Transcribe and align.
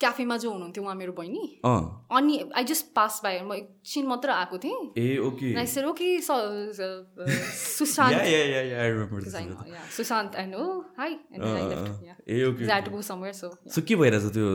क्याफेमा 0.00 0.36
जो 0.42 0.50
हुनुहुन्थ्यो 0.50 0.82
उहाँ 0.84 0.94
मेरो 0.96 1.12
बहिनी 1.12 1.44
अनि 1.64 2.34
आई 2.56 2.64
जस्ट 2.64 2.84
पास 2.96 3.20
बाई 3.24 3.40
म 3.40 3.52
एकछिन 3.54 4.06
मात्र 4.06 4.30
आएको 4.30 4.58
थिएँ। 4.58 4.80
ए 4.96 5.18
okay. 5.28 5.48
Okay 12.48 12.66
to 12.84 12.90
go 12.90 13.00
somewhere, 13.02 13.32
so. 13.32 13.48
Yeah. 13.50 13.72
So 13.74 13.80
के 13.88 13.94
भइरहेछ 13.96 14.32
त्यो 14.34 14.46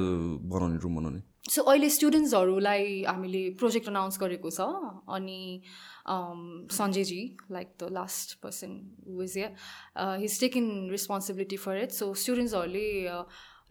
बनाउने 0.52 0.78
रुम 0.84 0.96
बनाउने? 0.96 1.22
सो 1.50 1.62
अहिले 1.62 1.90
स्टुडेन्ट्सहरूलाई 1.90 3.04
हामीले 3.08 3.44
प्रोजेक्ट 3.60 3.88
अनाउन्स 3.90 4.16
गरेको 4.22 4.50
छ। 4.50 4.62
अनि 5.18 5.42
Sanjayji 6.78 7.22
like 7.52 7.68
the 7.82 7.90
last 7.92 8.28
person 8.44 8.72
was 9.18 9.38
his 10.22 10.40
taken 10.40 10.66
responsibility 10.92 11.58
for 11.66 11.78
it 11.84 11.92
so 11.92 12.14
स्टुडेन्ट्सहरूले 12.24 12.88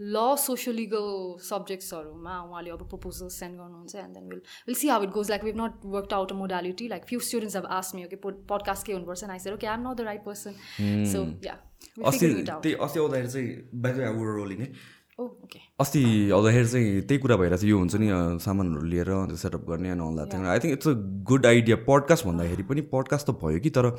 ल 0.01 0.35
सोसियल 0.39 0.77
लिगल 0.77 1.39
सब्जेक्ट्सहरूमा 1.41 2.41
उहाँले 2.43 2.71
अब 2.71 2.89
प्रपोजल 2.89 3.29
सेन्ड 3.31 3.59
गर्नुहुन्छ 3.59 3.95
and 3.97 4.15
then 4.15 4.29
will 4.29 4.41
will 4.67 4.77
see 4.77 4.89
how 4.89 5.03
it 5.03 5.11
goes 5.11 5.31
like 5.31 5.45
we've 5.45 5.61
not 5.61 5.85
work 5.93 6.13
out 6.15 6.33
a 6.33 6.37
modality 6.37 6.89
like 6.89 7.05
few 7.05 7.21
students 7.23 7.57
अब 7.57 7.67
asked 7.77 7.95
me 7.95 8.05
okay 8.05 8.17
podcast 8.25 8.87
के 8.87 8.93
हुनुपर्छ 8.93 9.31
I said 9.31 9.55
okay 9.55 9.67
I 9.67 9.75
am 9.75 9.89
not 9.89 9.97
the 9.97 10.09
right 10.11 10.25
person 10.25 11.05
so 11.13 11.25
yeah 11.47 11.59
अस्ति 12.05 12.33
त्यही 12.45 12.75
अस्ति 12.77 13.01
आउँदाखेरि 13.01 13.29
चाहिँ 13.29 13.81
bike 13.83 14.01
our 14.05 14.37
rolling 14.37 14.61
है 14.61 14.73
अस्ति 15.19 16.01
आउँदाखेरि 16.31 16.67
चाहिँ 16.67 17.01
त्यही 17.03 17.19
कुरा 17.21 17.37
भइरहेको 17.37 17.57
छ 17.57 17.65
यो 17.65 17.79
हुन्छ 17.79 17.95
नि 17.97 18.09
सामानहरू 18.41 18.85
लिएर 18.85 19.11
अन्त 19.13 19.39
सेटअप 19.39 19.65
गर्ने 19.65 19.91
अनि 19.91 20.03
all 20.03 20.17
that 20.17 20.47
I 20.47 20.59
think 20.59 20.73
it's 20.73 20.89
a 20.89 20.95
good 21.25 21.47
idea 21.47 21.77
podcast 21.85 22.27
भन्दाखेरि 22.27 22.63
पनि 22.65 22.81
पडकास्ट 22.91 23.27
त 23.27 23.37
भयो 23.39 23.61
कि 23.61 23.71
तर 23.73 23.91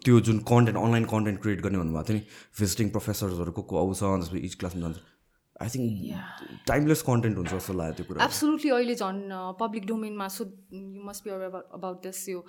त्यो 0.00 0.20
जुन 0.22 0.38
कन्टेन्ट 0.46 0.78
अनलाइन 0.78 1.04
कन्टेन्ट 1.10 1.42
क्रिएट 1.42 1.60
गर्ने 1.62 1.78
भन्नुभएको 1.78 2.08
थियो 2.08 2.16
नि 2.16 2.22
भिजिटिङ 2.54 2.90
प्रोफेसर्सहरू 2.90 3.52
को 3.52 3.62
को 3.64 3.78
आउँछ 3.78 3.98
त्यसपछि 3.98 4.38
इच 4.42 4.54
क्लासमा 4.56 4.82
जान्छ 4.82 5.10
आई 5.56 5.68
थिङ्क 5.70 6.62
टाइमलेस 6.66 7.02
कन्टेन्ट 7.02 7.36
हुन्छ 7.36 7.50
जस्तो 7.50 7.72
लाग्यो 7.74 7.94
त्यो 7.94 8.06
कुरा 8.06 8.24
एब्सोल्युटली 8.24 8.70
अहिले 8.72 8.94
झन् 8.96 9.20
public 9.58 9.86
डोमेनमा 9.86 10.28
so 10.30 10.50
you 10.72 11.02
must 11.04 11.24
be 11.24 11.30
aware 11.32 11.62
about 11.72 12.02
this 12.02 12.28
यो 12.28 12.46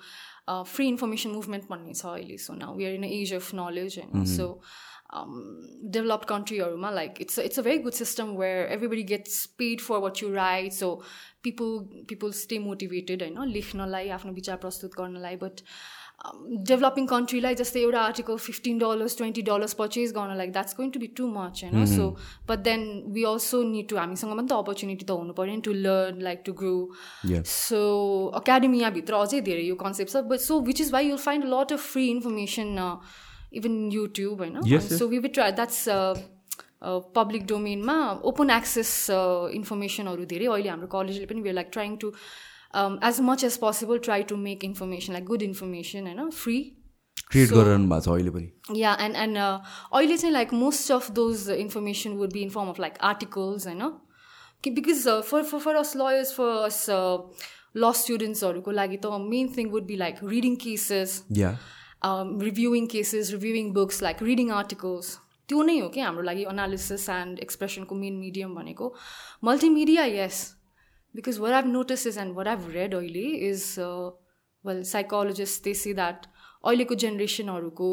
फ्री 0.48 0.88
इन्फर्मेसन 0.88 1.30
मुभमेन्ट 1.32 1.70
भन्ने 1.70 1.94
छ 1.94 2.06
अहिले 2.14 2.38
so 2.40 2.54
now 2.56 2.76
we 2.76 2.86
are 2.86 2.92
in 2.94 3.04
age 3.12 3.34
of 3.34 3.54
knowledge 3.56 3.98
होइन 3.98 4.24
so 4.30 4.50
developed 5.12 6.28
कन्ट्रीहरूमा 6.28 6.90
like 6.90 7.20
it's 7.20 7.38
it's 7.38 7.58
a 7.58 7.62
very 7.62 7.78
good 7.78 7.92
system 7.94 8.36
where 8.36 8.72
everybody 8.72 9.02
gets 9.10 9.44
paid 9.58 9.80
for 9.80 9.98
what 10.00 10.22
you 10.22 10.32
right 10.34 10.72
so 10.72 10.94
people 11.42 11.78
people 12.08 12.32
stay 12.34 12.58
motivated 12.60 13.22
होइन 13.22 13.52
लेख्नलाई 13.52 14.08
आफ्नो 14.10 14.32
विचार 14.32 14.56
प्रस्तुत 14.56 14.94
गर्नलाई 14.98 15.36
बट 15.36 15.60
डेभलपिङ 16.68 17.06
कन्ट्रीलाई 17.06 17.54
जस्तै 17.54 17.80
एउटा 17.80 18.00
article 18.02 18.36
fifteen 18.42 18.78
dollars 18.78 19.16
twenty 19.16 19.42
dollars 19.42 19.74
purchase 19.80 20.12
गर्न 20.12 20.36
like 20.36 20.52
that's 20.52 20.76
going 20.76 20.90
to 20.90 21.00
be 21.00 21.06
too 21.16 21.26
much 21.28 21.64
होइन 21.64 21.86
so 21.86 22.06
but 22.48 22.62
then 22.68 22.86
we 23.14 23.24
also 23.30 23.62
need 23.64 23.88
to 23.88 23.96
हामीसँग 23.96 24.32
पनि 24.32 24.46
त 24.46 24.58
अपर्च्युनिटी 24.58 25.04
त 25.04 25.18
हुनु 25.18 25.36
पऱ्यो 25.40 25.54
नि 25.54 25.60
to 25.60 25.72
learn 25.80 26.22
like 26.22 26.42
to 26.46 26.52
grow 26.62 26.72
Yes. 27.24 27.52
So 27.58 27.82
एकाडेमियाभित्र 28.36 29.14
अझै 29.16 29.40
धेरै 29.42 29.62
यो 29.64 29.74
कन्सेप्ट 29.76 30.12
छ 30.12 30.24
but 30.32 30.46
so 30.46 30.60
which 30.70 30.80
is 30.80 30.92
why 30.92 31.08
you'll 31.08 31.22
find 31.24 31.52
lot 31.52 31.72
of 31.72 31.86
free 31.90 32.08
information 32.10 32.74
even 33.54 33.74
YouTube 33.92 34.40
होइन 34.40 34.56
Yes, 34.64 34.82
yes. 34.82 34.98
So 34.98 35.08
we 35.08 35.18
will 35.18 35.32
try 35.34 35.52
that's 35.52 35.84
public 37.14 37.46
डोमेनमा 37.46 37.96
open 38.24 38.50
access 38.52 38.94
इन्फर्मेसनहरू 39.54 40.24
धेरै 40.32 40.46
अहिले 40.46 40.68
हाम्रो 40.68 40.88
कलेजले 40.94 41.26
पनि 41.26 41.40
we 41.42 41.52
like 41.52 41.68
trying 41.72 41.96
to 41.96 42.12
as 43.08 43.20
much 43.22 43.44
as 43.44 43.56
possible 43.58 43.98
try 44.04 44.22
to 44.30 44.36
make 44.38 44.64
information 44.64 45.12
like 45.12 45.24
good 45.26 45.42
information 45.42 46.06
होइन 46.06 46.30
free 46.38 46.56
create 47.26 47.50
गरिरहनु 47.50 47.88
भएको 47.88 48.00
छ 48.00 48.14
अहिले 48.14 48.30
पनि 48.30 48.80
या 48.80 48.96
एन्ड 49.00 49.16
एन्ड 49.18 49.38
अहिले 49.38 50.16
चाहिँ 50.16 50.32
like 50.32 50.52
most 50.54 50.92
of 50.92 51.10
those 51.18 51.50
information 51.58 52.18
would 52.18 52.32
be 52.32 52.42
in 52.42 52.50
form 52.56 52.68
of 52.70 52.80
like 52.80 52.98
articles 53.10 53.66
होइन 53.66 53.92
कि 54.64 54.70
because 54.70 55.06
for 55.30 55.42
for 55.44 55.58
for 55.60 55.76
us 55.76 55.92
lawyers 55.96 56.34
for 56.34 56.50
us 56.64 56.80
law 57.76 57.92
स्टुडेन्ट्सहरूको 58.00 58.70
लागि 58.72 58.96
त 58.98 59.22
main 59.24 59.48
thing 59.56 59.70
would 59.70 59.86
be 59.86 59.96
like 59.98 60.20
reading 60.26 60.56
cases 60.58 61.16
yeah 61.38 61.56
reviewing 62.04 62.86
cases 62.86 63.30
reviewing 63.32 63.72
books 63.72 64.02
like 64.02 64.22
reading 64.22 64.50
articles 64.50 65.18
त्यो 65.48 65.62
नै 65.62 65.78
हो 65.78 65.88
कि 65.88 66.00
हाम्रो 66.00 66.22
लागि 66.22 66.44
अनालिसिस 66.44 67.08
एन्ड 67.08 67.38
एक्सप्रेसनको 67.38 67.94
मेन 67.94 68.14
मिडियम 68.16 68.54
भनेको. 68.54 68.94
Multimedia 69.44 70.04
yes 70.04 70.56
because 71.14 71.38
what 71.38 71.52
I've 71.52 71.66
notice 71.66 72.06
is 72.06 72.18
and 72.18 72.34
what 72.34 72.48
I've 72.48 72.70
read 72.70 72.94
अहिले 72.94 73.26
is 73.48 73.64
well 74.64 74.82
psychologist 74.82 75.64
they 75.64 75.74
see 75.74 75.94
that 75.94 76.26
अहिलेको 76.64 76.94
जेनेरेसनहरूको 76.94 77.90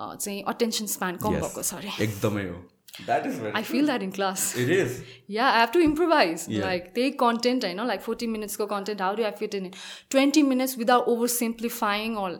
uh, 0.00 0.16
चाहिँ 0.16 0.42
अटेन्सन 0.42 0.86
स्प्यान 0.86 1.16
कम 1.16 1.34
भएको 1.34 1.62
छ 1.62 1.74
अरे। 1.74 2.04
एकदमै 2.04 2.48
हो। 2.48 2.77
That 2.99 3.25
is 3.25 3.39
I 3.55 3.63
feel 3.63 3.85
that 3.85 4.03
in 4.03 4.11
class 4.11 4.53
it 4.59 4.69
is 4.69 5.03
yeah 5.31 5.49
I 5.49 5.59
have 5.59 5.69
to 5.73 5.79
improvise 5.81 6.41
Yeah. 6.43 6.61
Like 6.61 6.91
त्यही 6.95 7.11
कन्टेन्ट 7.19 7.65
होइन 7.65 7.85
like 7.87 8.01
forty 8.01 8.27
मिनट्सको 8.27 8.65
content 8.67 9.01
how 9.01 9.15
do 9.15 9.23
I 9.23 9.31
fit 9.39 9.55
in 9.55 9.71
twenty 10.11 10.43
minutes 10.43 10.77
without 10.77 11.07
over 11.09 11.27
simplifying 11.35 12.15
or 12.17 12.37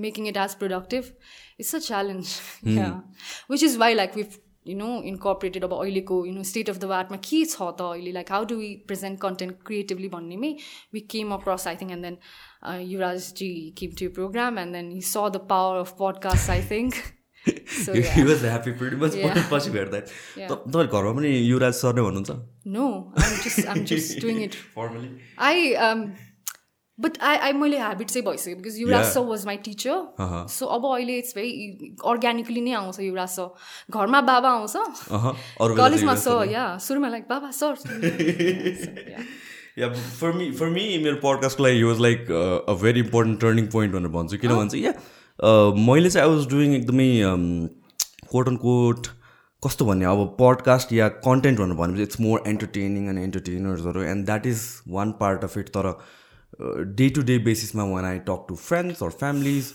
making 0.00 0.26
it 0.28 0.36
as 0.36 0.54
productive 0.62 1.12
it's 1.60 1.74
a 1.74 1.78
challenge 1.80 2.38
which 3.50 3.62
is 3.62 3.76
why 3.78 3.94
like 3.94 4.16
with 4.16 4.40
you 4.66 4.76
know 4.76 4.90
incorporated 5.06 5.64
अब 5.64 5.72
अहिलेको 5.74 6.24
you 6.26 6.32
know 6.32 6.42
state 6.44 6.70
of 6.70 6.76
the 6.78 6.90
आर्टमा 6.98 7.16
के 7.24 7.44
छ 7.46 7.70
त 7.72 7.88
अहिले 7.88 8.12
like 8.12 8.32
how 8.32 8.44
do 8.44 8.56
we 8.58 8.70
present 8.86 9.20
content 9.20 9.58
creatively 9.66 10.08
भन्नेमै 10.10 10.54
we 10.94 11.00
came 11.10 11.34
across 11.34 11.66
I 11.68 11.76
think 11.82 11.92
and 11.92 12.04
then 12.04 12.16
Yuvraj ji 12.84 13.50
came 13.78 13.98
to 13.98 14.14
program 14.14 14.58
and 14.58 14.72
then 14.74 14.90
he 14.92 15.02
saw 15.02 15.28
the 15.28 15.44
power 15.50 15.76
of 15.80 15.94
podcast 16.00 16.50
I 16.50 16.66
think 16.70 17.04
भेट्दा 19.73 19.99
Yeah. 20.37 20.47
तपाईँहरू 20.49 20.89
घरमा 20.91 21.11
पनि 21.17 21.29
Yuvraj 21.29 21.73
sir 21.73 21.93
नै 21.95 22.01
भन्नुहुन्छ? 22.01 22.31
No 22.67 22.85
I'm 23.17 23.33
just 23.43 23.67
I'm 23.67 23.83
just 23.91 24.19
doing 24.21 24.37
it 24.43 24.53
formally 24.75 25.09
I 25.37 25.55
but 26.99 27.13
I 27.23 27.35
I 27.47 27.51
मैले 27.55 27.77
habit 27.79 28.09
चाहिँ 28.09 28.25
भइसक्यो 28.25 28.55
because 28.55 28.75
Yuvraj. 28.79 29.05
Sir 29.13 29.23
was 29.27 29.45
my 29.45 29.57
teacher 29.65 29.97
Uh-huh. 30.23 30.43
So 30.51 30.65
अब 30.77 30.85
अहिले 30.85 31.17
इट्स 31.17 31.33
भेरी 31.35 31.51
अर्ग्यानिकली 32.05 32.61
नै 32.61 32.73
आउँछ 32.79 32.99
युवराज 32.99 33.29
सर. 33.29 33.47
घरमा 33.91 34.21
बाबा 34.29 34.49
आउँछ. 34.49 34.75
अरू 35.61 35.75
कलेजमा 35.75 36.15
सर 36.25 36.51
या 36.51 36.65
सुरुमा 36.87 37.09
लाइक 37.09 37.23
बाबा 37.29 37.51
sir. 37.59 37.73
Yeah 39.79 39.87
for 39.93 40.31
me 40.35 40.51
for 40.59 40.67
me 40.75 40.83
मेरो 41.03 41.17
पडकास्टको 41.23 41.63
लागि 41.63 41.83
was 41.83 41.99
like 42.07 42.19
a 42.31 42.73
very 42.83 42.99
important 42.99 43.39
turning 43.41 43.65
point 43.71 43.93
भनेर 43.95 44.11
भन्छु। 44.11 44.37
किन 44.37 44.51
भन्छ 44.55 44.75
या 44.75 44.93
मैले 45.43 46.09
चाहिँ 46.09 46.27
आई 46.27 46.35
वाज 46.35 46.47
डुइङ 46.49 46.73
एकदमै 46.75 47.09
कोट 48.31 48.47
एन्ड 48.47 48.59
कोट 48.59 49.07
कस्तो 49.63 49.85
भन्ने 49.85 50.05
अब 50.05 50.35
पडकास्ट 50.39 50.93
या 50.93 51.07
कन्टेन्ट 51.25 51.59
भनेर 51.59 51.75
भनेपछि 51.75 52.03
it's 52.03 52.19
more 52.21 52.43
entertaining 52.47 53.07
and 53.09 53.19
एन्टरटेनर्सहरू 53.19 54.01
and 54.03 54.25
that 54.25 54.45
is 54.45 54.63
one 54.87 55.11
part 55.19 55.43
of 55.43 55.57
it 55.57 55.69
तर 55.69 55.93
day 56.95 57.09
to 57.09 57.21
day 57.21 57.37
बेसिसमा 57.39 57.83
one 57.83 58.05
I 58.05 58.19
talk 58.27 58.45
to 58.49 58.55
friends 58.55 59.03
or 59.03 59.09
families 59.19 59.73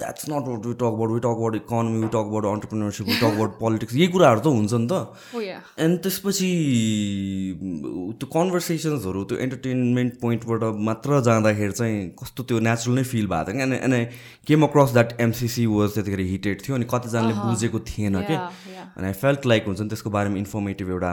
that's 0.00 0.28
not 0.30 0.48
what 0.48 0.66
we 0.66 0.74
talk 0.74 0.90
about 0.90 1.10
we 1.12 1.20
talk 1.20 1.36
about 1.36 1.54
economy 1.56 1.98
we 2.02 2.08
talk 2.08 2.26
about 2.30 2.44
entrepreneurship 2.52 3.06
we 3.06 3.16
talk 3.20 3.32
about 3.36 3.58
politics 3.60 3.94
यही 3.96 4.08
कुराहरू 4.14 4.40
त 4.40 4.46
हुन्छ 4.56 4.72
नि 4.74 4.86
त। 4.92 4.94
And 5.86 6.00
त्यसपछि 6.06 6.50
त्यो 8.20 8.26
कन्भर्सेसन्सहरू 8.36 9.24
त्यो 9.30 9.38
इन्टरटेनमेन्ट 9.46 10.12
पोइन्टबाट 10.22 10.62
मात्र 10.88 11.20
जाँदाखेरि 11.28 11.74
चाहिँ 11.80 11.98
कस्तो 12.22 12.40
त्यो 12.48 12.58
नेचुरल 12.68 12.94
नै 12.98 13.04
फिल 13.12 13.26
भएको 13.34 13.52
थियो। 13.52 13.68
क्या 13.68 13.84
and 13.84 13.94
I 13.94 14.04
came 14.48 14.64
across 14.66 14.90
that 14.92 15.20
MCC 15.20 15.66
was 15.76 15.94
त्यतिखेर 15.94 16.20
हिटेड 16.32 16.56
थियो 16.66 16.74
अनि 16.76 16.86
कतिजनाले 16.94 17.34
बुझेको 17.44 17.78
थिएन 17.92 18.20
क्या. 18.26 18.40
अनि 18.96 19.06
आई 19.06 19.12
फेल्ट 19.20 19.46
लाइक 19.46 19.62
हुन्छ 19.66 19.80
नि 19.80 19.88
त्यसको 19.88 20.10
बारेमा 20.10 20.36
इन्फर्मेटिभ 20.38 20.90
एउटा 20.90 21.12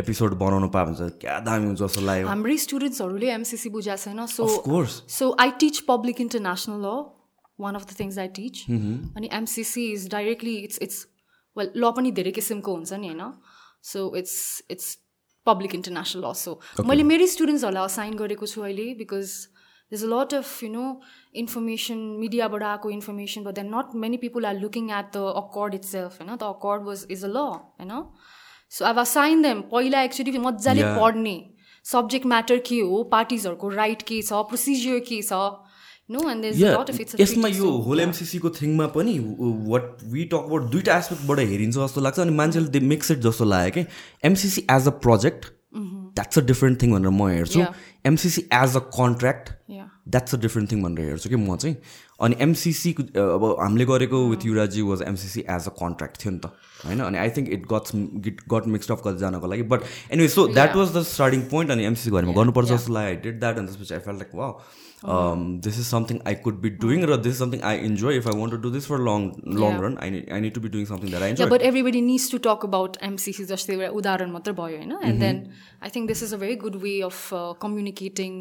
एपिसोड 0.00 0.34
बनाउनु 0.40 0.68
पायो 0.70 0.86
भने 0.86 1.08
क्या 1.20 1.38
दामी 1.44 1.66
हुन्छ 1.66 1.78
जस्तो 1.80 2.00
लाग्यो। 2.06 2.26
हाम्रै 2.28 2.56
स्टुडेन्ट्सहरूले 2.64 3.28
एमसिसी 3.34 3.68
बुझाएको 3.76 4.02
छैन 4.04 4.26
so. 4.26 4.42
So 5.18 5.24
I 5.38 5.50
teach 5.60 5.76
public 5.88 6.20
international 6.20 6.82
law 6.86 6.96
one 7.60 7.74
of 7.74 7.84
the 7.90 7.98
things 8.00 8.18
I 8.18 8.28
teach 8.38 8.64
अनि 8.70 9.28
MCC 9.40 9.84
is 9.92 10.08
directly 10.16 10.56
it's 10.70 10.82
it's 10.88 11.04
well 11.56 11.70
law 11.76 11.92
पनि 12.00 12.10
धेरै 12.18 12.32
किसिमको 12.40 12.74
हुन्छ 12.78 12.92
नि 13.04 13.08
होइन? 13.08 13.22
So 13.92 14.08
it's 14.22 14.40
it's 14.70 14.96
public 15.46 15.74
international 15.74 16.24
law 16.24 16.32
so 16.46 16.58
मैले 16.90 17.08
मेरै 17.12 17.30
स्टुडेन्ट्सहरूलाई 17.36 17.92
असाइन 17.92 18.18
गरेको 18.24 18.52
छु 18.56 18.66
अहिले 18.66 18.90
because 19.04 19.38
there's 19.92 20.02
a 20.06 20.08
lot 20.08 20.32
of 20.36 20.48
you 20.62 20.68
know 20.70 20.88
information 21.42 22.00
मिडियाबाट 22.22 22.62
आएको 22.70 22.90
information 22.90 23.44
but 23.44 23.54
then 23.58 23.70
not 23.74 23.94
many 24.00 24.16
people 24.24 24.46
are 24.46 24.58
looking 24.64 24.90
at 24.96 25.06
the 25.14 25.22
accord 25.42 25.74
itself 25.90 26.20
होइन? 26.20 26.34
The 26.34 26.42
accord 26.48 26.82
was 26.88 27.06
is 27.10 27.24
a 27.24 27.28
law 27.28 27.44
होइन? 27.78 27.94
सो 28.70 28.84
अब 28.84 29.02
साइन 29.12 29.42
देम 29.42 29.62
पहिला 29.70 30.02
एक्चुली 30.08 30.38
मजाले. 30.38 30.82
पढ्ने. 30.98 31.34
सब्जेक्ट 31.84 32.26
म्याटर 32.26 32.58
के 32.66 32.80
हो? 32.80 33.02
पार्टिजहरूको 33.14 33.68
राइट 33.78 34.02
के 34.10 34.20
छ? 34.22 34.42
प्रोसिजियर 34.50 35.00
के 35.08 35.22
छ? 35.22 35.40
यसमा 36.10 37.48
यो 37.48 37.70
होल 37.86 38.00
एमसिसीको 38.00 38.50
थिङमा 38.60 38.86
पनि 38.94 39.18
वाट 39.72 39.84
वी 40.12 40.24
टक 40.24 40.42
अबाउट 40.48 40.70
दुइटा 40.72 40.96
एस्पेक्टबाट 40.98 41.38
हेरिन्छ 41.52 41.76
जस्तो 41.76 42.00
लाग्छ 42.00 42.18
अनि 42.20 42.34
मान्छेले 42.40 42.68
दे 42.76 42.80
मिक्स 42.94 43.10
इट 43.10 43.18
जस्तो 43.28 43.44
लाग्यो 43.44 43.70
कि 43.74 43.82
MCC 44.24 44.66
as 44.70 44.86
a 44.88 44.90
project 45.04 45.46
that's 45.76 46.38
a 46.38 46.42
different 46.46 46.82
thing 46.82 46.92
भनेर 46.92 47.10
म 47.10 47.28
हेर्छु. 47.28 47.60
MCC 48.06 48.42
as 48.54 48.76
a 48.76 48.80
contract 48.96 49.50
that's 50.08 50.34
a 50.34 50.38
different 50.40 50.72
thing 50.72 50.82
भनेर 50.82 51.08
हेर्छु 51.08 51.28
कि 51.28 51.36
म 51.36 51.56
चाहिँ. 51.56 51.76
अनि 52.24 52.36
एमसिसी 52.40 52.92
अब 52.94 53.44
हामीले 53.60 53.84
गरेको 53.92 54.24
with 54.28 54.46
Yuraji 54.46 54.82
was 54.88 55.02
MCC 55.08 55.40
as 55.40 55.66
a 55.66 55.74
contract 55.82 56.24
थियो 56.24 56.32
नि 56.32 56.38
त 56.38 56.50
होइन? 56.86 57.00
अनि 57.00 57.18
I 57.18 57.30
think 57.36 57.48
it 57.52 57.66
gets 57.72 57.92
git 58.24 58.40
got 58.54 58.66
mixed 58.74 58.92
of 58.92 59.02
कतिजनाको 59.04 59.46
लागि 59.52 59.62
but 59.74 59.80
anyway 60.12 60.28
so 60.34 60.46
that 60.56 60.76
was 60.76 60.96
the 60.96 61.02
starting 61.12 61.40
point 61.54 61.70
अनि 61.72 61.84
एमसिसी 61.92 62.10
घरमा 62.10 62.32
गर्नुपर्छ 62.40 62.68
जस्तो 62.68 62.92
लाग्यो. 62.92 63.08
आई 63.08 63.22
डिड 63.28 63.40
द्याट 63.40 63.58
अनि 63.58 63.66
त्यसपछि 63.66 63.94
आई 63.94 64.00
फेल 64.08 64.16
लाइक 64.24 64.34
वा 64.34 64.52
this 65.04 65.78
is 65.78 65.86
something 65.86 66.18
I 66.26 66.34
could 66.44 66.60
be 66.60 66.70
doing 66.80 67.04
र 67.04 67.16
this 67.18 67.32
is 67.32 67.38
something 67.38 67.60
I 67.62 67.78
enjoy 67.86 68.16
if 68.16 68.28
I 68.28 68.40
want 68.40 68.52
to 68.52 68.58
do 68.58 68.70
this 68.70 68.86
for 68.86 68.98
long 69.00 69.30
long. 69.56 69.80
Run 69.80 69.96
I 70.02 70.22
I 70.32 70.40
need 70.40 70.54
to 70.54 70.60
be 70.60 70.68
doing 70.68 70.84
something 70.86 71.10
that 71.10 71.22
I 71.22 71.30
enjoy 71.30 71.46
but 71.46 71.62
everybody 71.62 72.00
needs 72.02 72.30
to 72.30 72.38
talk 72.44 72.64
about 72.64 72.96
MCC 73.02 73.44
जस्तै 73.46 73.74
एउटा 73.74 73.90
उदाहरण 73.98 74.30
मात्र 74.30 74.52
भयो 74.54 74.76
होइन 74.76 74.98
and 75.02 75.20
then 75.20 75.42
I 75.82 75.90
think 75.96 76.08
this 76.08 76.22
is 76.22 76.34
a 76.34 76.38
very 76.38 76.56
good 76.64 76.76
way 76.82 77.00
of 77.02 77.28
communicating 77.62 78.38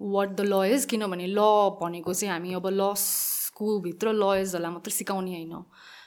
what 0.00 0.28
the 0.30 0.40
law 0.42 0.64
is 0.74 0.84
किनभने 0.86 1.26
law 1.28 1.48
भनेको 1.80 2.14
चाहिँ 2.14 2.32
हामी 2.32 2.54
अब 2.54 2.66
ल 2.72 2.92
स्कुलभित्र 3.00 4.12
लयर्सहरूलाई 4.14 4.72
मात्र 4.72 4.90
सिकाउने 4.92 5.32
होइन 5.32 5.64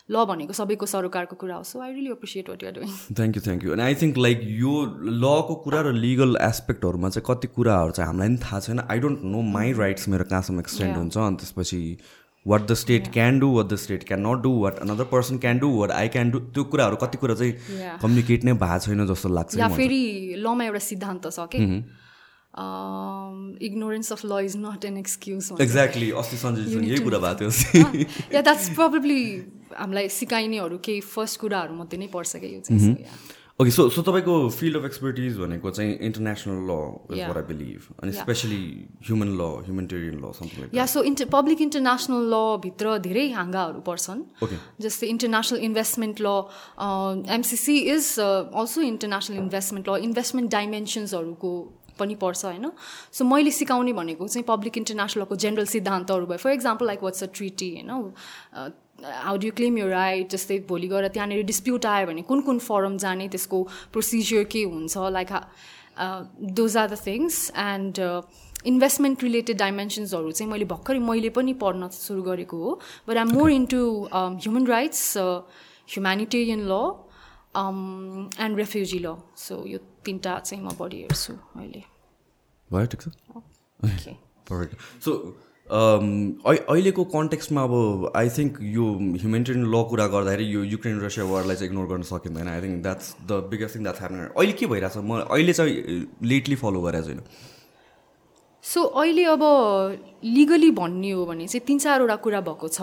ल 0.10 0.24
भनेको 0.28 0.54
सबैको 0.54 0.86
सरोकारको 0.86 1.36
कुरा 1.42 1.56
हो 1.56 1.64
so 1.64 1.80
I 1.82 1.94
really 1.94 2.12
appreciate 2.12 2.50
what 2.50 2.64
you're 2.64 2.74
doing 2.74 2.90
thank 3.20 3.36
you 3.36 3.42
thank 3.44 3.64
you 3.64 3.72
अनि 3.74 3.82
आई 3.84 3.96
थिङ्क 4.02 4.18
लाइक 4.26 4.42
यो 4.64 4.74
लको 5.24 5.56
कुरा 5.64 5.82
र 5.82 5.94
लिगल 5.96 6.36
एस्पेक्टहरूमा 6.48 7.10
चाहिँ 7.10 7.26
कति 7.30 7.48
कुराहरू 7.56 7.92
चाहिँ 7.92 8.08
हामीलाई 8.08 8.28
पनि 8.28 8.44
थाहा 8.44 8.60
छैन 8.66 8.80
I 8.84 9.00
don't 9.06 9.24
know 9.36 9.42
my 9.54 9.72
rights 9.80 10.10
मेरो 10.10 10.26
कहाँसम्म 10.34 10.60
एक्सटेन्ड. 10.60 10.98
हुन्छ 10.98 11.18
अनि 11.18 11.36
त्यसपछि 11.44 11.82
what 12.46 12.62
the 12.68 12.74
state 12.84 13.08
can 13.14 13.40
do 13.40 13.52
what 13.56 13.68
the 13.68 13.76
state 13.86 14.04
can 14.08 14.28
not 14.28 14.42
do 14.44 14.52
what 14.62 14.80
another 14.86 15.12
person 15.12 15.38
can 15.46 15.60
do 15.60 15.70
what 15.80 15.92
I 15.98 16.08
can 16.16 16.32
do 16.32 16.40
त्यो 16.52 16.64
कुराहरू 16.76 16.96
कति 17.04 17.18
कुरा 17.18 17.36
चाहिँ. 17.36 17.54
कम्युनिकेट 18.02 18.44
नै 18.44 18.54
भएको 18.64 18.80
छैन 18.86 19.06
जस्तो 19.14 19.30
लाग्छ। 19.40 19.76
फेरि 19.76 20.02
लमा 20.44 20.64
एउटा 20.66 20.82
सिद्धान्त 20.92 21.30
छ 21.32 21.48
कि 21.56 21.62
ignorance 22.54 24.12
of 24.12 24.26
law 24.26 24.40
is 24.46 24.58
not 24.58 24.86
an 24.86 24.98
excuse 24.98 25.52
exactly 25.62 26.10
अस्ति 26.24 26.38
सञ्जयसँग 26.38 26.88
यही 26.88 27.04
कुरा 27.04 27.20
भएको 27.20 27.52
थियो 27.52 28.06
या 28.34 28.42
द्याट्स 28.42 28.70
प्रोबेबली 28.80 29.22
हामीलाई 29.78 30.10
सिकाइनेहरू 30.16 30.78
केही 30.86 31.00
फर्स्ट 31.14 31.40
कुराहरू 31.42 31.74
मध्ये 31.76 32.00
नै 32.00 32.08
पर्छ 32.14 32.36
क्या 32.36 32.50
यो 32.50 32.60
चाहिँ. 32.68 32.96
ओके 33.62 33.72
सो 33.72 33.88
सो 33.96 34.02
तपाईँको 34.02 34.36
फिल्ड 34.50 34.78
अफ 34.78 34.86
एक्सपर्टिज 34.86 35.38
भनेको 35.38 35.72
चाहिँ 35.72 35.98
international 36.06 36.58
law 36.70 36.78
is 37.14 37.20
I 37.22 37.44
believe 37.50 37.82
अनि. 38.04 38.12
Especially 38.14 38.64
human 39.10 39.30
law 39.40 39.50
humanitarian 39.66 40.16
law 40.22 40.32
something 40.38 40.60
like 40.60 40.74
या 40.76 40.86
सो 40.94 41.04
इन्टर 41.10 41.26
पब्लिक 41.36 41.62
इन्टरनेसनल 41.62 42.34
लभित्र 42.34 42.98
धेरै 43.06 43.28
हाँगाहरू 43.34 43.80
पर्छन्। 43.90 44.26
ओके 44.44 44.58
जस्तै 44.88 45.08
international 45.14 45.60
investment 45.70 46.22
law 46.22 47.30
MCC 47.38 47.78
is 47.94 48.10
also 48.20 48.82
international 48.90 49.38
investment 49.46 49.90
law 49.90 49.98
investment 50.10 50.52
डाइमेन्सन्सहरूको 50.52 51.54
पनि 52.00 52.16
पर्छ 52.22 52.46
होइन? 52.46 52.72
सो 53.12 53.26
मैले 53.26 53.52
सिकाउने 53.52 53.94
भनेको 53.94 54.28
चाहिँ 54.28 54.46
पब्लिक 54.48 54.78
इन्टरनेसनलको 54.78 55.36
जेनरल 55.44 55.66
सिद्धान्तहरू 55.74 56.26
भयो. 56.26 56.38
For 56.38 56.52
example 56.52 56.86
like 56.86 57.04
what's 57.04 57.24
a 57.24 57.28
treaty 57.34 57.70
होइन 57.74 57.90
how 59.04 59.38
do 59.38 59.50
claim 59.56 59.78
you 59.78 59.88
right 59.90 60.30
जस्तै 60.32 60.58
भोलि 60.68 60.88
गएर 60.88 61.08
त्यहाँनिर 61.08 61.44
डिस्प्युट 61.46 61.86
आयो 61.86 62.08
भने 62.08 62.22
कुन 62.24 62.42
कुन 62.42 62.60
फरम 62.60 62.98
जाने 62.98 63.28
त्यसको 63.30 63.64
प्रोसिजियर 63.92 64.44
के 64.52 64.64
हुन्छ? 64.64 64.98
Like 64.98 65.32
those 66.58 66.78
are 66.78 66.88
the 66.88 66.98
things 67.06 67.52
and 67.58 68.00
investment 68.66 69.24
related 69.24 69.58
डाइमेन्सन्सहरू 69.58 70.32
चाहिँ 70.32 70.52
मैले 70.52 70.66
भर्खरै 70.66 71.00
मैले 71.00 71.30
पनि 71.36 71.54
पढ्न 71.62 71.88
सुरु 71.92 72.22
गरेको 72.24 72.58
हो. 72.58 72.80
But 73.08 73.18
I'm 73.18 73.34
more 73.34 73.52
into 73.52 73.82
human 74.14 74.68
rights 74.68 75.18
humanitarian 75.18 76.62
law 76.72 76.74
and 78.40 78.58
refugee 78.58 79.00
law 79.00 79.16
so 79.38 79.56
यो 79.68 79.80
तिनवटा 80.06 80.34
चाहिँ 80.40 80.64
म 80.66 80.70
बढी 80.80 80.98
हेर्छु 81.06 81.34
अहिले 81.34 81.82
भयो 82.70 82.86
ठिक 82.92 83.02
छ 83.02 83.08
सो 85.06 85.12
अहिलेको 85.72 87.04
कन्टेक्स्टमा 87.12 87.62
अब 87.64 87.74
आई 88.20 88.30
थिङ्क 88.38 88.58
यो 88.78 88.86
ह्युमेनिटेरियन 89.22 89.66
ल 89.66 89.76
कुरा 89.90 90.06
गर्दाखेरि 90.16 90.46
यो 90.54 90.64
युक्रेन 90.72 91.00
रसिया 91.02 91.26
वारलाई 91.26 91.56
चाहिँ 91.56 91.70
इग्नोर 91.72 91.88
गर्न 91.92 92.04
सकिँदैन. 92.10 92.48
I 92.48 92.62
think 92.62 92.82
that's 92.84 93.08
the 93.30 93.32
biggest 93.52 93.76
thing 93.76 93.84
that's 93.84 94.00
happen 94.02 94.20
अहिले 94.36 94.54
के 94.60 94.66
भइरहेछ? 94.74 94.98
म 94.98 95.12
अहिले 95.24 95.54
चाहिँ 95.54 95.74
लेटली 96.32 96.56
फलो 96.64 96.82
गरेको 96.86 97.08
छैन। 97.08 97.20
सो 98.64 98.80
अहिले 98.84 99.24
अब 99.36 99.44
लिगली 100.24 100.72
भन्ने 100.82 101.12
हो 101.12 101.26
भने 101.32 101.48
चाहिँ 101.48 101.66
तिन 101.68 101.80
चारवटा 101.86 102.16
कुरा 102.28 102.42
भएको 102.50 102.68
छ. 102.68 102.80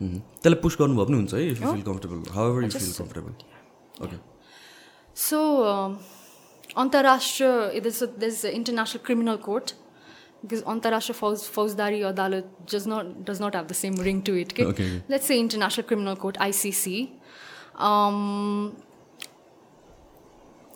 त्यसलाई 0.00 0.60
पुस 0.64 0.74
गर्नुभयो 0.80 1.04
पनि 1.06 1.16
हुन्छ 1.16 1.34
है 1.34 1.40
if 1.52 1.62
you 1.62 1.68
feel 1.72 1.84
comfortable 1.90 2.18
however 2.50 2.62
you 2.64 2.70
feel 2.70 2.92
comfortable 2.98 3.32
okay 4.04 4.16
so 5.28 5.38
अन्तर्राष्ट्रिय 6.76 7.80
दस 7.80 8.44
इन्टरनेसनल 8.44 9.04
क्रिमिनल 9.04 9.36
कोर्ट 9.46 9.72
बिकज 10.44 10.62
अन्तर्राष्ट्रिय 10.66 11.16
फौज 11.18 11.42
फौजदारी 11.54 12.02
अदालत 12.10 12.46
does 12.72 12.84
not 12.88 13.06
does 13.30 13.42
not 13.42 13.56
have 13.56 13.66
the 13.66 13.72
same 13.80 14.00
ring 14.02 14.20
to 14.28 14.34
it 14.36 14.52
के. 14.52 14.64
Let's 15.10 15.26
say 15.26 15.36
international 15.38 15.84
criminal 15.88 16.14
court 16.24 16.38
ICC 16.48 16.96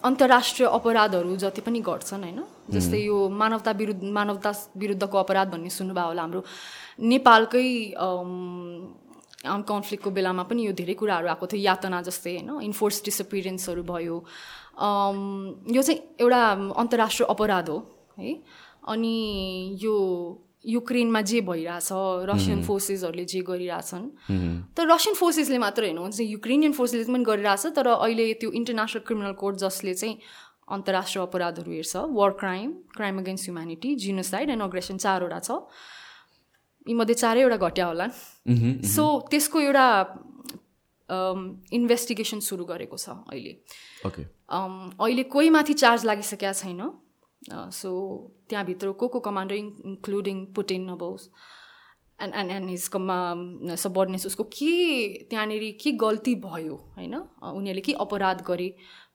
अन्तर्राष्ट्रिय 0.05 0.69
अपराधहरू 0.69 1.37
जति 1.37 1.61
पनि 1.67 1.81
गर्छन् 1.87 2.25
होइन 2.25 2.43
जस्तै 2.71 2.99
यो 2.99 3.29
मानवता 3.41 3.71
विरुद्ध 3.81 4.03
मानवता 4.19 4.53
विरुद्धको 4.77 5.19
अपराध 5.19 5.51
भन्ने 5.51 5.71
सुन्नुभयो 5.71 6.07
होला 6.07 6.23
हाम्रो 6.23 6.45
नेपालकै 7.13 7.67
आर्म 9.47 9.63
कन्फ्लिक्टको 9.63 10.11
बेलामा 10.11 10.43
पनि 10.51 10.67
यो 10.67 10.73
धेरै 10.79 10.95
कुराहरू 11.01 11.29
आएको 11.29 11.47
थियो 11.47 11.61
यातना 11.63 12.03
जस्तै 12.09 12.35
होइन 12.37 12.51
इन्फोर्स 12.69 13.03
डिसपिरेन्सहरू 13.09 13.83
भयो 13.91 14.17
यो 14.77 15.83
चाहिँ 15.83 16.01
एउटा 16.21 16.43
अन्तर्राष्ट्रिय 16.77 17.27
अपराध 17.31 17.69
हो 17.69 17.79
है? 18.19 18.35
अनि 18.89 19.79
यो 19.83 19.95
युक्रेनमा 20.67 21.21
जे 21.23 21.41
भइरहेछ 21.41 21.89
रसियन 22.31 22.63
फोर्सेसहरूले 22.63 23.25
जे 23.25 23.41
गरिरहेछन्। 23.49 24.05
तर 24.77 24.87
रसियन 24.93 25.15
फोर्सेसले 25.15 25.59
मात्र 25.59 25.83
होइन 25.85 25.99
हुन्छ 25.99 26.21
युक्रेनियन 26.21 26.73
फोर्सेसले 26.73 27.13
पनि 27.13 27.25
गरिरहेछ 27.25 27.67
तर 27.77 27.87
अहिले 27.89 28.33
त्यो 28.41 28.51
इन्टरनेसनल 28.51 29.03
क्रिमिनल 29.07 29.33
कोर्ट 29.41 29.57
जसले 29.59 29.95
चाहिँ 29.95 30.19
अन्तर्राष्ट्रिय 30.69 31.23
अपराधहरू 31.23 31.71
हेर्छ 31.73 31.97
war 32.11 32.31
crime 32.41 32.73
crime 32.97 33.19
against 33.19 33.45
humanity 33.45 33.95
genocide 33.97 34.51
and 34.51 34.63
aggression 34.63 34.97
चारवटा 34.99 35.39
छ। 35.39 35.51
यीमध्ये 36.87 37.15
चारैवटा 37.15 37.57
घट्या 37.67 37.87
होला। 37.87 38.07
सो 38.95 39.05
त्यसको 39.31 39.61
एउटा 39.61 39.87
इन्भेस्टिगेसन 41.09 42.41
सुरु 42.43 42.65
गरेको 42.65 42.97
छ 42.97 43.09
अहिले। 43.31 43.53
ओके 44.07 44.23
अहिले 44.53 45.23
कोही 45.35 45.51
माथि 45.51 45.75
चार्ज 45.75 46.05
लागिसकेका 46.07 46.53
छैन। 46.53 46.81
सो 47.73 47.91
त्यहाँभित्र 48.49 48.93
को 48.93 49.09
को 49.09 49.21
कमान्डर 49.21 49.55
इन्क्लुडिङ 49.55 50.45
पुटिन 50.55 50.89
अब 50.89 51.03
एन्ड 52.19 52.35
एन्ड 52.35 52.51
एन्ड 52.51 52.69
हिज 52.71 52.87
कमा 52.89 53.17
सबर्डिनेस 53.77 54.27
उसको 54.27 54.45
के 54.51 54.73
त्यहाँनिर 55.31 55.63
के 55.81 55.93
गल्ती 56.01 56.35
भयो 56.43 56.75
होइन? 56.97 57.15
उनीहरूले 57.15 57.81
के 57.81 57.93
अपराध 58.01 58.43
गरे 58.47 58.69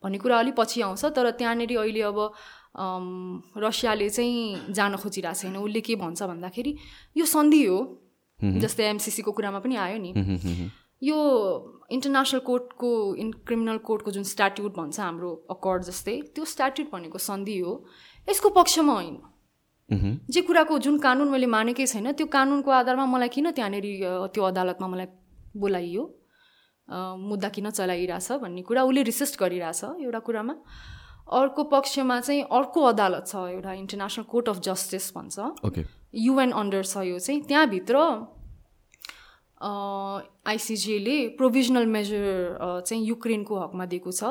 भन्ने 0.04 0.18
कुरा 0.18 0.38
अलिक 0.38 0.54
पछि 0.56 0.80
आउँछ 0.82 1.04
तर 1.16 1.30
त्यहाँनिर 1.34 1.76
अहिले 1.78 2.02
अब 2.08 2.18
रसियाले 3.58 4.08
चाहिँ 4.08 4.72
जान 4.72 4.96
खोजिरहेको 4.96 5.40
छैन। 5.40 5.56
उसले 5.56 5.80
के 5.80 5.96
भन्छ 5.96 6.22
भन्दाखेरि 6.22 6.72
यो 7.16 7.24
सन्धि 7.26 7.64
हो। 7.64 7.78
जस्तै 8.40 8.84
एमसिसीको 8.86 9.32
कुरामा 9.32 9.58
पनि 9.60 9.76
आयो 9.76 9.98
नि। 9.98 10.10
यो 11.02 11.18
इन्टरनेसनल 11.92 12.40
कोर्टको 12.46 12.90
इन 13.16 13.30
क्रिमिनल 13.46 13.78
कोर्टको 13.88 14.10
जुन 14.10 14.24
स्ट्याट्युट 14.24 14.72
भन्छ 14.76 15.00
हाम्रो 15.00 15.30
अकर्ड 15.50 15.82
जस्तै 15.84 16.16
त्यो 16.34 16.44
स्ट्याट्युट 16.44 16.88
भनेको 16.92 17.18
सन्धि 17.20 17.58
हो। 17.58 17.72
यसको 18.28 18.48
पक्षमा 18.58 18.92
होइन। 18.92 19.18
जे 20.30 20.40
कुराको 20.42 20.78
जुन 20.78 20.98
कानुन 20.98 21.28
मैले 21.28 21.46
मानेकै 21.52 21.86
छैन 21.86 22.12
त्यो 22.12 22.26
कानुनको 22.32 22.70
आधारमा 22.72 23.06
मलाई 23.06 23.28
किन 23.28 23.50
त्यहाँनिर 23.52 23.86
त्यो 24.32 24.42
अदालतमा 24.42 24.86
मलाई 24.88 25.06
बोलाइयो? 25.56 26.04
मुद्दा 27.28 27.48
किन 27.48 27.70
चलाइरहेछ 27.70 28.40
भन्ने 28.42 28.62
कुरा 28.68 28.82
उसले 28.82 29.02
रिसिस्ट 29.04 29.34
गरिरहेछ 29.40 29.80
एउटा 30.00 30.20
कुरामा। 30.26 30.54
अर्को 31.32 31.62
पक्षमा 31.72 32.20
चाहिँ 32.20 32.42
अर्को 32.50 32.80
अदालत 32.82 33.24
छ 33.26 33.34
एउटा 33.52 33.72
इन्टरनेसनल 33.72 34.24
कोर्ट 34.32 34.48
अफ 34.48 34.58
जस्टिस 34.60 35.12
भन्छ। 35.16 35.36
युएन 36.14 36.50
अन्डर 36.52 36.82
छ 36.84 37.04
यो 37.08 37.18
चाहिँ। 37.18 37.40
त्यहाँभित्र 37.48 37.96
आइसिजिएले 39.62 41.16
प्रोभिजनल 41.38 41.86
मेजर 41.86 42.22
चाहिँ 42.86 43.04
युक्रेनको 43.06 43.60
हकमा 43.60 43.84
दिएको 43.92 44.12
छ 44.12 44.22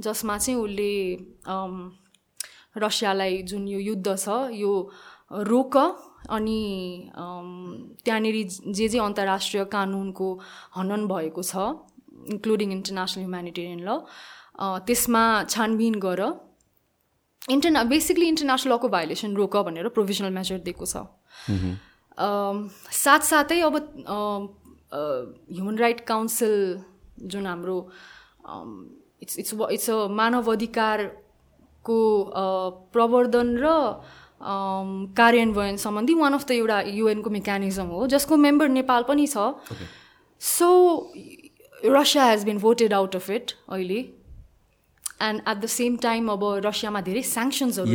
जसमा 0.00 0.38
चाहिँ 0.38 0.58
उसले 0.60 0.92
रसियालाई 2.84 3.42
जुन 3.50 3.68
यो 3.68 3.78
युद्ध 3.80 4.16
छ 4.16 4.28
यो 4.52 4.72
रोक 5.50 5.76
अनि 6.30 6.60
त्यहाँनिर 8.04 8.36
जे 8.78 8.88
जे 8.88 8.98
अन्तर्राष्ट्रिय 9.00 9.64
कानुनको 9.74 10.28
हनन 10.76 11.06
भएको 11.08 11.42
छ 11.42 11.54
इन्क्लुडिङ 12.34 12.72
इन्टरनेसनल 12.72 13.22
ह्युमेनिटेरियन 13.22 13.80
ल 13.88 13.98
त्यसमा 14.88 15.22
छानबिन 15.50 15.94
गर। 16.00 16.20
इन्टरना 17.50 17.82
बेसिकली 17.84 18.26
इन्टरनेसनल 18.28 18.72
लको 18.72 18.88
भाइलेसन 18.88 19.34
रोक 19.36 19.56
भनेर 19.66 19.88
प्रोभिजनल 19.96 20.30
मेजर 20.32 20.58
दिएको 20.66 20.86
छ। 20.86 20.94
साथसाथै 22.94 23.60
अब 23.60 23.74
ह्युमन 24.94 25.78
राइट 25.78 26.00
काउन्सिल 26.06 26.54
जुन 27.32 27.46
हाम्रो 27.46 27.78
इट्स 29.22 29.38
इट्स 29.38 29.54
इट्स 29.70 29.90
अ 29.90 30.06
मानव 30.20 30.52
अधिकार 30.52 31.04
को 31.84 31.98
प्रवर्धन 32.92 33.56
र 33.58 33.72
कार्यान्वयन 35.16 35.76
सम्बन्धी 35.76 36.14
वान 36.14 36.32
अफ 36.34 36.46
द 36.48 36.50
एउटा 36.52 36.80
युएनको 36.94 37.30
मेकानिजम 37.30 37.86
हो 37.96 38.06
जसको 38.14 38.36
मेम्बर 38.36 38.68
नेपाल 38.68 39.02
पनि 39.08 39.26
छ। 39.26 39.36
So 40.40 40.68
Russia 41.84 42.24
has 42.24 42.44
been 42.44 42.58
voted 42.58 42.92
out 42.94 43.16
of 43.16 43.30
it 43.30 43.52
अहिले। 43.68 44.00
And 45.22 45.40
at 45.48 45.56
the 45.56 45.66
same 45.66 45.96
time 45.96 46.28
अब 46.30 46.44
रसियामा 46.66 47.00
धेरै 47.00 47.22
स्याङ्सन्सहरू 47.22 47.88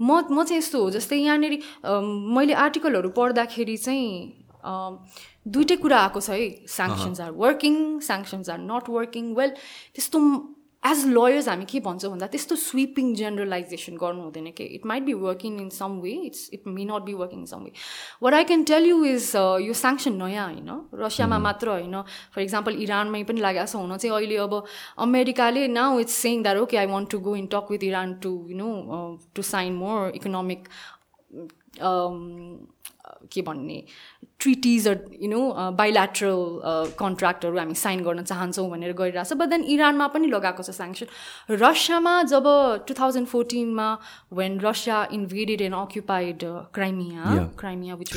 म 0.00 0.10
म 0.30 0.44
चाहिँ 0.44 0.58
यस्तो 0.58 0.82
हो 0.82 0.90
जस्तै 0.90 1.16
यहाँनिर 1.16 1.54
मैले 2.36 2.54
आर्टिकलहरू 2.66 3.08
पढ्दाखेरि 3.20 3.76
चाहिँ 3.76 4.32
दुइटै 4.66 5.76
कुरा 5.76 5.98
आएको 5.98 6.20
छ 6.20 6.30
है। 6.30 6.66
Sanctions 6.68 7.20
are 7.20 7.30
working 7.30 7.74
sanctions 8.02 8.48
are 8.50 8.58
not 8.58 8.88
working 8.90 9.34
well 9.34 9.50
त्यस्तो 9.94 10.18
एज 10.86 11.04
लयर्स 11.08 11.48
हामी 11.48 11.64
के 11.64 11.80
भन्छौँ 11.80 12.10
भन्दा 12.10 12.26
त्यस्तो 12.28 12.56
स्विपिङ 12.56 13.14
जेनरलाइजेसन 13.14 13.96
गर्नु 13.96 14.22
हुँदैन 14.22 14.50
कि 14.52 14.64
it 14.76 14.86
might 14.86 15.02
be 15.02 15.12
working 15.22 15.60
in 15.60 15.68
some 15.72 15.98
way 16.00 16.12
it's 16.26 16.50
it 16.52 16.66
may 16.68 16.84
not 16.84 17.02
be 17.02 17.14
working 17.14 17.40
in 17.40 17.46
some 17.46 17.64
way 17.64 17.72
what 18.22 18.34
I 18.34 18.44
can 18.44 18.64
tell 18.64 18.86
you 18.86 19.04
is 19.04 19.30
यो 19.62 19.72
स्याङ्सन 19.74 20.22
नयाँ 20.22 20.46
होइन 20.46 20.70
रसियामा 20.94 21.36
mm-hmm. 21.36 21.42
मात्र 21.44 21.68
होइन. 21.68 22.02
फर 22.34 22.40
इक्जाम्पल 22.42 22.82
इरानमै 22.82 23.22
पनि 23.24 23.40
लागेको 23.40 23.66
छ 23.66 23.76
हुन 23.76 23.96
चाहिँ 23.96 24.14
अहिले 24.16 24.36
अब 24.44 24.62
अमेरिकाले 24.98 25.66
now 25.70 25.98
it's 26.00 26.20
saying 26.26 26.42
that 26.42 26.56
okay 26.58 26.76
I 26.76 26.86
want 26.86 27.10
to 27.10 27.18
go 27.20 27.36
in 27.36 27.46
talk 27.54 27.70
with 27.70 27.84
Iran 27.84 28.14
to 28.22 28.32
you 28.50 28.56
know 28.56 28.70
to 29.34 29.42
sign 29.42 29.74
more 29.76 30.12
economic 30.14 30.68
के 33.32 33.42
भन्ने 33.42 33.78
ट्रिटिज 34.40 34.86
यु 34.86 35.28
नो 35.28 35.40
बाइल्याट्रल 35.78 36.42
कन्ट्र्याक्टहरू 36.98 37.58
हामी 37.58 37.74
साइन 37.76 38.02
गर्न 38.04 38.22
चाहन्छौँ 38.24 38.68
भनेर 38.70 38.92
गरिरहेछ 38.94 39.32
बट 39.34 39.48
देन 39.50 39.64
इरानमा 39.68 40.08
पनि 40.14 40.28
लगाएको 40.28 40.62
छ 40.62 40.76
स्याङ्सन 40.76 41.56
रसियामा 41.56 42.14
जब 42.26 42.50
two 42.88 42.98
thousand 43.00 43.28
फोर्टिनमा 43.28 43.88
when 44.34 44.60
Russia 44.60 45.06
invaded 45.12 45.62
and 45.62 45.76
occupied 45.76 46.44
Crimea 46.74 47.48
Crimea 47.58 47.94
which 47.96 48.14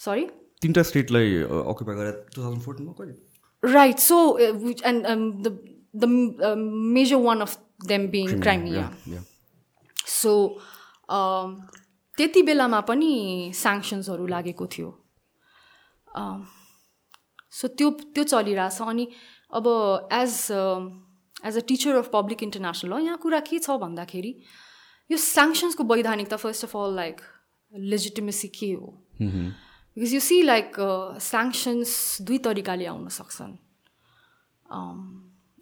sorry 0.00 0.28
तिनवटा 0.62 0.82
स्टेटलाई 0.84 1.34
अक्युपाई 1.42 1.96
गरेर 1.96 2.22
टु 2.28 2.42
थाउजन्ड 2.42 2.62
फोर्टिनमा 2.62 2.92
कहिले 3.00 3.72
right 3.74 3.98
so 4.00 4.22
and 4.38 5.46
the 5.46 5.58
the 5.94 6.08
major 6.94 7.16
one 7.24 7.40
of 7.40 7.58
them 7.86 8.08
being 8.10 8.40
Crimea 8.40 8.90
so 10.10 10.32
त्यति 12.18 12.42
बेलामा 12.42 12.80
पनि 12.88 13.12
स्याङ्सन्सहरू 13.56 14.26
लागेको 14.26 14.66
थियो। 14.66 14.88
सो 17.58 17.68
त्यो 17.78 17.90
त्यो 18.14 18.24
चलिरहेछ 18.24 18.82
अनि 18.82 19.06
अब 19.52 19.66
as 20.12 20.34
as 21.46 21.56
a 21.56 21.62
teacher 21.68 21.96
of 21.96 22.10
public 22.12 22.42
international 22.42 22.92
यहाँ 23.06 23.18
कुरा 23.18 23.40
के 23.46 23.58
छ 23.58 23.76
भन्दाखेरि 23.84 24.32
यो 25.10 25.16
स्याङ्सन्सको 25.18 25.84
वैधानिकता 25.84 26.36
first 26.36 26.64
of 26.64 26.76
all 26.76 26.94
like 26.96 27.20
legitimacy 27.72 28.48
के 28.58 28.72
हो? 28.72 28.86
Because 29.96 30.12
you 30.14 30.20
see 30.20 30.42
like 30.42 30.76
sanctions 31.30 32.22
दुई 32.26 32.38
तरिकाले 32.46 32.86
आउन 32.86 33.08
सक्छन्। 33.08 33.54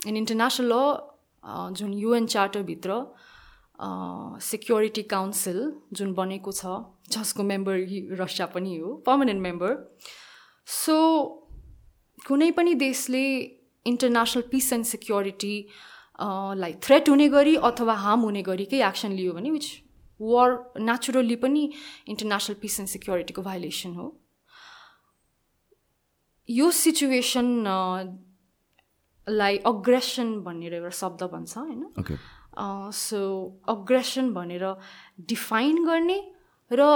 इन 0.09 0.17
इन्टरनेसनल 0.17 0.73
ल 0.73 0.77
जुन 1.79 1.93
युएन 1.95 2.27
चार्टरभित्र 2.27 2.91
सेक्युरिटी 3.81 5.03
काउन्सिल 5.11 5.59
जुन 5.99 6.15
बनेको 6.15 6.53
छ 6.53 6.79
जसको 7.11 7.43
मेम्बर 7.51 7.77
रसिया 8.21 8.47
पनि 8.55 8.77
हो 8.77 8.95
पर्मानेन्ट 9.07 9.41
मेम्बर 9.43 9.75
सो 10.69 10.97
कुनै 12.27 12.51
पनि 12.53 12.75
देशले 12.81 13.25
इन्टरनेसनल 13.87 14.43
पिस 14.51 14.73
एन्ड 14.73 14.85
सेक्युरिटी 14.87 15.57
लाई 16.63 16.73
थ्रेट 16.85 17.09
हुने 17.09 17.29
गरी 17.35 17.55
अथवा 17.69 17.95
हार्म 18.05 18.21
हुने 18.29 18.43
गरी 18.49 18.65
केही 18.73 18.83
एक्सन 18.87 19.13
लियो 19.19 19.33
भने 19.33 19.51
विच 19.51 19.69
वार 20.21 20.57
नेचुरल्ली 20.89 21.37
पनि 21.45 21.63
इन्टरनेसनल 22.09 22.57
पिस 22.63 22.81
एन्ड 22.81 22.91
सेक्युरिटीको 22.91 23.43
भाइलेसन 23.43 23.95
हो. 23.95 24.07
यो 26.49 26.71
सिचुएसन 26.81 27.49
लाई 29.27 29.57
अग्रेसन 29.71 30.35
भनेर 30.43 30.75
एउटा 30.75 30.91
शब्द 31.03 31.23
भन्छ 31.33 31.57
होइन? 31.59 31.83
सो 32.93 33.21
अग्रेसन 33.69 34.33
भनेर 34.35 34.65
डिफाइन 35.29 35.85
गर्ने 35.87 36.21
र 36.71 36.89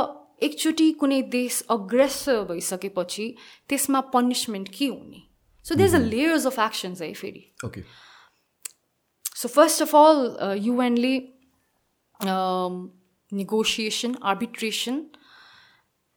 एकचोटि 0.43 0.91
कुनै 1.01 1.21
देश 1.33 1.61
अग्रेस 1.71 2.25
भइसकेपछि 2.49 3.27
त्यसमा 3.69 4.01
पनिसमेन्ट 4.15 4.69
के 4.69 4.87
हुने? 4.87 5.23
So 5.65 5.75
there 5.75 5.89
is 5.89 5.95
a 5.95 5.99
layers 5.99 6.47
of 6.47 6.59
actions 6.59 7.03
है 7.03 7.13
फेरि 7.15 7.45
okay 7.65 7.85
so 9.37 9.49
first 9.49 9.83
of 9.83 9.95
all 9.97 10.57
युएनले 10.59 11.15
negotiation 13.33 14.17
arbitration 14.23 15.05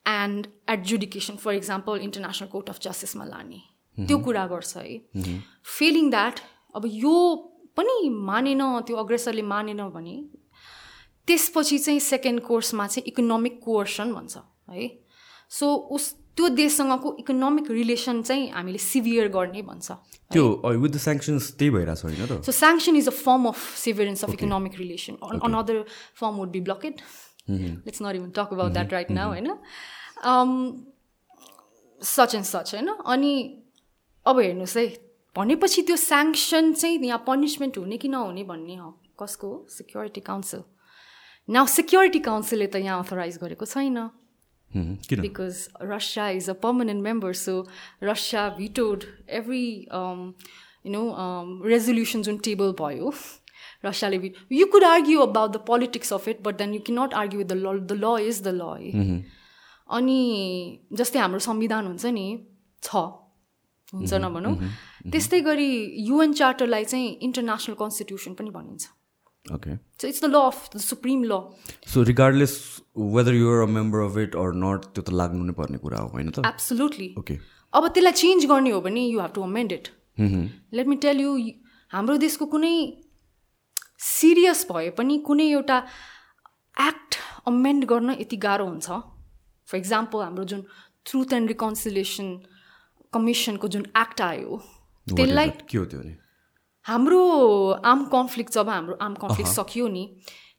and 0.05 0.47
adjudication 0.69 1.35
for 1.43 1.53
example 1.53 1.99
international 2.01 2.47
court 2.47 2.69
of 2.69 2.79
जस्टिसमा 2.81 3.25
लाने 3.25 3.61
त्यो 3.97 4.17
कुरा 4.19 4.45
गर्छ 4.47 4.77
है 4.77 5.39
फिलिङ 5.77 6.09
द्याट 6.11 6.39
अब 6.75 6.85
यो 6.85 7.15
पनि 7.77 8.09
मानेन 8.31 8.61
त्यो 8.87 8.95
अग्रेसरले 9.03 9.41
मानेन 9.53 9.81
भने 9.95 10.15
त्यसपछि 11.27 11.77
चाहिँ 11.85 11.99
सेकेन्ड 11.99 12.39
कोर्समा 12.47 12.87
चाहिँ 12.87 13.07
इकोनोमिक 13.07 13.59
कोर्सन 13.63 14.13
भन्छ 14.13 14.37
है? 14.69 14.87
सो 15.49 15.65
उस 15.95 16.13
त्यो 16.35 16.47
देशसँगको 16.55 17.15
इकोनोमिक 17.19 17.71
रिलेसन 17.71 18.21
चाहिँ 18.21 18.49
हामीले 18.51 18.77
सिभियर 18.85 19.27
गर्ने 19.35 19.61
भन्छ 19.69 19.91
त्यो 20.31 20.43
विथ 20.83 20.91
द 20.91 20.97
स्याङ्सन्स 21.05 21.51
त्यही 21.59 21.71
भइरहेको 21.75 21.95
छ 21.95 22.03
होइन 22.05 22.43
so 22.47 22.51
sanction 22.51 22.95
is 22.95 23.07
a 23.07 23.15
form 23.19 23.47
of 23.51 23.59
severance 23.83 24.23
of 24.25 24.33
economic 24.33 24.73
relation 24.79 25.15
another 25.47 25.83
form 26.19 26.35
would 26.39 26.49
be 26.55 26.61
blockade 26.67 27.01
let's 27.49 28.01
not 28.01 28.15
even 28.15 28.29
talk 28.35 28.53
about 28.53 28.71
that 28.73 28.93
right 28.93 29.11
now 29.11 29.29
होइन? 29.29 29.49
सच 32.01 32.35
एन्ड 32.35 32.45
सच 32.45 32.73
होइन? 32.75 32.89
अनि 33.05 33.33
अब 34.25 34.39
हेर्नुहोस् 34.39 34.77
है 34.77 34.85
भनेपछि 35.35 35.81
त्यो 35.81 35.95
स्याङ्सन 35.99 36.73
चाहिँ 36.73 36.99
यहाँ 37.05 37.23
पनिसमेन्ट 37.27 37.77
हुने 37.77 37.97
कि 37.97 38.07
नहुने 38.09 38.43
भन्ने 38.43 38.75
हो। 38.75 38.89
कसको? 39.19 39.47
हो 39.47 39.65
सेक्युरिटी 39.69 40.21
काउन्सिल 40.21 40.61
नाउ 41.49 41.65
सेक्युरिटी 41.71 42.19
काउन्सिलले 42.27 42.67
त 42.67 42.75
यहाँ 42.83 43.03
अथोराइज 43.03 43.37
गरेको 43.43 43.65
छैन। 43.65 43.97
Because 44.71 45.55
Russia 45.81 46.27
is 46.29 46.49
a 46.49 46.53
permanent 46.63 47.03
member 47.03 47.33
so 47.33 47.55
Russia 48.03 48.47
vetoed 48.57 49.03
every 49.39 49.63
you 49.91 50.91
know 50.91 51.03
resolution 51.65 52.21
जुन 52.21 52.37
टेबल 52.47 52.71
भयो 52.79 53.11
रसियाले 53.85 54.17
भि 54.19 54.31
you 54.51 54.65
could 54.71 54.83
argue 54.83 55.19
about 55.21 55.51
the 55.51 55.57
politics 55.67 56.13
of 56.13 56.27
it 56.27 56.41
but 56.43 56.57
then 56.57 56.73
you 56.73 56.79
can 56.87 56.99
not 56.99 57.13
argue 57.13 57.39
with 57.39 57.47
the 57.47 57.59
law 57.59 57.79
the 57.91 57.99
law 58.03 58.17
is 58.29 58.41
the 58.47 58.55
law 58.55 59.21
अनि 59.89 60.19
जस्तै 60.93 61.19
हाम्रो 61.19 61.39
संविधान 61.39 61.87
हुन्छ 61.87 62.05
नि 62.17 62.27
छ। 62.83 62.95
हुन्छ 63.93 64.13
नभनौँ। 64.25 64.55
त्यस्तै 65.11 65.39
गरी 65.47 65.71
युएन 66.09 66.33
चार्टरलाई 66.33 66.85
चाहिँ 66.85 67.09
इन्टरनेसनल 67.21 67.75
कन्स्टिट्युसन 67.81 68.33
पनि 68.33 68.49
भनिन्छ। 68.49 68.87
Okay. 69.45 69.75
So 70.01 70.07
it's 70.07 70.21
the 70.23 70.25
law 70.25 70.35
of 70.41 70.69
the 70.75 70.79
supreme 70.81 71.23
law 71.23 71.33
so 71.93 72.03
regardless 72.03 72.53
whether 73.15 73.33
you're 73.35 73.61
a 73.61 73.69
member 73.73 73.99
of 74.05 74.17
it 74.17 74.35
or 74.35 74.49
not 74.63 74.89
त्यो 74.93 75.01
त 75.03 75.09
लाग्नु 75.21 75.43
नै 75.45 75.53
पर्ने 75.59 75.77
कुरा 75.85 75.99
हो 75.99 76.07
होइन 76.15 76.29
त? 76.31 76.45
एब्सोल्युटली 76.45 77.09
ओके 77.19 77.37
अब 77.73 77.87
त्यसलाई 77.87 78.19
चेन्ज 78.23 78.45
गर्ने 78.51 78.71
हो 78.71 78.81
भने 78.81 79.05
you 79.05 79.19
have 79.21 79.31
to 79.35 79.41
amend 79.43 79.71
it 79.77 79.87
let 80.73 80.87
me 80.87 80.95
tell 81.05 81.21
you 81.21 81.37
हाम्रो 81.91 82.17
देशको 82.25 82.45
कुनै 82.55 82.75
सिरियस 84.01 84.65
भए 84.71 84.89
पनि 84.97 85.17
कुनै 85.27 85.47
एउटा 85.51 85.77
एक्ट 86.77 87.21
अमेन्ड 87.47 87.85
गर्न 87.91 88.17
यति 88.19 88.37
गाह्रो 88.43 88.65
हुन्छ। 88.67 88.87
फर 89.67 89.77
इक्जाम्पल 89.77 90.21
हाम्रो 90.23 90.43
जुन 90.51 90.61
ट्रुथ 91.05 91.33
एन्ड 91.33 91.47
रिकन्सिलेसन 91.49 92.27
कमिसनको 93.15 93.67
जुन 93.75 93.85
एक्ट 94.03 94.21
आयो 94.29 94.59
त्यसलाई 95.07 95.49
के 95.73 95.77
हो 95.77 95.85
त्यो 95.93 96.01
हाम्रो 96.85 97.21
आर्म 97.93 98.03
कन्फ्लिक्ट 98.15 98.59
जब 98.59 98.69
हाम्रो 98.69 98.97
आर्म 99.07 99.15
कन्फ्लिक्ट 99.23 99.51
सकियो 99.53 99.87
नि 99.95 100.03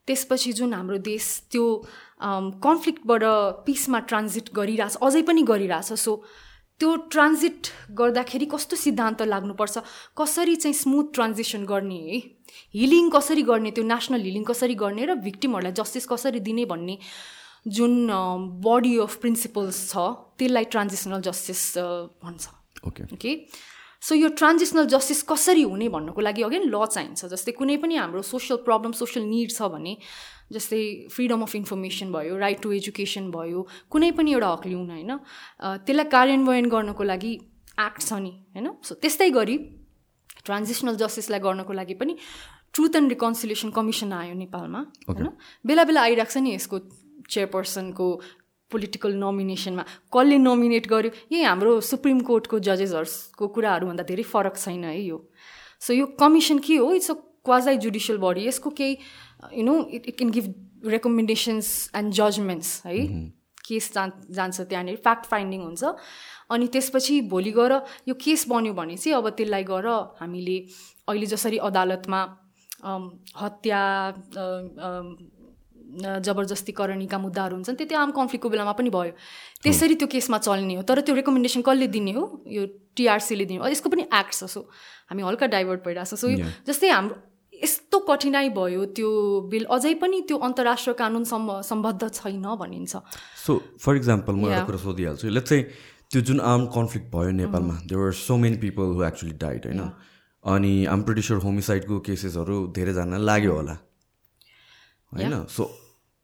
त्यसपछि 0.07 0.53
जुन 0.63 0.75
हाम्रो 0.75 0.99
देश 1.13 1.29
त्यो 1.53 1.69
कन्फ्लिक्टबाट 2.67 3.23
पिसमा 3.69 3.99
ट्रान्जिट 4.11 4.51
गरिरहेछ 4.59 5.07
अझै 5.09 5.23
पनि 5.31 5.43
गरिरहेछ 5.53 6.03
सो 6.03 6.17
त्यो 6.81 6.95
ट्रान्जिट 7.13 7.69
गर्दाखेरि 7.99 8.47
कस्तो 8.53 8.77
सिद्धान्त 8.77 9.23
लाग्नुपर्छ? 9.23 9.79
कसरी 10.19 10.57
चाहिँ 10.57 10.75
स्मुथ 10.77 11.13
ट्रान्जिसन 11.15 11.65
गर्ने? 11.65 12.01
है 12.09 12.19
हिलिङ 12.75 13.09
कसरी 13.11 13.43
गर्ने? 13.51 13.71
त्यो 13.71 13.85
नेसनल 13.85 14.21
हिलिङ 14.29 14.45
कसरी 14.51 14.75
गर्ने? 14.83 15.07
र 15.07 15.15
भिक्टिमहरूलाई 15.27 15.73
जस्टिस 15.81 16.07
कसरी 16.07 16.41
दिने 16.49 16.65
भन्ने 16.73 16.99
जुन 17.67 17.93
बडी 18.65 18.97
अफ 18.99 19.17
प्रिन्सिपल्स 19.21 19.79
छ 19.91 20.07
त्यसलाई 20.39 20.65
ट्रान्जिसनल 20.71 21.21
जस्टिस 21.27 21.63
भन्छ। 22.23 22.49
ओके 22.87 23.03
ओके 23.15 23.33
सो 24.07 24.15
यो 24.15 24.29
ट्रान्जिसनल 24.39 24.87
जस्टिस 24.87 25.23
कसरी 25.27 25.63
हुने 25.63 25.89
भन्नुको 25.89 26.21
लागि 26.21 26.43
अगेन 26.43 26.65
ल 26.71 26.87
चाहिन्छ। 26.87 27.27
जस्तै 27.27 27.53
कुनै 27.59 27.77
पनि 27.83 27.97
हाम्रो 27.97 28.23
सोसियल 28.23 28.59
प्रब्लम 28.67 28.93
सोसियल 28.93 29.25
निड 29.27 29.51
छ 29.51 29.69
भने 29.73 29.97
जस्तै 30.53 30.81
फ्रिडम 31.11 31.43
अफ 31.43 31.55
इन्फर्मेसन 31.57 32.13
भयो 32.13 32.37
राइट 32.39 32.61
टु 32.63 32.73
एजुकेसन 32.73 33.31
भयो 33.35 33.67
कुनै 33.91 34.11
पनि 34.15 34.33
एउटा 34.33 34.51
हक 34.53 34.67
लिउन 34.67 34.91
होइन? 34.91 35.13
त्यसलाई 35.87 36.09
कार्यान्वयन 36.15 36.69
गर्नको 36.71 37.03
लागि 37.03 37.33
एक्ट 37.79 38.01
छ 38.03 38.21
नि 38.23 38.33
होइन? 38.55 38.69
सो 38.87 38.95
त्यस्तै 38.95 39.31
गरी 39.39 39.57
ट्रान्जिसनल 40.47 40.97
जस्टिसलाई 41.03 41.41
गर्नको 41.43 41.73
लागि 41.73 41.95
पनि 41.99 42.15
ट्रुथ 42.75 42.97
एन्ड 42.97 43.09
रिकन्सिलेसन 43.17 43.71
कमिसन 43.75 44.13
आयो 44.13 44.35
नेपालमा 44.45 44.81
होइन? 45.09 45.27
बेला 45.67 45.85
बेला 45.91 46.01
आइरहेको 46.07 46.31
छ 46.31 46.45
नि 46.47 46.55
यसको 46.55 46.79
चेयरपर्सनको 47.29 48.09
पोलिटिकल 48.71 49.13
नोमिनेसनमा 49.15 49.83
कसले 50.15 50.39
नोमिनेट 50.39 50.87
गर्यो? 50.89 51.11
यही 51.33 51.43
हाम्रो 51.43 51.81
सुप्रिम 51.89 52.21
कोर्टको 52.29 52.59
जजेसहरूको 52.69 53.49
कुराहरूभन्दा 53.55 54.05
धेरै 54.11 54.23
फरक 54.27 54.57
छैन 54.57 54.85
है 54.85 55.01
यो। 55.01 55.19
सो 55.81 55.93
यो 55.95 56.07
कमिसन 56.21 56.59
के 56.59 56.77
हो? 56.77 56.93
It's 56.93 57.11
a 57.11 57.15
quasi 57.47 57.77
judicial 57.79 58.19
body 58.19 58.47
यसको 58.47 58.71
केही 58.79 58.99
you 59.55 59.65
know 59.65 59.75
it 59.97 60.07
it 60.09 60.17
can 60.19 60.31
give 60.31 60.47
recommendations 60.95 61.69
and 61.97 62.13
judgments 62.13 62.71
है? 62.87 62.97
केस 63.67 63.93
जान 63.95 64.13
जान्छ 64.31 64.61
त्यहाँनिर 64.61 64.97
फ्याक्ट 65.05 65.25
फाइन्डिङ 65.27 65.63
हुन्छ। 65.63 65.85
अनि 66.51 66.67
त्यसपछि 66.75 67.21
भोलि 67.31 67.53
गएर 67.53 67.73
यो 68.09 68.15
केस 68.25 68.47
बन्यो 68.49 68.73
भने 68.75 68.97
चाहिँ 68.97 69.17
अब 69.19 69.29
त्यसलाई 69.39 69.65
गएर 69.71 69.87
हामीले 70.21 70.59
अहिले 71.09 71.27
जसरी 71.27 71.59
अदालतमा 71.71 72.21
हत्या 73.43 73.81
जबरजस्तीकरणीका 75.87 77.19
मुद्दाहरू 77.19 77.55
हुन्छन् 77.57 77.77
त्यो 77.79 77.99
आम 77.99 78.11
कन्फ्लिक्टको 78.11 78.49
बेलामा 78.51 78.73
पनि 78.75 78.91
भयो। 78.91 79.13
त्यसरी 79.63 79.95
त्यो 79.95 80.09
केसमा 80.09 80.39
चल्ने 80.43 80.75
हो 80.77 80.83
तर 80.83 81.01
त्यो 81.07 81.15
रेकमेन्डेसन 81.15 81.63
कसले 81.63 81.87
दिने 81.89 82.13
हो? 82.13 82.25
यो 82.49 82.63
टिआरसीले 82.97 83.45
दिने 83.47 83.61
हो। 83.63 83.69
यसको 83.71 83.89
पनि 83.95 84.03
एक्ट 84.11 84.33
छ 84.35 84.45
सो 84.51 84.61
हामी 85.09 85.23
हल्का 85.23 85.47
डाइभर्ट 85.47 85.81
भइरहेको 85.87 86.11
छ। 86.11 86.19
सो 86.19 86.27
यो 86.29 86.39
जस्तै 86.67 86.91
हाम्रो 86.91 87.17
यस्तो 87.63 87.99
कठिनाइ 88.05 88.49
भयो 88.53 88.85
त्यो 88.93 89.11
बिल 89.49 89.65
अझै 89.73 89.95
पनि 90.03 90.21
त्यो 90.29 90.37
अन्तर्राष्ट्रिय 90.37 90.95
कानुन 90.95 91.25
सम्बद्ध 91.25 92.03
छैन 92.13 92.45
भनिन्छ। 92.61 92.93
सो 93.47 93.53
फर 93.81 93.97
इक्जाम्पल 93.97 94.35
म 94.35 94.51
एउटा 94.51 94.65
कुरा 94.67 94.81
सोधिहाल्छु। 94.85 95.29
लेट्स 95.31 95.49
चाहिँ 95.49 95.65
त्यो 96.11 96.21
जुन 96.23 96.41
आर्म 96.41 96.67
कन्फ्लिक्ट 96.75 97.09
भयो 97.15 97.31
नेपालमा 97.41 97.75
there 97.89 98.13
so 98.13 98.37
many 98.37 98.57
people 98.61 98.93
who 98.93 99.03
actually 99.09 99.33
died 99.41 99.63
होइन? 99.67 99.81
अनि 100.45 100.73
आम 100.87 101.03
प्रिटिस्योर 101.03 101.41
होमिसाइडको 101.43 101.99
केसेसहरू 102.07 102.57
धेरैजना 102.77 103.19
लाग्यो 103.19 103.53
होला। 103.53 103.75
होइन? 105.19 105.45
सो 105.47 105.65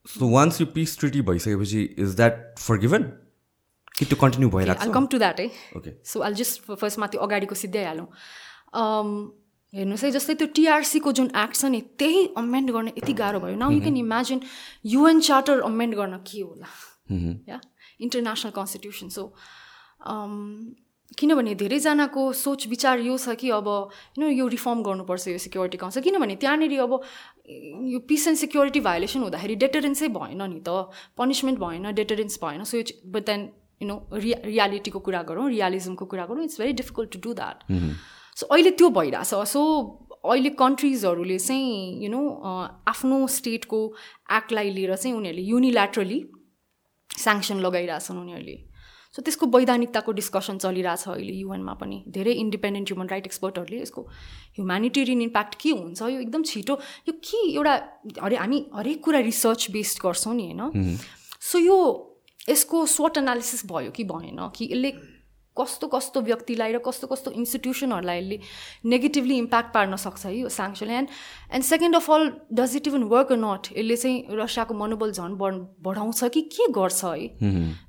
सो 0.07 0.29
वान्स 0.31 0.61
यो 0.61 0.67
पिस 0.75 0.99
ट्रिटी 0.99 1.21
भइसकेपछि 1.29 1.83
इज 1.99 2.17
द्याट 2.17 2.59
फर 2.59 2.79
गिभन 2.79 3.03
कि 3.99 4.05
त्यो 4.05 4.17
कन्टिन्यू 4.21 4.49
भइरहेको 4.51 4.93
कम 4.93 5.07
टु 5.07 5.19
द्याट 5.19 5.41
है 5.41 5.47
ओके 5.77 5.91
सो 6.05 6.21
आल 6.21 6.35
जस्ट 6.35 6.55
फर्स्टमा 6.73 7.07
त्यो 7.07 7.21
अगाडिको 7.21 7.55
सिधै 7.63 7.85
हालौँ। 7.85 8.09
हेर्नुहोस् 9.73 10.05
है 10.05 10.11
जस्तै 10.13 10.35
त्यो 10.35 10.47
टिआरसीको 10.57 11.13
जुन 11.19 11.29
एक्ट 11.37 11.57
छ 11.57 11.65
नि 11.73 11.81
त्यही 11.99 12.25
अमेन्ड 12.37 12.71
गर्न 12.71 12.89
यति 12.99 13.13
गाह्रो 13.21 13.39
भयो। 13.41 13.57
Now 13.57 13.71
you 13.73 13.81
can 13.81 13.97
imagine 13.97 14.41
UN 14.95 15.21
charter 15.29 15.61
amend 15.69 15.95
गर्न 15.97 16.19
के 16.29 16.41
होला? 16.41 16.69
या 17.49 17.61
इन्टरनेसनल 18.01 18.51
कन्स्टिट्युसन 18.53 19.09
सो 19.09 19.25
किनभने 21.19 21.55
धेरैजनाको 21.55 22.33
सोच 22.33 22.67
विचार 22.69 23.01
यो 23.01 23.17
छ 23.19 23.35
कि 23.41 23.51
अब 23.51 23.69
यु 24.19 24.25
नो 24.25 24.29
यो 24.31 24.47
रिफर्म 24.55 24.83
गर्नुपर्छ 24.83 25.29
यो 25.29 25.39
सिक्योरिटी 25.39 25.79
काउन्सिल 25.79 26.03
किनभने 26.03 26.37
त्यहाँनिर 26.45 26.79
अब 26.81 26.93
यो 27.93 27.99
पिस 28.09 28.27
एन्ड 28.29 28.39
सिक्योरिटी 28.39 28.81
भायोलेसन 28.81 29.21
हुँदाखेरि 29.21 29.57
डेटरेन्सै 29.65 30.09
भएन 30.17 30.43
नि 30.43 30.61
त 30.69 30.77
पनिसमेन्ट 31.19 31.59
भएन 31.61 31.93
डेटरेन्स 31.95 32.39
भएन 32.45 32.65
so 32.73 32.83
but 33.13 33.27
then 33.27 33.49
you 33.83 33.89
know 33.89 33.99
Riya 34.15 34.39
रियालिटीको 34.45 34.99
कुरा 35.11 35.23
गरौँ 35.31 35.49
रियालिजमको 35.51 36.05
कुरा 36.15 36.27
गरौँ 36.27 36.45
it's 36.45 36.61
very 36.61 36.73
difficult 36.81 37.13
to 37.13 37.21
do 37.29 37.35
that 37.35 37.65
so 38.37 38.47
अहिले 38.47 38.71
त्यो 38.81 38.91
भइरहेछ 38.99 39.49
सो 39.55 39.63
अहिले 40.25 40.51
कन्ट्रिजहरूले 40.59 41.39
चाहिँ 41.39 42.05
यु 42.05 42.11
नो 42.11 42.21
आफ्नो 42.89 43.27
स्टेटको 43.39 43.81
एक्टलाई 44.37 44.71
लिएर 44.77 44.97
चाहिँ 44.97 45.17
उनीहरूले 45.17 45.49
युनिल्याट्रली 45.53 46.21
स्याङ्सन 47.19 47.59
लगाइरहेछन् 47.61 48.19
उनीहरूले। 48.19 48.57
सो 49.13 49.23
त्यसको 49.23 49.47
वैधानिकताको 49.47 50.13
डिस्कसन 50.13 50.59
चलिरहेछ 50.59 51.09
अहिले 51.09 51.33
युएनमा 51.33 51.75
पनि। 51.81 52.03
धेरै 52.09 52.33
इन्डिपेन्डेन्ट 52.33 52.89
ह्युमन 52.89 53.09
राइट 53.09 53.27
एक्सपर्टहरूले 53.27 53.81
यसको 53.83 54.03
ह्युमेनिटेरियन 54.57 55.23
इम्प्याक्ट 55.23 55.55
के 55.61 55.71
हुन्छ? 55.71 56.03
यो 56.03 56.21
एकदम 56.21 56.43
छिटो 56.43 56.79
यो 57.09 57.13
के 57.21 57.41
एउटा 57.53 57.75
हरे 58.23 58.37
हामी 58.37 58.65
हरेक 58.75 59.05
कुरा 59.05 59.19
रिसर्च 59.29 59.71
बेस्ड 59.71 60.03
गर्छौँ 60.03 60.35
नि 60.35 60.45
होइन? 60.53 60.97
सो 61.41 61.59
यो 61.59 61.79
यसको 62.49 62.87
स्वट 62.87 63.19
एनालिसिस 63.19 63.67
भयो 63.67 63.91
कि 63.91 64.05
भएन? 64.05 64.39
कि 64.57 64.65
यसले 64.73 64.91
कस्तो 65.57 65.87
कस्तो 65.89 66.21
व्यक्तिलाई 66.29 66.73
र 66.73 66.79
कस्तो 66.87 67.07
कस्तो 67.07 67.31
इन्स्टिट्युसनहरूलाई 67.31 68.19
यसले 68.19 68.39
नेगेटिभली 68.93 69.37
इम्प्याक्ट 69.39 69.73
पार्न 69.75 69.97
सक्छ 70.05 70.25
है 70.27 70.33
यो 70.37 70.49
साङ्सनले 70.49 70.95
and 70.97 71.09
and 71.53 71.65
second 71.65 71.97
of 71.97 72.11
all 72.11 72.31
does 72.61 72.77
it 72.77 72.87
even 72.89 73.03
work 73.13 73.33
not 73.45 73.69
यसले 73.77 73.97
चाहिँ 73.97 74.37
रसियाको 74.41 74.75
मनोबल 74.75 75.13
झन् 75.13 75.37
बढ 75.45 75.61
बढाउँछ 75.89 76.25
कि 76.35 76.43
के 76.57 76.71
गर्छ 76.73 77.05
है? 77.05 77.29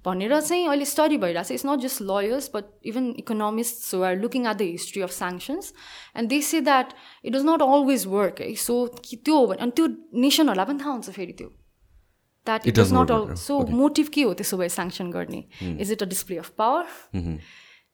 भनेर 0.06 0.40
चाहिँ 0.42 0.68
अहिले 0.68 0.86
स्टडी 0.86 1.18
भइरहेको 1.24 1.48
छ 1.48 1.52
it's 1.52 1.66
not 1.66 1.80
just 1.88 2.02
lawyers 2.12 2.52
but 2.56 2.66
even 2.92 3.10
economist 3.24 3.96
are 3.96 4.16
looking 4.28 4.46
at 4.46 4.58
the 4.58 4.70
history 4.76 5.02
of 5.02 5.12
sanctions 5.22 5.74
and 6.18 6.30
they 6.30 6.42
say 6.52 6.62
that 6.70 6.94
it 7.26 7.34
does 7.34 7.46
not 7.46 7.62
always 7.72 8.06
work 8.20 8.42
है 8.42 8.54
सो 8.68 8.86
त्यो 9.10 9.38
हो 9.38 9.48
भने 9.48 9.62
अनि 9.64 9.72
त्यो 9.80 9.88
नेसनहरूलाई 10.28 10.66
पनि 10.66 10.84
थाहा 10.84 10.92
हुन्छ 10.92 11.10
फेरि 11.10 11.34
त्यो। 11.40 11.52
That 12.48 12.68
it 12.68 12.78
is 12.80 12.94
not 12.94 13.12
all 13.12 13.34
so 13.40 13.60
motive 13.74 14.08
के 14.14 14.24
हो 14.24 14.34
त्यसो 14.40 14.58
भए 14.58 14.70
स्याङ्सन 14.70 15.12
गर्ने 15.12 15.44
is 15.76 15.92
it 15.92 16.04
a 16.04 16.06
display 16.08 16.38
of 16.38 16.50
power 16.58 16.86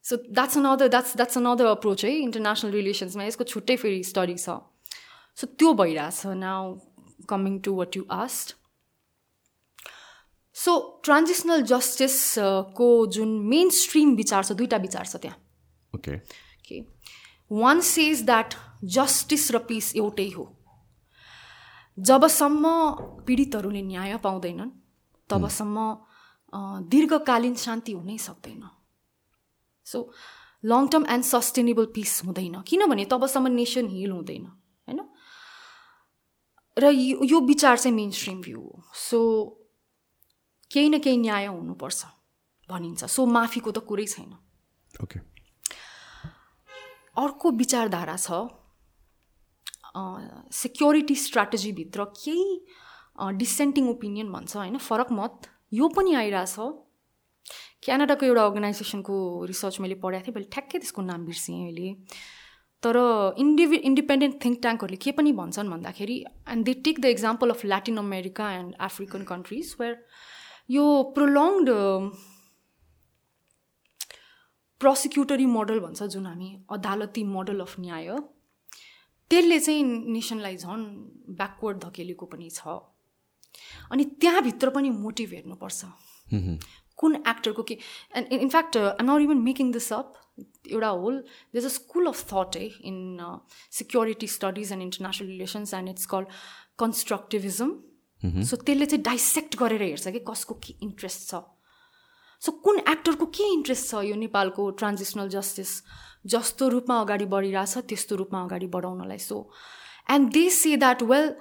so 0.05 0.15
that's 0.29 0.57
another 0.57 0.87
that's 0.87 1.15
that's 1.15 1.37
another 1.37 1.65
approach 1.67 2.05
है 2.05 2.13
इन्टरनेसनल 2.19 2.71
रिलेसन्समा 2.73 3.23
यसको 3.23 3.43
छुट्टै 3.45 3.75
फेरि 3.77 4.03
स्टडी 4.11 4.37
छ 4.37 4.59
सो 5.37 5.47
त्यो 5.55 5.73
भइरहेछ 5.81 6.37
now 6.37 6.77
coming 7.29 7.59
to 7.67 7.75
what 7.75 7.97
you 7.97 8.05
asked 8.17 8.55
so 10.55 10.77
transitional 11.03 11.61
जस्टिसको 11.67 12.89
जुन 13.17 13.35
मेन 13.49 13.69
स्ट्रिम 13.75 14.15
विचार 14.15 14.43
छ 14.43 14.51
दुईवटा 14.53 14.77
विचार 14.85 15.05
छ 15.05 15.21
त्यहाँ 15.25 15.37
okay 15.93 16.81
one 17.51 17.81
says 17.87 18.23
that 18.25 18.55
justice 18.95 19.51
र 19.51 19.57
पिस 19.67 19.95
एउटै 19.95 20.29
हो 20.31 20.47
जबसम्म 21.99 22.65
पीडितहरूले 23.27 23.81
न्याय 23.81 24.17
पाउँदैनन् 24.23 24.71
तबसम्म 25.29 25.77
दीर्घकालीन 26.89 27.55
शान्ति 27.55 27.91
हुनै 27.91 28.17
सक्दैन। 28.17 28.63
So 29.87 29.97
long 30.63 30.87
term 30.87 31.05
and 31.09 31.23
sustainable 31.23 31.85
peace 31.95 32.13
हुँदैन। 32.25 32.61
किनभने 32.67 33.05
तबसम्म 33.05 33.47
नेसन 33.53 33.87
हिल 33.87 34.11
हुँदैन 34.11 34.45
होइन? 34.87 34.99
र 36.77 36.83
यो 37.25 37.39
विचार 37.41 37.77
चाहिँ 37.77 37.95
मेन 37.95 38.11
स्ट्रिम 38.11 38.41
भ्यू 38.41 38.59
हो। 38.59 38.83
सो 38.95 39.19
केही 40.71 40.89
न 40.89 40.99
केही 40.99 41.17
न्याय 41.17 41.45
हुनुपर्छ 41.47 42.05
भनिन्छ। 42.69 43.03
सो 43.05 43.25
माफीको 43.25 43.71
त 43.71 43.79
कुरै 43.83 44.05
छैन। 44.05 44.31
ओके 45.03 45.19
अर्को 47.17 47.51
विचारधारा 47.51 48.15
छ 48.15 48.31
सेक्योरिटी 49.95 51.15
स्ट्राटेजीभित्र 51.15 52.03
केही 52.17 52.49
डिसेन्टिङ 53.37 53.89
ओपिनियन 53.89 54.31
भन्छ 54.31 54.55
होइन? 54.55 54.77
फरक 54.77 55.11
मत। 55.11 55.47
यो 55.73 55.87
पनि 55.95 56.13
आइरहेछ। 56.15 56.55
क्यानाडाको 57.83 58.25
एउटा 58.25 58.43
अर्गनाइजेसनको 58.45 59.15
रिसर्च 59.45 59.79
मैले 59.79 59.95
पढाएको 60.03 60.25
थिएँ। 60.25 60.35
मैले 60.35 60.49
ठ्याक्कै 60.53 60.79
त्यसको 60.79 61.01
नाम 61.01 61.25
बिर्सेँ 61.25 61.55
अहिले। 61.55 61.89
तर 62.83 62.95
इन्डिभि 63.39 63.77
इन्डिपेन्डेन्ट 63.89 64.35
थिङ्क 64.43 64.57
ट्याङ्कहरूले 64.61 64.97
के 65.03 65.11
पनि 65.11 65.31
भन्छन् 65.35 65.69
भन्दाखेरि 65.69 66.17
and 66.49 66.65
they 66.65 66.73
take 66.85 66.99
the 66.99 67.05
example 67.05 67.49
of 67.49 67.65
Latin 67.65 67.97
America 67.97 68.51
and 68.53 68.75
African 68.87 69.23
countries 69.31 69.75
where 69.79 69.95
यो 70.71 70.85
प्रोलङ्ड 71.15 71.69
प्रोसिक्युटरी 74.81 75.45
मोडल 75.45 75.79
भन्छ 75.79 76.03
जुन 76.15 76.25
हामी 76.25 76.49
अदालती 76.71 77.23
मोडल 77.35 77.59
अफ 77.59 77.79
न्याय। 77.79 78.07
त्यसले 79.29 79.59
चाहिँ 79.59 79.83
नेसनलाई 80.13 80.55
झन् 80.57 80.85
ब्याकवर्ड 81.37 81.77
धकेलेको 81.85 82.25
पनि 82.25 82.49
छ। 82.49 82.79
अनि 83.91 84.03
त्यहाँभित्र 84.21 84.69
पनि 84.69 84.89
मोटिभ 84.89 85.29
हेर्नुपर्छ। 85.33 85.85
कुन 86.99 87.15
एक्टरको 87.15 87.63
के 87.63 87.77
and 88.15 88.33
in fact 88.33 88.77
I 88.77 89.03
not 89.03 89.21
even 89.21 89.37
making 89.43 89.71
this 89.71 89.91
up 89.93 90.13
एउटा 90.71 90.87
whole 90.87 91.15
there's 91.53 91.65
a 91.65 91.69
school 91.69 92.07
of 92.07 92.23
thought 92.31 92.55
है 92.57 92.65
in 92.89 92.97
security 93.77 94.27
studies 94.27 94.71
and 94.71 94.83
international 94.83 95.27
relations 95.27 95.73
and 95.73 95.89
it's 95.89 96.05
call 96.13 96.25
constructivism 96.79 97.71
so 98.49 98.55
त्यसले 98.57 98.85
चाहिँ 98.85 99.03
डाइसेक्ट 99.03 99.57
गरेर 99.57 99.83
हेर्छ 99.83 100.07
कि 100.07 100.19
कसको 100.29 100.53
के 100.63 100.75
इन्ट्रेस्ट 100.83 101.29
छ। 101.29 101.41
सो 102.41 102.51
कुन 102.65 102.79
एक्टरको 102.79 103.25
के 103.37 103.51
इन्ट्रेस्ट 103.53 103.89
छ 103.89 104.03
यो 104.09 104.15
नेपालको 104.15 104.69
ट्रान्जिसनल 104.81 105.29
जस्टिस 105.29 105.71
जस्तो 106.25 106.67
रूपमा 106.69 106.99
अगाडि 107.01 107.25
बढिरहेछ 107.25 107.77
त्यस्तो 107.89 108.15
रूपमा 108.15 108.43
अगाडि 108.43 108.67
बढाउनलाई। 108.67 109.17
So 109.19 109.49
and 110.11 110.31
they 110.33 110.49
say 110.51 110.75
that 110.77 111.03
well 111.03 111.33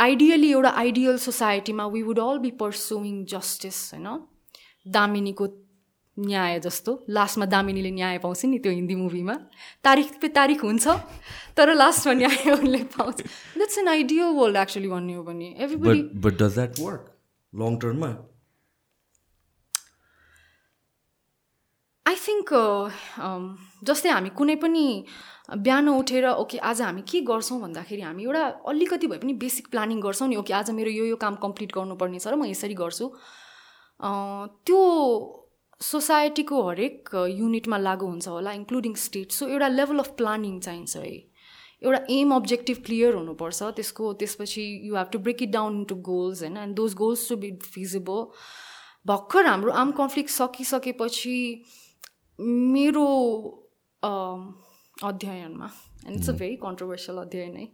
ideally 0.00 0.50
एउटा 0.50 0.70
आइडियल 0.76 1.16
सोसाइटीमा 1.18 1.86
we 1.86 2.02
would 2.02 2.18
all 2.20 2.38
be 2.38 2.50
pursuing 2.60 3.24
justice 3.30 3.78
होइन? 3.94 4.08
दामिनीको 4.86 5.46
न्याय 6.16 6.58
जस्तो। 6.60 6.92
लास्टमा 7.08 7.46
दामिनीले 7.46 7.90
न्याय 7.90 8.18
पाउँछ 8.18 8.44
नि 8.44 8.58
त्यो 8.58 8.72
हिन्दी 8.72 8.94
मुभीमा। 8.94 9.34
तारिक 9.84 10.20
पे 10.20 10.28
तारिक 10.28 10.60
हुन्छ 10.60 10.88
तर 11.56 11.74
लास्टमा 11.74 12.12
न्याय 12.14 12.50
उसले 12.52 12.82
पाउँछ। 12.96 13.20
That's 13.56 13.78
an 13.78 13.88
ideal 13.88 14.34
world 14.36 14.56
actually 14.56 14.88
भन्ने 14.88 15.14
हो 15.14 15.22
भने। 15.22 15.48
Everybody 15.58 16.02
but 16.18 16.42
does 16.42 16.54
that 16.54 16.80
work 16.80 17.04
long 17.52 17.76
टर्ममा 17.78 18.10
I 22.06 22.16
think 22.22 22.48
जस्तै 23.88 24.10
हामी 24.10 24.30
कुनै 24.38 24.54
पनि 24.62 24.84
बिहान 25.66 25.88
उठेर 25.88 26.24
ओके 26.30 26.58
आज 26.70 26.80
हामी 26.82 27.02
के 27.10 27.20
गर्छौँ 27.28 27.58
भन्दाखेरि 27.60 28.02
हामी 28.02 28.22
एउटा 28.24 28.42
अलिकति 28.72 29.06
भए 29.12 29.18
पनि 29.24 29.32
बेसिक 29.44 29.68
प्लानिङ 29.74 30.00
गर्छौँ 30.06 30.28
नि 30.28 30.36
ओके 30.42 30.52
आज 30.60 30.70
मेरो 30.78 30.90
यो 30.90 31.04
यो 31.06 31.16
काम 31.24 31.36
कम्प्लिट 31.44 31.72
गर्नुपर्ने 31.76 32.18
छ 32.18 32.26
र 32.28 32.36
म 32.36 32.44
यसरी 32.50 32.74
गर्छु। 32.80 33.06
त्यो 34.66 34.80
सोसाइटीको 35.80 36.62
हरेक 36.68 37.14
युनिटमा 37.38 37.78
लागु 37.78 38.06
हुन्छ 38.06 38.28
होला 38.28 38.52
इन्क्लुडिङ 38.60 38.94
स्टेट 39.04 39.38
सो 39.38 39.48
एउटा 39.48 39.68
लेभल 39.68 39.98
अफ 40.04 40.10
प्लानिङ 40.18 40.58
चाहिन्छ 40.66 40.96
है। 40.96 41.12
एउटा 41.82 42.00
एम 42.16 42.34
अब्जेक्टिभ 42.34 42.82
क्लियर 42.86 43.14
हुनुपर्छ। 43.14 43.70
त्यसको 43.78 44.12
त्यसपछि 44.18 44.66
you 44.88 44.96
have 44.96 45.08
to 45.12 45.18
break 45.28 45.42
it 45.42 45.50
down 45.52 45.78
into 45.78 45.96
goals 46.10 46.42
होइन? 46.42 46.56
And 46.66 46.74
those 46.82 46.94
goals 47.02 47.28
to 47.28 47.36
be 47.44 47.50
feasible 47.76 48.26
भर्खर 49.06 49.46
हाम्रो 49.46 49.72
आर्म 49.78 49.90
कन्फ्लिक्ट 50.00 50.30
सकिसकेपछि 50.30 51.38
मेरो 52.38 53.06
अध्ययनमा 55.04 55.70
and 56.06 56.16
it's 56.16 56.30
a 56.30 56.32
very 56.32 56.56
controversial 56.56 57.18
अध्ययन 57.18 57.56
है 57.56 57.68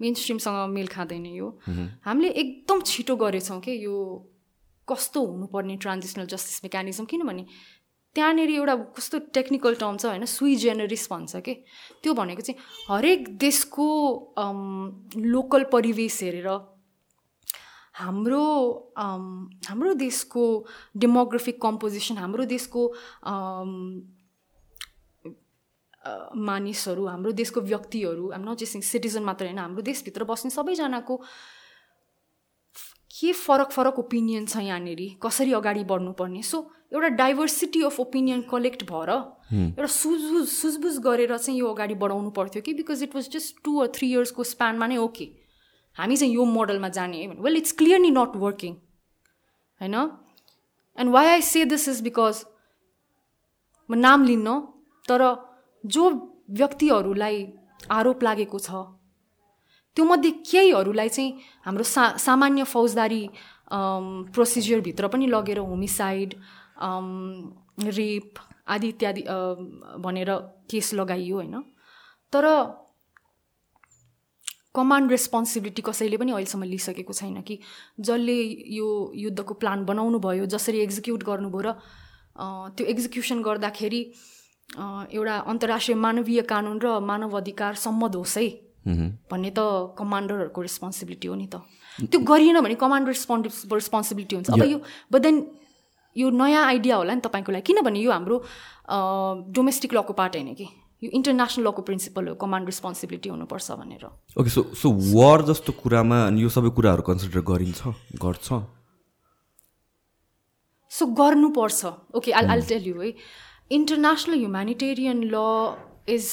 मेन 0.00 0.14
स्ट्रिमसँग 0.14 0.68
मेल 0.70 0.86
खाँदैन 0.86 1.26
यो। 1.26 1.48
हामीले 2.04 2.28
एकदम 2.30 2.80
छिटो 2.86 3.16
गरेछौँ 3.16 3.60
कि 3.60 3.84
यो 3.84 3.96
कस्तो 4.88 5.24
हुनुपर्ने 5.26 5.76
ट्रान्जिसनल 5.76 6.26
जस्टिस 6.26 6.64
मेकानिजम 6.64 7.04
किनभने 7.04 7.46
त्यहाँनिर 8.16 8.50
एउटा 8.50 8.74
कस्तो 8.96 9.18
टेक्निकल 9.34 9.74
टर्म 9.74 9.96
छ 9.96 10.06
होइन 10.06 10.24
सुई 10.24 10.54
जेनरिस 10.56 11.08
भन्छ 11.10 11.36
कि। 11.36 11.54
त्यो 12.02 12.14
भनेको 12.14 12.42
चाहिँ 12.42 12.60
हरेक 12.88 13.36
देशको 13.38 13.86
लोकल 15.16 15.64
परिवेश 15.72 16.22
हेरेर 16.22 16.48
हाम्रो 17.96 18.44
हाम्रो 19.68 19.92
देशको 19.94 20.44
डेमोग्राफिक 20.96 21.60
कम्पोजिसन 21.62 22.16
हाम्रो 22.18 22.44
देशको 22.44 22.82
मानिसहरू 26.48 27.06
हाम्रो 27.06 27.32
देशको 27.32 27.60
व्यक्तिहरू 27.60 28.30
आम 28.30 28.48
नट 28.48 28.58
जस्ट 28.58 28.82
सिटिजन 28.84 29.22
मात्र 29.24 29.44
होइन 29.44 29.58
हाम्रो 29.58 29.82
देशभित्र 29.82 30.24
बस्ने 30.24 30.50
सबैजनाको 30.50 31.16
के 33.10 33.32
फरक 33.32 33.70
फरक 33.70 33.98
ओपिनियन 33.98 34.46
छ 34.46 34.56
यहाँनिर? 34.58 35.00
कसरी 35.22 35.52
अगाडि 35.52 35.84
बढ्नुपर्ने? 35.84 36.42
सो 36.42 36.58
एउटा 36.92 37.08
डाइभर्सिटी 37.16 37.82
अफ 37.82 38.00
ओपिनियन 38.00 38.42
कलेक्ट 38.50 38.82
भएर 38.90 39.10
एउटा 39.10 39.86
सुझबुझ 39.86 40.46
सुझबुझ 40.48 40.98
गरेर 41.06 41.36
चाहिँ 41.38 41.58
यो 41.60 41.72
अगाडि 41.72 41.94
बढाउनु 42.04 42.30
पर्थ्यो 42.38 42.62
कि? 42.62 42.74
Because 42.74 43.02
it 43.02 43.14
was 43.14 43.30
just 43.32 43.64
two 43.64 43.78
or 43.80 43.88
three 43.94 44.10
इयर्सको 44.10 44.44
स्प्यानमा 44.44 44.86
नै 44.86 44.96
ओके 45.08 45.45
हामी 45.98 46.16
चाहिँ 46.16 46.34
यो 46.34 46.44
मोडलमा 46.44 46.88
जाने 46.96 47.16
है 47.22 47.26
well 47.40 47.56
it's 47.56 47.72
clearly 47.78 48.10
not 48.10 48.36
working 48.36 48.74
होइन? 49.80 49.94
And 50.98 51.12
why 51.12 51.26
I 51.28 51.42
say 51.42 51.64
this 51.64 51.88
is 51.88 52.00
because 52.02 52.44
म 53.90 53.94
नाम 53.94 54.24
लिन्न 54.24 54.60
तर 55.08 55.22
जो 55.84 56.10
व्यक्तिहरूलाई 56.50 57.36
आरोप 57.90 58.22
लागेको 58.22 58.58
छ 58.58 58.70
त्योमध्ये 59.96 60.30
केहीहरूलाई 60.50 61.08
चाहिँ 61.08 61.30
हाम्रो 61.64 61.84
सा 61.84 62.02
सामान्य 62.20 62.64
फौजदारी 62.64 63.22
प्रोसिजरभित्र 64.34 65.08
पनि 65.08 65.26
लगेर 65.26 65.58
होमिसाइड 65.58 66.34
रेप 67.98 68.38
आदि 68.68 68.88
इत्यादि 68.88 69.22
भनेर 70.04 70.30
केस 70.70 70.92
लगाइयो 70.94 71.36
होइन? 71.36 71.54
तर 72.32 72.44
कमान्ड 74.76 75.10
रेस्पोन्सिबिलिटी 75.10 75.82
कसैले 75.82 76.16
पनि 76.16 76.32
अहिलेसम्म 76.32 76.64
लिइसकेको 76.72 77.12
छैन 77.12 77.40
कि 77.42 77.58
जसले 78.00 78.36
यो 78.76 78.88
युद्धको 79.16 79.54
प्लान 79.62 79.84
बनाउनु 79.84 80.18
भयो 80.20 80.46
जसरी 80.54 80.80
एक्जिक्युट 80.80 81.22
गर्नुभयो 81.24 81.62
र 81.66 81.72
त्यो 82.76 82.86
एक्जिक्युसन 82.86 83.42
गर्दाखेरि 83.42 84.00
एउटा 85.16 85.34
अन्तर्राष्ट्रिय 85.50 85.96
मानवीय 85.96 86.42
कानुन 86.52 86.78
र 86.84 86.98
मानव 87.00 87.36
अधिकार 87.38 87.74
सम्मत 87.82 88.16
होस् 88.16 88.38
है। 88.38 88.48
भन्ने 89.30 89.50
त 89.50 89.60
कमान्डरहरूको 89.98 90.60
रेस्पोन्सिबिलिटी 90.62 91.28
हो 91.28 91.34
नि 91.34 91.46
त। 91.46 91.62
त्यो 92.06 92.18
गरिएन 92.22 92.60
भने 92.62 92.74
कमान्डर 92.78 93.10
रेस्पोन्डि 93.10 93.48
रेस्पोन्सिबिलिटी 93.72 94.34
हुन्छ। 94.36 94.50
अब 94.50 94.62
यो 94.62 94.78
बट 95.12 95.20
देन 95.22 95.36
यो 96.16 96.30
नयाँ 96.30 96.64
आइडिया 96.66 96.96
होला 96.96 97.14
नि 97.14 97.20
तपाईँको 97.26 97.52
लागि। 97.52 97.66
किनभने 97.66 98.00
यो 98.00 98.10
हाम्रो 98.12 98.36
डोमेस्टिक 99.50 99.94
लको 99.94 100.12
पार्ट 100.14 100.36
होइन 100.36 100.54
कि। 100.54 100.66
यो 101.02 101.10
इन्टरनेसनल 101.12 101.66
लको 101.66 101.82
प्रिन्सिपल 101.82 102.28
हो 102.28 102.34
कमान्ड 102.40 102.66
रेस्पोन्सिबिलिटी 102.68 103.28
हुनुपर्छ 103.28 103.72
भनेर। 103.80 104.04
ओके 104.40 104.50
सो 104.50 104.62
सो 104.82 104.92
वार 105.12 105.42
जस्तो 105.50 105.72
कुरामा 105.82 106.18
यो 106.40 106.48
सबै 106.48 106.70
कुराहरू 106.76 107.02
कन्सिडर 107.08 107.40
गरिन्छ 107.50 107.80
गर्छ? 108.24 108.48
सो 110.92 111.06
गर्नुपर्छ। 111.20 111.80
Okay 112.16 112.32
I'll 112.32 112.46
I'll 112.50 112.62
tell 112.68 112.86
you 112.88 113.00
है 113.00 113.12
international 113.70 114.38
humanitarian 114.38 115.18
law 115.34 115.36
is 116.08 116.26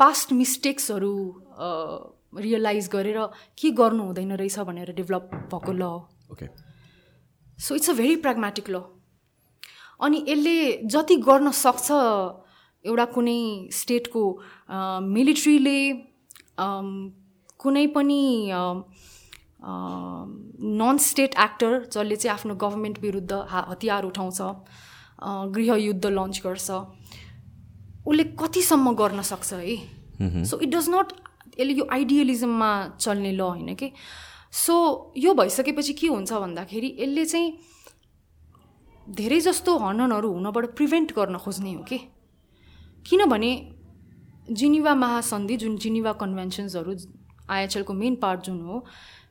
past 0.00 0.32
मिस्टेक्सहरू 0.32 1.14
realize 2.40 2.88
गरेर 2.92 3.18
के 3.60 3.70
गर्नु 3.78 4.02
हुँदैन 4.04 4.32
रहेछ 4.36 4.58
भनेर 4.70 4.92
डेभलप 4.94 5.30
भएको 5.52 5.72
law 5.72 5.84
okay 6.32 6.46
so 7.58 7.74
it's 7.74 7.90
a 7.90 7.92
very 7.94 8.16
pragmatic 8.24 8.70
law 8.70 8.80
अनि 10.00 10.24
यसले 10.28 10.56
जति 10.94 11.16
गर्न 11.28 11.50
सक्छ 11.64 11.90
एउटा 12.84 13.04
कुनै 13.14 13.40
स्टेटको 13.72 14.22
मिलिट्रीले 15.16 15.80
कुनै 17.60 17.86
पनि 17.96 18.22
नन 20.80 20.96
स्टेट 21.00 21.34
एक्टर 21.44 21.72
जसले 21.92 22.16
चाहिँ 22.16 22.34
आफ्नो 22.34 22.54
गभर्मेन्ट 22.62 22.98
विरुद्ध 23.02 23.32
हतियार 23.52 24.04
उठाउँछ 24.04 24.40
गृहयुद्ध 25.56 26.06
लन्च 26.06 26.40
गर्छ 26.44 26.70
उसले 28.06 28.24
कतिसम्म 28.40 28.94
गर्न 28.94 29.22
सक्छ 29.22 29.52
है? 29.52 29.76
सो 30.44 30.58
इट 30.60 30.68
डज 30.74 30.88
नट 30.90 31.12
यसले 31.58 31.72
यो 31.74 31.86
आइडियलिजममा 31.92 32.70
चल्ने 33.00 33.32
ल 33.32 33.40
होइन 33.40 33.74
कि? 33.74 33.88
सो 34.52 34.74
यो 35.16 35.34
भइसकेपछि 35.34 35.92
के 36.00 36.06
हुन्छ 36.06 36.32
भन्दाखेरि 36.32 36.96
यसले 37.00 37.24
चाहिँ 37.24 37.48
धेरै 39.06 39.38
जस्तो 39.40 39.76
हननहरू 39.78 40.28
हुनबाट 40.32 40.64
प्रिभेन्ट 40.76 41.12
गर्न 41.12 41.36
खोज्ने 41.36 41.72
हो 41.74 41.82
कि? 41.84 41.98
किनभने 43.06 43.50
जिनिवा 44.50 44.94
महासन्धि 44.94 45.56
जुन 45.56 45.76
जिनिवा 45.76 46.12
कन्भेन्सन्सहरू 46.12 46.92
आइएचएलको 47.50 47.92
मेन 47.92 48.14
पार्ट 48.16 48.40
जुन 48.44 48.60
हो 48.60 48.84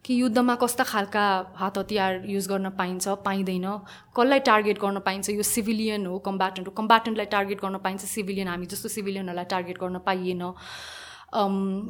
कि 0.06 0.22
युद्धमा 0.22 0.56
कस्ता 0.62 0.84
खालका 0.84 1.26
हात 1.58 1.78
हतियार 1.78 2.30
युज 2.30 2.48
गर्न 2.48 2.70
पाइन्छ 2.78 3.08
पाइँदैन 3.26 3.66
कसलाई 4.14 4.40
टार्गेट 4.46 4.80
गर्न 4.80 5.00
पाइन्छ 5.00 5.30
यो 5.30 5.44
सिभिलियन 5.44 6.06
हो 6.06 6.20
कम्बाटेन्ट 6.22 6.68
हो 6.68 6.74
कम्बाटेन्टलाई 6.78 7.26
टार्गेट 7.34 7.62
गर्न 7.62 7.78
पाइन्छ 7.82 8.02
सिभिलियन 8.06 8.48
हामी 8.48 8.66
जस्तो 8.70 8.90
सिभिलियनहरूलाई 8.90 9.46
टार्गेट 9.50 9.78
गर्न 9.82 9.98
पाइएन। 10.06 10.54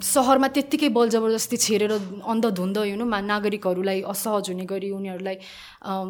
सहरमा 0.08 0.48
त्यत्तिकै 0.56 0.90
बल 0.96 1.10
जबरजस्ती 1.10 1.58
छेरेर 1.58 1.92
अन्धधुन्द 2.24 2.78
यु 2.88 2.96
नागरिकहरूलाई 2.96 4.02
असहज 4.08 4.50
हुने 4.50 4.66
गरी 4.72 4.92
उनीहरूलाई 4.96 5.36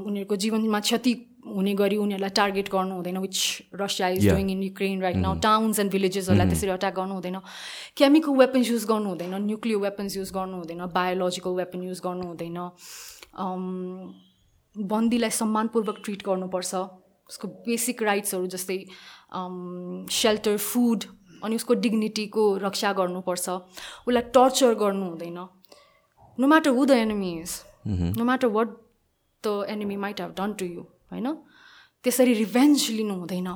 उनीहरूको 0.05 0.35
जीवनमा 0.37 0.79
क्षति 0.79 1.13
हुने 1.45 1.73
गरी 1.75 1.97
उनीहरूलाई 1.97 2.29
टार्गेट 2.39 2.69
गर्नु 2.71 2.95
हुँदैन 2.95 3.17
which 3.17 3.37
Russia 3.81 4.07
is 4.15 4.29
doing 4.29 4.49
in 4.51 4.63
Ukraine 4.63 5.01
right 5.01 5.15
now 5.17 5.39
towns 5.43 5.79
and 5.79 5.91
भिलेजेसहरूलाई 5.91 6.47
त्यसरी 6.49 6.71
अट्याक 6.71 6.95
गर्नु 6.95 7.13
हुँदैन. 7.13 7.37
केमिकल 7.97 8.37
वेपन्स 8.39 8.69
युज 8.71 8.85
गर्नु 8.91 9.09
हुँदैन 9.09 9.33
न्युक्लियर 9.45 9.79
वेपन्स 9.79 10.17
युज 10.17 10.31
गर्नु 10.33 10.57
हुँदैन 10.57 10.85
बायोलोजिकल 10.93 11.53
वेपन 11.55 11.83
युज 11.83 11.99
गर्नु 12.05 12.27
हुँदैन. 12.27 12.57
बन्दीलाई 14.75 15.29
सम्मानपूर्वक 15.39 15.97
ट्रिट 16.05 16.23
गर्नुपर्छ. 16.27 16.75
उसको 17.29 17.47
बेसिक 17.65 18.03
राइट्सहरू 18.03 18.47
जस्तै 18.53 18.77
सेल्टर 20.13 20.57
फुड 20.59 21.03
अनि 21.43 21.55
उसको 21.55 21.73
डिग्निटीको 21.83 22.43
रक्षा 22.63 22.93
गर्नुपर्छ. 22.93 23.49
उसलाई 24.07 24.23
टर्चर 24.33 24.73
गर्नु 24.81 25.05
हुँदैन. 25.05 25.37
No 26.37 26.47
matter 26.47 26.69
who 26.69 26.85
the 26.85 26.91
enemy 27.03 27.31
is 27.39 27.51
no 28.17 28.23
matter 28.25 28.47
what 28.57 28.67
the 29.43 29.65
enemy 29.69 29.95
might 30.03 30.21
have 30.21 30.33
done 30.37 30.53
to 30.59 30.65
you 30.65 30.83
होइन? 31.13 31.29
त्यसरी 32.03 32.33
रिभेन्ज 32.33 32.89
लिनु 32.91 33.13
हुँदैन। 33.13 33.49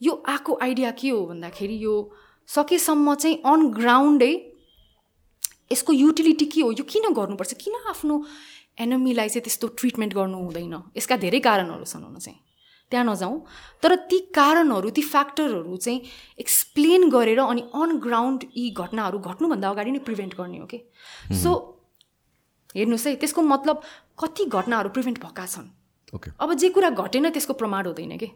यो 0.00 0.12
आएको 0.28 0.52
आइडिया 0.62 0.90
के 0.90 1.08
हो 1.10 1.26
भन्दाखेरि 1.26 1.76
यो 1.84 1.94
सकेसम्म 2.48 3.14
चाहिँ 3.14 3.36
अन 3.46 3.60
ग्राउन्डै 3.70 4.32
यसको 5.72 5.92
युटिलिटी 5.92 6.46
के 6.46 6.60
हो? 6.60 6.70
यो 6.72 6.84
किन 6.84 7.12
गर्नुपर्छ? 7.12 7.52
किन 7.54 7.74
आफ्नो 7.90 8.14
एनमीलाई 8.80 9.28
चाहिँ 9.28 9.44
त्यस्तो 9.44 9.66
ट्रिटमेन्ट 9.78 10.14
गर्नु 10.14 10.38
हुँदैन? 10.38 10.74
यसका 10.96 11.16
धेरै 11.16 11.40
कारणहरू 11.40 11.84
छन् 11.84 12.04
हुन 12.04 12.18
चाहिँ। 12.18 12.38
त्यहाँ 12.92 13.04
नजाउँ। 13.06 13.36
तर 13.82 13.94
ती 14.10 14.18
कारणहरू 14.36 14.90
ती 14.90 15.02
फ्याक्टरहरू 15.02 15.76
चाहिँ 15.76 16.00
एक्सप्लेन 16.40 17.08
गरेर 17.08 17.40
अनि 17.40 17.62
अन 17.72 17.96
ग्राउन्ड 17.98 18.40
यी 18.56 18.70
घटनाहरू 18.70 19.18
घट्नुभन्दा 19.18 19.68
अगाडि 19.70 19.90
नै 19.90 19.98
प्रिभेन्ट 20.04 20.34
गर्ने 20.36 20.58
हो 20.58 20.66
कि? 20.66 20.78
सो 21.32 21.50
हेर्नुहोस् 22.76 23.06
है 23.06 23.14
त्यसको 23.16 23.42
मतलब 23.42 23.82
कति 24.20 24.44
घटनाहरू 24.44 24.88
प्रिभेन्ट 24.88 25.18
भएका 25.24 25.46
छन्? 25.46 25.68
अब 26.12 26.54
जे 26.54 26.68
कुरा 26.68 26.90
घटेन 26.90 27.30
त्यसको 27.30 27.54
प्रमाण 27.54 27.86
हुँदैन 27.86 28.16
कि? 28.16 28.28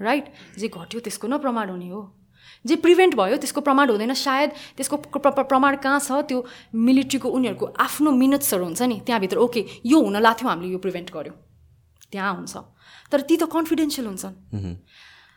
राइट 0.00 0.24
जे 0.58 0.68
घट्यो 0.68 1.00
त्यसको 1.00 1.26
न 1.28 1.38
प्रमाण 1.38 1.70
हुने 1.70 1.88
हो। 1.88 2.02
जे 2.66 2.76
प्रिभेन्ट 2.76 3.14
भयो 3.14 3.36
त्यसको 3.36 3.60
प्रमाण 3.60 3.90
हुँदैन। 3.90 4.14
सायद 4.14 4.50
त्यसको 4.76 4.96
प्रमाण 5.42 5.76
कहाँ 5.82 6.00
छ? 6.00 6.12
त्यो 6.28 6.38
मिलिट्रीको 6.74 7.28
उनीहरूको 7.28 7.66
आफ्नो 7.74 8.10
मिनट्सहरू 8.12 8.64
हुन्छ 8.64 8.82
नि। 8.82 9.00
त्यहाँभित्र 9.06 9.36
ओके 9.38 9.60
यो 9.86 9.98
हुन 10.00 10.16
लाग्थ्यो 10.22 10.48
हामीले 10.48 10.72
यो 10.72 10.78
प्रिभेन्ट 10.78 11.10
गऱ्यौँ 11.10 11.36
त्यहाँ 12.12 12.34
हुन्छ। 12.34 12.54
तर 13.10 13.20
ती 13.26 13.36
त 13.36 13.50
कन्फिडेन्सियल 13.50 14.06
हुन्छन्। 14.06 14.34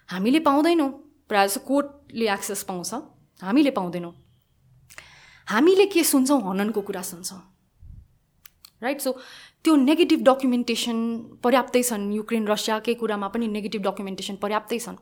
हामीले 0.10 0.40
पाउँदैनौँ। 0.46 0.90
प्रायः 1.30 1.48
जस्तो 1.48 1.62
कोर्टले 1.66 2.26
एक्सेस 2.30 2.64
पाउँछ। 2.70 2.94
हामीले 3.42 3.72
पाउँदैनौँ। 3.72 4.14
हामीले 5.48 5.86
के 5.90 6.04
सुन्छौँ? 6.04 6.42
हननको 6.42 6.82
कुरा 6.82 7.02
सुन्छौँ। 7.02 7.42
राइट 8.82 9.02
सो 9.02 9.12
त्यो 9.64 9.76
नेगेटिभ 9.76 10.20
डकुमेन्टेसन 10.24 10.98
पर्याप्तै 11.44 11.82
छन् 11.84 12.14
युक्रेन 12.14 12.48
रसियाकै 12.48 12.94
कुरामा 13.02 13.28
पनि 13.34 13.48
नेगेटिभ 13.56 13.82
डकुमेन्टेसन 13.88 14.36
पर्याप्तै 14.44 14.80
छन्। 14.80 14.96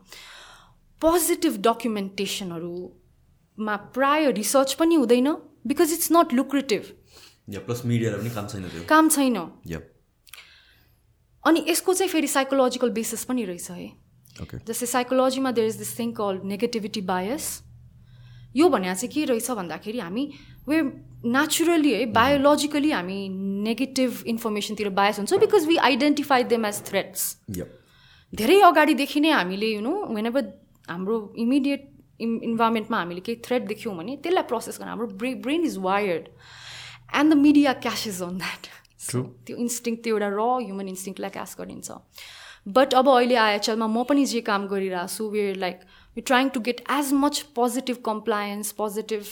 पोजिटिभ 1.02 1.54
डकुमेन्टेसनहरूमा 1.66 3.76
प्राय 3.94 4.30
रिसर्च 4.40 4.72
पनि 4.80 4.94
हुँदैन 4.94 5.28
because 5.66 5.92
it's 5.92 6.12
not 6.12 6.32
lucrative 6.34 6.82
plus 7.66 7.82
मिडियालाई 7.86 8.20
पनि 8.20 8.30
काम 8.34 8.46
छैन 8.48 8.62
काम 8.88 9.08
छैन. 9.08 9.36
अनि 11.44 11.64
यसको 11.68 11.94
चाहिँ 11.94 12.10
फेरि 12.12 12.28
साइकोलोजिकल 12.28 12.90
बेसिस 12.98 13.24
पनि 13.24 13.44
रहेछ 13.44 13.70
है. 13.70 13.92
जस्तै 14.66 14.86
साइकोलोजीमा 14.86 15.50
there 15.52 15.68
is 15.68 15.76
this 15.78 15.98
thing 15.98 16.12
call 16.18 16.40
negativity 16.44 17.00
bias 17.06 17.62
यो 18.56 18.68
भने 18.68 18.94
चाहिँ 18.94 19.08
के 19.14 19.24
रहेछ 19.30 19.50
भन्दाखेरि 19.50 19.98
हामी 19.98 20.32
वे 20.68 20.80
नेचुरली 21.34 21.92
है 21.92 22.04
बायोलोजिकली 22.14 22.90
हामी 22.90 23.18
नेगेटिभ 23.68 24.22
इन्फर्मेसनतिर 24.32 24.88
बायस 25.00 25.18
हुन्छौँ 25.18 25.38
because 25.40 25.66
we 25.66 25.76
identify 25.88 26.44
them 26.54 26.66
as 26.66 26.82
threats. 26.88 27.22
धेरै 28.32 28.60
अगाडिदेखि 28.70 29.20
नै 29.20 29.30
हामीले 29.32 29.68
यु 29.74 29.80
नो 29.80 29.94
वेन 30.14 30.26
एभर 30.26 30.44
हाम्रो 30.90 31.16
इमिडिएट 31.44 31.82
इम् 32.20 32.38
इन्भाइरोमेन्टमा 32.44 32.98
हामीले 32.98 33.20
केही 33.26 33.40
थ्रेट 33.46 33.66
देख्यौँ 33.66 33.96
भने 33.96 34.16
त्यसलाई 34.22 34.44
प्रोसेस 34.50 34.78
गर्न 34.80 34.88
हाम्रो 34.88 35.06
ब्रे 35.18 35.34
brain 35.44 35.64
is 35.64 35.76
wired 35.88 36.24
and 37.14 37.32
the 37.32 37.36
media 37.38 37.72
cashes 37.84 38.22
on 38.22 38.38
that 38.38 38.66
त्यो 39.46 39.56
इन्स्टिङ 39.56 39.96
त्यो 40.04 40.14
एउटा 40.16 40.28
र 40.38 40.40
ह्युमन 40.64 40.88
इन्स्टिङलाई 40.88 41.30
क्यास 41.36 41.56
गरिन्छ. 41.60 41.88
बट 42.76 42.94
अब 42.94 43.08
अहिले 43.08 43.36
आइएचएलमा 43.42 43.86
म 43.86 44.02
पनि 44.04 44.24
जे 44.30 44.40
काम 44.46 44.66
गरिरहेको 44.68 45.14
छु 45.16 45.28
where 45.30 45.56
like 45.56 45.78
you 46.16 46.22
trying 46.26 46.48
to 46.54 46.60
get 46.68 46.80
as 46.98 47.12
much 47.24 47.40
positive 47.56 47.96
compliance 48.04 48.72
positive 48.80 49.26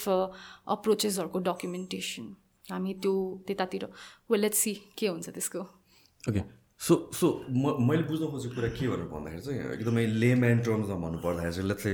अप्रोचेसहरूको 0.74 1.38
documentation 1.48 2.34
हामी 2.72 2.94
त्यो 3.02 3.14
त्यतातिर 3.46 3.88
वेल 4.30 4.40
लेट्स 4.40 4.58
सी 4.58 4.74
के 4.98 5.08
हुन्छ 5.08 5.28
त्यसको 5.30 5.60
ओके 6.24 6.42
सो 6.80 6.94
सो 7.18 7.28
म 7.50 7.76
मैले 7.88 8.02
बुझ्न 8.10 8.26
खोजेको 8.30 8.54
कुरा 8.54 8.68
के 8.78 8.88
भनेर 8.88 9.08
भन्दाखेरि 9.12 9.42
चाहिँ 9.42 9.72
एकदमै 9.74 10.06
लेम्यान 10.22 10.58
टर्म्समा 10.66 10.96
भन्नु 11.04 11.18
पर्दाखेरि 11.26 11.54
चाहिँ 11.54 11.68
लेट्स 11.68 11.86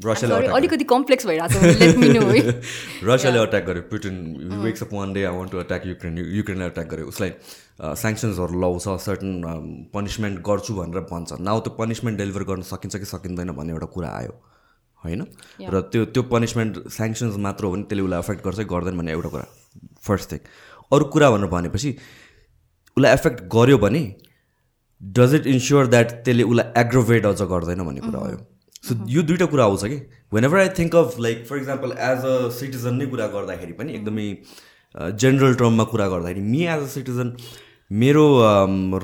रसियाले 0.00 0.46
अलिकति 0.56 0.84
कम्प्लेक्स 0.88 1.26
भइरहेको 1.26 1.60
छ 1.60 1.80
लेट 1.80 1.96
मी 1.96 2.08
नो 2.08 2.20
है। 2.26 2.60
रसियाले 3.08 3.38
अट्याक 3.38 3.64
गर्यो। 3.66 3.82
Britain 3.90 4.16
wakes 4.64 4.82
up 4.82 4.92
one 4.92 5.12
day 5.12 5.24
I 5.24 5.36
want 5.36 5.52
to 5.52 5.58
attack 5.58 5.86
Ukraine 5.86 6.18
युक्रेनले 6.18 6.64
attack 6.64 6.88
गर्यो। 6.90 7.06
उसलाई 7.12 7.30
स्याङ्सन्सहरू 7.80 8.60
लाउँछ 8.60 8.88
सर्टन 9.04 9.90
पनिसमेन्ट 9.94 10.40
गर्छु 10.48 10.74
भनेर 10.74 11.04
भन्छ। 11.12 11.40
नाउ 11.40 11.60
त्यो 11.60 11.72
पनिसमेन्ट 11.78 12.18
डेलिभर 12.18 12.42
गर्न 12.50 12.62
सकिन्छ 12.72 12.96
कि 12.96 13.04
सकिँदैन 13.04 13.52
भन्ने 13.52 13.72
एउटा 13.72 13.86
कुरा 13.92 14.08
आयो। 14.08 14.32
होइन? 15.04 15.22
र 15.60 15.80
त्यो 15.92 16.04
त्यो 16.14 16.22
पनिसमेन्ट 16.32 16.88
स्याङ्सन्स 16.88 17.36
मात्र 17.44 17.64
हो 17.64 17.72
भने 17.72 17.82
त्यसले 17.84 18.02
उसलाई 18.02 18.20
एफेक्ट 18.20 18.44
गर्छ 18.44 18.58
कि 18.58 18.64
गर्दैन 18.72 18.96
भन्ने 18.96 19.12
एउटा 19.12 19.28
कुरा। 19.28 19.46
फर्स्ट 20.08 20.32
थिङ 20.32 20.40
अरू 20.92 21.04
कुरा 21.12 21.30
भनेर 21.30 21.48
भनेपछि 21.52 21.90
उसलाई 22.96 23.12
एफेक्ट 23.12 23.44
गर्यो 23.56 23.78
भने 23.84 24.02
डज 25.00 25.34
इट 25.34 25.46
इन्स्योर 25.54 25.86
द्याट 25.92 26.10
त्यसले 26.24 26.42
उसलाई 26.48 26.80
एग्रोभेट 26.80 27.26
अझ 27.26 27.40
गर्दैन 27.52 27.84
भन्ने 27.84 28.00
कुरा 28.08 28.20
आयो? 28.28 28.38
सो 28.84 28.94
यो 29.08 29.22
दुइटा 29.22 29.46
कुरा 29.46 29.64
आउँछ 29.64 29.84
कि? 29.84 29.98
Whenever 30.44 30.58
I 30.58 30.68
think 30.78 30.96
of 30.96 31.18
like 31.20 31.44
for 31.48 31.56
example 31.56 31.90
as 32.10 32.24
a 32.26 32.36
citizen 32.58 32.94
नै 33.02 33.06
कुरा 33.06 33.26
गर्दाखेरि 33.34 33.72
पनि 33.80 33.94
एकदमै 33.94 34.28
जेनरल 35.24 35.54
टर्ममा 35.60 35.84
कुरा 35.92 36.08
गर्दाखेरि 36.14 36.40
मी 36.52 36.62
एज 36.66 36.82
अ 36.82 36.86
सिटिजन 36.94 37.36
मेरो 37.90 38.24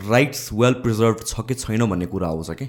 राइट्स 0.09 0.49
वेल 0.53 0.75
प्रिजर्भ 0.87 1.17
छ 1.27 1.47
कि 1.49 1.55
छैन 1.55 1.87
भन्ने 1.91 2.07
कुरा 2.15 2.29
आउँछ 2.29 2.51
कि? 2.63 2.67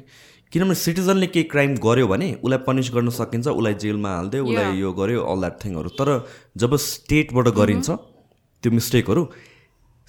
किनभने 0.54 0.76
सिटिजनले 0.76 1.28
केही 1.34 1.46
क्राइम 1.50 1.76
गर्यो 1.84 2.08
भने 2.08 2.28
उसलाई 2.44 2.60
पनिस 2.68 2.90
गर्न 2.94 3.10
सकिन्छ 3.18 3.48
उसलाई 3.48 3.74
जेलमा 3.82 4.16
हालिदियो 4.16 4.46
उसलाई 4.46 4.78
यो 4.78 4.94
गर्यो 5.00 5.20
अल 5.34 5.40
द्याट 5.40 5.60
थिङहरू 5.66 5.90
तर 6.00 6.10
जब 6.58 6.76
स्टेटबाट 6.86 7.48
गरिन्छ 7.58 7.90
त्यो 7.90 8.72
मिस्टेकहरू 8.72 9.24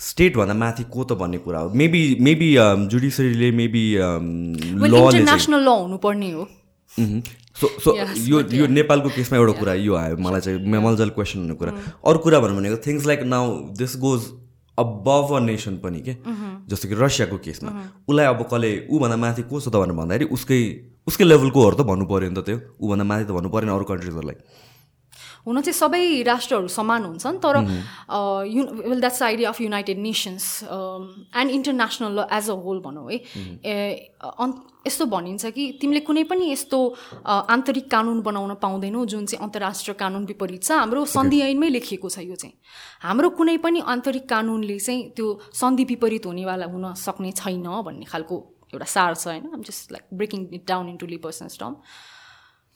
स्टेटभन्दा 0.01 0.55
माथि 0.61 0.85
को 0.93 1.05
त 1.05 1.13
भन्ने 1.21 1.39
कुरा 1.45 1.59
हो। 1.61 1.69
मेबी 1.81 2.03
मेबी 2.29 2.49
जुडिसरीले 2.93 3.51
मेबी 3.59 3.85
लले 3.97 5.21
ल 5.21 5.69
हुनुपर्ने 5.69 6.31
हो। 6.33 6.49
सो 6.99 7.67
सो 7.85 7.91
Yes, 7.97 8.29
यो 8.29 8.41
यो 8.57 8.67
नेपालको 8.67 9.09
केसमा 9.17 9.39
एउटा 9.39 9.53
कुरा 9.61 9.75
यो 9.75 9.95
आयो 9.95 10.17
मलाई 10.17 10.41
चाहिँ 10.41 10.59
मेमलजल 10.75 11.11
क्वेसन 11.17 11.39
हुने 11.41 11.55
कुरा। 11.61 11.73
अरू 12.03 12.19
कुरा 12.25 12.39
भन्नु 12.41 12.57
भनेको 12.61 12.77
things 12.87 13.07
like 13.07 13.21
now 13.35 13.45
this 13.81 13.97
goes 14.05 14.21
above 14.79 15.29
a 15.37 15.39
nation 15.45 15.77
पनि 15.85 16.01
के? 16.01 16.15
जस्तो 16.71 16.89
कि 16.89 16.95
रसियाको 16.95 17.37
केसमा। 17.47 17.71
उसलाई 18.09 18.27
अब 18.27 18.43
कसले 18.49 18.71
ऊभन्दा 18.91 19.17
माथि 19.17 19.43
को 19.51 19.61
छ 19.61 19.69
त 19.69 19.77
भनेर 19.77 19.97
भन्दाखेरि 20.01 20.27
उसकै 20.37 20.61
उसकै 21.07 21.25
लेभलकोहरू 21.25 21.77
त 21.77 21.83
भन्नु 21.91 22.05
पऱ्यो 22.09 22.29
नि 22.31 22.37
त 22.41 22.43
त्यो। 22.49 22.59
ऊभन्दा 22.81 23.05
माथि 23.05 23.25
त 23.29 23.31
भन्नु 23.37 23.49
परेन 23.55 23.71
अरू 23.77 23.85
कन्ट्रिजहरूलाई 23.91 24.39
हुन 25.47 25.61
चाहिँ 25.65 25.73
सबै 25.73 26.23
राष्ट्रहरू 26.29 26.69
समान 26.69 27.01
हुन्छन् 27.05 27.39
तर 27.45 27.57
you 28.45 28.61
well 28.89 29.01
that's 29.01 29.23
idea 29.23 29.49
of 29.49 29.61
United 29.61 29.99
Nations 29.99 30.45
and 30.69 31.51
international 31.51 32.13
law 32.19 32.21
as 32.29 32.51
a 32.51 32.57
whole 32.65 32.79
भनौँ 32.85 33.09
है। 33.09 33.19
यस्तो 34.87 35.05
भनिन्छ 35.07 35.47
कि 35.55 35.65
तिमीले 35.81 36.01
कुनै 36.01 36.23
पनि 36.25 36.51
यस्तो 36.51 36.79
आन्तरिक 37.27 37.91
कानुन 37.91 38.21
बनाउन 38.23 38.55
पाउँदैनौ 38.63 39.05
जुन 39.07 39.27
चाहिँ 39.27 39.45
अन्तर्राष्ट्रिय 39.45 39.95
कानुन 39.95 40.25
विपरीत 40.27 40.63
छ 40.63 40.71
हाम्रो 40.73 41.05
सन्धि 41.15 41.41
ऐनमै 41.41 41.69
लेखिएको 41.69 42.09
छ 42.09 42.25
यो 42.25 42.37
चाहिँ। 42.37 42.55
हाम्रो 43.03 43.31
कुनै 43.39 43.57
पनि 43.65 43.81
आन्तरिक 43.87 44.29
कानुनले 44.29 44.79
चाहिँ 44.79 45.03
त्यो 45.17 45.27
सन्धि 45.61 45.85
विपरीत 45.91 46.27
हुनेवाला 46.27 46.67
हुन 46.73 46.93
सक्ने 46.97 47.33
छैन 47.37 47.67
भन्ने 47.87 48.07
खालको 48.09 48.37
एउटा 48.73 48.87
सार 48.95 49.15
छ 49.15 49.27
होइन? 49.27 49.63
Just 49.69 49.93
like 49.93 50.05
breaking 50.17 50.49
it 50.55 50.65
down 50.69 50.89
into 50.89 51.07
layperson's 51.27 51.59
term 51.61 51.77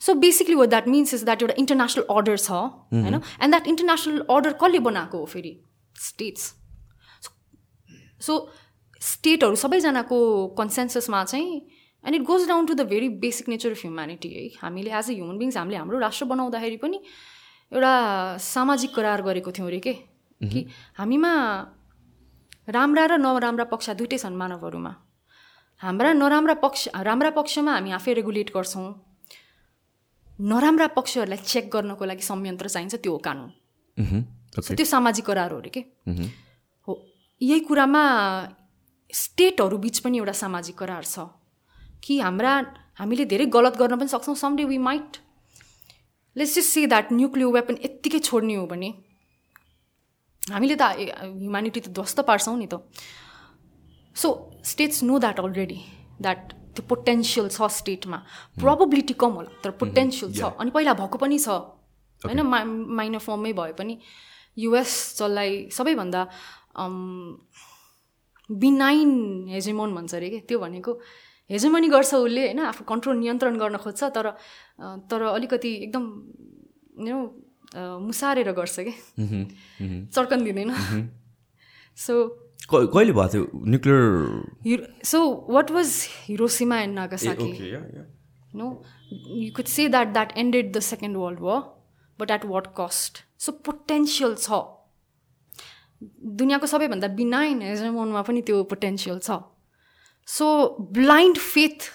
so 0.01 0.13
basically 0.21 0.55
what 0.55 0.69
that 0.69 0.87
means 0.87 1.13
is 1.13 1.23
that 1.23 1.41
एउटा 1.41 1.55
इन्टरनेसनल 1.57 2.03
अर्डर 2.15 2.37
छ 2.37 2.51
होइन? 2.51 3.15
एन्ड 3.15 3.49
द्याट 3.49 3.67
इन्टरनेसनल 3.67 4.19
अर्डर 4.29 4.53
कसले 4.61 4.79
बनाएको 4.89 5.17
हो 5.17 5.25
फेरि? 5.33 5.53
स्टेट्स 5.95 6.53
सो 8.21 8.33
स्टेटहरू 9.01 9.55
सबैजनाको 9.55 10.19
कन्सेन्ससमा 10.57 11.23
चाहिँ 11.23 11.61
and 12.05 12.15
it 12.15 12.21
goes 12.21 12.47
down 12.47 12.65
to 12.65 12.73
the 12.73 12.81
very 12.89 13.09
basic 13.21 13.49
nature 13.49 13.71
of 13.71 13.81
humanity 13.81 14.29
है 14.33 14.43
हामीले 14.61 14.91
एज 14.91 15.09
अ 15.09 15.13
ह्युमन 15.13 15.37
बिङ्स 15.37 15.57
हामीले 15.57 15.77
हाम्रो 15.77 15.99
राष्ट्र 15.99 16.25
बनाउँदाखेरि 16.25 16.77
पनि 16.83 16.97
एउटा 17.71 17.93
सामाजिक 18.45 18.91
करार 18.95 19.21
गरेको 19.21 19.51
थियौँ 19.51 19.69
अरे 19.69 19.79
के? 19.79 19.93
कि 20.41 20.65
हामीमा 20.97 21.31
राम्रा 22.69 23.05
र 23.05 23.17
नराम्रा 23.17 23.65
पक्ष 23.73 23.89
दुइटै 23.97 24.17
छन् 24.17 24.37
मानवहरूमा। 24.37 24.93
हाम्रा 25.81 26.13
नराम्रा 26.13 26.53
पक्ष 26.61 26.87
राम्रा 27.07 27.29
पक्षमा 27.37 27.71
हामी 27.73 27.91
आफै 27.97 28.13
रेगुलेट 28.19 28.49
गर्छौँ। 28.55 28.87
नराम्रा 30.51 30.87
पक्षहरूलाई 30.97 31.41
चेक 31.45 31.69
गर्नको 31.73 32.05
लागि 32.05 32.23
संयन्त्र 32.25 32.67
चाहिन्छ 32.67 32.95
त्यो 33.01 33.11
हो 33.11 33.17
कानुन। 33.17 33.49
सो 34.55 34.73
त्यो 34.75 34.85
सामाजिक 34.85 35.25
करार 35.25 35.51
हो 35.51 35.59
अरे 35.59 35.69
के? 35.69 35.81
हो। 36.87 36.93
यही 37.41 37.59
कुरामा 37.69 38.03
स्टेटहरू 39.09 39.77
बिच 39.77 39.99
पनि 40.03 40.17
एउटा 40.17 40.35
सामाजिक 40.43 40.75
करार 40.77 41.03
छ। 41.03 41.27
कि 42.05 42.19
हाम्रा 42.19 42.51
हामीले 42.99 43.25
धेरै 43.25 43.45
गलत 43.51 43.77
गर्न 43.77 43.95
पनि 43.99 44.07
सक्छौँ। 44.07 44.35
Someday 44.35 44.63
we 44.65 44.77
might 44.79 45.17
let's 46.35 46.55
just 46.55 46.69
say 46.69 46.85
that 46.87 47.11
nuclear 47.13 47.49
weapon 47.53 47.75
यत्तिकै 47.83 48.19
छोड्ने 48.19 48.55
हो 48.55 48.65
भने 48.67 48.89
हामीले 50.51 50.75
त 50.75 50.83
ह्युम्यानिटी 50.93 51.79
त 51.79 51.87
ध्वस्त 51.89 52.19
पार्छौँ 52.29 52.57
नि 52.57 52.67
त। 52.67 52.85
So 54.15 54.29
states 54.63 55.03
know 55.03 55.17
that 55.19 55.39
already 55.39 55.79
that 56.21 56.41
त्यो 56.75 56.83
पोटेन्सियल 56.89 57.47
छ 57.49 57.67
स्टेटमा 57.71 58.17
प्रोबेबिलिटी 58.59 59.13
कम 59.15 59.31
होला 59.39 59.51
तर 59.63 59.71
पोटेन्सियल 59.81 60.31
छ। 60.35 60.53
अनि 60.59 60.69
पहिला 60.71 60.93
भएको 60.93 61.17
पनि 61.17 61.37
छ। 61.39 61.49
होइन 62.21 62.41
मा 62.45 62.63
माइनर 62.63 63.19
फर्ममै 63.19 63.53
भए 63.53 63.73
पनि। 63.79 63.97
युएस 64.57 64.91
जसलाई 65.19 65.51
सबैभन्दा 65.71 66.21
बिनाइन 68.49 69.11
हेजेमोन 69.49 69.95
भन्छ 69.95 70.15
अरे 70.15 70.29
कि? 70.29 70.39
त्यो 70.47 70.59
भनेको 70.59 70.91
हेजेमनी 71.49 71.87
गर्छ 71.89 72.13
उसले 72.13 72.41
होइन? 72.45 72.59
आफू 72.59 72.83
कन्ट्रोल 72.89 73.17
नियन्त्रण 73.17 73.57
गर्न 73.59 73.77
खोज्छ 73.83 74.03
तर 74.15 74.29
तर 75.11 75.21
अलिकति 75.33 75.71
एकदम 75.83 76.03
यु 77.07 77.17
मुसारेर 78.07 78.51
गर्छ 78.59 78.75
कि? 78.79 78.93
चर्कन 80.15 80.43
दिँदैन। 80.43 80.71
सो 81.97 82.13
कहिले 82.71 83.13
भएको 83.13 83.27
थियो? 83.33 83.43
Nuclear 83.71 84.81
so 85.05 85.19
what 85.49 85.71
was 85.71 85.89
Hiroshima 86.27 86.81
and 86.81 86.95
Nagasaki 86.95 87.49
no 88.55 88.67
you 89.11 89.51
could 89.55 89.67
say 89.67 89.85
that 89.93 90.13
that 90.15 90.29
ended 90.41 90.67
the 90.75 90.81
second 90.81 91.17
world 91.21 91.39
war 91.45 91.57
but 92.19 92.29
at 92.35 92.43
what 92.51 92.67
cost? 92.73 93.17
So 93.37 93.51
potential 93.67 94.35
छ। 94.35 94.59
दुनियाँको 96.39 96.67
सबैभन्दा 96.67 97.07
बिनाइन 97.17 97.61
हेजमोनमा 97.61 98.21
पनि 98.29 98.41
त्यो 98.47 98.63
पोटेन्सियल 98.71 99.19
छ। 99.19 99.29
सो 100.27 100.47
ब्लाइन्ड 100.91 101.37
फेथ 101.37 101.89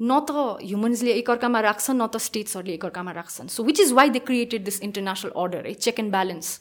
न 0.00 0.18
त 0.20 0.58
ह्युमन्सले 0.62 1.12
एकअर्कामा 1.12 1.60
राख्छन् 1.60 1.98
न 1.98 2.06
त 2.06 2.16
स्टेट्सहरूले 2.22 2.74
एकअर्कामा 2.74 3.12
राख्छन् 3.12 3.48
so 3.48 3.64
which 3.64 3.80
is 3.80 3.92
why 3.92 4.10
they 4.10 4.18
created 4.26 4.64
this 4.64 4.80
international 4.82 5.32
order 5.36 5.66
है 5.66 5.74
चेक 5.76 6.00
एन्ड 6.00 6.10
ब्यालेन्स 6.12 6.58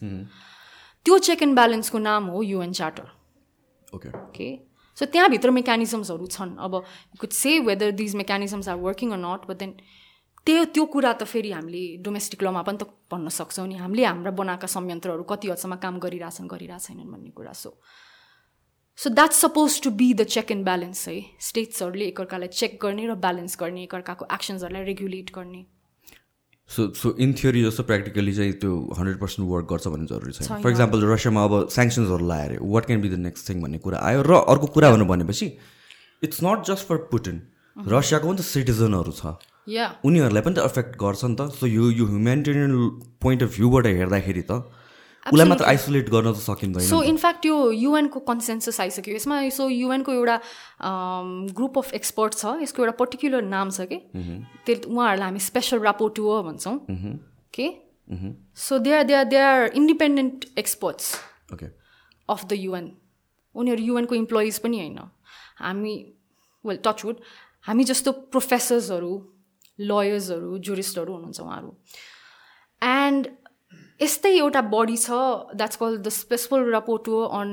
त्यो 1.05 1.17
चेक 1.27 1.43
एन्ड 1.43 1.55
ब्यालेन्सको 1.55 1.99
नाम 1.99 2.25
हो 2.27 2.41
UN 2.43 2.71
charter 2.79 3.95
okay 3.95 4.09
okay 4.19 4.49
so 4.97 5.05
त्यहाँभित्र 5.07 5.51
मेकानिजम्सहरू 5.51 6.27
छन् 6.27 6.57
अब 6.59 6.83
could 7.19 7.31
say 7.33 7.59
whether 7.61 7.91
these 8.01 8.15
mechanisms 8.15 8.69
are 8.69 8.77
working 8.79 9.11
or 9.11 9.17
not 9.19 9.47
but 9.47 9.57
then 9.57 9.77
त्यो 10.47 10.63
त्यो 10.73 10.85
कुरा 10.91 11.13
त 11.13 11.23
फेरि 11.29 11.51
हामीले 11.51 11.83
डोमेस्टिक 12.03 12.43
लमा 12.43 12.61
पनि 12.63 12.77
त 12.81 12.89
भन्न 13.11 13.29
सक्छौँ 13.37 13.67
नि 13.67 13.75
हामीले 13.77 14.05
हाम्रा 14.05 14.31
बनाएका 14.33 14.67
संयन्त्रहरू 14.73 15.23
कति 15.27 15.47
हदसम्म 15.49 15.75
काम 15.85 15.99
गरिरहेछन् 16.03 16.47
गरिरहेको 16.47 16.85
छैनन् 16.87 17.11
भन्ने 17.13 17.31
कुरा 17.37 17.53
so 17.61 17.71
so 18.97 19.09
that's 19.09 19.39
suppose 19.41 19.81
to 19.81 19.89
be 19.97 20.13
the 20.13 20.23
check 20.25 20.51
and 20.51 20.63
balance 20.65 21.07
है 21.07 21.15
स्टेट्सहरूले 21.47 22.05
एकअर्कालाई 22.05 22.47
चेक 22.59 22.79
गर्ने 22.83 23.03
र 23.07 23.15
ब्यालेन्स 23.25 23.57
गर्ने 23.59 23.83
एकअर्काको 23.83 24.25
एक्सन्सहरूलाई 24.33 24.83
रेगुलेट 24.83 25.29
गर्ने। 25.35 25.61
सो 26.69 26.87
सो 27.01 27.11
इन 27.21 27.33
थ्योरी 27.41 27.61
जस्तो 27.63 27.83
प्र्याक्टिकली 27.83 28.33
चाहिँ 28.35 28.53
त्यो 28.63 28.71
हन्ड्रेड 28.99 29.19
पर्सेन्ट 29.19 29.49
वर्क 29.49 29.67
गर्छ 29.71 29.87
भन्ने 29.87 30.07
जरुरी 30.13 30.33
छैन। 30.37 30.61
फर 30.63 30.69
इक्जाम्पल 30.69 31.05
रसियामा 31.11 31.43
अब 31.49 31.53
स्याङ्सन्सहरू 31.75 32.27
लायो 32.31 32.47
अरे 32.49 32.57
what 32.73 32.85
can 32.85 33.01
be 33.01 33.09
the 33.09 33.19
next 33.27 33.49
thing 33.49 33.61
भन्ने 33.61 33.77
कुरा 33.85 33.99
आयो 34.07 34.25
र 34.29 34.41
अर्को 34.55 34.67
कुरा 34.79 34.91
भन्नु 34.91 35.05
भनेपछि 35.13 35.47
it's 36.23 36.43
not 36.43 36.65
just 36.71 36.87
for 36.89 36.97
Putin 37.13 37.37
रसियाको 37.93 38.27
पनि 38.27 38.37
त 38.37 38.49
सिटिजनहरू 38.49 39.13
छ। 39.13 39.37
या 39.77 39.93
उनीहरूलाई 40.09 40.47
पनि 40.49 40.55
त 40.57 40.65
एफेक्ट 40.73 40.97
गर्छ 41.05 41.23
नि 41.23 41.35
त। 41.35 41.53
सो 41.53 41.69
यो 41.69 41.93
यो 42.01 42.09
ह्युमेनिटेरियन 42.09 42.73
पोइन्ट 43.21 43.43
अफ 43.43 43.55
भ्यूबाट 43.61 43.93
हेर्दाखेरि 43.93 44.45
त 44.49 44.61
उसलाई 45.31 45.47
मात्र 45.49 45.65
आइसोलेट 45.65 46.09
गर्न 46.09 46.31
त 46.33 46.39
सकिँदैन 46.39 46.87
सो 46.87 47.01
इनफ्याक्ट 47.03 47.45
यो 47.45 47.55
युएनको 47.71 48.19
कन्सेन्सस 48.27 48.79
आइसक्यो। 48.81 49.15
यसमा 49.15 49.35
सो 49.49 49.69
युएनको 49.69 50.11
एउटा 50.13 50.37
ग्रुप 51.53 51.77
अफ 51.77 51.93
एक्सपर्ट 51.93 52.33
छ। 52.33 52.45
यसको 52.61 52.83
एउटा 52.83 52.95
पर्टिकुलर 52.97 53.41
नाम 53.43 53.69
छ 53.69 53.87
कि? 53.91 53.97
त्यो 54.65 54.75
उहाँहरूलाई 54.87 55.27
हामी 55.27 55.39
स्पेसल 55.41 55.79
रापोटुओ 55.83 56.41
भन्छौँ। 56.43 56.77
के? 57.53 57.67
So 58.55 58.79
they 58.79 58.91
are 58.93 59.03
they 59.03 59.13
are 59.13 59.25
they 59.27 59.37
are 59.37 59.71
independent 59.75 60.45
experts 60.57 61.15
okay 61.53 61.65
of 62.29 62.45
the 62.45 62.53
UN 62.57 62.91
उनीहरू 63.55 63.83
युएनको 63.83 64.15
इम्प्लोइज 64.15 64.59
पनि 64.63 64.79
होइन। 64.79 64.99
हामी 65.59 65.95
वेल 66.65 66.79
टचवुड 66.85 67.15
हामी 67.67 67.83
जस्तो 67.83 68.11
प्रोफेसर्सहरू 68.31 69.11
लयर्सहरू 69.79 70.57
जुरिस्टहरू 70.57 71.13
हुनुहुन्छ 71.13 71.39
उहाँहरू। 71.41 71.71
एन्ड 72.81 73.27
यस्तै 74.01 74.31
एउटा 74.37 74.61
बडी 74.73 74.97
छ 74.97 75.17
that's 75.55 75.81
call 75.83 75.97
the 75.97 76.09
special 76.15 76.69
rapporteur 76.73 77.21
on 77.39 77.49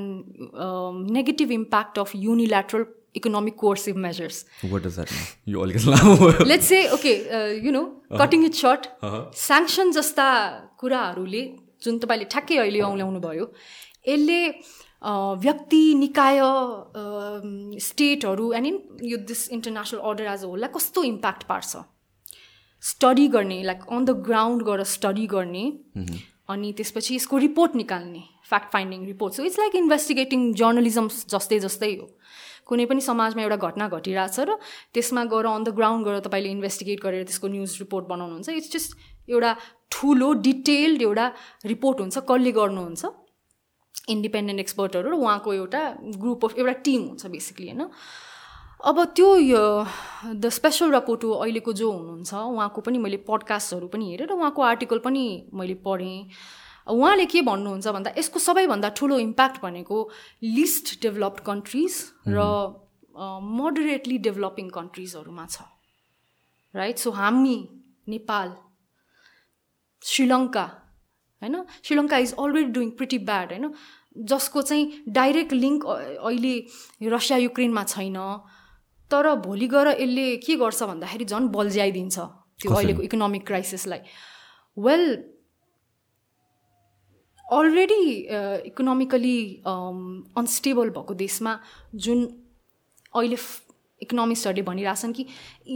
negative 1.19 1.53
impact 1.57 1.99
of 1.99 2.11
unilateral 2.25 2.85
economic 3.17 3.55
coercive 3.57 3.97
measures 4.05 4.45
let's 6.53 6.69
say 6.69 6.81
okay 6.97 7.13
you 7.67 7.73
know 7.73 7.83
cutting 8.23 8.45
it 8.45 8.55
short 8.61 8.89
sanction 9.43 9.93
जस्ता 9.99 10.27
कुराहरूले 10.81 11.43
जुन 11.85 11.99
तपाईँले 12.05 12.27
ठ्याक्कै 12.35 12.59
अहिले 12.65 12.81
औँल्याउनु 12.89 13.21
भयो 13.27 13.47
यसले 14.09 14.41
व्यक्ति 15.47 15.83
निकाय 15.95 16.39
स्टेटहरू 17.87 18.53
एन्ड 18.59 18.67
इन 18.67 18.77
यो 19.13 19.17
this 19.33 19.49
international 19.57 20.01
order 20.11 20.31
as 20.35 20.45
a 20.45 20.53
होललाई 20.53 20.71
कस्तो 20.77 21.03
इम्प्याक्ट 21.09 21.43
पार्छ? 21.49 21.83
स्टडी 22.83 23.27
गर्ने 23.35 23.63
लाइक 23.63 23.83
अन 23.91 24.05
द 24.05 24.11
ग्राउन्ड 24.29 24.63
गएर 24.69 24.83
स्टडी 24.93 25.27
गर्ने 25.35 25.65
अनि 26.49 26.73
त्यसपछि 26.77 27.15
यसको 27.15 27.39
रिपोर्ट 27.39 27.75
निकाल्ने 27.77 28.23
fact 28.49 28.73
finding 28.73 29.05
report 29.07 29.35
so 29.35 29.43
it's 29.45 29.59
like 29.59 29.75
investigating 29.77 30.53
journalism 30.55 31.09
जस्तै 31.33 31.59
जस्तै 31.61 31.93
हो। 31.95 32.09
कुनै 32.67 32.85
पनि 32.91 33.01
समाजमा 33.01 33.43
एउटा 33.43 33.57
घटना 33.69 33.89
घटिरहेछ 33.89 34.37
र 34.49 34.57
त्यसमा 34.93 35.25
गएर 35.33 35.47
अन 35.47 35.65
द 35.65 35.69
ग्राउन्ड 35.79 36.07
गएर 36.07 36.21
तपाईँले 36.27 36.51
इन्भेस्टिगेट 36.57 37.01
गरेर 37.01 37.25
त्यसको 37.25 37.49
न्युज 37.49 37.77
रिपोर्ट 37.81 38.05
बनाउनुहुन्छ। 38.13 38.49
इट्स 38.61 38.73
जस्ट 38.77 38.91
एउटा 39.29 39.51
ठुलो 39.91 40.33
डिटेल्ड 40.45 41.03
एउटा 41.03 41.27
रिपोर्ट 41.73 42.01
हुन्छ 42.01 42.17
कसले 42.29 42.53
गर्नुहुन्छ। 42.61 43.03
इन्डिपेन्डेन्ट 44.15 44.61
एक्सपर्टहरू 44.61 45.11
र 45.11 45.15
उहाँको 45.17 45.53
एउटा 45.55 45.83
ग्रुप 46.21 46.45
अफ 46.45 46.59
एउटा 46.61 46.73
टिम 46.85 47.03
हुन्छ 47.09 47.27
बेसिकली 47.37 47.69
होइन? 47.73 47.89
अब 48.81 49.05
त्यो 49.17 49.29
द 50.35 50.49
स्पेसल 50.51 50.93
रपोटो 50.95 51.31
अहिलेको 51.33 51.73
जो 51.73 51.91
हुनुहुन्छ 51.91 52.35
उहाँको 52.35 52.81
पनि 52.81 52.99
मैले 52.99 53.17
पडकास्टहरू 53.29 53.87
पनि 53.89 54.11
हेरेँ 54.11 54.27
र 54.27 54.33
उहाँको 54.35 54.63
आर्टिकल 54.63 54.99
पनि 54.99 55.25
मैले 55.55 55.75
पढेँ। 55.81 56.29
उहाँले 56.87 57.27
के 57.27 57.43
भन्नुहुन्छ 57.43 57.87
भन्दा 57.89 58.11
यसको 58.19 58.39
सबैभन्दा 58.39 58.89
ठुलो 58.99 59.19
इम्प्याक्ट 59.19 59.63
भनेको 59.63 59.99
लिस्ट 60.43 61.01
डेभलप्ड 61.03 61.41
कन्ट्रिज 61.45 61.93
र 62.29 62.41
मोडरेटली 63.15 64.19
डेभलपिङ 64.19 64.69
कन्ट्रिजहरूमा 64.69 65.47
छ। 65.47 65.63
राइट 66.75 66.99
सो 66.99 67.11
हामी 67.11 67.57
नेपाल 68.09 68.49
श्रीलङ्का 70.03 70.65
होइन? 71.43 71.57
Sri Lanka 71.85 72.17
is 72.19 72.35
already 72.35 72.71
doing 72.73 72.91
pretty 72.99 73.19
bad 73.31 73.53
होइन? 73.53 73.73
जसको 74.17 74.63
चाहिँ 74.63 74.85
डाइरेक्ट 75.09 75.53
लिङ्क 75.53 75.87
अहिले 75.87 76.55
रसिया 77.15 77.39
युक्रेनमा 77.39 77.85
छैन। 77.85 78.19
तर 79.11 79.35
भोलि 79.45 79.67
गएर 79.75 79.89
यसले 80.01 80.27
के 80.47 80.57
गर्छ 80.57 80.83
भन्दाखेरि 80.83 81.25
झन् 81.25 81.49
बल्झ्याइदिन्छ 81.57 82.19
त्यो 82.61 82.75
अहिलेको 82.75 83.03
इकोनोमिक 83.03 83.47
क्राइसिसलाई 83.47 84.01
वेल 84.77 85.05
अलरेडी 87.47 88.03
इकोनोमिकली 88.71 89.37
अनस्टेबल 89.67 90.91
भएको 90.97 91.15
देशमा 91.15 91.53
जुन 92.07 92.25
अहिले 93.15 93.37
इकोनोमिस्टहरूले 94.03 94.63
भनिरहेछन् 94.69 95.13
कि 95.13 95.27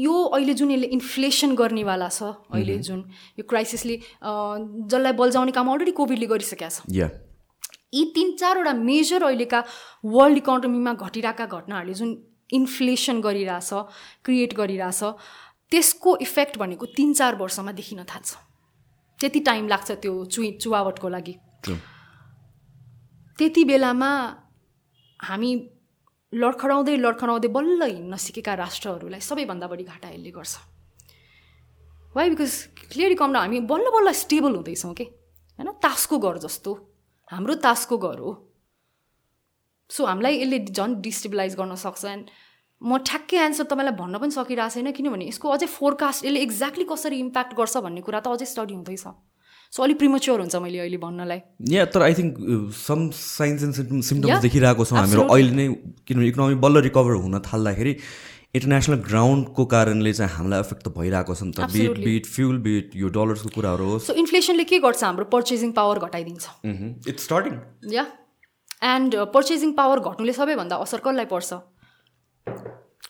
यो 0.05 0.15
अहिले 0.25 0.55
जुन 0.61 0.71
यसले 0.71 0.87
इन्फ्लेसन 0.97 1.55
गर्नेवाला 1.61 2.09
छ 2.09 2.23
अहिले 2.55 2.79
जुन 2.89 3.05
यो 3.39 3.45
क्राइसिसले 3.49 3.97
जसलाई 4.25 5.13
बल्झाउने 5.21 5.53
काम 5.59 5.71
अलरेडी 5.73 5.93
कोभिडले 6.01 6.27
गरिसकेको 6.33 6.71
छ। 6.71 7.11
यी 7.95 8.05
तिन 8.15 8.33
चारवटा 8.37 8.73
मेजर 8.81 9.23
अहिलेका 9.25 9.61
वर्ल्ड 10.17 10.37
इकोनोमीमा 10.39 10.93
घटिरहेका 11.07 11.47
घटनाहरूले 11.47 11.95
जुन 12.01 12.11
इन्फ्लेसन 12.51 13.21
गरिरहेछ 13.21 13.71
क्रिएट 14.25 14.55
गरिरहेछ 14.55 15.03
त्यसको 15.71 16.17
इफेक्ट 16.17 16.59
भनेको 16.59 16.87
तिन 16.97 17.13
चार 17.13 17.35
वर्षमा 17.37 17.73
देखिन 17.73 18.05
थाल्छ। 18.05 18.37
त्यति 19.21 19.41
टाइम 19.41 19.69
लाग्छ 19.69 19.91
त्यो 19.93 20.25
चुइ 20.25 20.51
चुवावटको 20.63 21.09
लागि। 21.09 21.35
त्यति 23.39 23.65
बेलामा 23.65 24.11
हामी 25.21 25.51
लडखडाउँदै 26.33 26.97
लडखडाउँदै 26.97 27.49
बल्ल 27.49 27.83
हिँड्न 27.85 28.17
सिकेका 28.17 28.55
राष्ट्रहरूलाई 28.55 29.21
सबैभन्दा 29.21 29.67
बढी 29.67 29.85
घाटा 29.85 30.09
यसले 30.09 30.31
गर्छ। 30.31 30.55
वाइ 32.17 32.31
बिकज 32.31 32.53
क्लियरली 32.93 33.15
कम 33.15 33.37
हामी 33.37 33.61
बल्ल 33.69 33.87
बल्ल 33.91 34.13
स्टेबल 34.13 34.53
हुँदैछौँ 34.55 34.95
कि 34.95 35.05
होइन? 35.05 35.69
तासको 35.83 36.19
घर 36.19 36.39
जस्तो। 36.39 36.73
हाम्रो 37.31 37.55
तासको 37.55 37.99
घर 37.99 38.19
हो। 38.19 38.48
सो 39.91 40.05
हामीलाई 40.05 40.35
यसले 40.43 40.59
झन् 40.73 40.95
डिस्टेबलाइज 41.03 41.55
गर्न 41.61 41.75
सक्छ 41.85 42.05
एन्ड 42.05 42.25
म 42.81 42.99
ठ्याक्कै 43.03 43.39
एन्सर 43.45 43.65
तपाईँलाई 43.71 43.95
भन्न 43.99 44.19
पनि 44.23 44.31
सकिरहेको 44.31 44.75
छैन 44.75 44.91
किनभने 44.95 45.25
यसको 45.29 45.49
अझै 45.51 45.67
फोरकास्ट 45.67 46.25
यसले 46.25 46.41
एक्ज्याक्टली 46.47 46.85
कसरी 46.93 47.19
इम्प्याक्ट 47.19 47.53
गर्छ 47.59 47.77
भन्ने 47.87 48.01
कुरा 48.07 48.21
त 48.21 48.27
अझै 48.39 48.47
स्टडी 48.47 48.75
हुँदैछ। 48.75 49.07
सो 49.73 49.83
अलिक 49.83 49.99
प्रिमच्योर 49.99 50.41
हुन्छ 50.41 50.57
मैले 50.65 50.79
अहिले 50.79 50.99
भन्नलाई। 51.03 51.41
या 51.73 51.85
तर 51.93 52.03
I 52.03 52.15
think 52.19 52.37
some 52.77 53.01
signs 53.17 53.65
and 53.65 54.03
symptoms 54.11 54.41
देखिरहेको 54.45 54.85
छौँ 54.85 54.99
हामीहरू। 54.99 55.25
अहिले 55.35 55.53
नै 55.59 55.67
किनभने 56.07 56.29
इकोनोमी 56.29 56.57
बल्ल 56.63 56.77
रिकभर 56.87 57.19
हुन 57.25 57.41
थाल्दाखेरि 57.49 57.93
इन्टरनेसनल 58.55 59.03
ग्राउन्डको 59.09 59.65
कारणले 59.75 60.13
चाहिँ 60.13 60.33
हामीलाई 60.37 60.61
एफेक्ट 60.61 60.83
त 60.87 60.95
भइरहेको 60.97 61.35
छ 61.35 61.43
नि 61.43 61.53
त। 61.53 61.69
बिट 61.75 61.99
बिट 62.07 62.25
फ्युल 62.37 62.57
बिट 62.65 62.97
यो 62.97 63.09
डलर्सको 63.19 63.51
कुराहरू 63.57 63.91
हो 63.91 63.99
सो 64.07 64.17
इन्फ्लेसनले 64.23 64.65
के 64.71 64.79
गर्छ 64.87 65.05
हाम्रो 65.05 65.29
purchasing 65.35 65.77
power 65.77 65.99
घटाइदिन्छ। 66.09 66.45
It's 67.13 67.29
starting 67.29 67.61
yeah 67.93 68.07
and 68.83 69.17
purchasing 69.35 69.73
power 69.81 70.01
घट्नुले 70.11 70.33
सबैभन्दा 70.33 70.77
असर 70.87 71.01
कसलाई 71.07 71.25
पर्छ 71.33 71.55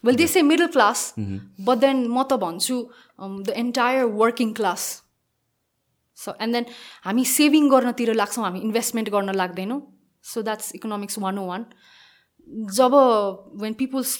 well 0.04 0.16
this 0.16 0.36
a 0.36 0.42
middle 0.42 0.66
class 0.74 1.12
but 1.18 1.78
then 1.84 2.06
म 2.06 2.22
त 2.22 2.40
भन्छु 2.44 2.76
the 3.20 3.54
entire 3.64 4.04
working 4.22 4.52
class 4.60 4.86
so 6.18 6.32
and 6.40 6.52
then 6.54 6.64
हामी 7.04 7.24
सेभिङ 7.32 7.68
गर्नतिर 7.70 8.14
लाग्छौँ 8.20 8.44
हामी 8.44 8.60
इन्भेस्टमेन्ट 8.68 9.10
गर्न 9.16 9.34
लाग्दैनौँ। 9.42 9.80
So 10.24 10.42
that's 10.42 10.74
economics 10.74 11.18
one 11.18 11.38
o 11.38 11.44
one 11.46 11.64
job 12.78 12.94
when 13.62 13.74
people's 13.82 14.16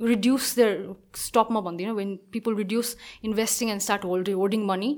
reduce 0.00 0.54
their 0.56 0.76
स्टपमा 1.22 1.60
भन्दिनँ 1.60 1.94
when 1.94 2.14
people 2.32 2.56
reduce 2.56 2.96
investing 3.24 3.70
and 3.70 3.82
start 3.82 4.04
hold 4.04 4.28
holding 4.42 4.66
money 4.66 4.90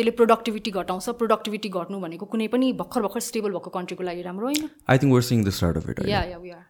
त्यसले 0.00 0.16
प्रोडक्टिभिटी 0.16 0.70
घटाउँछ 0.80 1.20
प्रोडक्टिभिटी 1.20 1.68
घट्नु 1.76 2.00
भनेको 2.00 2.24
कुनै 2.32 2.48
पनि 2.56 2.72
भर्खर 2.80 3.00
भर्खर 3.04 3.20
स्टेबल 3.28 3.50
भएको 3.52 3.70
कन्ट्रीको 3.70 4.02
लागि 4.08 4.22
राम्रो 4.24 4.46
होइन। 4.46 4.68
I 4.88 4.96
think 4.98 5.12
we're 5.14 5.22
since 5.30 5.44
the 5.44 5.56
start 5.60 5.76
of 5.76 5.88
it 5.90 5.96
yeah 6.08 6.22
yeah 6.32 6.38
we 6.44 6.50
are 6.50 6.64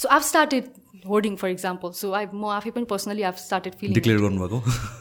so 0.00 0.08
have 0.16 0.22
started 0.24 0.64
hoarding 1.06 1.34
for 1.36 1.48
example 1.48 1.90
so 1.98 2.12
I 2.20 2.26
म 2.32 2.44
आफै 2.54 2.70
पनि 2.76 2.84
personally 2.92 3.22
have 3.30 3.36
started 3.38 3.74
filing 3.80 3.94
declare 3.94 4.20
गर्नुभएको? 4.20 4.58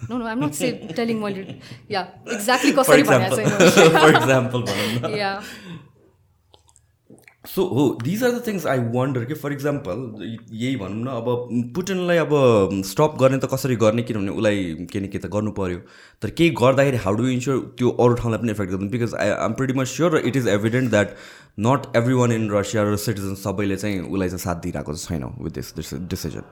No 0.09 0.17
no 0.17 0.25
I'm 0.27 0.43
not 0.43 0.53
say 0.59 0.71
telling 0.97 1.17
मैले 1.21 1.57
या 1.91 2.01
exactly 2.35 2.71
कसरी 2.79 3.03
भनेको 3.11 4.09
example 4.09 4.61
या 5.17 5.31
so 7.47 7.63
हो 7.67 7.83
these 8.03 8.23
are 8.23 8.31
the 8.31 8.41
things 8.47 8.65
I 8.67 8.79
wonder 8.93 9.25
कि 9.25 9.33
for 9.35 9.53
example 9.53 9.99
यही 10.21 10.75
भनौँ 10.77 11.03
न 11.03 11.07
अब 11.09 11.71
पुटिनलाई 11.75 12.17
अब 12.17 12.31
स्टप 12.85 13.15
गर्ने 13.19 13.37
त 13.37 13.49
कसरी 13.53 13.75
गर्ने 13.83 14.03
किनभने 14.03 14.31
उसलाई 14.31 14.87
के 14.91 14.99
न 14.99 15.07
के 15.07 15.17
त 15.17 15.29
गर्नु 15.35 15.51
पऱ्यो 15.59 15.79
तर 16.21 16.29
केही 16.31 16.49
गर्दाखेरि 16.59 16.97
हाउ 17.03 17.15
डु 17.15 17.27
इन्स्योर 17.29 17.59
त्यो 17.77 17.89
अरू 17.97 18.15
ठाउँलाई 18.15 18.41
पनि 18.41 18.51
इफेक्ट 18.51 18.71
गर्दैन 18.71 18.89
because 18.91 19.13
I 19.17 19.29
am 19.37 19.53
pretty 19.53 19.73
much 19.79 19.87
sure 19.87 20.17
it 20.21 20.35
is 20.37 20.47
evident 20.49 20.89
that 20.91 21.13
not 21.59 21.85
every 21.97 22.13
one 22.13 22.31
in 22.31 22.49
Russia 22.51 22.83
र 22.83 22.97
सिटिजन 23.03 23.35
सबैले 23.43 23.77
चाहिँ 23.77 23.99
उसलाई 23.99 24.29
चाहिँ 24.29 24.43
साथ 24.43 24.61
दिइरहेको 24.63 24.95
छैन 24.95 25.23
विथ 25.39 25.61
दिस 25.75 25.93
डिसिजन 26.07 26.49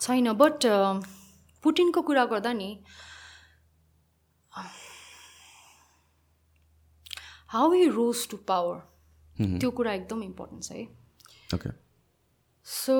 छैन 0.00 0.32
बट 0.40 0.66
पुटिनको 1.64 2.02
कुरा 2.08 2.24
गर्दा 2.32 2.52
नि 2.54 2.70
how 7.48 7.72
he 7.72 7.86
rose 7.90 8.26
to 8.30 8.36
power 8.48 8.82
त्यो 9.38 9.70
कुरा 9.70 9.92
एकदम 9.94 10.22
इम्पोर्टेन्ट 10.22 10.62
छ 10.64 10.70
है। 10.72 10.84
ओके 11.54 11.70
सो 12.66 12.96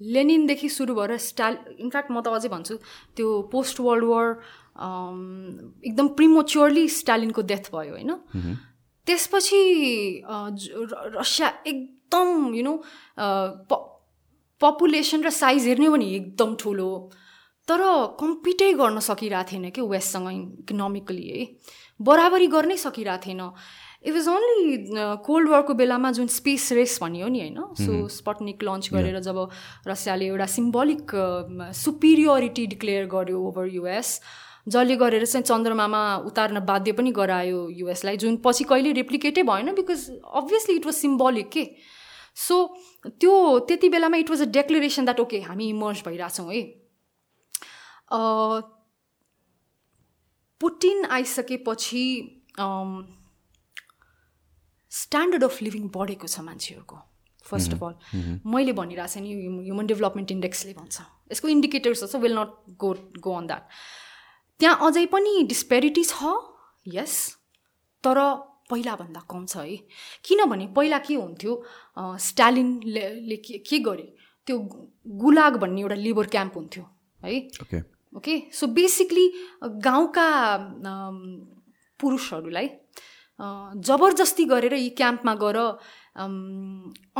लेनिनदेखि 0.00 0.68
सुरु 0.68 0.94
भएर 0.94 1.16
स्टाल 1.24 1.58
इनफ्याक्ट 1.80 2.10
म 2.10 2.20
त 2.20 2.28
अझै 2.28 2.48
भन्छु 2.48 2.74
त्यो 3.16 3.26
पोस्ट 3.52 3.80
वर्ल्ड 3.80 4.04
वार 4.04 4.26
एकदम 5.88 6.08
प्रिमोच्योरली 6.16 6.88
स्टालिनको 6.94 7.42
डेथ 7.42 7.64
भयो 7.72 7.92
होइन। 7.92 8.12
त्यसपछि 9.06 9.60
रसिया 11.16 11.48
एकदम 11.66 12.54
यु 12.54 12.62
नो 12.62 12.74
पपुलेसन 14.60 15.24
र 15.24 15.30
साइज 15.30 15.66
हेर्ने 15.66 15.88
भने 15.90 16.06
एकदम 16.16 16.54
ठुलो। 16.60 16.90
तर 17.68 17.80
कम्पिटै 18.20 18.72
गर्न 18.74 18.98
सकिरहेको 19.00 19.50
थिएन 19.50 19.70
कि 19.70 19.82
वेस्टसँग 19.82 20.28
इकोनोमिकली 20.60 21.26
है। 21.28 21.40
बराबरी 22.00 22.46
गर्नै 22.48 22.76
सकिरहेको 22.76 23.26
थिएन। 23.26 23.42
इट 24.06 24.14
वाज 24.14 24.28
ओन्ली 24.28 24.76
कोल्ड 25.26 25.48
वारको 25.48 25.74
बेलामा 25.74 26.10
जुन 26.12 26.26
स्पेस 26.30 26.72
रेस 26.72 26.98
भनियो 27.02 27.28
नि 27.28 27.40
होइन 27.40 27.60
सो 27.76 28.08
स्पटनिक 28.16 28.62
लन्च 28.62 28.90
गरेर 28.92 29.20
जब 29.20 29.38
रसियाले 29.88 30.26
एउटा 30.26 30.46
सिम्बोलिक 30.54 31.14
सुपिरियोरिटी 31.74 32.66
डिक्लेयर 32.66 33.06
गर्यो 33.14 33.40
ओभर 33.48 33.66
युएस 33.74 34.20
जसले 34.68 34.96
गरेर 34.96 35.24
चाहिँ 35.26 35.44
चन्द्रमामा 35.44 36.02
उतार्न 36.26 36.60
बाध्य 36.66 36.92
पनि 36.92 37.10
गरायो 37.16 37.68
युएसलाई 37.72 38.16
जुन 38.18 38.36
पछि 38.44 38.64
कहिले 38.70 38.92
रेप्लिकेटै 38.92 39.42
भएन 39.42 39.74
because 39.74 40.08
obviously 40.34 40.76
it 40.76 40.86
was 40.86 40.94
symbolic 40.94 41.50
के? 41.50 41.64
सो 42.36 42.56
त्यो 43.06 43.34
त्यति 43.68 43.88
बेलामा 43.88 44.16
it 44.18 44.30
was 44.30 44.42
a 44.42 44.50
declaration 44.52 45.04
that 45.04 45.20
okay 45.20 45.40
हामी 45.42 45.68
इमर्स 45.68 46.02
भइरहेछौँ 46.06 46.52
है। 46.52 46.62
पुटिन 50.60 51.04
आइसकेपछि 51.16 52.04
स्ट्यान्डर्ड 54.92 55.44
अफ 55.44 55.62
लिभिङ 55.62 55.88
बढेको 55.94 56.26
छ 56.26 56.40
मान्छेहरूको 56.46 56.96
फर्स्ट 57.46 57.72
अफ 57.74 57.82
अल 57.84 57.94
मैले 58.54 58.72
भनिरहेको 58.72 59.12
छ 59.12 59.22
नि 59.22 59.30
ह्युमन 59.64 59.86
डेभलपमेन्ट 59.86 60.30
इन्डेक्सले 60.32 60.72
भन्छ। 60.74 60.96
यसको 61.32 61.48
इन्डिकेटर्स 61.48 62.04
छ 62.04 62.16
will 62.22 62.38
not 62.38 62.50
go 62.80 62.90
go 63.22 63.32
on 63.36 63.46
that 63.46 63.62
त्यहाँ 64.60 64.76
अझै 64.86 65.04
पनि 65.14 65.32
डिस्पेरिटी 65.48 66.04
छ 66.04 66.34
यस 66.94 67.14
तर 68.04 68.18
पहिलाभन्दा 68.70 69.20
कम 69.30 69.44
छ 69.46 69.56
है। 69.56 69.76
किनभने 70.24 70.66
पहिला 70.76 70.98
के 71.06 71.14
हुन्थ्यो 71.14 71.52
स्टालिनले 72.28 73.36
के 73.42 73.78
गरे 73.80 74.06
त्यो 74.46 74.56
गुलाग 75.22 75.56
भन्ने 75.62 75.80
एउटा 75.80 75.96
लेबर 75.96 76.26
क्याम्प 76.34 76.56
हुन्थ्यो 76.56 76.84
है। 77.20 77.34
ओके 78.16 78.34
सो 78.52 78.66
बेसिकली 78.78 79.26
गाउँका 79.86 80.26
पुरुषहरूलाई 82.00 82.68
जबरजस्ती 83.88 84.44
गरेर 84.52 84.74
यी 84.74 84.90
क्याम्पमा 85.00 85.34
गएर 85.42 85.58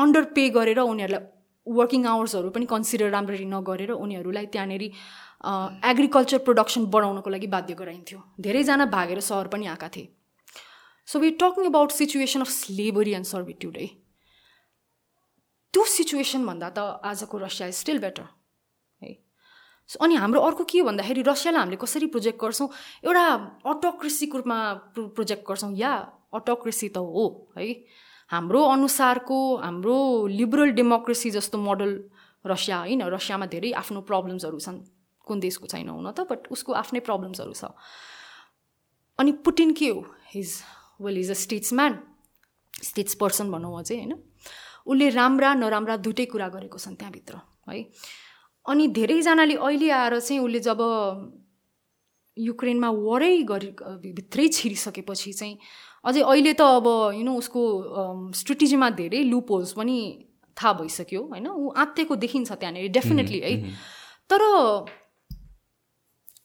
अन्डर 0.03 0.25
पे 0.37 0.49
गरेर 0.57 0.81
उनीहरूलाई 0.81 1.25
वर्किङ 1.67 2.05
आवर्सहरू 2.07 2.51
पनि 2.51 2.67
कन्सिडर 2.71 3.11
राम्ररी 3.11 3.45
नगरेर 3.53 3.91
उनीहरूलाई 3.93 4.47
त्यहाँनिर 4.55 4.83
एग्रिकल्चर 5.91 6.39
प्रोडक्सन 6.47 6.85
बढाउनको 6.95 7.31
लागि 7.31 7.47
बाध्य 7.55 7.75
गराइन्थ्यो। 7.75 8.19
धेरैजना 8.41 8.87
भागेर 8.95 9.21
सहर 9.29 9.49
पनि 9.55 9.67
आएका 9.67 9.89
थिए। 9.97 10.09
So 11.09 11.19
we 11.19 11.31
talking 11.43 11.65
about 11.67 11.91
situation 11.93 12.41
of 12.41 12.51
slavery 12.51 13.13
and 13.19 13.27
servitude 13.27 13.77
है 13.77 13.87
त्यो 15.75 15.85
सिचुएसनभन्दा 15.97 16.69
त 16.79 16.79
आजको 17.05 17.39
रसिया 17.39 17.69
इज 17.69 17.75
स्टिल 17.75 17.99
बेटर 17.99 18.27
अनि 20.01 20.15
हाम्रो 20.15 20.41
अर्को 20.41 20.65
के 20.67 20.79
हो 20.81 20.87
भन्दाखेरि 20.87 21.23
रसियालाई 21.23 21.61
हामीले 21.61 21.79
कसरी 21.79 22.07
प्रोजेक्ट 22.11 22.39
गर्छौँ? 22.41 22.69
एउटा 23.07 23.25
अटोक्रेसीको 23.65 24.39
रूपमा 24.39 24.59
प्रोजेक्ट 25.15 25.43
गर्छौँ। 25.47 25.73
या 25.79 25.93
अटोक्रेसी 26.35 26.89
त 26.91 26.99
हो 26.99 27.55
है? 27.55 27.87
हाम्रो 28.31 28.61
अनुसारको 28.67 29.39
हाम्रो 29.63 30.27
लिबरल 30.27 30.71
डेमोक्रेसी 30.75 31.31
जस्तो 31.31 31.59
मोडल 31.59 31.91
रसिया 32.43 32.79
होइन? 32.79 33.03
रसियामा 33.07 33.47
धेरै 33.47 33.73
आफ्नो 33.79 34.01
प्रब्लम्सहरू 34.11 34.59
छन्। 34.59 34.79
कुन 35.23 35.41
देशको 35.41 35.67
छैन 35.67 35.89
हुन 35.89 36.11
त 36.11 36.27
बट 36.27 36.51
उसको 36.51 36.73
आफ्नै 36.83 37.01
प्रब्लम्सहरू 37.07 37.55
छ। 37.55 37.71
अनि 39.19 39.33
पुटिन 39.47 39.73
के 39.73 39.89
हो? 39.95 40.03
His 40.35 40.51
well 41.01 41.19
is 41.19 41.31
a 41.31 41.39
statesman 41.39 41.93
states 42.83 43.15
person 43.15 43.51
भनौँ 43.51 43.79
अझै 43.79 43.97
होइन? 43.97 44.15
उसले 44.87 45.07
राम्रा 45.11 45.55
नराम्रा 45.55 45.97
दुइटै 46.03 46.27
कुरा 46.27 46.49
गरेको 46.49 46.79
छन् 46.79 46.99
त्यहाँभित्र 46.99 47.35
है? 47.71 47.79
अनि 48.67 48.87
धेरैजनाले 48.99 49.55
अहिले 49.55 49.91
आएर 49.91 50.19
चाहिँ 50.21 50.41
उसले 50.43 50.61
जब 50.61 50.81
युक्रेनमा 52.37 52.91
वरै 52.91 53.37
गरी 53.49 53.71
भित्रै 54.13 54.49
छिरिसकेपछि 54.49 55.33
चाहिँ 55.33 55.59
अझै 56.05 56.21
अहिले 56.21 56.53
त 56.53 56.61
अब 56.61 56.87
यु 57.17 57.25
नो 57.25 57.35
उसको 57.39 57.63
स्ट्रेटेजीमा 58.35 58.91
धेरै 59.01 59.23
लुपोल्स 59.33 59.73
पनि 59.79 59.97
थाहा 60.57 60.73
भइसक्यो 60.73 61.23
होइन? 61.23 61.47
ऊ 61.47 61.71
आत्तेको 61.77 62.17
देखिन्छ 62.17 62.53
त्यहाँनिर 62.53 62.91
डेफिनेटली 62.93 63.41
है? 63.41 63.53
तर 64.31 64.43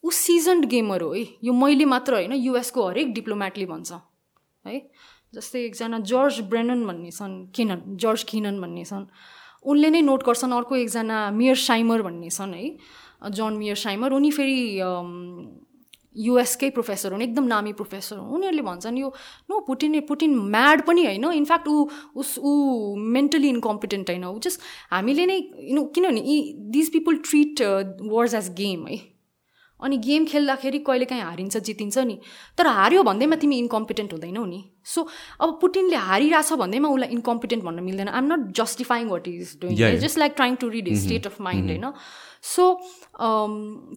ऊ 0.04 0.10
सिजन्ड 0.10 0.66
गेमर 0.66 1.02
हो 1.02 1.14
है? 1.14 1.26
यो 1.44 1.54
मैले 1.54 1.86
मात्र 1.86 2.14
होइन 2.14 2.34
युएसको 2.34 2.88
हरेक 2.88 3.14
डिप्लोमेटले 3.14 3.66
भन्छ 3.66 3.92
है? 4.66 4.80
जस्तै 5.34 5.60
एकजना 5.66 6.00
जर्ज 6.12 6.40
ब्रेनन 6.52 6.86
भन्ने 6.88 7.12
छन् 7.12 7.36
किनन 7.56 7.96
जर्ज 8.04 8.24
किनन 8.32 8.60
भन्ने 8.62 8.84
छन्। 8.86 9.06
उनले 9.66 9.90
नै 9.90 10.02
नोट 10.02 10.24
गर्छन् 10.26 10.54
अर्को 10.54 10.76
एकजना 10.76 11.18
मियर 11.32 11.56
साइमर 11.64 12.02
भन्ने 12.02 12.30
छन् 12.30 12.54
है 12.54 13.32
जन 13.32 13.54
मियर 13.58 13.76
साइमर 13.78 14.14
उनी 14.14 14.32
फेरि 14.32 14.60
युएसकै 16.18 16.70
प्रोफेसर 16.70 17.12
हुन् 17.12 17.22
एकदम 17.22 17.46
नामी 17.48 17.74
प्रोफेसर 17.74 18.18
हुन्। 18.18 18.32
उनीहरूले 18.36 18.62
भन्छन् 18.62 18.98
यो 18.98 19.10
नो 19.50 19.60
पुटिन 19.68 20.00
पुटिन 20.08 20.36
म्याड 20.56 20.82
पनि 20.88 21.06
होइन। 21.06 21.26
इनफ्याक्ट 21.34 21.68
ऊ 21.68 21.88
उस 22.16 22.38
ऊ 22.40 22.52
मेन्टली 23.16 23.50
इन्कम्पिटेन्ट 23.50 24.10
होइन। 24.10 24.26
ऊ 24.26 24.40
जस्ट 24.40 24.62
हामीले 24.92 25.26
नै 25.26 25.38
यु 25.72 25.84
किनभने 25.96 26.22
यी 26.22 26.38
these 26.74 26.92
people 26.94 27.18
treat 27.30 27.62
words 28.02 28.34
as 28.34 28.50
game 28.58 28.88
है। 28.88 29.00
अनि 29.82 29.98
गेम 29.98 30.26
खेल्दाखेरि 30.26 30.80
कहिले 30.88 31.06
काहीँ 31.06 31.22
हारिन्छ 31.24 31.58
जितिन्छ 31.60 31.98
नि। 32.00 32.18
तर 32.58 32.68
हार्यो 32.70 33.04
भन्दैमा 33.04 33.36
तिमी 33.36 33.58
इन्कम्पिटेन्ट 33.60 34.12
हुँदैनौ 34.14 34.46
नि। 34.46 34.64
सो 34.86 35.08
अब 35.42 35.58
पुटिनले 35.62 35.96
हारिरहेछ 36.08 36.54
भन्दैमा 36.62 36.90
उसलाई 36.90 37.10
इन्कम्पिटेन्ट 37.12 37.64
भन्न 37.64 37.84
मिल्दैन। 37.84 38.08
I'm 38.10 38.34
not 38.34 38.52
justifying 38.58 39.08
what 39.10 39.28
is 39.28 39.58
doing 39.62 39.98
just 40.00 40.18
like 40.18 40.34
trying 40.36 40.56
to 40.56 40.70
read 40.70 40.94
state 41.04 41.28
of 41.28 41.40
mind 41.42 41.70
होइन 41.70 41.94
सो 42.48 42.64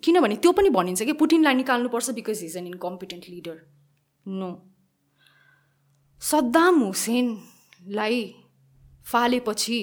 किनभने 0.04 0.36
त्यो 0.36 0.52
पनि 0.52 0.70
भनिन्छ 0.70 1.02
कि 1.02 1.12
पुटिनलाई 1.20 1.54
निकाल्नुपर्छ 1.54 2.10
because 2.20 2.42
his 2.42 2.56
an 2.56 2.66
incompetent 2.66 3.28
leader 3.28 3.60
no 4.26 4.50
Saddam 6.22 6.80
हुसेनलाई 6.80 8.22
फालेपछि 9.06 9.80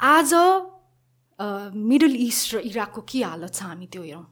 आज 0.00 0.32
मिडल 1.74 2.14
इस्ट 2.16 2.54
र 2.54 2.58
इराकको 2.70 3.00
के 3.08 3.22
हालत 3.22 3.52
छ 3.54 3.62
हामी 3.62 3.86
त्यो 3.86 4.02
हेरौँ। 4.02 4.26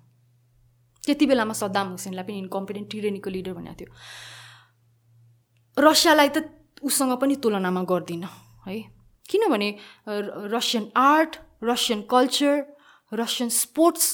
त्यति 1.04 1.26
बेलामा 1.26 1.54
सद्दाम 1.56 1.88
हुसेनलाई 1.96 2.24
पनि 2.24 2.38
इन्कम्पिटेन्ट 2.44 2.88
टिरेनीको 2.90 3.30
लिडर 3.30 3.52
भनेको 3.56 3.74
थियो। 3.80 3.90
रसियालाई 5.76 6.28
त 6.28 6.38
उसँग 6.82 7.12
पनि 7.20 7.34
तुलनामा 7.42 7.82
गर्दिनँ 7.88 8.30
है। 8.66 8.76
किनभने 9.28 9.68
Russian 10.54 10.84
art 10.96 11.32
Russian 11.64 12.00
culture 12.10 12.54
Russian 13.12 13.48
sports 13.48 14.06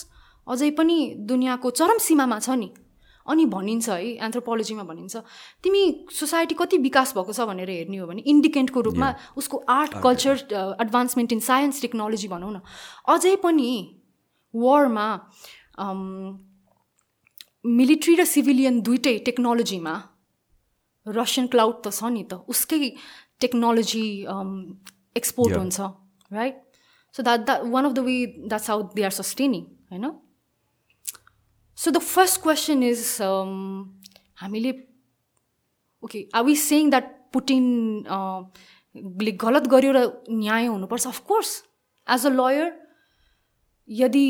अझै 0.46 0.70
पनि 0.78 0.96
दुनियाँको 1.26 1.70
चरम 1.70 1.98
सीमामा 1.98 2.38
छ 2.38 2.48
नि। 2.60 2.68
अनि 3.28 3.44
भनिन्छ 3.52 3.88
है 3.88 4.10
एन्थ्रोपोलोजीमा 4.26 4.84
भनिन्छ 4.84 5.16
तिमी 5.62 5.82
सोसाइटी 6.12 6.54
कति 6.54 6.76
विकास 6.86 7.14
भएको 7.16 7.32
छ 7.32 7.46
भनेर 7.50 7.70
हेर्ने 7.70 7.98
हो 7.98 8.06
भने 8.06 8.22
इन्डिकेन्टको 8.32 8.80
रूपमा 8.88 9.08
उसको 9.36 9.62
art 9.74 9.92
culture 10.02 10.34
advancement 10.80 11.32
in 11.32 11.40
science 11.46 11.80
technology 11.82 12.28
भनौँ 12.28 12.52
न। 12.52 12.60
अझै 13.14 13.34
पनि 13.44 13.70
वरमा 14.54 15.08
मिलिट्री 17.78 18.14
र 18.16 18.24
सिभिलियन 18.26 18.80
दुइटै 18.88 19.16
टेक्नोलोजीमा 19.26 19.94
रसियन 21.06 21.46
क्लाउड 21.54 21.74
त 21.82 21.90
छ 21.90 22.12
नि 22.12 22.22
त 22.24 22.32
उसकै 22.48 22.90
टेक्नोलोजी 23.40 24.06
एक्सपोर्ट 25.16 25.56
हुन्छ 25.56 25.80
right 26.30 26.54
so 27.14 27.22
that 27.22 27.40
that 27.46 27.60
one 27.74 27.84
of 27.84 27.92
the 27.92 27.98
way 28.06 28.14
that's 28.46 28.70
how 28.70 28.82
they 28.94 29.02
are 29.02 29.14
sustaining 29.18 29.62
होइन? 29.92 30.06
So 31.78 31.90
the 31.90 31.98
first 31.98 32.40
question 32.42 32.82
is 32.82 33.04
हामीले 34.42 34.72
okay 36.02 36.26
are 36.34 36.44
we 36.44 36.56
saying 36.56 36.90
that 36.90 37.14
Putin 37.32 37.64
ले 39.22 39.32
गलत 39.44 39.66
गर्यो 39.68 39.92
र 39.92 40.00
न्याय 40.30 40.66
हुनुपर्छ? 40.66 41.06
अफकोर्स 41.06 41.50
एज 42.06 42.26
अ 42.26 42.30
लयर 42.30 42.72
यदि 43.88 44.26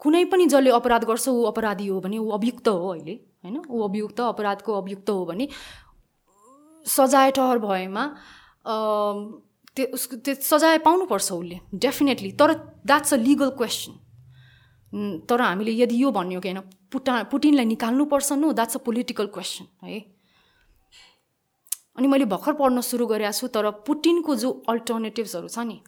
कुनै 0.00 0.24
पनि 0.32 0.46
जसले 0.46 0.70
अपराध 0.70 1.04
गर्छ 1.04 1.28
ऊ 1.28 1.42
अपराधी 1.50 1.86
हो 1.86 2.00
भने 2.00 2.18
ऊ 2.18 2.28
अभियुक्त 2.38 2.68
हो 2.68 2.88
अहिले 2.92 3.14
होइन? 3.44 3.56
ऊ 3.68 3.82
अभियुक्त 3.88 4.20
अपराधको 4.20 4.80
अभियुक्त 4.80 5.10
हो 5.10 5.24
भने 5.26 5.48
सजाय 6.86 7.30
ठहर 7.36 7.58
भएमा 7.58 8.04
त्यो 9.76 9.86
उसको 9.94 10.16
त्यो 10.24 10.34
सजाय 10.42 10.78
पाउनुपर्छ 10.86 11.32
उसले 11.32 11.58
डेफिनेटली 11.86 12.30
तर 12.40 12.54
द्याट्स 12.86 13.14
अ 13.14 13.16
लिगल 13.16 13.50
क्वेसन 13.58 13.98
तर 14.92 15.40
हामीले 15.40 15.72
यदि 15.72 16.02
यो 16.02 16.10
भन्यो 16.10 16.40
कि 16.40 16.48
होइन 16.48 16.60
पुटा 16.92 17.22
पुटिनलाई 17.30 17.64
निकाल्नुपर्छ 17.64 18.32
no 18.32 18.52
that's 18.52 18.76
a 18.76 18.80
political 18.86 19.26
question 19.34 19.64
है? 19.84 20.00
अनि 21.98 22.06
मैले 22.08 22.24
भर्खर 22.24 22.52
पढ्न 22.58 22.80
सुरु 22.80 23.06
गरेको 23.06 23.32
छु 23.32 23.46
तर 23.54 23.70
पुटिनको 23.86 24.34
जो 24.36 24.50
अल्टरनेटिभ्सहरू 24.68 25.48
छ 25.48 25.58
नि 25.68 25.78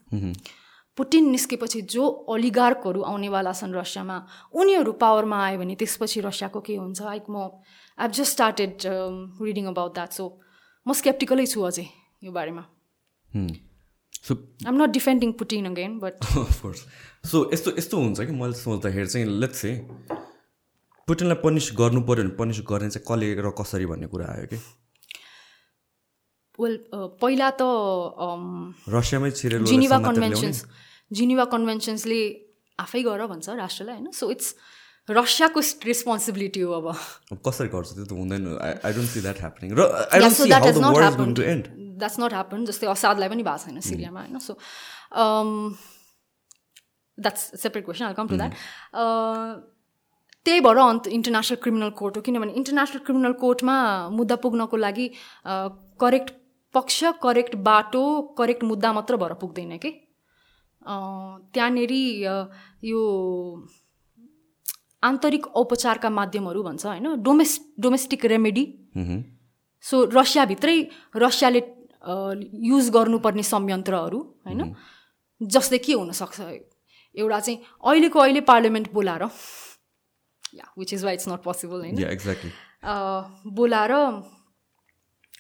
पुटिन 0.99 1.31
निस्केपछि 1.31 1.81
जो 1.89 2.05
अलिगार्कहरू 2.29 3.03
आउनेवाला 3.11 3.53
छन् 3.53 3.75
रसियामा 3.75 4.17
उनीहरू 4.55 4.93
पावरमा 5.03 5.39
आयो 5.45 5.59
भने 5.59 5.75
त्यसपछि 5.81 6.21
रसियाको 6.21 6.61
के 6.61 6.77
हुन्छ? 6.77 7.01
लाइक 7.03 7.25
म 7.31 7.37
I 7.99 8.09
just 8.09 8.33
started 8.33 8.73
reading 9.43 9.67
about 9.73 9.95
that 9.95 10.11
so 10.13 10.25
म 10.87 10.93
स्केप्टिकलै 10.93 11.47
छु 11.47 11.63
अझै 11.63 11.87
यो 12.23 12.33
बारेमा। 12.33 12.65
I'm 14.69 14.75
not 14.83 14.91
defending 14.93 15.33
Putin 15.41 15.67
again 15.67 15.99
but 15.99 16.15
so 17.25 17.39
यस्तो 17.53 17.71
यस्तो 17.79 17.97
हुन्छ 17.97 18.21
कि 18.27 18.33
मैले 18.35 18.57
सोच्दाखेरि 18.59 19.07
चाहिँ 19.07 19.27
लेट्स 19.41 19.59
से 19.63 19.71
पुटिनलाई 21.09 21.39
पनिस 21.45 21.71
गर्नु 21.79 22.01
पऱ्यो 22.03 22.23
भने 22.23 22.35
पनिस 22.39 22.59
गर्ने 22.67 22.91
चाहिँ 22.91 23.07
कसले 23.07 23.27
र 23.47 23.51
कसरी 23.55 23.87
भन्ने 23.87 24.07
कुरा 24.11 24.27
आयो 24.27 24.47
कि? 24.51 24.59
वेल 26.59 26.75
पहिला 27.23 27.49
त 27.61 27.63
रसियामै 28.91 29.31
छिरेर 29.39 29.63
जिनिवा 29.71 29.99
कन्भेन्सन्स 30.03 30.59
जिनिवा 31.11 31.45
कन्भेन्सन्सले 31.55 32.21
आफै 32.79 33.03
गर 33.07 33.27
भन्छ 33.31 33.47
राष्ट्रलाई 33.63 33.95
होइन? 33.97 34.11
सो 34.11 34.31
इट्स 34.35 34.49
रसियाको 35.09 35.61
रेस्पोन्सिबिलिटी 35.87 36.61
हो 36.67 36.73
अब। 36.75 36.87
कसरी 37.47 37.69
गर्छ 37.71 37.89
त्यो 37.95 38.05
त 38.05 38.13
हुँदैन। 38.19 38.43
I 38.83 38.93
don't 38.99 39.11
see 39.15 39.21
that 39.23 39.39
happening 39.47 39.69
र 39.79 39.81
द्याट्स 42.03 42.19
नट 42.19 42.33
ह्यापन 42.35 42.65
जस्तै 42.67 42.87
असादलाई 42.91 43.29
पनि 43.31 43.43
भएको 43.47 43.63
छैन 43.63 43.81
सिरियामा 43.81 44.21
होइन? 44.27 44.39
So 44.43 44.59
that's 47.19 47.43
separate 47.63 47.85
question 47.85 48.05
I 48.05 48.15
come 48.15 48.29
to 48.29 48.37
that 48.37 48.53
त्यही 50.47 50.61
भएर 50.61 50.79
अन्त 50.79 51.07
इन्टरनेसनल 51.17 51.57
क्रिमिनल 51.63 51.91
कोर्ट 51.99 52.17
हो 52.17 52.23
किनभने 52.23 52.53
इन्टरनेसनल 52.61 53.01
क्रिमिनल 53.07 53.33
कोर्टमा 53.43 53.77
मुद्दा 54.11 54.37
पुग्नको 54.45 54.77
लागि 54.77 55.07
करेक्ट 56.01 56.31
पक्ष 56.75 57.05
करेक्ट 57.23 57.55
बाटो 57.69 58.05
करेक्ट 58.39 58.65
मुद्दा 58.65 58.93
मात्र 58.93 59.17
भएर 59.23 59.35
पुग्दैन 59.41 59.77
कि? 59.79 59.91
त्यहाँनिर 61.53 61.93
यो 62.85 63.01
आन्तरिक 65.03 65.47
औपचारका 65.61 66.11
माध्यमहरू 66.11 66.63
भन्छ 66.63 66.87
होइन? 66.87 67.07
डोमेस् 67.23 67.59
डोमेस्टिक 67.81 68.25
रेमेडी 68.33 68.65
सो 69.85 70.05
रसियाभित्रै 70.15 70.77
रसियाले 71.17 71.63
युज 72.67 72.91
गर्नुपर्ने 72.91 73.43
संयन्त्रहरू 73.45 74.19
होइन? 74.47 74.75
जस्तै 75.41 75.79
के 75.79 75.93
हुनसक्छ। 75.93 76.41
एउटा 77.15 77.39
चाहिँ 77.41 77.59
अहिलेको 77.85 78.19
अहिले 78.19 78.41
पार्लियामेन्ट 78.49 78.93
बोलाएर 78.93 79.23
yeah 80.55 80.67
which 80.79 80.93
is 80.95 81.05
why 81.05 81.15
it's 81.15 81.29
not 81.29 81.43
possible 81.43 81.79
होइन? 81.81 81.99
एक्ज्याक्टली 82.05 82.51
बोलाएर 83.53 83.93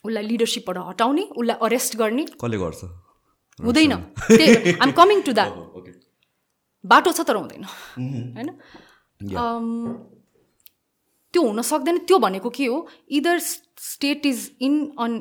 उसलाई 0.04 0.24
लिडरसिपबाट 0.26 0.78
हटाउने 0.88 1.22
उसलाई 1.22 1.56
अरेस्ट 1.62 1.96
गर्ने। 1.96 2.24
कसले 2.34 2.58
गर्छ? 2.58 2.84
हुँदैन। 3.58 3.92
आइम 3.92 4.92
कमिङ 4.92 5.20
टु 5.22 5.32
द्याट 5.32 5.52
बाटो 6.84 7.12
छ 7.12 7.20
तर 7.26 7.36
हुँदैन। 7.36 7.64
होइन? 7.64 8.48
त्यो 11.34 11.42
हुन 11.42 11.62
सक्दैन। 11.62 11.98
त्यो 12.06 12.18
भनेको 12.18 12.50
के 12.50 12.66
हो? 12.66 12.78
Either 13.10 13.38
state 13.38 14.26
is 14.26 14.38
in 14.60 14.74
un 15.00 15.12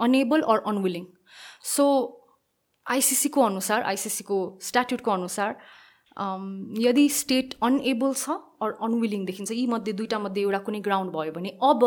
unable 0.00 0.40
or 0.42 0.58
unwilling 0.66 1.04
so 1.66 1.84
आइसिसीको 2.86 3.42
अनुसार 3.42 3.82
आइसिसीको 3.84 4.38
स्ट्याट्युटको 4.62 5.10
अनुसार 5.10 5.56
यदि 6.82 7.08
स्टेट 7.14 7.54
अनएबल 7.62 8.12
छ 8.14 8.30
अर 8.62 8.70
अनविलिङ 8.86 9.24
देखिन्छ 9.26 9.50
यी 9.52 9.66
मध्ये 9.74 9.92
दुइटा 9.98 10.18
मध्ये 10.18 10.42
एउटा 10.42 10.58
कुनै 10.68 10.80
ग्राउन्ड 10.86 11.12
भयो 11.16 11.32
भने 11.32 11.50
अब 11.62 11.82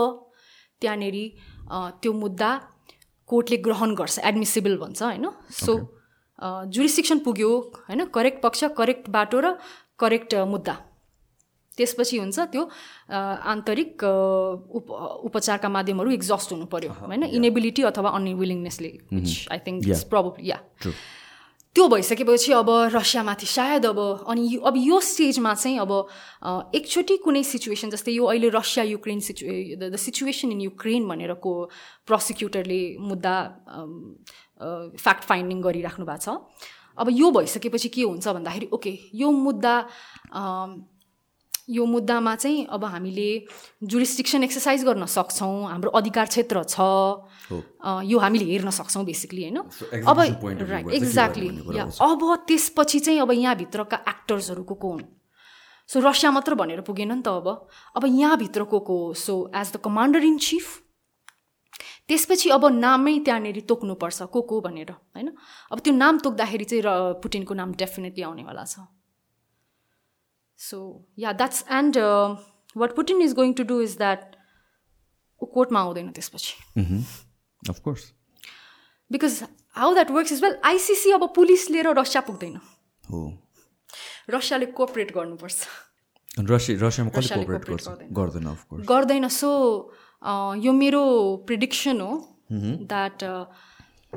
त्यहाँनिर 0.81 1.17
त्यो 2.01 2.11
मुद्दा 2.19 2.51
कोर्टले 3.29 3.57
ग्रहण 3.65 3.89
गर्छ 3.95 4.19
एडमिसिबल 4.29 4.77
भन्छ 4.77 5.01
होइन? 5.03 5.27
सो 5.63 5.73
जुरिस्टिक्सन 6.75 7.19
पुग्यो 7.25 7.49
होइन? 7.87 8.05
करेक्ट 8.15 8.41
पक्ष 8.43 8.63
करेक्ट 8.77 9.09
बाटो 9.09 9.39
र 9.39 9.55
करेक्ट 9.99 10.33
मुद्दा। 10.53 10.75
त्यसपछि 11.77 12.17
हुन्छ 12.17 12.39
त्यो 12.51 12.63
आन्तरिक 13.51 14.03
उप 14.77 14.85
उपचारका 15.27 15.69
माध्यमहरू 15.69 16.09
एक्जस्ट 16.11 16.51
हुनु 16.53 16.65
पऱ्यो 16.73 16.91
होइन? 16.99 17.23
इनेबिलिटी 17.37 17.81
अथवा 17.89 18.09
अनविलिङनेसले 18.19 18.91
आई 19.51 19.59
थिङ्क 19.67 19.79
या 20.51 20.59
त्यो 21.75 21.87
भइसकेपछि 21.87 22.51
अब 22.51 22.69
रसियामाथि 22.93 23.45
सायद 23.47 23.85
अब 23.85 23.99
अनि 24.27 24.59
अब 24.59 24.75
यो 24.77 24.99
स्टेजमा 24.99 25.53
चाहिँ 25.53 25.79
अब 25.79 25.91
एकचोटि 26.75 27.17
कुनै 27.23 27.43
सिचुएसन 27.47 27.89
जस्तै 27.89 28.11
यो 28.11 28.25
अहिले 28.27 28.49
रसिया 28.51 28.83
युक्रेन 28.85 29.19
सिचुए 29.23 29.79
द 29.79 29.95
सिचुएसन 29.95 30.51
इन 30.51 30.61
युक्रेन 30.61 31.07
भनेरको 31.07 31.53
प्रसिक्युटरले 32.07 32.81
मुद्दा 32.99 33.35
फ्याक्ट 34.99 35.23
फाइन्डिङ 35.23 35.61
गरिराख्नु 35.61 36.05
भएको 36.05 36.19
छ। 36.19 36.35
अब 36.99 37.07
यो 37.09 37.31
भइसकेपछि 37.31 37.89
के 37.89 38.03
हुन्छ 38.03 38.27
भन्दाखेरि 38.27 38.67
ओके 38.75 38.93
यो 39.15 39.31
मुद्दा 39.31 39.73
यो 41.69 41.85
मुद्दामा 41.85 42.35
चाहिँ 42.35 42.65
अब 42.67 42.83
हामीले 42.85 43.29
जुरिस्टिक्सन 43.83 44.43
एक्सर्साइज 44.43 44.83
गर्न 44.85 45.05
सक्छौँ 45.05 45.69
हाम्रो 45.69 45.91
अधिकार 45.91 46.25
क्षेत्र 46.25 46.63
छ। 46.63 46.79
यो 48.05 48.17
हामीले 48.19 48.45
हेर्न 48.45 48.69
सक्छौँ 48.69 49.05
बेसिकली 49.05 49.41
होइन? 49.43 49.57
अब 50.03 50.19
राइट 50.19 50.89
एक्ज्याक्टली 50.89 51.77
या 51.77 51.83
अब 52.01 52.21
त्यसपछि 52.47 52.99
चाहिँ 52.99 53.19
अब 53.21 53.31
यहाँभित्रका 53.31 53.97
एक्टर्सहरूको 54.09 54.75
को 54.75 54.91
हुन्? 54.91 55.03
सो 55.89 55.99
रसिया 55.99 56.31
मात्र 56.31 56.55
भनेर 56.55 56.81
पुगेन 56.81 57.11
नि 57.11 57.21
त 57.21 57.27
अब। 57.27 57.47
अब 57.95 58.03
यहाँभित्रको 58.05 58.79
को? 58.79 59.13
So 59.13 59.51
as 59.55 59.71
the 59.73 59.77
commander 59.83 60.23
in 60.23 60.37
chief 60.37 60.79
त्यसपछि 62.07 62.49
अब 62.49 62.65
नामै 62.75 63.19
त्यहाँनिर 63.25 63.59
तोक्नुपर्छ 63.67 64.21
को 64.33 64.41
को 64.41 64.61
भनेर 64.61 64.91
होइन? 64.91 65.31
अब 65.71 65.79
त्यो 65.79 65.93
नाम 65.93 66.17
तोक्दाखेरि 66.19 66.65
चाहिँ 66.65 66.83
र 66.85 67.21
पुटिनको 67.23 67.53
नाम 67.53 67.71
डेफिनेटली 67.75 68.23
आउनेवाला 68.23 68.63
छ। 68.65 68.79
So 70.61 70.79
yeah 71.19 71.31
that's 71.33 71.63
and 71.79 71.97
what 72.77 72.95
Putin 72.95 73.21
is 73.21 73.33
going 73.35 73.53
to 73.53 73.63
do 73.71 73.81
is 73.81 73.97
that 73.97 74.35
ऊ 75.41 75.45
कोर्टमा 75.53 75.79
आउँदैन 75.79 76.11
त्यसपछि 76.11 76.53
of course 77.61 78.11
because 79.11 79.43
how 79.75 79.93
that 79.93 80.11
works 80.11 80.31
is 80.31 80.43
well 80.43 80.57
ICC 80.65 81.11
अब 81.11 81.31
पुलिस 81.35 81.69
लिएर 81.69 81.93
रसिया 81.99 82.21
पुग्दैन 82.27 82.59
हो 83.03 83.21
रसियाले 84.29 84.65
कोअपरेट 84.77 85.15
गर्नुपर्छ 85.15 85.67
गर्दैन 88.91 89.27
सो 89.37 89.49
यो 90.65 90.73
मेरो 90.73 91.03
प्रिडिक्सन 91.47 92.01
हो 92.01 92.11
द्याट 92.53 93.23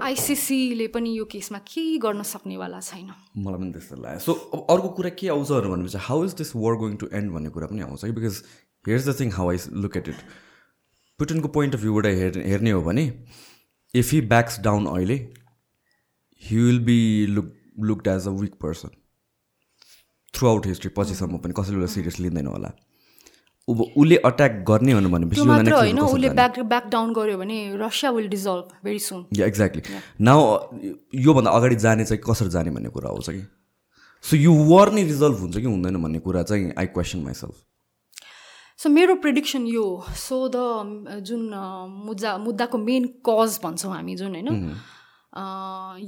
आइसिसीले 0.03 0.87
पनि 0.95 1.11
यो 1.17 1.25
केसमा 1.25 1.59
केही 1.67 1.99
गर्न 1.99 2.23
सक्नेवाला 2.23 2.81
छैन। 2.81 3.11
मलाई 3.37 3.59
पनि 3.61 3.73
त्यस्तो 3.73 3.97
लाग्यो। 3.97 4.19
सो 4.21 4.33
अब 4.33 4.67
अर्को 4.71 4.89
कुरा 4.97 5.11
के 5.19 5.29
आउँछ 5.29 5.51
भनेपछि 5.51 5.99
how 6.07 6.25
is 6.25 6.33
this 6.41 6.55
war 6.57 6.75
going 6.83 6.97
to 6.97 7.09
end 7.15 7.33
भन्ने 7.33 7.51
कुरा 7.51 7.67
पनि 7.67 7.83
आउँछ 7.83 8.05
कि 8.05 8.13
because 8.13 8.43
here's 8.87 9.09
the 9.09 9.21
thing 9.21 9.31
how 9.33 9.51
I 9.51 9.59
look 9.85 9.97
at 9.97 10.09
it 10.09 10.27
पुटिनको 11.19 11.49
point 11.49 11.75
of 11.75 11.81
भ्यूबाट 11.81 12.07
हेर् 12.07 12.39
हेर्ने 12.47 12.71
हो 12.71 12.83
भने 12.83 13.05
इफ 13.95 14.13
हि 14.13 14.21
ब्याक्स 14.35 14.61
डाउन 14.61 14.87
अहिले 14.87 15.17
he 16.43 16.57
will 16.57 16.81
be 16.85 16.99
look 17.27 17.53
looked 17.81 18.09
as 18.09 18.27
a 18.29 18.31
weak 18.41 18.55
person 18.63 18.91
throughout 20.49 20.67
history 20.67 20.91
पछिसम्म 20.97 21.39
पनि 21.39 21.55
कसैले 21.57 21.87
सिरियस 21.89 22.19
लिँदैन 22.21 22.47
होला। 22.47 22.73
अब 23.69 23.81
उसले 23.81 24.17
अट्याक 24.29 24.53
गर्ने 24.69 24.93
हो 24.93 25.01
भनेपछि 25.09 25.41
होइन 25.41 25.99
उसले 25.99 26.29
ब्याक 26.39 26.59
ब्याक 26.73 26.87
डाउन 26.95 27.13
गर्यो 27.19 27.37
भने 27.39 27.59
Russia 27.83 28.11
will 28.17 28.29
dissolve 28.29 28.73
very 28.85 28.99
soon 29.09 29.27
yeah 29.39 29.47
exactly 29.47 30.01
now 30.21 30.41
योभन्दा 31.27 31.51
अगाडि 31.51 31.77
जाने 31.85 32.05
चाहिँ 32.05 32.23
कसरी 32.27 32.49
जाने 32.57 32.71
भन्ने 32.71 32.91
कुरा 32.97 33.11
आउँछ 33.11 33.31
कि 33.31 33.43
सो 34.25 34.37
यो 34.37 34.53
वार 34.73 34.93
नै 34.93 35.03
रिजल्भ 35.05 35.39
हुन्छ 35.41 35.57
कि 35.57 35.65
हुँदैन 35.65 36.03
भन्ने 36.03 36.19
कुरा 36.27 36.43
चाहिँ 36.51 36.73
आई 36.79 36.87
क्वेसन 36.99 37.23
माइसेल्फ 37.23 37.57
सो 38.83 38.89
मेरो 38.91 39.15
प्रिडिक्सन 39.25 39.67
यो 39.67 39.87
सो 40.27 40.37
द 40.55 41.23
जुन 41.27 41.43
मुद्दा 42.05 42.37
मुद्दाको 42.45 42.79
मेन 42.79 43.07
कज 43.29 43.59
भन्छौँ 43.65 43.93
हामी 43.95 44.15
जुन 44.17 44.35
होइन? 44.35 44.49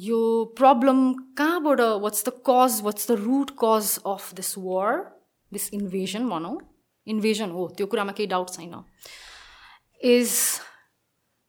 यो 0.04 0.20
प्रब्लम 0.58 1.12
कहाँबाट 1.38 1.80
what's 2.04 2.24
the 2.28 2.32
cause 2.48 2.80
what's 2.84 3.10
the 3.10 3.20
root 3.26 3.50
cause 3.64 3.98
of 4.06 4.32
this 4.34 4.54
war 4.58 4.96
this 5.52 5.72
invasion 5.74 6.28
भनौँ? 6.28 6.56
इन्भेजन 7.06 7.50
हो 7.50 7.68
त्यो 7.76 7.86
कुरामा 7.86 8.12
केही 8.12 8.26
डाउट 8.28 8.50
छैन। 8.50 8.74
इज 10.00 10.30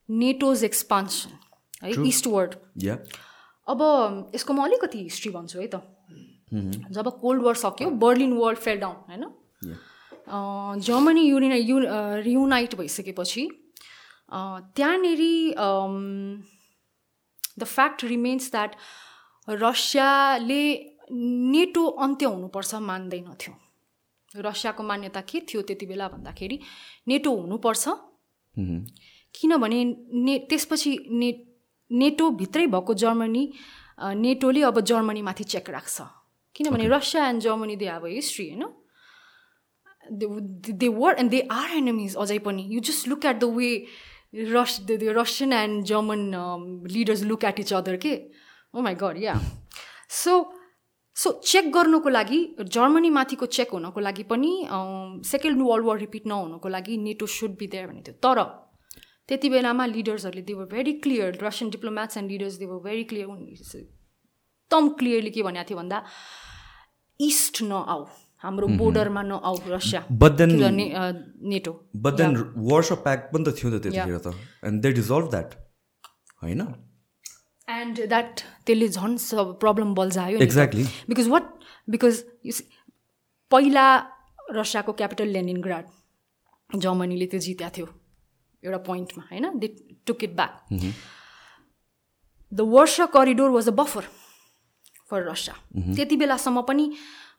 नेटोज 0.09 0.63
एक्सपान्सन 0.63 1.29
है 1.83 1.91
इस्टवर्ड 2.07 2.55
या 2.83 2.95
अब 3.67 3.81
यसको 4.35 4.53
म 4.53 4.63
अलिकति 4.63 5.03
हिस्ट्री 5.03 5.31
भन्छु 5.31 5.59
है 5.59 5.67
त। 5.67 5.75
जब 6.95 7.07
कोल्ड 7.21 7.41
वार 7.43 7.55
सक्यो 7.55 7.89
बर्लिन 8.01 8.33
वाल 8.37 8.55
फेल 8.55 8.79
डाउन 8.79 8.95
होइन? 9.09 9.23
जर्मनी 10.83 11.21
युनि 11.21 11.47
यु 11.59 11.79
रियुनाइट 12.23 12.75
भइसकेपछि 12.75 13.43
त्यहाँनेरि 14.31 15.35
द 17.59 17.63
फ्याक्ट 17.63 18.03
रिमेन्स 18.03 18.51
द्याट 18.51 18.75
रसियाले 19.47 20.63
नेटो 21.11 21.85
अन्त्य 22.05 22.25
हुनुपर्छ 22.25 22.75
मान्दैनथ्यो 22.87 23.53
रसियाको 24.39 24.83
मान्यता 24.83 25.21
के 25.21 25.39
थियो 25.49 25.61
त्यति 25.61 25.85
बेला 25.85 26.07
भन्दाखेरि 26.07 26.59
नेटो 27.07 27.31
हुनुपर्छ। 27.35 27.87
किनभने 29.35 29.83
ने 30.25 30.37
त्यसपछि 30.49 30.91
ने 31.11 31.29
नेटोभित्रै 31.91 32.65
भएको 32.67 32.93
जर्मनी 32.93 33.43
नेटोले 34.17 34.61
अब 34.63 34.79
जर्मनीमाथि 34.81 35.43
चेक 35.45 35.69
राख्छ। 35.69 36.01
किनभने 36.55 36.87
Russia 36.89 37.27
and 37.29 37.41
Germany 37.41 37.75
they 37.75 37.85
have 37.85 38.03
a 38.03 38.07
history 38.09 38.45
होइन? 38.49 38.63
They 40.73 40.87
were 40.89 41.15
and 41.19 41.31
they 41.31 41.41
are 41.51 41.69
enemies 41.77 42.15
अझै 42.15 42.39
पनि। 42.39 42.63
You 42.69 42.79
just 42.81 43.07
look 43.07 43.25
at 43.25 43.39
the 43.39 43.43
way 43.55 43.69
रस 44.53 44.79
the 44.81 44.99
Russian 45.17 45.53
and 45.53 45.83
German 45.85 46.21
leaders 46.91 47.23
look 47.23 47.43
at 47.45 47.59
each 47.59 47.73
other 47.73 47.95
के? 47.97 48.13
ओ 48.73 48.81
my 48.81 48.95
god 48.95 49.17
yeah 49.23 49.39
so 50.09 50.33
so 51.17 51.31
check 51.45 51.71
गर्नुको 51.73 52.09
लागि 52.09 52.39
जर्मनीमाथिको 52.73 53.45
check 53.57 53.69
हुनको 53.73 53.99
लागि 53.99 54.23
पनि 54.31 54.51
सेकेन्ड 55.25 55.61
वर्ल्ड 55.61 55.85
वार 55.85 55.97
रिपिट 55.99 56.27
नहुनुको 56.27 56.69
लागि 56.69 56.97
नेटो 57.05 57.25
सुड 57.35 57.57
बी 57.59 57.67
देयर 57.67 57.87
भनेको 57.87 58.05
थियो। 58.07 58.15
तर 58.25 58.39
त्यति 59.27 59.49
बेलामा 59.49 59.85
लिडर्सहरूले 59.87 60.43
they 60.47 60.53
were 60.53 60.65
very 60.73 60.93
clear 61.05 61.39
Russian 61.43 61.69
diplomats 61.71 62.17
and 62.17 62.31
leaders 62.31 62.55
they 62.59 62.65
were 62.65 62.79
very 62.83 63.03
clear 63.09 63.25
एकदम 63.77 64.89
क्लियरली 64.99 65.31
के 65.31 65.43
भनेको 65.43 65.69
थियो 65.69 65.77
भन्दा 65.77 66.03
इस्ट 67.19 67.61
नआऊ 67.63 68.05
हाम्रो 68.43 68.67
बोर्डरमा 68.79 69.21
नआऊ 69.23 69.55
Russia 69.67 70.01
NATO. 71.51 71.73
But 71.97 72.13
then 72.13 72.35
Warsaw 72.69 72.91
pact 73.05 73.29
पनि 73.33 73.43
त 73.43 73.55
थियो 73.57 73.71
त 73.71 73.81
त्यतिखेर 73.83 74.17
त। 74.17 74.33
एन्ड 74.65 74.81
दे 74.81 74.91
डिजल्भ 75.01 75.29
द्याट 75.31 75.49
होइन? 76.43 76.61
एन्ड 77.67 78.01
द्याट 78.09 78.39
त्यसले 78.65 78.87
झन् 78.87 79.17
प्रब्लम 79.59 79.93
बल्झायो 79.93 80.39
Exactly. 80.45 80.85
बिकज 81.09 81.27
वाट 81.27 81.43
बिकज 81.87 82.23
पहिला 83.51 83.85
रसियाको 84.55 84.91
क्यापिटल 84.93 85.27
लेनिनग्राड 85.35 85.85
जर्मनीले 86.69 87.25
त्यो 87.31 87.39
जित्या 87.39 87.69
थियो 87.75 87.85
एउटा 88.63 88.77
पोइन्टमा 88.87 89.23
होइन? 89.31 89.45
They 89.59 89.67
took 90.07 90.23
it 90.23 90.35
back 90.35 90.53
the 92.51 92.61
Warsaw 92.73 93.05
corridor 93.13 93.49
was 93.49 93.67
a 93.67 93.71
buffer 93.75 94.03
for 95.09 95.23
Russia 95.29 95.55
त्यति 95.95 96.15
बेलासम्म 96.17 96.61
पनि 96.67 96.85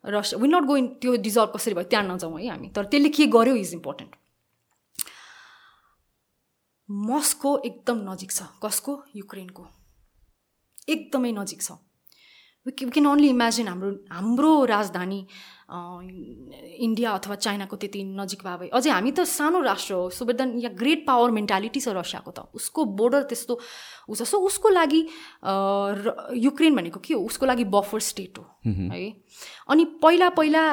रसिया 0.07 0.41
विल 0.41 0.55
नट 0.55 0.65
गोइन 0.67 0.87
त्यो 1.01 1.17
डिजल्भ 1.25 1.53
कसरी 1.57 1.75
भयो 1.75 1.89
त्यहाँ 1.91 2.05
नजाउँ 2.07 2.41
है 2.41 2.49
हामी। 2.49 2.69
तर 2.77 2.85
त्यसले 2.93 3.09
के 3.17 3.27
गर्यो 3.37 3.55
इज 3.57 3.73
इम्पोर्टेन्ट 3.75 4.13
मस्को 6.89 7.51
एकदम 7.65 7.99
नजिक 8.11 8.31
छ 8.33 8.43
कसको? 8.65 8.93
युक्रेनको 9.17 9.67
एकदमै 10.89 11.33
नजिक 11.33 11.63
छ। 11.63 11.71
वी 12.67 12.73
क्यान 12.73 13.07
ओन्ली 13.07 13.29
इमेजिन 13.29 13.69
हाम्रो 13.69 13.91
हाम्रो 14.13 14.53
राजधानी 14.69 15.21
इन्डिया 15.69 17.11
अथवा 17.13 17.35
चाइनाको 17.37 17.77
त्यति 17.77 18.03
नजिक 18.19 18.41
भए 18.45 18.57
भए। 18.59 18.69
अझै 18.73 18.91
हामी 18.91 19.11
त 19.13 19.25
सानो 19.25 19.61
राष्ट्र 19.63 19.95
हो 19.95 20.11
सो 20.11 20.25
देन 20.25 20.59
यहाँ 20.59 20.75
ग्रेट 20.77 21.07
पावर 21.07 21.31
मेन्टालिटी 21.31 21.81
छ 21.81 21.89
रसियाको 21.97 22.31
त। 22.31 22.49
उसको 22.53 22.85
बोर्डर 22.99 23.23
त्यस्तो 23.29 23.55
ऊ 24.09 24.15
छ। 24.15 24.23
सो 24.23 24.37
उसको 24.49 24.69
लागि 24.69 25.01
युक्रेन 26.45 26.77
भनेको 26.77 27.01
के 27.01 27.15
हो? 27.15 27.21
उसको 27.25 27.47
लागि 27.47 27.65
बफर 27.69 28.01
स्टेट 28.01 28.39
हो 28.39 28.45
है? 28.67 29.13
अनि 29.69 29.85
पहिला 30.03 30.29
पहिला 30.37 30.65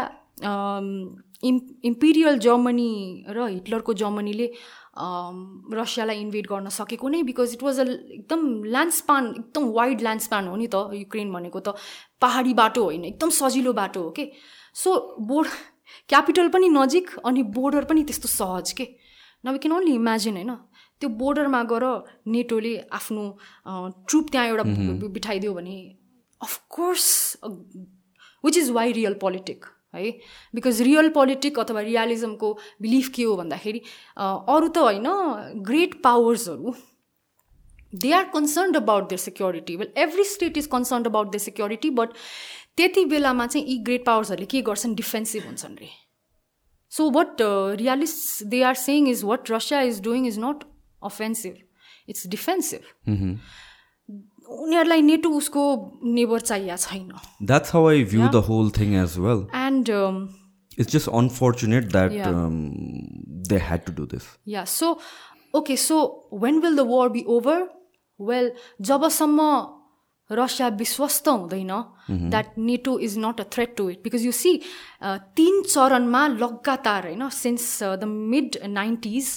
इम् 1.43 1.59
इम्पिरियल 1.85 2.39
जर्मनी 2.39 2.91
र 3.29 3.47
हिटलरको 3.47 3.93
जर्मनीले 3.93 4.47
रसियालाई 4.97 6.19
इन्भेड 6.19 6.47
गर्न 6.47 6.69
सकेको 6.71 7.09
नै 7.09 7.21
बिकज 7.23 7.53
इट 7.53 7.63
वाज 7.63 7.79
अ 7.79 7.85
एकदम 7.85 8.41
ल्यान्डस्पान 8.65 9.27
एकदम 9.29 9.65
वाइड 9.77 10.01
ल्यान्डस्पान 10.01 10.47
हो 10.47 10.55
नि 10.55 10.67
त 10.67 10.75
युक्रेन 10.95 11.31
भनेको 11.33 11.59
त। 11.59 11.75
पहाडी 12.21 12.53
बाटो 12.55 12.83
होइन 12.83 13.05
एकदम 13.05 13.29
सजिलो 13.39 13.73
बाटो 13.73 14.03
हो 14.03 14.11
के 14.11 14.31
सो 14.75 14.95
बोर्ड 15.27 15.47
क्यापिटल 16.09 16.47
पनि 16.49 16.69
नजिक 16.69 17.09
अनि 17.25 17.43
बोर्डर 17.57 17.83
पनि 17.85 18.03
त्यस्तो 18.03 18.27
सहज 18.29 18.71
के 18.71 18.87
न 19.45 19.51
वी 19.51 19.59
क्यान 19.59 19.73
ओन्ली 19.73 19.93
इमेजिन 19.95 20.35
होइन? 20.35 20.55
त्यो 21.01 21.09
बोर्डरमा 21.19 21.61
गएर 21.69 21.85
नेटोले 22.31 22.73
आफ्नो 22.93 23.23
ट्रुप 24.07 24.29
त्यहाँ 24.31 24.47
एउटा 24.47 24.63
बिठाइदियो 25.09 25.53
भने 25.53 25.77
of course 26.41 27.07
which 27.43 28.57
is 28.57 28.69
why 28.71 28.91
realpolitik 29.21 29.65
है? 29.95 30.11
बिकज 30.53 30.81
रियल 30.81 31.09
पोलिटिक 31.11 31.59
अथवा 31.59 31.81
रियलिजमको 31.81 32.51
बिलिफ 32.81 33.09
के 33.15 33.23
हो 33.23 33.35
भन्दाखेरि 33.37 33.81
अरू 34.17 34.67
त 34.67 34.77
होइन 34.77 35.07
great 35.63 36.01
पावर्सहरू 36.03 36.73
they 37.93 38.11
are 38.13 38.23
concerned 38.31 38.77
about 38.77 39.09
their 39.09 39.19
security 39.19 39.75
well 39.75 39.91
every 40.03 40.23
state 40.29 40.57
is 40.57 40.67
concerned 40.71 41.07
about 41.07 41.27
their 41.31 41.41
security 41.41 41.89
but 41.99 42.09
त्यति 42.77 43.05
बेलामा 43.11 43.47
चाहिँ 43.47 43.67
यी 43.67 43.77
ग्रेट 43.83 44.05
पावर्सहरूले 44.05 44.45
के 44.47 44.61
गर्छन्? 44.61 44.95
डिफेन्सिभ 44.95 45.43
हुन्छन् 45.45 45.75
रे। 45.81 45.89
So 46.91 47.09
what 47.11 47.41
realist 47.81 48.43
they 48.45 48.61
are 48.63 48.73
saying 48.81 49.07
is 49.09 49.23
what 49.23 49.51
Russia 49.51 49.81
is 49.91 50.01
doing 50.03 50.27
is 50.27 50.39
not 50.39 50.63
offensive 51.03 51.55
it's 52.09 52.27
defensive 52.27 52.81
उनीहरूलाई 54.63 55.01
NATO 55.01 55.29
उसको 55.37 55.63
नेबर 56.15 56.39
चाहिएको 56.41 56.77
छैन। 56.83 57.11
That's 57.43 57.73
how 57.73 57.87
I 57.89 58.03
view 58.05 58.27
the 58.29 58.43
whole 58.47 58.71
thing 58.77 58.95
as 59.03 59.17
well 59.19 59.45
and 59.61 59.89
it's 60.79 60.91
just 60.91 61.09
unfortunate 61.21 61.91
that. 61.91 62.11
They 63.49 63.57
had 63.67 63.85
to 63.85 63.93
do 63.93 64.05
this 64.13 64.27
yeah 64.47 64.65
so 64.73 64.97
okay 65.53 65.75
so 65.77 65.97
when 66.43 66.59
will 66.61 66.75
the 66.75 66.87
war 66.89 67.09
be 67.09 67.23
over 67.37 67.59
well 68.19 68.51
जबसम्म 68.89 69.41
Russia 70.29 70.67
विश्वस्त 70.77 71.27
हुँदैन 71.27 71.71
that 72.29 72.57
NATO 72.57 72.97
is 73.07 73.17
not 73.19 73.41
a 73.41 73.43
threat 73.53 73.75
to 73.77 73.89
it 73.89 73.99
because 74.03 74.25
you 74.25 74.31
see 74.33 74.53
तिन 75.39 75.61
चरणमा 75.63 76.27
लगातार 76.27 77.07
होइन 77.07 77.29
since 77.35 77.67
the 77.83 78.03
mid 78.05 78.57
nineties 78.69 79.27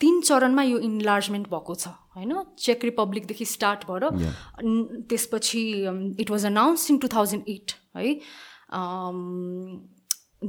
तिन 0.00 0.20
चरणमा 0.20 0.62
यो 0.62 0.78
इन्लार्जमेन्ट 0.86 1.48
भएको 1.50 1.74
छ। 1.74 1.88
होइन 2.16 2.32
चेक 2.58 2.84
रिपब्लिकदेखि 2.84 3.44
स्टार्ट 3.46 3.80
भएर 3.90 4.04
त्यसपछि 5.10 5.62
it 6.20 6.30
was 6.30 6.46
announce 6.46 6.90
in 6.90 6.98
two 6.98 7.08
thousand 7.08 7.42
eight 7.48 7.72
है? 7.96 8.14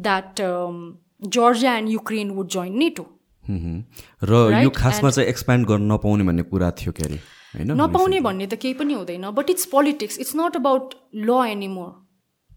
That 0.07 0.41
Georgia 1.27 1.75
and 1.77 1.89
Ukraine 1.89 2.31
would 2.31 2.47
join 2.55 2.77
NATO 2.77 3.05
र 4.23 4.61
यो? 4.63 4.69
खासमा 4.75 5.09
चाहिँ 5.09 5.29
एक्सप्यान्ड 5.29 5.67
गर्न 5.67 5.91
नपाउने 5.91 6.23
भन्ने 6.23 6.43
कुरा 6.53 6.71
थियो 6.81 6.91
के 6.99 7.03
अरे 7.05 7.19
नपाउने 7.63 8.19
भन्ने 8.19 8.47
त 8.47 8.53
केही 8.61 8.73
पनि 8.79 8.93
हुँदैन 8.93 9.29
but 9.31 9.49
it's 9.49 9.65
politics 9.71 10.19
it's 10.19 10.35
not 10.35 10.55
about 10.55 10.93
law 11.15 11.43
anymore 11.47 11.89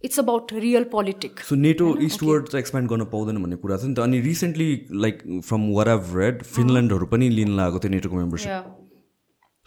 it's 0.05 0.19
about 0.21 0.53
real 0.53 0.85
politics 0.93 1.49
so 1.49 1.55
NATO 1.57 1.87
eastward 2.07 2.49
चाहिँ 2.49 2.61
एक्सप्यान्ड 2.61 2.91
गर्न 2.91 3.05
पाउँदैन 3.13 3.43
भन्ने 3.43 3.57
कुरा 3.57 3.77
छ 3.77 3.85
नि 3.85 3.95
त। 3.95 3.99
अनि 4.07 4.21
रिसेन्टली 4.21 4.71
लाइक 5.05 5.23
फ्रम 5.45 5.63
वर 5.75 5.89
आभ 5.89 6.17
रेड 6.17 6.43
फिनल्यान्डहरू 6.55 7.07
पनि 7.13 7.29
लिन 7.37 7.51
लागेको 7.57 7.79
थियो 7.85 7.93
नेटोको 7.93 8.17
membership 8.17 8.51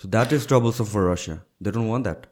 so 0.01 0.09
that 0.09 0.33
is 0.33 0.47
trouble 0.47 0.71
for 0.71 1.11
Russia 1.11 1.35
they 1.63 1.71
don't 1.71 1.89
want 1.91 2.03
that 2.03 2.25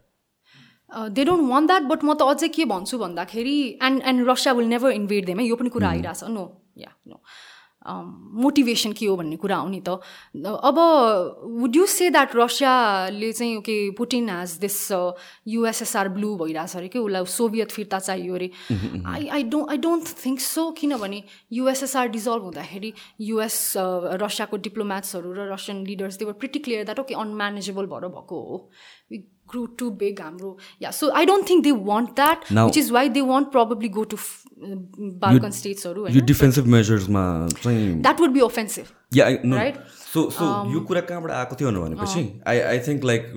they 1.16 1.24
don't 1.26 1.50
want 1.50 1.68
that 1.68 1.84
but 1.92 2.04
म 2.04 2.14
त 2.14 2.22
अझै 2.22 2.48
के 2.56 2.66
भन्छु 2.66 2.98
भन्दाखेरि 2.98 3.58
and 3.84 4.02
and 4.12 4.30
Russia 4.30 4.54
will 4.54 4.68
never 4.68 4.92
invade 4.92 5.26
them 5.26 5.40
है? 5.40 5.46
यो 5.46 5.56
पनि 5.56 5.70
कुरा 5.70 5.90
आइरहेछ। 5.90 6.24
नो 6.30 6.44
या 6.78 6.92
नो 7.08 7.22
मोटिभेसन 7.86 8.92
के 8.94 9.06
हो 9.06 9.16
भन्ने 9.16 9.36
कुरा 9.36 9.56
हो 9.56 9.68
नि 9.70 9.82
त। 9.88 9.90
अब 10.36 10.78
वुड 11.62 11.76
यु 11.76 11.86
से 11.86 12.10
द्याट 12.10 12.36
रसियाले 12.36 13.32
चाहिँ 13.32 13.58
okay 13.58 13.76
Putin 13.98 14.30
has 14.30 14.52
this 14.62 14.78
USSR 15.48 16.10
blue 16.10 16.36
भइरहेछ 16.38 16.76
अरे 16.76 16.88
कि? 16.88 17.00
उसलाई 17.00 17.26
सोभियत 17.26 17.72
फिर्ता 17.72 18.00
चाहियो 18.00 18.36
अरे। 18.36 18.50
I 19.06 19.28
I 19.28 19.44
don't 19.44 19.70
I 19.72 19.78
don't 19.78 20.08
think 20.26 20.40
so 20.40 20.70
किनभने 20.80 21.24
युएसएसआर 21.54 22.08
डिजल्भ 22.10 22.44
हुँदाखेरि 22.44 22.94
युएस 23.22 23.74
रसियाको 23.78 24.58
डिप्लोमेट्सहरू 24.58 25.34
र 25.34 25.52
Russian 25.54 25.86
leaders 25.86 26.18
they 26.18 26.26
were 26.26 26.34
pretty 26.42 26.60
clear 26.60 26.84
that 26.86 27.00
okay 27.00 27.14
unmanageable 27.16 27.86
भएर 27.86 28.08
भएको 28.10 28.42
हो। 28.42 28.58
ग्रु 29.52 29.66
टु 29.80 29.90
बिग 30.02 30.22
हाम्रो 30.22 30.58
yeah 30.82 30.92
so 31.00 31.10
I 31.22 31.26
don't 31.26 31.50
think 31.50 31.64
they 31.64 31.72
want 31.92 32.10
that 32.16 32.52
Now- 32.58 32.66
which 32.66 32.78
is 32.78 32.92
why 32.92 33.10
they 33.18 33.22
want 33.32 33.52
probably 33.52 33.90
go 33.98 34.04
to 34.14 34.18
Balkan 35.26 35.52
स्टेट्सहरू 35.60 36.08
यो 36.08 36.22
defensive 36.26 36.68
मेजर्समा 36.78 37.24
चाहिँ 37.64 37.94
that 38.02 38.22
would 38.22 38.32
be 38.32 38.40
offensive 38.50 38.86
yeah 39.16 39.26
Right? 39.58 39.76
So 40.14 40.30
so 40.38 40.46
यो 40.74 40.80
कुरा 40.90 41.02
कहाँबाट 41.10 41.32
आएको 41.32 41.56
थियो 41.60 41.72
भनेपछि 41.82 42.22
आई 42.48 42.60
आई 42.60 42.80
थिङ्क 42.88 43.04
लाइक 43.12 43.32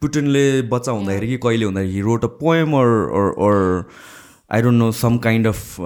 पुटिनले 0.00 0.46
बच्चा 0.72 0.92
हुँदाखेरि 0.92 1.26
कि 1.28 1.36
कहिले 1.46 1.64
हुँदाखेरि 1.64 2.00
wrote 2.08 2.24
a 2.24 2.28
poem 2.40 2.74
or 2.80 3.84
I 4.50 4.62
don't 4.62 4.78
know 4.78 4.90
some 4.98 5.16
kind 5.28 5.46
of 5.46 5.76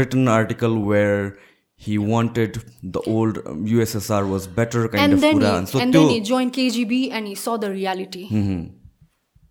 written 0.00 0.28
article 0.40 0.76
where 0.90 1.32
he 1.80 1.94
wanted 1.98 2.56
the 2.94 3.00
old 3.10 3.38
um, 3.50 3.60
USSR 3.66 4.18
was 4.30 4.46
better 4.56 4.80
kind 4.94 5.02
and 5.02 5.14
of 5.14 5.22
then 5.22 5.38
he, 5.40 5.46
And 5.50 5.68
so 5.68 5.78
and 5.84 5.94
then 5.94 6.08
he 6.08 6.18
joined 6.30 6.52
KGB 6.56 6.98
and 7.10 7.26
he 7.26 7.34
saw 7.42 7.54
the 7.62 7.70
reality. 7.70 8.24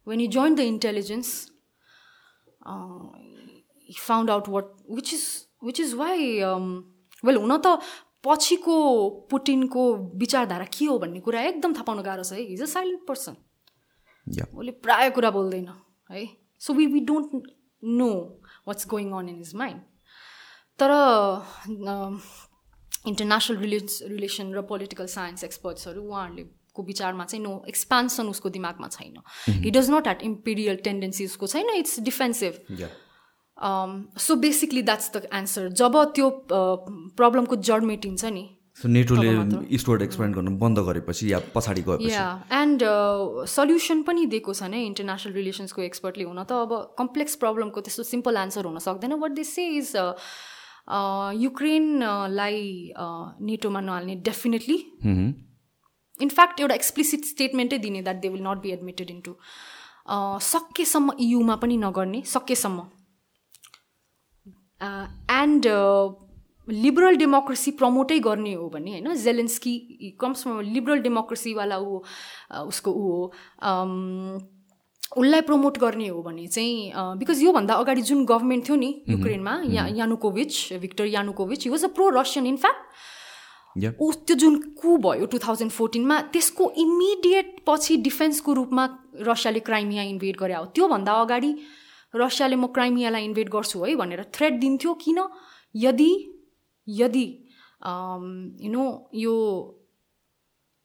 When 0.09 0.19
he 0.19 0.27
joined 0.27 0.57
the 0.57 0.65
intelligence, 0.65 1.31
uh, 2.65 3.09
he 3.89 3.93
found 3.93 4.29
out 4.29 4.47
what 4.47 4.71
which 4.87 5.13
is 5.13 5.25
which 5.61 5.79
is 5.79 5.95
why 5.95 6.15
um, 6.41 6.69
well 7.23 7.37
हुन 7.37 7.57
त 7.65 7.79
पछिको 8.23 8.77
पुटिनको 9.31 9.83
विचारधारा 10.21 10.65
के 10.77 10.85
हो 10.85 10.97
भन्ने 10.99 11.19
कुरा 11.27 11.41
एकदम 11.41 11.73
थाहा 11.73 11.83
पाउनु 11.89 12.03
गाह्रो 12.03 12.23
छ 12.23 12.33
है? 12.33 12.41
He's 12.49 12.61
a 12.61 12.65
silent 12.71 13.05
person 13.07 13.35
yeah. 14.27 14.47
उसले 14.55 14.71
प्रायः 14.85 15.09
कुरा 15.17 15.31
बोल्दैन 15.31 15.67
है? 16.11 16.25
So 16.59 16.73
we 16.73 16.85
we 16.93 16.99
don't 17.11 17.47
know 18.01 18.09
what's 18.67 18.87
going 18.95 19.11
on 19.19 19.29
in 19.29 19.37
his 19.37 19.53
mind 19.61 19.81
तर 20.79 20.91
इन्टरनेसनल 23.07 23.57
रिलेस 23.57 23.99
रिलेसन 24.07 24.53
र 24.53 24.61
पोलिटिकल 24.73 25.07
साइन्स 25.15 25.43
एक्सपर्ट्सहरू 25.43 26.03
उहाँहरूले 26.09 26.43
को 26.79 26.83
विचारमा 26.85 27.25
चाहिँ 27.25 27.43
नो 27.43 27.53
एक्सपान्सन 27.69 28.33
उसको 28.33 28.49
दिमागमा 28.51 28.87
छैन। 28.89 29.15
He 29.65 29.71
does 29.71 29.91
not 29.91 30.07
ह्याट 30.07 30.23
imperial 30.25 30.83
tendency 30.85 31.25
उसको 31.25 31.47
छैन 31.55 31.75
it's 31.75 31.99
defensive 32.07 32.53
so 34.19 34.35
basically 34.41 34.81
that's 34.83 35.11
the 35.15 35.27
answer 35.35 35.67
जब 35.75 35.99
त्यो 36.15 36.29
प्रब्लमको 36.49 37.55
जड 37.69 37.83
मेटिन्छ 37.89 38.31
नि 38.37 38.45
नेटोले 38.85 39.29
एक्सपेन्ड 40.03 40.35
गर्नु 40.35 40.51
बन्द 40.57 40.79
गरेपछि 40.87 41.31
या 41.31 41.39
पछाडि 41.55 41.81
गएपछि। 41.87 42.11
या 42.11 42.27
एन्ड 42.55 42.83
सल्युसन 43.53 44.01
पनि 44.07 44.25
दिएको 44.33 44.53
छ 44.53 44.69
नै 44.71 44.83
इन्टरनेसनल 44.85 45.33
रिलेसन्सको 45.35 45.81
एक्सपर्टले 45.81 46.23
हुन 46.23 46.39
त। 46.43 46.51
अब 46.63 46.95
कम्प्लेक्स 46.99 47.35
प्रब्लमको 47.41 47.81
त्यस्तो 47.81 48.03
सिम्पल 48.11 48.37
एन्सर 48.43 48.63
हुन 48.65 48.79
सक्दैन। 48.79 49.19
बट 49.19 49.31
दिस 49.35 49.51
इज 49.59 49.91
युक्रेनलाई 51.41 52.63
नेटोमा 53.43 53.81
नहाल्ने 53.81 54.15
डेफिनेटली. 54.31 54.77
इनफ्याक्ट 56.19 56.59
एउटा 56.61 56.75
एक्सप्लिसिट 56.75 57.25
स्टेटमेन्टै 57.25 57.77
दिने 57.79 58.01
that 58.01 58.21
they 58.21 58.29
will 58.29 58.43
not 58.47 58.61
be 58.61 58.71
admitted 58.71 59.09
into 59.11 59.35
सकेसम्म 60.43 61.11
इयुमा 61.19 61.55
पनि 61.63 61.77
नगर्ने 61.77 62.21
सकेसम्म। 62.27 62.79
एन्ड 65.31 65.65
लिबरल 66.67 67.15
डेमोक्रेसी 67.17 67.71
प्रमोटै 67.77 68.19
गर्ने 68.25 68.53
हो 68.53 68.69
भने 68.69 68.91
होइन 68.91 69.15
जेलेन्स्की 69.23 69.73
कम्स 70.21 70.43
लिबरल 70.47 70.99
डेमोक्रेसीवाला 71.01 71.77
ऊ 71.77 71.99
उसको 72.67 72.91
ऊ 72.91 73.11
हो। 73.11 73.23
उसलाई 75.17 75.41
प्रमोट 75.41 75.77
गर्ने 75.79 76.07
हो 76.07 76.21
भने 76.23 76.47
चाहिँ 76.47 76.91
बिकज 77.19 77.41
योभन्दा 77.43 77.73
अगाडि 77.83 78.01
जुन 78.09 78.25
गभर्मेन्ट 78.25 78.67
थियो 78.67 78.75
नि 78.77 78.89
युक्रेनमा 79.09 79.53
yeah 79.69 79.85
Yanukovych 79.97 80.73
Viktor 80.81 81.05
Yanukovych 81.05 81.63
he 81.65 81.69
was 81.71 81.83
a 81.85 81.87
pro 81.95 82.09
Russian 82.19 82.45
in fact. 82.47 82.83
ऊ 83.77 84.11
त्यो 84.27 84.35
जुन 84.35 84.57
कु 84.81 84.97
भयो 84.97 85.25
टु 85.25 85.37
थाउजन्ड 85.39 85.71
फोर्टिनमा 85.71 86.21
त्यसको 86.33 86.71
इमिडिएट 86.77 87.47
पछि 87.67 87.97
डिफेन्सको 88.07 88.53
रूपमा 88.53 88.85
रसियाले 89.27 89.59
क्राइमिया 89.67 90.03
इन्भेड 90.03 90.35
गरे। 90.37 90.53
हो 90.53 90.65
त्योभन्दा 90.75 91.13
अगाडि 91.21 91.51
रसियाले 92.13 92.55
म 92.55 92.67
क्राइमियालाई 92.73 93.23
इन्भेड 93.25 93.49
गर्छु 93.49 93.83
है 93.85 93.95
भनेर 93.95 94.23
थ्रेट 94.33 94.53
दिन्थ्यो। 94.59 94.93
किन? 95.03 95.19
यदि 95.75 96.11
यदि 96.87 97.27
यु 98.61 98.69
नो 98.71 98.85
यो 99.15 99.35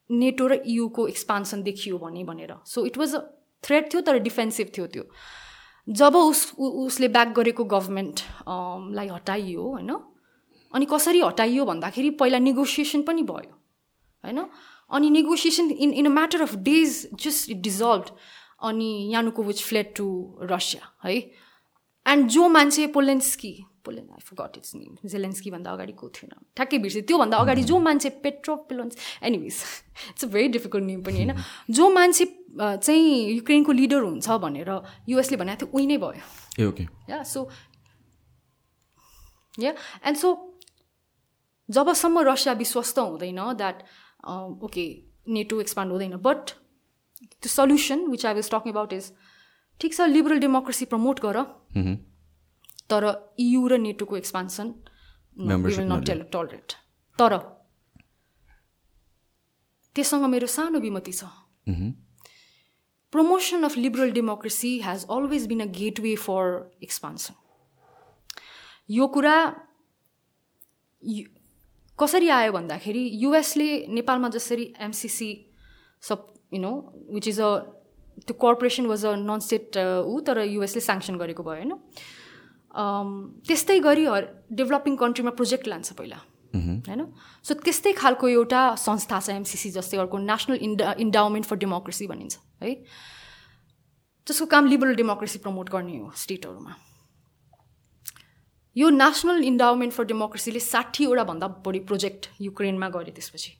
नेटो 0.09 0.47
र 0.47 0.53
इयुको 0.65 1.07
एक्सपान्सन 1.07 1.63
देखियो 1.63 1.97
भने 1.97 2.23
भनेर। 2.23 2.53
So 2.65 2.85
it 2.85 2.97
was 2.97 3.15
a 3.15 3.21
threat 3.63 3.93
थियो 3.93 4.01
तर 4.01 4.17
डिफेन्सिभ 4.21 4.67
थियो 4.77 4.87
त्यो। 4.87 5.03
जब 5.87 6.15
उस 6.15 6.53
उसले 6.57 7.07
ब्याक 7.07 7.33
गरेको 7.35 7.63
गभर्मेन्ट 7.65 8.19
लाई 8.95 9.07
हटाइयो 9.07 9.63
होइन? 9.71 9.91
अनि 10.73 10.85
कसरी 10.91 11.21
हटाइयो 11.21 11.65
भन्दाखेरि 11.65 12.09
पहिला 12.21 12.39
नेगोसिएसन 12.39 13.01
पनि 13.01 13.23
भयो 13.23 13.53
होइन? 14.23 14.39
अनि 14.89 15.09
negotiation 15.09 15.71
in 15.71 15.93
in 15.93 16.05
a 16.05 16.09
matter 16.09 16.41
of 16.41 16.55
days 16.63 17.07
just 17.21 17.49
it 17.51 17.61
dissolve 17.63 18.15
अनि 18.63 18.89
यानुको 19.13 19.43
विच 19.43 19.63
फ्लेड 19.63 19.93
टु 19.95 20.07
रसिया 20.51 20.91
है? 21.05 21.15
एन्ड 22.05 22.27
जो 22.29 22.47
मान्छे 22.49 22.87
पोलेन्स्की 22.87 23.53
pollen 23.85 24.07
I 24.11 24.21
forgot 24.25 24.57
its 24.57 24.75
name 24.75 25.09
Zelensky 25.09 25.51
भन्दा 25.51 25.71
अगाडिको 25.71 26.09
थिएन 26.09 26.31
ठ्याक्कै 26.55 26.77
बिर्सेँ 26.77 27.01
त्योभन्दा 27.03 27.37
अगाडि 27.37 27.63
जो 27.63 27.79
मान्छे 27.79 28.09
Petro 28.23 28.55
पिलोन्स 28.69 28.97
anyways 29.23 29.61
it's 30.09 30.23
a 30.23 30.27
very 30.27 30.47
difficult 30.47 30.85
name 30.85 31.03
पनि 31.03 31.15
होइन? 31.15 31.33
जो 31.69 31.89
मान्छे 31.89 32.25
चाहिँ 32.57 33.29
युक्रेनको 33.29 33.71
लिडर 33.71 34.01
हुन्छ 34.01 34.27
भनेर 34.41 34.69
युएसले 35.09 35.37
भनेको 35.37 35.65
थियो 35.65 35.77
उही 35.77 35.85
नै 35.87 35.97
भयो। 35.97 36.21
ए 36.59 36.65
okay 36.65 36.83
yeah 37.09 37.21
so 37.23 37.49
yeah 39.59 39.73
and 40.05 40.17
so 40.17 40.33
जबसम्म 41.69 42.19
रसिया 42.27 42.53
विश्वस्त 42.53 42.99
हुँदैन 42.99 43.39
द्याट 43.57 43.83
ओके 44.63 44.85
नेटो 45.27 45.61
एक्सपान्ड 45.61 45.91
हुँदैन. 45.91 46.15
बट 46.17 46.49
त्यो 47.41 47.49
solution 47.49 48.05
which 48.11 48.25
I 48.25 48.33
was 48.33 48.49
talking 48.51 48.73
about 48.73 48.93
is 48.93 49.11
ठिक 49.81 49.93
छ 49.93 50.01
लिबरल 50.09 50.39
डेमोक्रेसी 50.39 50.85
प्रमोट 50.85 51.19
गर 51.19 51.37
Mhm. 51.75 51.95
तर 52.89 53.03
इयु 53.39 53.67
र 53.67 53.77
नेटोको 53.77 54.17
expansion 54.17 54.73
Membership 55.37 55.85
not 55.91 56.05
tell 56.05 56.21
tolerate 56.33 56.73
तर 57.19 57.37
त्यससँग 59.95 60.25
मेरो 60.29 60.47
सानो 60.47 60.79
विमति 60.79 61.11
छ। 61.11 61.23
Mhm. 61.67 61.93
promotion 63.13 63.63
of 63.63 63.75
liberal 63.77 64.09
democracy 64.11 64.71
has 64.85 65.03
always 65.15 65.43
been 65.47 65.61
a 65.61 65.67
gateway 65.75 66.15
for 66.21 66.45
expansion. 66.81 67.35
यो 68.89 69.07
कुरा 69.07 69.35
कसरी 71.99 72.29
आयो 72.29 72.51
भन्दाखेरि 72.51 73.03
युएसले 73.23 73.69
नेपालमा 73.97 74.29
जसरी 74.35 74.65
MCC 74.87 75.31
sub 76.03 76.27
you 76.53 76.59
know 76.59 76.71
which 77.15 77.27
is 77.27 77.39
a 77.41 77.49
त्यो 78.27 78.33
corporation 78.41 78.85
was 78.85 79.05
a 79.05 79.15
non 79.15 79.39
state 79.47 79.77
ऊ 80.07 80.19
तर 80.27 80.43
युएसले 80.43 80.81
स्याङ्सन 80.81 81.17
गरेको 81.17 81.43
भयो 81.43 81.55
होइन? 81.55 81.73
अम, 82.75 83.09
त्यस्तै 83.47 83.79
गरी 83.79 84.05
हर 84.05 84.23
डेभलपिङ 84.51 84.95
कन्ट्रीमा 85.03 85.31
प्रोजेक्ट 85.39 85.67
लान्छ 85.67 85.91
पहिला 85.99 86.19
होइन? 86.55 87.01
सो 87.45 87.53
त्यस्तै 87.65 87.91
खालको 88.01 88.27
एउटा 88.27 88.61
संस्था 88.87 89.19
छ 89.19 89.29
एमसिसी 89.41 89.71
जस्तै 89.77 89.97
अर्को 90.03 90.17
नेसनल 90.31 90.57
इन्डा 90.67 90.95
इन्डाउमेन्ट 91.05 91.45
फर 91.45 91.57
डेमोक्रेसी 91.63 92.07
भनिन्छ 92.07 92.37
है? 92.63 92.75
जसको 94.27 94.45
काम 94.51 94.65
लिबरल 94.73 94.95
डेमोक्रेसी 94.95 95.39
प्रमोट 95.39 95.69
गर्ने 95.69 95.97
हो 95.97 96.11
स्टेटहरूमा 96.23 96.75
यो 98.75 98.89
नेसनल 98.91 99.43
इन्डाउमेन्ट 99.43 99.93
फर 99.93 100.03
डेमोक्रेसीले 100.05 100.59
साठीवटा 100.61 101.23
भन्दा 101.23 101.47
बढी 101.65 101.79
प्रोजेक्ट 101.89 102.29
युक्रेनमा 102.41 102.89
गरे 102.95 103.11
त्यसपछि। 103.11 103.51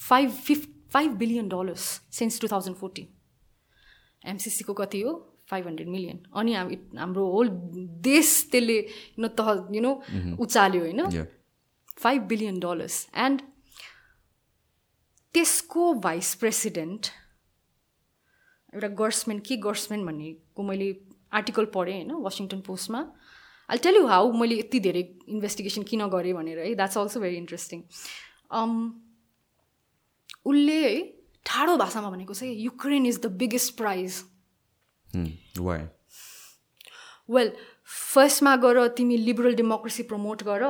five 0.00 0.30
फिफ 0.46 0.66
five 0.92 1.12
billion 1.18 1.48
dollars 1.48 1.84
since 2.12 2.40
two 2.40 2.48
thousand 2.48 2.76
fourteen 2.76 3.06
एमसिसीको 4.24 4.74
कति 4.74 5.00
हो 5.02 5.12
फाइभ 5.50 5.66
हन्ड्रेड 5.66 5.88
मिलियन 5.88 6.18
अनि 6.34 6.52
हाम्रो 6.98 7.24
होल 7.30 7.48
देश 8.08 8.28
त्यसले 8.52 8.78
न 9.20 9.28
तह 9.38 9.48
यु 9.74 9.82
नो 9.82 9.92
उचाल्यो 10.40 10.82
होइन. 10.82 11.26
फाइभ 11.98 12.22
बिलियन 12.28 12.58
डलर्स 12.60 13.06
एन्ड 13.24 13.40
त्यसको 15.34 15.92
भाइस 16.04 16.34
प्रेसिडेन्ट 16.34 17.06
एउटा 18.74 18.88
गर्समेन 19.00 19.38
के 19.46 19.56
गर्समेन 19.64 20.06
भन्नेको 20.06 20.62
मैले 20.62 20.92
आर्टिकल 21.32 21.64
पढेँ 21.74 21.94
होइन 21.94 22.12
वासिङटन 22.24 22.60
पोस्टमा। 22.66 23.00
आई 23.68 23.78
टेल 23.78 23.96
यु 23.96 24.06
हाउ 24.06 24.32
मैले 24.40 24.58
यति 24.58 24.80
धेरै 24.80 25.02
इन्भेस्टिगेसन 25.28 25.82
किन 25.90 26.06
गरेँ 26.14 26.34
भनेर 26.34 26.58
है 26.58 26.74
द्याट्स 26.74 26.98
अल्सो 26.98 27.20
भेरी 27.20 27.36
इन्ट्रेस्टिङ 27.36 27.82
उसले 30.46 30.78
है 30.84 30.96
ठाडो 31.46 31.76
भाषामा 31.76 32.10
भनेको 32.10 32.34
चाहिँ 32.34 32.54
Ukraine 32.62 33.06
is 33.06 33.20
the 33.20 33.26
biggest 33.38 33.76
prize? 33.76 34.22
Well 37.30 37.52
फर्स्टमा 37.88 38.54
गएर 38.56 38.86
तिमी 38.96 39.16
लिबरल 39.16 39.54
डेमोक्रेसी 39.54 40.02
प्रमोट 40.10 40.42
गर 40.44 40.64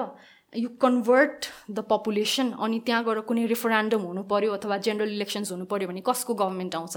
यु 0.52 0.68
कन्भर्ट 0.82 1.46
द 1.70 1.84
पपुलेसन 1.90 2.50
अनि 2.60 2.78
त्यहाँ 2.86 3.04
गएर 3.04 3.20
कुनै 3.28 3.46
रेफरेन्डम 3.46 4.02
हुनु 4.02 4.22
पऱ्यो 4.30 4.52
अथवा 4.52 4.76
जेनरल 4.86 5.12
इलेक्सन्स 5.12 5.52
हुनु 5.52 5.64
पऱ्यो 5.66 5.88
भने 5.88 6.02
कसको 6.06 6.34
गभर्मेन्ट 6.34 6.74
आउँछ? 6.76 6.96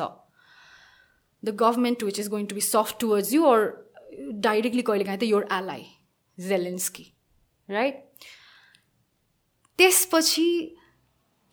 The 1.45 1.55
government 1.61 2.03
which 2.03 2.19
is 2.19 2.27
going 2.29 2.45
to 2.45 2.55
be 2.55 2.61
soft 2.61 2.99
towards 3.01 3.33
EU 3.33 3.43
or 3.51 3.67
directly 4.47 4.81
कहिले 4.89 5.05
काहीँ 5.05 5.19
त 5.19 5.23
योर 5.23 5.47
एलाई 5.51 5.85
जेलेन्स्की 6.37 7.05
राइट 7.69 8.03
त्यसपछि 9.79 10.49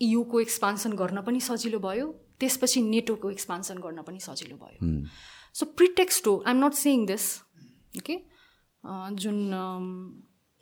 युको 0.00 0.40
एक्सपान्सन 0.40 0.92
गर्न 0.96 1.22
पनि 1.22 1.40
सजिलो 1.40 1.78
भयो 1.78 2.10
त्यसपछि 2.40 2.82
नेटोको 2.82 3.30
एक्सपान्सन 3.30 3.78
गर्न 3.78 4.02
पनि 4.02 4.20
सजिलो 4.20 4.56
भयो। 4.56 5.06
सो 5.54 5.66
प्रिटेक्स्ट 5.78 6.26
हो 6.26 6.42
I'm 6.46 6.64
not 6.64 6.74
saying 6.74 7.06
this 7.06 7.26
okay 7.98 8.16
जुन 9.22 9.36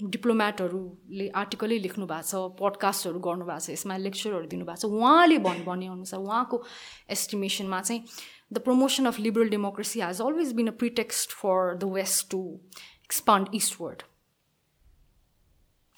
डिप्लोमेटहरूले 0.01 1.29
आर्टिकलै 1.37 1.79
लेख्नु 1.79 2.07
भएको 2.07 2.29
छ 2.29 2.43
पडकास्टहरू 2.61 3.21
गर्नुभएको 3.27 3.65
छ 3.65 3.71
यसमा 3.71 3.97
लेक्चरहरू 4.05 4.47
दिनुभएको 4.53 4.81
छ 4.83 4.93
उहाँले 4.99 5.39
भन् 5.47 5.65
भनेअनुसार 5.65 6.21
उहाँको 6.21 6.63
एस्टिमेसनमा 7.17 7.81
चाहिँ 7.83 8.01
the 8.53 8.59
promotion 8.59 9.07
of 9.07 9.19
liberal 9.19 9.49
democracy 9.49 10.01
has 10.01 10.21
always 10.21 10.53
been 10.53 10.69
a 10.69 10.77
pretext 10.79 11.33
for 11.33 11.75
the 11.77 11.85
west 11.95 12.31
to 12.31 12.43
expand 13.05 13.55
eastward 13.55 14.03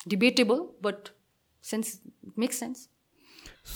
debatable 0.07 0.65
but 0.83 1.09
sense 1.63 1.99
make 2.39 2.53
sense 2.53 2.89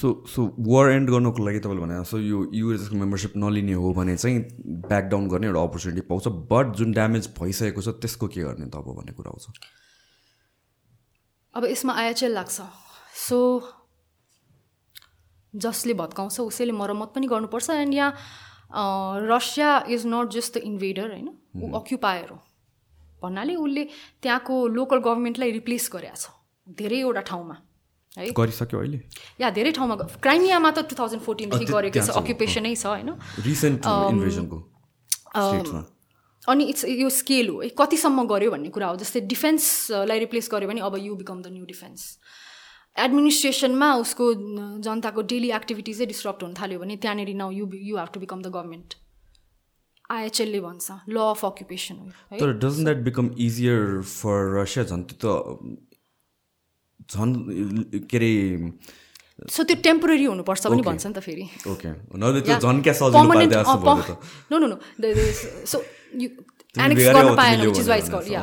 so 0.01 0.09
so 0.27 0.43
war 0.59 0.89
end 0.91 1.09
गर्नुको 1.09 1.45
लागि 1.45 1.59
तपाईँले 1.59 1.81
भने 1.81 2.03
सो 2.05 2.19
यो 2.19 2.43
युएसएसको 2.53 2.95
मेम्बरसिप 2.95 3.33
नलिने 3.37 3.73
हो 3.73 3.93
भने 3.93 4.15
चाहिँ 4.17 4.39
ब्याकडाउन 4.87 5.27
गर्ने 5.29 5.47
एउटा 5.47 5.61
अपर्च्युनिटी 5.61 6.07
पाउँछ 6.07 6.27
बट 6.51 6.75
जुन 6.75 6.91
ड्यामेज 6.91 7.29
भइसकेको 7.39 7.81
छ 7.81 7.89
त्यसको 8.03 8.27
के 8.27 8.41
गर्ने 8.41 8.67
त 8.67 8.75
अब 8.75 8.95
भन्ने 8.97 9.13
कुरा 9.13 9.29
आउँछ? 9.29 9.45
अब 11.53 11.65
यसमा 11.65 11.93
आइएचएल 11.93 12.33
लाग्छ। 12.33 12.61
सो 13.27 13.39
जसले 15.55 15.93
भत्काउँछ 15.93 16.39
उसैले 16.39 16.71
मरम्मत 16.71 17.11
पनि 17.15 17.27
गर्नुपर्छ 17.27 17.69
एन्ड 17.69 17.93
यहाँ 17.93 18.13
Russia 18.71 19.71
is 19.89 20.05
not 20.07 20.29
just 20.31 20.57
the 20.57 20.61
invader 20.63 21.11
होइन 21.11 21.29
ऊ 21.57 21.71
अक्युपायर 21.75 22.29
हो 22.29 22.39
भन्नाले 23.21 23.55
उसले 23.57 23.83
त्यहाँको 24.23 24.67
लोकल 24.69 24.99
गभर्मेन्टलाई 25.01 25.51
रिप्लेस 25.51 25.89
गरेको 25.93 26.15
छ 26.17 26.77
धेरैवटा 26.77 27.21
ठाउँमा 27.23 27.57
है 28.17 28.29
गरिसक्यो 28.33 28.79
अहिले 28.79 28.99
या 29.39 29.49
धेरै 29.51 29.71
ठाउँमा 29.73 29.95
क्राइमियामा 30.19 30.71
त 30.71 30.85
टु 30.85 30.95
थाउजन्ड 30.95 31.21
फोर्टिनदेखि 31.23 31.65
गरेको 31.67 32.01
छ 32.01 32.17
अक्युपेसनै 32.17 32.73
छ 32.75 32.85
होइन 32.87 33.09
अनि 36.47 36.63
इट्स 36.65 36.85
यो 36.97 37.09
स्केल 37.11 37.49
हो 37.49 37.63
कतिसम्म 37.77 38.25
गऱ्यो 38.27 38.51
भन्ने 38.51 38.69
कुरा 38.71 38.87
हो 38.87 38.95
जस्तै 38.97 39.21
डिफेन्सलाई 39.27 40.19
रिप्लेस 40.19 40.49
गर्यो 40.51 40.67
भने 40.69 40.81
अब 40.81 40.97
you 40.99 41.15
become 41.17 41.41
the 41.41 41.47
new 41.51 41.65
defence 41.65 42.05
एडमिनिस्ट्रेसनमा 43.05 43.89
उसको 44.03 44.25
जनताको 44.85 45.21
डेली 45.31 45.49
एक्टिभिटिजै 45.57 46.05
डिस्टर्ब 46.11 46.37
हुन 46.43 46.53
थाल्यो 46.59 46.79
भने 46.79 46.95
त्यहाँनिर 47.03 47.29
now 47.41 47.49
you 47.51 47.65
you 47.89 47.97
have 47.97 48.09
to 48.13 48.19
become 48.19 48.41
the 48.41 48.47
government 48.55 48.89
आइएचएलले 50.09 50.59
भन्छ 50.61 50.85
ल 51.09 51.17
अफ 51.31 51.45
अक्युपेसन 51.45 51.95
तर 52.39 52.53
doesn't 52.63 52.85
that 52.87 52.99
become 53.09 53.25
easier 53.47 54.01
for 54.13 54.39
Russia 54.55 54.83
झन् 54.85 55.03
त्यो 55.09 55.17
त 55.21 55.25
झन् 57.11 57.33
के 58.09 58.17
अरे 58.17 58.31
सो 59.53 59.63
त्यो 59.63 59.77
टेम्पोररी 59.83 60.25
हुनुपर्छ 60.25 60.63
पनि 60.67 60.81
भन्छ 60.81 61.05
नि 61.05 61.13
त 61.13 61.19
फेरि। 61.19 61.45
No 64.51 64.57
no 64.59 64.67
no 64.67 64.77
so 65.71 65.77
you 66.21 66.29
annex 66.85 67.03
गर्न 67.03 67.35
पाएन 67.35 67.61
which 67.61 67.79
is 67.79 67.89
wise 67.89 68.31
yeah 68.31 68.41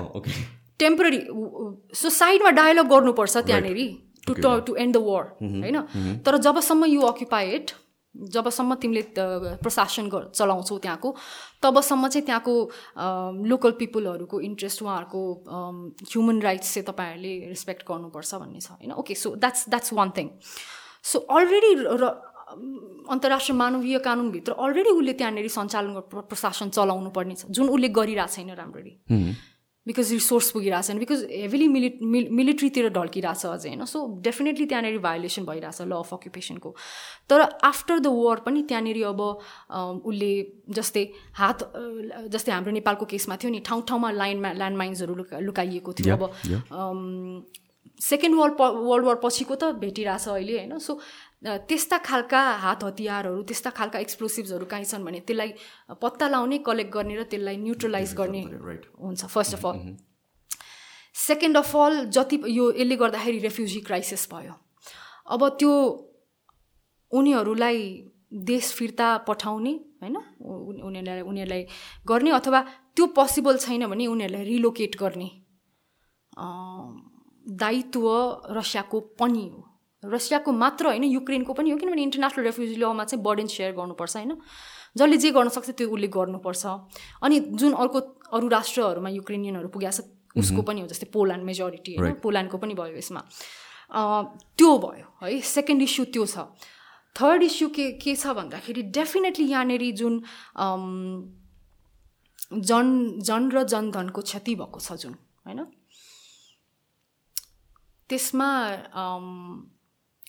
temporary 0.78 1.20
so 2.02 2.10
साइडमा 2.22 2.50
डायलग 2.62 2.86
गर्नुपर्छ 2.94 3.36
त्यहाँनिर। 3.36 3.78
To 4.26 4.34
to 4.66 4.74
end 4.76 4.96
the 4.96 5.00
war 5.06 5.24
होइन? 5.42 6.20
तर 6.26 6.36
जबसम्म 6.40 6.84
यु 6.86 7.00
अक्युपाइड 7.04 7.70
जबसम्म 8.14 8.74
तिमीले 8.82 9.02
प्रशासन 9.62 10.10
चलाउँछौ 10.10 10.78
त्यहाँको 10.78 11.14
तबसम्म 11.62 12.08
चाहिँ 12.08 12.26
त्यहाँको 12.26 12.54
लोकल 13.50 13.70
पिपुलहरूको 13.78 14.40
इन्ट्रेस्ट 14.40 14.82
उहाँहरूको 14.82 15.20
ह्युमन 16.10 16.40
राइट्स 16.42 16.74
चाहिँ 16.74 16.86
तपाईँहरूले 16.86 17.34
रेस्पेक्ट 17.48 17.82
गर्नुपर्छ 17.88 18.34
भन्ने 18.34 18.60
छ 18.60 18.70
होइन? 18.70 18.92
Okay 18.94 19.14
so 19.14 19.34
that's 19.34 19.68
that's 19.68 19.92
one 19.92 20.10
thing 20.16 20.28
so 21.02 21.18
already 21.18 21.74
र 21.74 22.04
अन्तर्राष्ट्रिय 23.10 23.56
मानवीय 23.58 23.98
कानुनभित्र 23.98 24.52
अलरेडी 24.62 24.90
उसले 24.90 25.12
त्यहाँनिर 25.18 25.48
सञ्चालन 25.50 26.00
प्रशासन 26.30 26.68
चलाउनु 26.70 27.10
पर्ने 27.10 27.34
छ। 27.34 27.50
जुन 27.50 27.68
उसले 27.68 27.88
गरिरहेको 27.98 28.34
छैन 28.34 28.50
राम्ररी। 28.54 28.92
बिकज 29.86 30.12
रिसोर्स 30.12 30.50
पुगिरहेको 30.50 30.82
छैन 30.82 30.98
बिकज 30.98 31.24
हेभिली 31.30 31.68
मिलि 31.68 31.88
मिलिट्रीतिर 32.32 32.88
ढल्किरहेछ 32.90 33.46
अझै 33.46 33.68
होइन? 33.68 33.84
सो 33.84 33.98
डेफिनेटली 34.24 34.66
त्यहाँनिर 34.66 34.98
भायोलेसन 34.98 35.44
भइरहेछ 35.44 35.80
ल 35.82 35.92
अफ 35.94 36.14
अक्युपेसनको 36.14 36.74
तर 37.28 37.40
आफ्टर 37.64 37.98
द 37.98 38.06
वार 38.12 38.40
पनि 38.46 38.62
त्यहाँनिर 38.68 39.04
अब 39.06 39.20
उसले 40.04 40.30
जस्तै 40.72 41.04
हात 41.34 41.58
जस्तै 42.32 42.52
हाम्रो 42.52 42.72
नेपालको 42.78 43.04
केसमा 43.06 43.36
थियो 43.36 43.50
नि 43.52 43.60
ठाउँ 43.66 43.82
ठाउँमा 43.88 44.10
लाइनमा 44.20 44.52
ल्यान्डमाइन्सहरू 44.56 45.14
लुका 45.14 45.38
लुकाइएको 45.40 45.92
थियो 45.92 46.16
अब। 46.16 46.24
सेकेन्ड 48.00 48.34
वर्ल्ड 48.36 48.54
वर्ल्ड 48.60 49.06
वार 49.06 49.18
पछिको 49.22 49.54
त 49.54 49.64
भेटिरहेछ 49.78 50.28
अहिले 50.28 50.54
होइन? 50.58 50.78
सो 50.78 50.98
त्यस्ता 51.42 51.98
खालका 52.04 52.40
हात 52.64 52.84
हतियारहरू 52.84 53.42
त्यस्ता 53.42 53.70
खालका 53.70 53.98
एक्सप्लोसिभ्सहरू 53.98 54.64
काहीँ 54.66 54.84
छन् 54.84 55.04
भने 55.04 55.20
त्यसलाई 55.20 55.50
पत्ता 56.00 56.28
लाउने 56.28 56.58
कलेक्ट 56.58 56.92
गर्ने 56.92 57.14
र 57.16 57.22
त्यसलाई 57.30 57.56
न्युट्रलाइज 57.56 58.14
गर्ने 58.14 58.42
हुन्छ 59.02 59.24
first 59.26 59.54
of 59.54 59.66
all 59.66 59.96
second 61.14 61.56
of 61.56 61.76
all 61.76 62.04
जति 62.10 62.36
यो 62.48 62.70
यसले 62.72 62.96
गर्दाखेरि 62.96 63.38
रेफ्युजी 63.38 63.80
क्राइसिस 63.80 64.28
भयो। 64.32 64.54
अब 65.26 65.48
त्यो 65.58 65.72
उनीहरूलाई 67.12 67.78
देश 68.32 68.72
फिर्ता 68.72 69.16
पठाउने 69.28 69.72
होइन? 70.02 70.16
उनीहरूलाई 70.80 71.20
उनीहरूलाई 71.20 71.66
गर्ने 72.08 72.30
अथवा 72.30 72.60
त्यो 72.96 73.06
पोसिबल 73.18 73.56
छैन 73.58 73.86
भने 73.86 74.06
उनीहरूलाई 74.06 74.44
रिलोकेट 74.44 74.96
गर्ने 74.96 75.30
दायित्व 77.46 78.04
रसियाको 78.50 79.00
पनि 79.20 79.46
हो। 79.48 79.60
रसियाको 80.12 80.52
मात्र 80.52 80.86
होइन 80.86 81.04
युक्रेनको 81.04 81.52
पनि 81.54 81.70
हो 81.70 81.76
किनभने 81.78 82.02
इन्टरनेसनल 82.02 82.44
रेफ्युजी 82.44 82.76
लमा 82.76 83.04
चाहिँ 83.04 83.22
बर्डन 83.24 83.46
सेयर 83.46 83.72
गर्नुपर्छ 83.72 84.16
होइन। 84.16 84.32
जसले 84.96 85.16
जे 85.16 85.30
गर्न 85.30 85.48
सक्छ 85.48 85.70
त्यो 85.70 85.88
उसले 85.90 86.08
गर्नुपर्छ। 86.08 86.64
अनि 87.22 87.40
जुन 87.60 87.72
अर्को 87.74 87.98
अरू 88.32 88.46
राष्ट्रहरूमा 88.48 89.10
युक्रेनियनहरू 89.10 89.68
पुगेको 89.68 89.92
छ 89.92 90.06
उसको 90.34 90.62
पनि 90.62 90.80
हो 90.80 90.86
जस्तै 90.90 91.06
पोल्यान्ड 91.14 91.44
मेजोरिटी 91.44 91.94
होइन 91.98 92.14
पोल्यान्डको 92.22 92.56
पनि 92.58 92.74
भयो 92.74 92.96
यसमा। 92.98 93.20
त्यो 94.58 94.70
भयो 94.78 95.06
है 95.22 95.40
सेकेन्ड 95.40 95.82
इस्यु 95.82 96.04
त्यो 96.14 96.24
छ। 96.26 96.36
थर्ड 97.16 97.42
इस्यु 97.42 97.68
के 97.70 97.86
के 98.02 98.14
छ 98.14 98.34
भन्दाखेरि 98.34 98.82
डेफिनेटली 98.90 99.46
यहाँनिर 99.46 99.82
जुन 99.94 100.14
जन 102.50 102.86
जन 103.22 103.42
र 103.50 103.62
जनधनको 103.62 104.20
क्षति 104.22 104.54
भएको 104.54 104.80
छ 104.80 104.98
जुन 105.02 105.14
होइन। 105.46 105.60
त्यसमा 108.10 108.50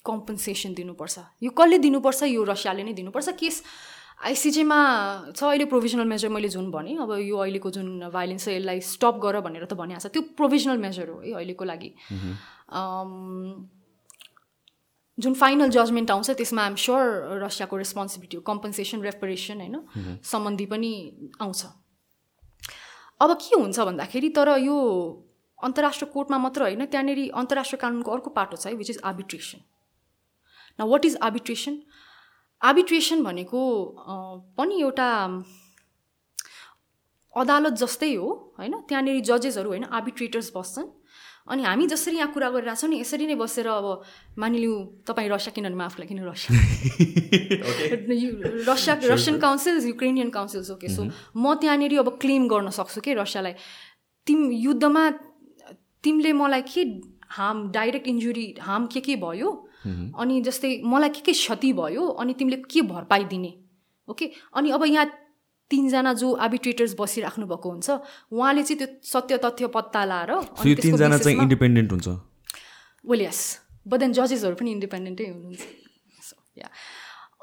कम्पन्सेसन 0.05 0.73
दिनुपर्छ। 0.73 1.19
यो 1.43 1.51
कसले 1.51 1.77
दिनुपर्छ? 1.79 2.23
यो 2.23 2.43
रसियाले 2.45 2.83
नै 2.83 2.93
दिनुपर्छ। 2.93 3.29
केस 3.39 3.63
आइसिजेमा 4.25 4.79
छ 5.35 5.43
अहिले 5.43 5.65
प्रोभिजनल 5.67 6.07
मेजर 6.07 6.29
मैले 6.31 6.49
जुन 6.49 6.71
भनेँ 6.71 6.97
अब 7.03 7.11
यो 7.19 7.37
अहिलेको 7.37 7.69
जुन 7.71 7.87
भाइलेन्स 8.09 8.45
छ 8.45 8.47
यसलाई 8.55 8.79
स्टप 8.79 9.15
गर 9.19 9.39
भनेर 9.43 9.65
त 9.65 9.73
भनिहाल्छ 9.75 10.07
त्यो 10.07 10.21
प्रोभिजनल 10.39 10.77
मेजर 10.79 11.09
हो 11.09 11.19
है 11.19 11.33
अहिलेको 11.35 11.63
लागि। 11.65 11.89
जुन 15.17 15.33
फाइनल 15.33 15.69
जजमेन्ट 15.71 16.11
आउँछ 16.11 16.29
त्यसमा 16.31 16.61
आइम 16.63 16.75
स्योर 16.75 17.03
रसियाको 17.43 17.75
रेस्पोन्सिबिलिटी 17.77 18.37
हो। 18.37 18.43
कम्पन्सेसन 18.47 19.01
रेपरेसन 19.03 19.59
होइन? 19.61 19.75
सम्बन्धी 20.23 20.65
पनि 20.71 20.91
आउँछ। 21.41 21.61
अब 23.21 23.31
के 23.35 23.55
हुन्छ 23.55 23.79
भन्दाखेरि 23.79 24.29
तर 24.31 24.49
यो 24.59 24.75
अन्तर्राष्ट्रिय 25.59 26.11
कोर्टमा 26.13 26.37
मात्र 26.37 26.61
होइन 26.61 26.85
त्यहाँनिर 26.85 27.19
अन्तर्राष्ट्रिय 27.33 27.79
कानुनको 27.81 28.11
अर्को 28.11 28.29
पाटो 28.31 28.57
छ 28.57 28.67
है 28.67 28.73
विच 28.75 28.89
इज 28.89 28.99
आर्बिट्रेसन 29.03 29.59
न 30.79 30.83
वाट 30.83 31.05
इज 31.05 31.17
आर्बिट्रेसन 31.21 31.81
आर्बिट्रेसन 32.61 33.23
भनेको 33.23 33.61
पनि 34.57 34.81
एउटा 34.81 35.07
अदालत 37.33 37.73
जस्तै 37.73 38.13
हो 38.15 38.53
होइन? 38.59 38.73
त्यहाँनिर 38.87 39.21
जजेसहरू 39.21 39.69
होइन 39.69 39.83
आर्बिट्रेटर्स 39.83 40.51
बस्छन्। 40.55 40.87
अनि 41.47 41.63
हामी 41.63 41.87
जसरी 41.87 42.17
यहाँ 42.17 42.31
कुरा 42.33 42.49
गरिरहेको 42.49 42.81
छौँ 42.81 42.89
नि 42.89 42.99
यसरी 42.99 43.27
नै 43.27 43.35
बसेर 43.35 43.67
अब 43.67 44.03
मानिलिउँ 44.37 45.03
तपाईँ 45.07 45.29
रसिया 45.29 45.53
किनभने 45.53 45.83
आफूलाई 45.83 46.07
किन 46.07 46.25
Russia. 46.25 46.57
Russia 48.71 48.99
Russian 49.03 49.39
councils 49.39 49.85
Ukrainian 49.85 50.29
councils 50.29 50.71
okay 50.71 50.89
so. 50.89 51.03
म 51.37 51.53
त्यहाँनिर 51.61 51.99
अब 51.99 52.17
क्लेम 52.17 52.47
गर्न 52.47 52.69
सक्छु 52.69 53.01
कि 53.01 53.13
रसियालाई। 53.13 53.53
तिम 54.27 54.51
युद्धमा 54.51 55.09
तिमीले 56.03 56.33
मलाई 56.33 56.61
के 56.61 56.83
हार्म 57.29 57.71
डाइरेक्ट 57.71 58.07
इन्जुरी 58.07 58.55
हार्म 58.61 58.87
के 58.87 59.01
के 59.01 59.15
भयो? 59.15 59.64
अनि 59.85 60.41
जस्तै 60.41 60.69
मलाई 60.85 61.09
के 61.09 61.21
के 61.21 61.33
क्षति 61.33 61.73
भयो 61.73 62.07
अनि 62.21 62.33
तिमीले 62.33 62.57
के 62.71 62.81
भरपाई 62.89 63.23
दिने? 63.25 63.53
ओके 64.07 64.25
अनि 64.55 64.71
अब 64.71 64.83
यहाँ 64.85 65.05
तिनजना 65.71 66.13
जो 66.13 66.31
आर्बिट्रेटर्स 66.45 66.95
बसिराख्नु 66.99 67.45
भएको 67.47 67.69
हुन्छ 67.69 67.89
उहाँले 68.31 68.63
चाहिँ 68.63 68.77
त्यो 68.79 68.87
सत्य 69.03 69.37
तथ्य 69.45 69.67
पत्ता 69.75 70.05
लाएर 70.05 70.31
तिनजना 70.61 71.17
चाहिँ 71.17 71.37
इन्डिपेन्डेन्ट 71.41 71.91
हुन्छ? 71.91 72.07
वेल 73.05 73.21
यस 73.21 73.41
बट 73.87 73.99
देन 73.99 74.13
जजेसहरू 74.13 74.55
पनि 74.55 74.71
इन्डिपेन्डेन्टै 74.71 75.25
हुनुहुन्छ। 75.25 75.63
या 76.57 76.69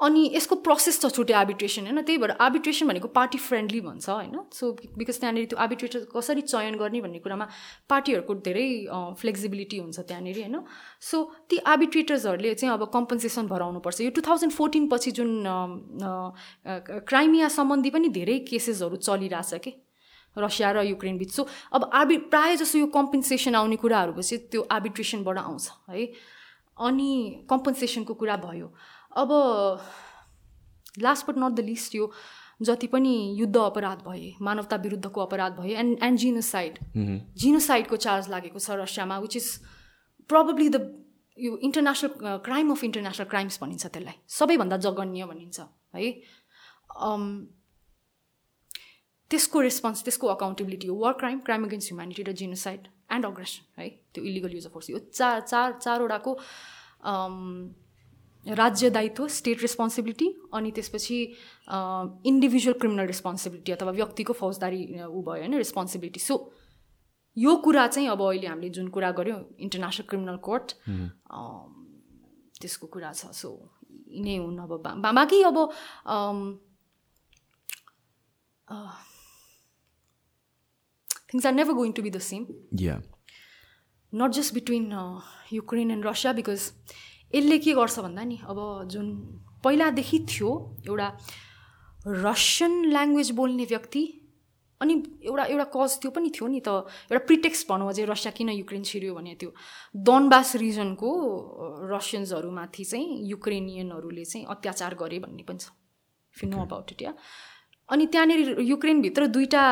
अनि 0.03 0.21
यसको 0.33 0.55
प्रोसेस 0.65 0.99
छ 1.01 1.09
छुट्टै 1.15 1.33
आर्बिट्रेसन 1.33 1.83
होइन? 1.87 2.01
त्यही 2.01 2.17
भएर 2.17 2.31
आर्बिट्रेसन 2.45 2.87
भनेको 2.87 3.07
पार्टी 3.17 3.37
फ्रेन्डली 3.37 3.81
भन्छ 3.81 4.09
होइन? 4.09 4.37
सो 4.53 4.71
बिकज 4.97 5.19
त्यहाँनिर 5.19 5.45
त्यो 5.45 5.57
आर्बिट्रेटर 5.65 5.99
कसरी 6.15 6.41
चयन 6.43 6.75
गर्ने 6.81 7.01
भन्ने 7.01 7.19
कुरामा 7.23 7.47
पार्टीहरूको 7.89 8.33
धेरै 8.47 8.67
फ्लेक्सिबिलिटी 9.21 9.77
हुन्छ 9.77 9.99
त्यहाँनिर 9.99 10.39
होइन? 10.39 10.57
सो 11.01 11.17
ती 11.49 11.57
आर्बिट्रेटर्सहरूले 11.73 12.53
चाहिँ 12.55 12.73
अब 12.73 12.83
कम्पन्सेसन 12.93 13.47
भराउनुपर्छ। 13.47 14.01
यो 14.01 14.11
टु 14.11 14.21
थाउजन्ड 14.27 14.53
फोर्टिन 14.53 14.87
पछि 14.91 15.11
जुन 15.13 15.31
क्राइमिया 17.07 17.47
सम्बन्धी 17.57 17.89
पनि 17.89 18.09
धेरै 18.19 18.37
केसेसहरू 18.51 18.95
चलिरहेछ 19.07 19.53
कि? 19.63 19.73
रसिया 20.35 20.71
र 20.71 20.81
युक्रेन 20.83 21.17
बिच। 21.17 21.31
सो 21.31 21.47
अब 21.73 21.89
आर्बि 21.93 22.17
प्रायः 22.29 22.55
जसो 22.57 22.79
यो 22.79 22.87
कम्पन्सेसन 22.91 23.55
आउने 23.55 23.75
कुराहरू 23.77 24.13
पछि 24.13 24.37
त्यो 24.49 24.61
आर्बिट्रेसनबाट 24.71 25.37
आउँछ 25.37 25.69
है? 25.89 26.05
अनि 26.77 27.45
कम्पन्सेसनको 27.49 28.13
कुरा 28.17 28.35
भयो? 28.41 28.67
अब 29.15 29.29
last 30.99 31.27
but 31.27 31.37
not 31.37 31.51
the 31.51 31.65
least 31.65 31.95
यो 31.95 32.11
जति 32.61 32.87
पनि 32.87 33.13
युद्ध 33.37 33.55
अपराध 33.57 34.03
भए 34.07 34.33
मानवता 34.41 34.75
विरुद्धको 34.83 35.21
अपराध 35.21 35.55
भए 35.59 35.73
एन्ड 35.75 36.03
एन्ड 36.03 36.19
जिनोसाइड 36.19 36.79
जिनोसाइडको 37.43 37.95
चार्ज 38.05 38.29
लागेको 38.29 38.59
छ 38.59 38.77
रसियामा 38.81 39.17
विच 39.19 39.35
इज 39.37 39.47
प्रब्ली 40.29 40.69
द 40.69 40.81
यो 41.37 41.57
international 41.67 42.37
crime 42.45 42.71
of 42.71 42.83
international 42.83 43.27
crimes 43.29 43.59
भनिन्छ 43.61 43.85
त्यसलाई. 43.85 44.13
सबैभन्दा 44.29 44.77
जघन्य 44.85 45.25
भनिन्छ 45.25 45.59
है? 45.95 46.09
Um, 47.07 47.27
त्यसको 49.31 49.61
रेस्पोन्स 49.61 50.03
त्यसको 50.03 50.27
अकाउन्टेबिलिटी 50.27 50.87
हो 50.87 50.95
war 50.97 51.13
crime 51.19 51.39
crime 51.45 51.63
against 51.65 51.91
humanity 51.91 52.23
र 52.23 52.31
जिनोसाइड 52.41 52.87
एन्ड 53.11 53.25
अग्रेसन 53.25 53.81
है 53.81 53.87
त्यो 54.13 54.23
इलिगल 54.23 54.51
युज 54.55 54.65
अफ 54.65 54.73
फोर्स 54.73 54.89
यो 54.89 54.99
चार 55.09 55.39
चार 55.41 55.77
चारवटाको 55.81 56.33
um, 57.11 57.73
राज्य 58.45 58.89
दायित्व 58.89 59.27
स्टेट 59.27 59.61
रेस्पोन्सिबिलिटी 59.61 60.27
अनि 60.53 60.71
त्यसपछि 60.75 61.17
इन्डिभिजुअल 62.31 62.77
क्रिमिनल 62.79 63.05
रेस्पोन्सिबिलिटी 63.07 63.71
अथवा 63.71 63.91
व्यक्तिको 63.91 64.33
फौजदारी 64.33 64.81
ऊ 65.03 65.21
भयो 65.23 65.41
होइन 65.43 65.53
रेस्पोन्सिबिलिटी 65.57 66.19
सो 66.19 66.35
यो 67.37 67.55
कुरा 67.65 67.87
चाहिँ 67.87 68.07
अब 68.09 68.21
अहिले 68.21 68.47
हामीले 68.47 68.69
जुन 68.69 68.87
कुरा 68.95 69.11
गऱ्यौँ 69.19 69.39
इन्टरनेसनल 69.59 70.05
क्रिमिनल 70.09 70.37
कोर्ट 70.47 70.67
त्यसको 72.59 72.87
कुरा 72.87 73.11
छ। 73.13 73.31
सो 73.31 73.49
यिनै 74.11 74.35
हुन् 74.37 74.59
अब 74.59 74.71
बाँकी 75.01 75.41
अब 75.43 75.57
things 81.33 81.45
are 81.45 81.53
never 81.53 81.73
going 81.73 81.91
to 81.93 82.01
be 82.01 82.09
the 82.09 82.19
same 82.19 82.43
not 84.13 84.31
just 84.31 84.53
between 84.53 84.85
Ukraine 85.53 85.91
and 85.91 86.05
Russia 86.05 86.33
because 86.33 86.61
यसले 87.33 87.57
के 87.59 87.73
गर्छ 87.73 87.99
भन्दा 87.99 88.23
नि 88.23 88.37
अब 88.49 88.59
जुन 88.91 89.07
पहिलादेखि 89.63 90.19
थियो 90.29 90.49
एउटा 90.87 91.07
रसियन 92.07 92.73
ल्याङ्ग्वेज 92.93 93.31
बोल्ने 93.31 93.65
व्यक्ति 93.65 94.03
अनि 94.81 94.93
एउटा 95.23 95.43
एउटा 95.45 95.65
कज 95.75 95.91
त्यो 96.01 96.11
पनि 96.11 96.29
थियो 96.35 96.47
नि 96.47 96.59
त 96.59 96.69
एउटा 97.11 97.21
प्रिटेक्स्ट 97.27 97.67
भनौँ 97.69 97.87
अझै 97.89 98.05
रसिया 98.05 98.31
किन 98.37 98.49
युक्रेन 98.49 98.83
छिर्यो 98.83 99.13
भने 99.15 99.35
त्यो 99.39 99.49
दनबास 99.95 100.55
रिजनको 100.63 101.09
रसियन्सहरूमाथि 101.93 102.83
चाहिँ 102.83 103.07
युक्रेनियनहरूले 103.29 104.25
चाहिँ 104.25 104.45
अत्याचार 104.55 104.95
गरे 105.01 105.19
भन्ने 105.25 105.43
पनि 105.47 105.59
छ 105.63 105.71
if 106.35 106.43
you 106.43 106.49
know 106.49 106.61
about 106.61 106.91
it 106.91 107.01
yeah 107.01 107.13
अनि 107.89 108.05
त्यहाँनिर 108.07 108.59
युक्रेनभित्र 108.61 109.27
दुईवटा 109.27 109.63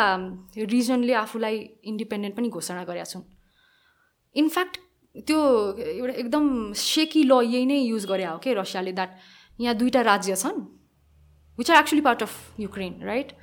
रिजनले 0.72 1.14
आफूलाई 1.14 1.58
इन्डिपेन्डेन्ट 1.92 2.36
पनि 2.38 2.50
घोषणा 2.50 2.84
गरेका 2.84 3.04
छन्। 3.04 3.24
इनफ्याक्ट 4.36 4.78
त्यो 5.16 5.40
एउटा 5.78 6.14
एकदम 6.14 6.46
सेकी 6.74 7.24
ल 7.24 7.42
यही 7.44 7.66
नै 7.66 7.78
युज 7.78 8.06
गरे 8.08 8.26
हो 8.26 8.38
कि 8.44 8.54
रसियाले 8.54 8.92
द्याट 8.92 9.12
यहाँ 9.60 9.76
दुईवटा 9.78 10.02
राज्य 10.02 10.36
छन् 10.36 10.60
which 11.60 11.72
are 11.72 11.78
actually 11.80 12.02
part 12.02 12.24
of 12.24 12.60
Ukraine 12.60 12.94
right 13.04 13.34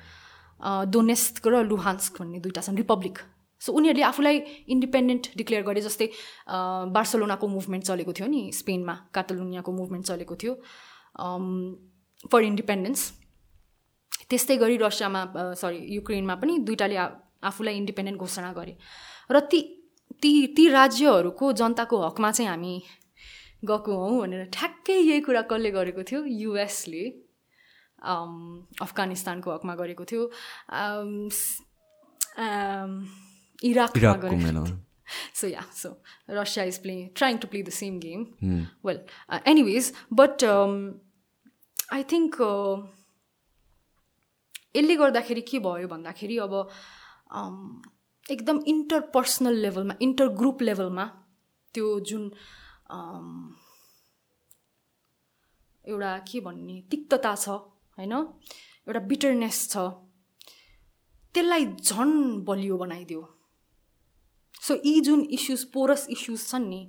Donetsk 0.93 1.47
र 1.47 1.61
लुहान्स्क 1.65 2.21
भन्ने 2.21 2.39
दुइटा 2.41 2.61
छन् 2.61 2.77
रिपब्लिक 2.77 3.17
सो 3.61 3.73
उनीहरूले 3.73 4.03
आफूलाई 4.03 4.41
इन्डिपेन्डेन्ट 4.73 5.31
डिक्लेयर 5.37 5.63
गरे 5.69 5.81
जस्तै 5.81 6.09
बार्सलोनाको 6.97 7.47
मुभमेन्ट 7.47 7.85
चलेको 7.85 8.13
थियो 8.17 8.27
नि 8.27 8.41
स्पेनमा 8.55 8.95
काटलुनियाको 9.13 9.71
मुभमेन्ट 9.79 10.05
चलेको 10.05 10.35
थियो 10.43 10.53
फर 12.31 12.43
इन्डिपेन्डेन्स 12.43 13.01
त्यस्तै 14.29 14.57
गरी 14.57 14.77
रसियामा 14.77 15.25
सरी 15.61 15.79
युक्रेनमा 15.95 16.35
पनि 16.41 16.57
दुइटाले 16.67 16.97
आफूलाई 17.49 17.75
इन्डिपेन्डेन्ट 17.77 18.19
घोषणा 18.19 18.51
गरे। 18.53 18.73
र 19.31 19.39
ती 19.51 19.59
ती 20.21 20.31
ती 20.55 20.67
राज्यहरूको 20.69 21.51
जनताको 21.61 21.97
हकमा 22.07 22.31
चाहिँ 22.31 22.49
हामी 22.49 22.75
गएको 23.65 23.95
हौँ 23.95 24.19
भनेर 24.21 24.45
ठ्याक्कै 24.53 24.97
यही 24.99 25.21
कुरा 25.21 25.41
कसले 25.51 25.71
गरेको 25.71 26.03
थियो? 26.03 26.23
युएसले 26.43 27.03
अफगानिस्तानको 28.81 29.51
हकमा 29.53 29.75
गरेको 29.75 30.05
थियो। 30.11 30.23
इराकमा 33.63 34.13
गरेको 34.23 34.65
so 35.35 35.47
yeah 35.47 35.63
so 35.73 35.89
Russia 36.29 36.65
is 36.65 36.77
play 36.81 36.95
trying 37.15 37.37
to 37.37 37.47
play 37.47 37.61
the 37.63 37.69
same 37.75 37.99
game 37.99 38.25
well 38.85 38.99
anyways 39.47 39.93
but 40.13 40.43
I 41.93 42.03
think 42.11 42.35
यसले 44.75 44.95
गर्दाखेरि 44.95 45.41
के 45.41 45.59
भयो 45.59 45.87
भन्दाखेरि 45.87 46.37
अब 46.37 46.53
एकदम 48.29 48.59
इन्टरपर्सनल 48.67 49.55
लेभलमा 49.61 49.93
इन्टर 50.01 50.27
ग्रुप 50.39 50.61
लेभलमा 50.61 51.05
त्यो 51.75 51.87
जुन 52.09 52.23
एउटा 55.85 56.11
के 56.27 56.39
भन्ने 56.41 56.75
तिक्तता 56.91 57.33
छ 57.35 57.49
होइन? 57.97 58.13
एउटा 58.87 59.01
बिटरनेस 59.09 59.57
छ 59.71 59.77
त्यसलाई 61.35 61.65
झन् 61.65 62.15
बलियो 62.45 62.77
बनाइदियो। 62.77 63.21
सो 64.61 64.73
यी 64.85 64.99
जुन 65.01 65.21
इस्युज 65.31 65.63
पोरस 65.73 66.07
इस्युज 66.09 66.41
छन् 66.47 66.65
नि 66.69 66.81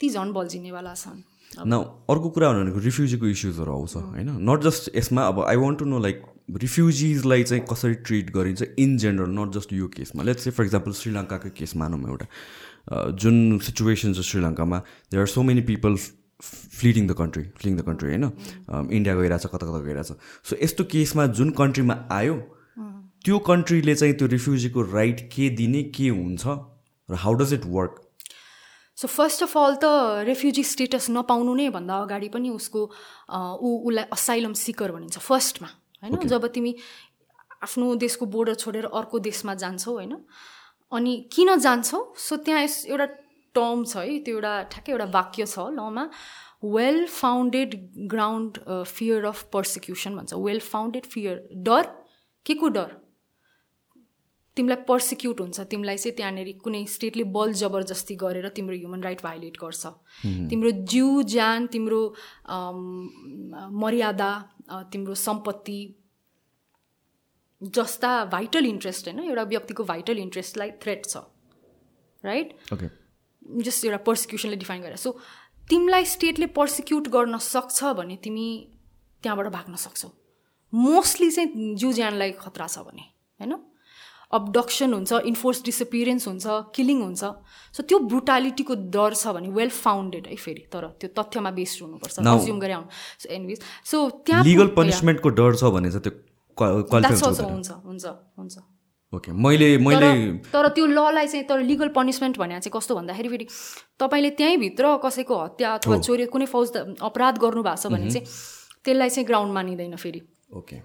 ती 0.00 0.10
झन् 0.10 0.32
बल्झिनेवाला 0.32 0.94
छन्। 0.94 1.22
न 1.66 1.72
अर्को 2.10 2.28
कुरा 2.30 2.52
भनेको 2.52 2.78
रिफ्युजीको 2.86 3.26
इस्युजहरू 3.26 3.72
आउँछ 3.72 3.94
होइन? 3.96 4.30
नट 4.50 4.60
जस्ट 4.62 4.90
यसमा 4.96 5.22
अब 5.28 5.44
I 5.44 5.56
want 5.56 5.78
to 5.78 5.84
know 5.84 5.98
like 5.98 6.22
रिफ्युजिजलाई 6.48 7.42
चाहिँ 7.42 7.62
कसरी 7.70 7.94
ट्रिट 8.06 8.30
गरिन्छ 8.34 8.62
इन 8.78 8.96
जेनरल 8.98 9.30
नट 9.38 9.52
जस्ट 9.54 9.72
यो 9.72 9.86
केसमा 9.96 10.22
लेट्स 10.22 10.44
से 10.44 10.50
फर 10.50 10.64
इक्जाम्पल 10.64 10.92
श्रीलङ्काको 10.92 11.50
केस 11.56 11.76
मानौँ 11.76 12.00
एउटा। 12.08 12.26
जुन 13.18 13.58
सिचुएसन 13.66 14.12
छ 14.14 14.20
श्रीलङ्कामा 14.30 14.78
there 15.10 15.20
are 15.20 15.26
so 15.28 15.42
many 15.42 15.62
people 15.70 15.96
fleeing 15.96 17.06
the 17.06 17.12
country 17.18 17.44
fleeing 17.58 17.76
the 17.76 17.82
country 17.82 18.08
होइन? 18.08 18.24
इन्डिया 18.92 19.14
गइरहेछ 19.16 19.46
कता 19.46 19.66
कता 19.66 19.80
गइरहेछ। 19.84 20.12
सो 20.48 20.56
यस्तो 20.62 20.84
केसमा 20.94 21.26
जुन 21.38 21.50
कन्ट्रीमा 21.58 21.94
आयो 22.12 22.34
त्यो 23.24 23.38
कन्ट्रीले 23.46 23.94
चाहिँ 23.94 24.14
त्यो 24.14 24.26
रिफ्युजीको 24.28 24.82
राइट 24.92 25.20
के 25.32 25.48
दिने 25.60 25.82
के 25.96 26.08
हुन्छ 26.08 26.46
र 27.08 27.14
how 27.22 27.34
does 27.42 27.52
it 27.54 27.64
work 27.66 28.02
so 28.98 29.08
first 29.08 29.42
of 29.42 29.56
all 29.58 29.74
त 29.82 30.22
रेफ्युजी 30.28 30.62
स्टेटस 30.64 31.10
नपाउनु 31.10 31.54
नै 31.54 31.68
भन्दा 31.74 31.96
अगाडि 32.04 32.28
पनि 32.36 32.50
उसको 32.50 32.84
ऊ 32.84 33.72
उसलाई 33.88 34.04
असाइलम 34.12 34.52
सिकर 34.60 34.92
भनिन्छ 34.92 35.18
फर्स्टमा 35.18 35.68
होइन? 36.02 36.26
जब 36.28 36.46
तिमी 36.54 36.74
आफ्नो 37.62 37.94
देशको 37.96 38.26
बोर्डर 38.26 38.54
छोडेर 38.54 38.84
अर्को 38.92 39.18
देशमा 39.28 39.54
जान्छौ 39.62 39.92
होइन? 39.92 40.16
अनि 40.92 41.14
किन 41.32 41.56
जान्छौ? 41.58 42.00
सो 42.16 42.36
त्यहाँ 42.36 42.62
यस 42.62 42.84
एउटा 42.86 43.06
टर्म 43.54 43.84
छ 43.84 43.96
है 43.96 44.18
त्यो 44.24 44.34
एउटा 44.34 44.52
ठ्याक्कै 44.72 44.92
एउटा 44.92 45.04
वाक्य 45.12 45.46
छ 45.46 45.58
लमा। 45.78 46.04
Well 46.64 47.06
founded 47.06 47.74
ground 48.12 48.58
fear 48.86 49.24
of 49.24 49.42
persecution 49.52 50.16
भन्छ। 50.16 50.34
वेल 50.34 50.60
फाउन्डेड 50.60 51.06
फियर 51.06 51.48
डर? 51.68 51.84
के 52.46 52.54
को 52.54 52.68
डर? 52.68 52.90
तिमीलाई 54.56 54.80
पर्सिक्युट 54.88 55.40
हुन्छ। 55.40 55.60
तिमीलाई 55.70 55.96
चाहिँ 55.96 56.16
त्यहाँनिर 56.16 56.48
कुनै 56.64 56.84
स्टेटले 56.88 57.24
बल 57.30 57.52
जबरजस्ती 57.60 58.14
गरेर 58.16 58.48
तिम्रो 58.56 58.76
ह्युमन 58.76 59.02
राइट 59.02 59.22
भाइलेट 59.22 59.56
गर्छ। 59.60 59.86
तिम्रो 60.50 60.70
जिउ 60.86 61.22
ज्यान 61.28 61.66
तिम्रो 61.68 62.00
मर्यादा 63.76 64.30
तिम्रो 64.92 65.14
सम्पत्ति 65.16 65.80
जस्ता 67.62 68.12
भाइटल 68.32 68.66
इन्ट्रेस्ट 68.66 69.08
होइन 69.08 69.20
एउटा 69.26 69.42
व्यक्तिको 69.52 69.84
भाइटल 69.84 70.18
इन्ट्रेस्टलाई 70.18 70.70
थ्रेट 70.82 71.04
छ। 71.06 71.16
राइट 72.24 72.48
जस्ट 73.64 73.84
एउटा 73.84 73.98
पर्सिक्युसनले 74.04 74.56
डिफाइन 74.56 74.82
गरेर। 74.82 74.96
सो 74.96 75.10
तिमीलाई 75.70 76.04
स्टेटले 76.06 76.46
पर्सिक्युट 76.56 77.08
गर्न 77.10 77.38
सक्छ 77.44 77.92
भने 77.96 78.16
तिमी 78.24 78.46
त्यहाँबाट 79.22 79.46
भाग्न 79.52 79.74
सक्छौ। 79.76 80.08
मोस्टली 80.72 81.30
चाहिँ 81.30 81.74
जिउ 81.76 81.92
ज्यानलाई 81.92 82.32
खतरा 82.40 82.66
छ 82.66 82.78
भने 82.88 83.04
होइन? 83.40 83.52
अब्डक्सन 84.32 84.92
हुन्छ 84.92 85.12
इन्फोर्स 85.26 85.62
डिसपिरियन्स 85.64 86.28
हुन्छ 86.28 86.46
किलिङ 86.76 87.02
हुन्छ. 87.02 87.24
सो 87.74 87.82
त्यो 87.82 87.98
ब्रुटालिटीको 88.12 88.74
डर 88.94 89.14
छ 89.14 89.34
भने 89.34 89.48
वेल 89.58 89.70
फाउन्डेड 89.70 90.26
है 90.26 90.36
फेरि 90.36 90.62
तर 90.72 90.86
त्यो 91.00 91.08
तथ्यमा 91.18 91.50
बेस्ड 91.58 91.82
हुनुपर्छ 91.82 92.18
अज्युम 92.18 92.58
गरे 92.60 92.72
आउनु। 92.72 92.88
सो 93.22 93.28
एनिवेज 93.34 93.60
सो 93.90 94.08
त्यहाँ 94.26 94.44
लिगल 94.44 94.68
पनिसमेन्टको 94.78 95.28
डर 95.40 95.54
छ 95.56 95.70
भने 95.76 95.90
चाहिँ 95.90 96.04
त्यो 96.04 97.46
हुन्छ 97.48 97.70
हुन्छ 97.70 98.06
हुन्छ 98.38 98.56
ओके 99.12 99.32
मैले 99.32 99.66
मैले 99.78 100.10
तर 100.52 100.68
त्यो 100.74 100.86
ललाई 100.86 101.26
चाहिँ 101.26 101.46
तर 101.48 101.60
लिगल 101.62 101.88
पनिसमेन्ट 101.96 102.38
भने 102.38 102.58
चाहिँ 102.60 102.72
कस्तो 102.76 102.94
भन्दाखेरि 102.96 103.28
फेरि 103.28 103.46
तपाईँले 104.02 104.30
त्यहीँभित्र 104.40 104.96
कसैको 105.04 105.42
हत्या 105.42 105.74
अथवा 105.74 105.98
चोरी 106.02 106.26
कुनै 106.34 106.46
फौज 106.50 106.76
अपराध 107.10 107.38
गर्नु 107.38 107.62
भएको 107.62 107.82
छ 107.82 107.92
भने 107.94 108.10
चाहिँ 108.10 108.26
त्यसलाई 108.84 109.10
चाहिँ 109.10 109.26
ग्राउन्ड 109.26 109.52
मानिँदैन 109.54 109.96
फेरि। 109.96 110.20
ओके 110.58 110.76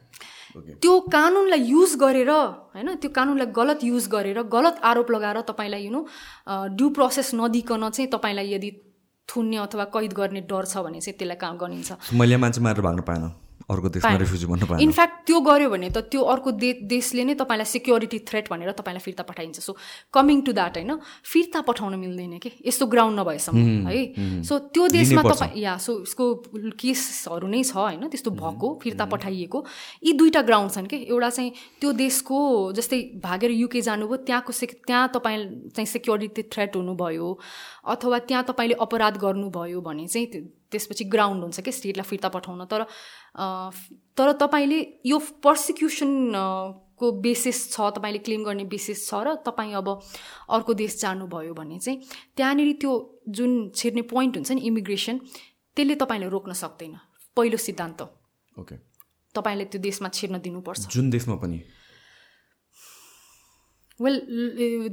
त्यो 0.56 1.00
कानुनलाई 1.12 1.62
युज 1.66 1.96
गरेर 2.00 2.30
होइन 2.30 2.96
त्यो 3.02 3.12
कानुनलाई 3.16 3.50
गलत 3.56 3.84
युज 3.84 4.08
गरेर 4.08 4.42
गलत 4.52 4.80
आरोप 4.84 5.12
लगाएर 5.12 5.42
तपाईँलाई 5.50 5.86
यु 5.86 5.92
नो 5.92 6.02
ड्यु 6.78 6.90
प्रोसेस 6.90 7.32
नदिकन 7.36 7.90
चाहिँ 7.90 8.10
तपाईँलाई 8.12 8.54
यदि 8.54 8.72
थुन्ने 9.30 9.58
अथवा 9.58 9.86
कैद 9.96 10.14
गर्ने 10.14 10.42
डर 10.50 10.66
छ 10.66 10.84
भने 10.84 11.00
चाहिँ 11.00 11.18
त्यसलाई 11.18 11.40
काम 11.40 11.58
गरिन्छ। 11.58 11.92
मैले 12.14 12.38
मान्छे 12.38 12.62
मारेर 12.62 12.82
भाग्न 12.82 13.02
पाएन। 13.08 13.24
अर्को 13.70 13.90
देशमा 13.90 14.16
रेफ्युजी 14.18 14.46
भन्न 14.46 14.66
पाएन। 14.66 14.82
इनफ्याक्ट 14.82 15.16
त्यो 15.28 15.40
गऱ्यो 15.42 15.70
भने 15.70 15.90
त 15.90 15.98
त्यो 16.10 16.22
अर्को 16.22 16.52
दे 16.52 16.70
देशले 16.88 17.24
नै 17.24 17.34
तपाईँलाई 17.36 17.66
सिक्योरिटी 17.66 18.20
थ्रेट 18.26 18.50
भनेर 18.50 18.72
तपाईँलाई 18.72 19.04
फिर्ता 19.04 19.24
पठाइन्छ। 19.24 19.60
सो 19.60 19.76
कमिङ 20.14 20.42
टु 20.42 20.52
द्याट 20.54 20.78
होइन? 20.78 20.92
फिर्ता 21.24 21.62
पठाउन 21.62 21.96
मिल्दैन 22.00 22.38
कि? 22.38 22.52
यस्तो 22.66 22.86
ग्राउन्ड 22.88 23.20
नभएसम्म 23.20 23.88
है? 23.88 24.02
सो 24.44 24.60
त्यो 24.72 24.88
देशमा 24.88 25.22
तपाईँ 25.24 25.62
या 25.62 25.78
सो 25.78 25.94
उसको 26.06 26.26
केसहरू 26.80 27.48
नै 27.48 27.64
छ 27.64 27.76
होइन? 27.76 28.08
त्यस्तो 28.08 28.32
भएको 28.32 28.68
फिर्ता 28.84 29.06
पठाइएको। 29.06 29.66
यी 30.04 30.14
दुईवटा 30.14 30.42
ग्राउन्ड 30.42 30.72
छन् 30.72 30.88
कि? 30.88 30.98
एउटा 31.10 31.30
चाहिँ 31.30 31.52
त्यो 31.82 31.92
देशको 31.94 32.38
जस्तै 32.74 33.00
भागेर 33.24 33.52
युके 33.52 33.82
जानुभयो 33.82 34.18
त्यहाँको 34.26 34.52
से 34.52 34.66
त्यहाँ 34.88 35.08
तपाईँ 35.14 35.72
चाहिँ 35.76 35.86
सेक्युरिटी 35.86 36.44
थ्रेट 36.50 36.76
हुनुभयो 36.76 37.28
अथवा 37.88 38.18
त्यहाँ 38.26 38.44
तपाईँले 38.48 38.76
अपराध 38.82 39.18
गर्नुभयो 39.18 39.82
भने 39.82 40.08
चाहिँ 40.08 40.28
त्यसपछि 40.72 41.04
ग्राउन्ड 41.12 41.44
हुन्छ 41.44 41.60
कि 41.60 41.72
स्टेटलाई 41.72 42.08
फिर्ता 42.08 42.30
पठाउन। 42.32 42.66
तर 42.66 42.82
तर 44.18 44.32
तपाईँले 44.40 44.80
यो 45.06 45.18
पर्सिक्युसन 45.44 46.12
को 46.98 47.12
बेसिस 47.22 47.58
छ 47.74 47.90
तपाईँले 47.98 48.20
क्लेम 48.26 48.44
गर्ने 48.44 48.66
बेसिस 48.70 49.10
छ 49.10 49.22
र 49.26 49.36
तपाईँ 49.42 49.74
अब 49.74 49.88
अर्को 50.50 50.74
देश 50.74 51.02
जानुभयो 51.02 51.54
भने 51.54 51.80
चाहिँ 51.80 51.98
त्यहाँनिर 52.38 52.72
त्यो 52.82 52.92
जुन 53.30 53.52
छिर्ने 53.76 54.02
पोइन्ट 54.06 54.38
हुन्छ 54.38 54.52
नि 54.52 54.62
इमिग्रेसन 54.70 55.18
त्यसले 55.78 55.96
तपाईँले 55.98 56.28
रोक्न 56.30 56.54
सक्दैन। 56.54 56.96
पहिलो 57.38 57.58
सिद्धान्त। 57.58 58.02
ओके 58.60 58.76
तपाईँले 59.36 59.66
त्यो 59.72 59.80
देशमा 59.82 60.10
छिर्न 60.10 60.40
दिनुपर्छ। 60.40 60.94
जुन 60.94 61.10
देशमा 61.10 61.36
पनि? 61.42 61.60
वेल 64.00 64.16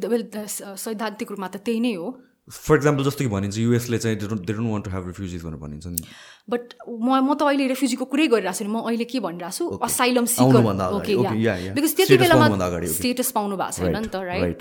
वेल 0.04 0.22
सैद्धान्तिक 0.46 1.28
रूपमा 1.30 1.48
त 1.48 1.56
त्यही 1.60 1.80
नै 1.80 1.94
हो। 1.94 2.08
फर 2.48 2.76
इक्जाम्पल 2.76 3.04
जस्तो 3.04 3.24
कि 3.24 3.30
भनिन्छ 3.30 3.56
युएसले 3.58 3.98
चाहिँ 3.98 4.16
they 4.16 4.26
don't 4.26 4.50
want 4.50 4.84
to 4.84 4.90
have 4.90 5.06
refugees 5.06 5.42
भनेर 5.44 5.60
भनिन्छ 5.60 5.86
नि। 5.86 6.00
बट 6.48 6.74
म 6.88 7.08
म 7.20 7.34
त 7.34 7.42
अहिले 7.44 7.66
रेफ्युजीको 7.72 8.04
कुरै 8.08 8.26
गरिरहेको 8.32 8.64
छु 8.64 8.70
म 8.72 8.88
अहिले 8.88 9.04
के 9.04 9.20
भनिरहेको 9.20 9.56
छु? 9.58 9.64
असाइलम 9.84 10.24
सिकर 10.32 10.62
बिकज 11.76 11.92
त्यति 11.96 12.16
बेलामा 12.24 12.46
स्टेटस 12.88 13.30
पाउनु 13.36 13.56
भएको 13.56 13.72
छैन 13.78 13.96
नि 14.00 14.08
त 14.08 14.16
राइट 14.16 14.60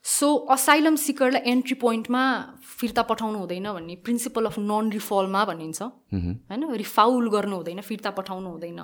सो 0.00 0.28
असाइलम 0.50 0.96
सिकरलाई 0.96 1.42
एन्ट्री 1.52 1.74
पोइन्टमा 1.76 2.22
फिर्ता 2.80 3.02
पठाउनु 3.08 3.38
हुँदैन 3.38 3.68
भन्ने 3.76 3.94
प्रिन्सिपल 4.04 4.44
अफ 4.50 4.56
नन 4.58 4.90
रिफलमा 4.96 5.44
भनिन्छ 5.44 5.80
होइन? 5.82 6.62
रिफाउल 6.82 7.28
गर्नु 7.30 7.56
हुँदैन 7.56 7.80
फिर्ता 7.84 8.10
पठाउनु 8.18 8.48
हुँदैन। 8.50 8.80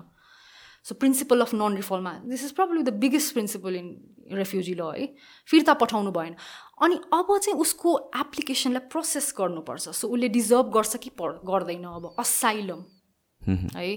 so 0.87 0.95
principle 0.95 1.41
of 1.41 1.55
non 1.55 1.77
रिफलमा 1.77 2.13
this 2.27 2.45
is 2.45 2.53
problem 2.55 2.83
the 2.83 2.93
biggest 3.05 3.33
principle 3.35 3.77
in 3.77 3.89
refugee 4.33 4.75
law 4.75 4.91
है 4.95 5.07
फिर्ता 5.49 5.75
पठाउनु 5.81 6.11
भएन। 6.13 6.35
अनि 6.83 6.97
अब 7.15 7.39
चाहिँ 7.39 7.59
उसको 7.61 7.91
एप्लिकेसनलाई 8.17 8.89
प्रोसेस 8.91 9.35
गर्नुपर्छ। 9.39 9.89
सो 9.91 10.09
उसले 10.09 10.29
डिजर्भ 10.29 10.71
गर्छ 10.75 10.97
कि 11.05 11.11
गर्दैन 11.21 11.85
अब? 11.87 12.15
असाइलम 12.19 12.85
है? 13.77 13.91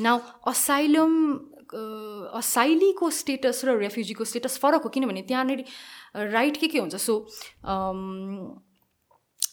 नाउ 0.00 0.18
असाइलम 0.50 1.12
असाइलीको 2.38 3.10
स्टेटस 3.10 3.64
र 3.64 3.76
रेफ्युजीको 3.78 4.24
स्टेटस 4.24 4.58
फरक 4.58 4.82
हो 4.84 4.88
किनभने 4.94 5.22
त्यहाँनिर 5.28 5.64
राइट 6.30 6.56
के 6.56 6.66
के 6.68 6.78
हुन्छ? 6.78 6.94
सो 6.96 7.14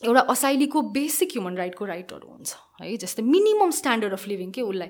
एउटा 0.06 0.22
असाइलीको 0.34 0.82
बेसिक 0.92 1.30
ह्युमन 1.32 1.58
राइटको 1.58 1.86
राइटहरू 1.86 2.28
हुन्छ 2.28 2.56
है? 2.82 2.98
जस्तै 2.98 3.24
मिनिमम 3.24 3.72
स्ट्यान्डर्ड 3.72 4.14
अफ 4.14 4.28
लिभिङ 4.28 4.52
के 4.52 4.62
उसलाई 4.62 4.90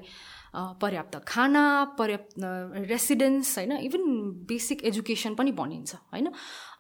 पर्याप्त 0.53 1.15
खाना 1.27 1.63
पर्याप्त 1.99 2.33
रेसिडेन्स 2.89 3.57
होइन 3.57 3.71
इभन 3.71 4.03
बेसिक 4.47 4.83
एजुकेसन 4.83 5.35
पनि 5.35 5.51
भनिन्छ 5.51 5.95
होइन? 5.95 6.31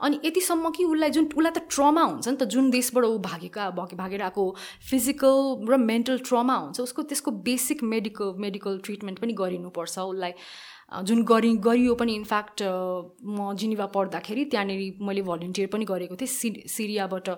अनि 0.01 0.19
यतिसम्म 0.25 0.69
कि 0.71 0.83
उसलाई 0.85 1.09
जुन 1.09 1.25
उसलाई 1.25 1.51
त 1.51 1.63
ट्रमा 1.69 2.03
हुन्छ 2.03 2.27
नि 2.27 2.37
त 2.37 2.43
जुन 2.51 2.69
देशबाट 2.71 3.05
ऊ 3.05 3.17
भागेका 3.19 3.69
भागेर 3.71 4.21
आएको 4.21 4.43
फिजिकल 4.89 5.71
र 5.71 5.77
मेन्टल 5.77 6.19
ट्रमा 6.27 6.55
हुन्छ 6.55 6.79
उसको 6.81 7.03
त्यसको 7.03 7.31
बेसिक 7.47 7.83
मेडिकल 7.95 8.33
मेडिकल 8.37 8.79
ट्रिटमेन्ट 8.83 9.19
पनि 9.19 9.33
गरिनुपर्छ 9.33 9.97
उसलाई। 9.99 10.33
जुन 10.91 11.23
गरि 11.23 11.55
गरियो 11.63 11.95
पनि 11.95 12.15
इनफ्याक्ट 12.15 12.61
म 13.23 13.55
जिनिभा 13.55 13.85
पढ्दाखेरि 13.95 14.43
त्यहाँनिर 14.51 14.99
मैले 14.99 15.21
भलिन्टियर 15.23 15.67
पनि 15.71 15.85
गरेको 15.87 16.15
थिएँ 16.19 16.27
सि 16.27 16.63
सिरियाबाट 16.67 17.29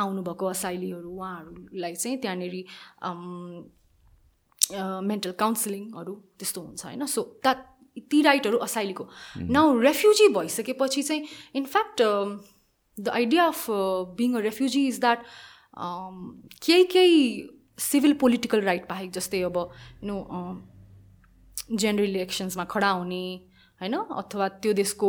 आउनुभएको 0.00 0.46
असाइलीहरू 0.46 1.10
उहाँहरूलाई 1.12 1.94
चाहिँ 1.94 2.18
त्यहाँनिर 2.18 2.54
मेन्टल 4.72 5.32
काउन्सिलिङहरू 5.38 6.14
त्यस्तो 6.38 6.60
हुन्छ 6.60 6.84
होइन? 6.84 7.06
सो 7.06 7.22
द्याट 7.42 7.58
ती 8.10 8.22
राइटहरू 8.22 8.58
असाइलीको। 8.58 9.04
नाउ 9.50 9.78
रेफ्युजी 9.80 10.28
भइसकेपछि 10.34 11.02
चाहिँ 11.02 11.26
in fact 11.54 12.02
the 12.96 13.08
idea 13.08 13.44
of 13.46 13.66
being 14.18 14.34
a 14.34 14.40
refugee 14.40 14.86
is 14.88 15.00
that 15.00 15.24
केही 16.62 16.84
केही 16.92 17.48
सिभिल 17.80 18.12
पोलिटिकल 18.20 18.60
राइट 18.62 18.88
बाहेक 18.88 19.10
जस्तै 19.12 19.40
अब 19.42 19.58
नो 20.04 20.16
जेनरल 21.72 22.04
इलेक्सन्समा 22.04 22.64
खडा 22.70 22.90
हुने 22.90 23.24
होइन? 23.80 23.94
अथवा 23.94 24.48
त्यो 24.48 24.72
देशको 24.72 25.08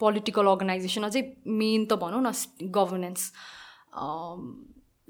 पोलिटिकल 0.00 0.46
अर्गनाइजेसन 0.46 1.02
अझै 1.02 1.22
मेन 1.46 1.84
त 1.86 1.92
भनौँ 2.00 2.22
न 2.22 2.32
गभर्नेन्स 2.70 3.22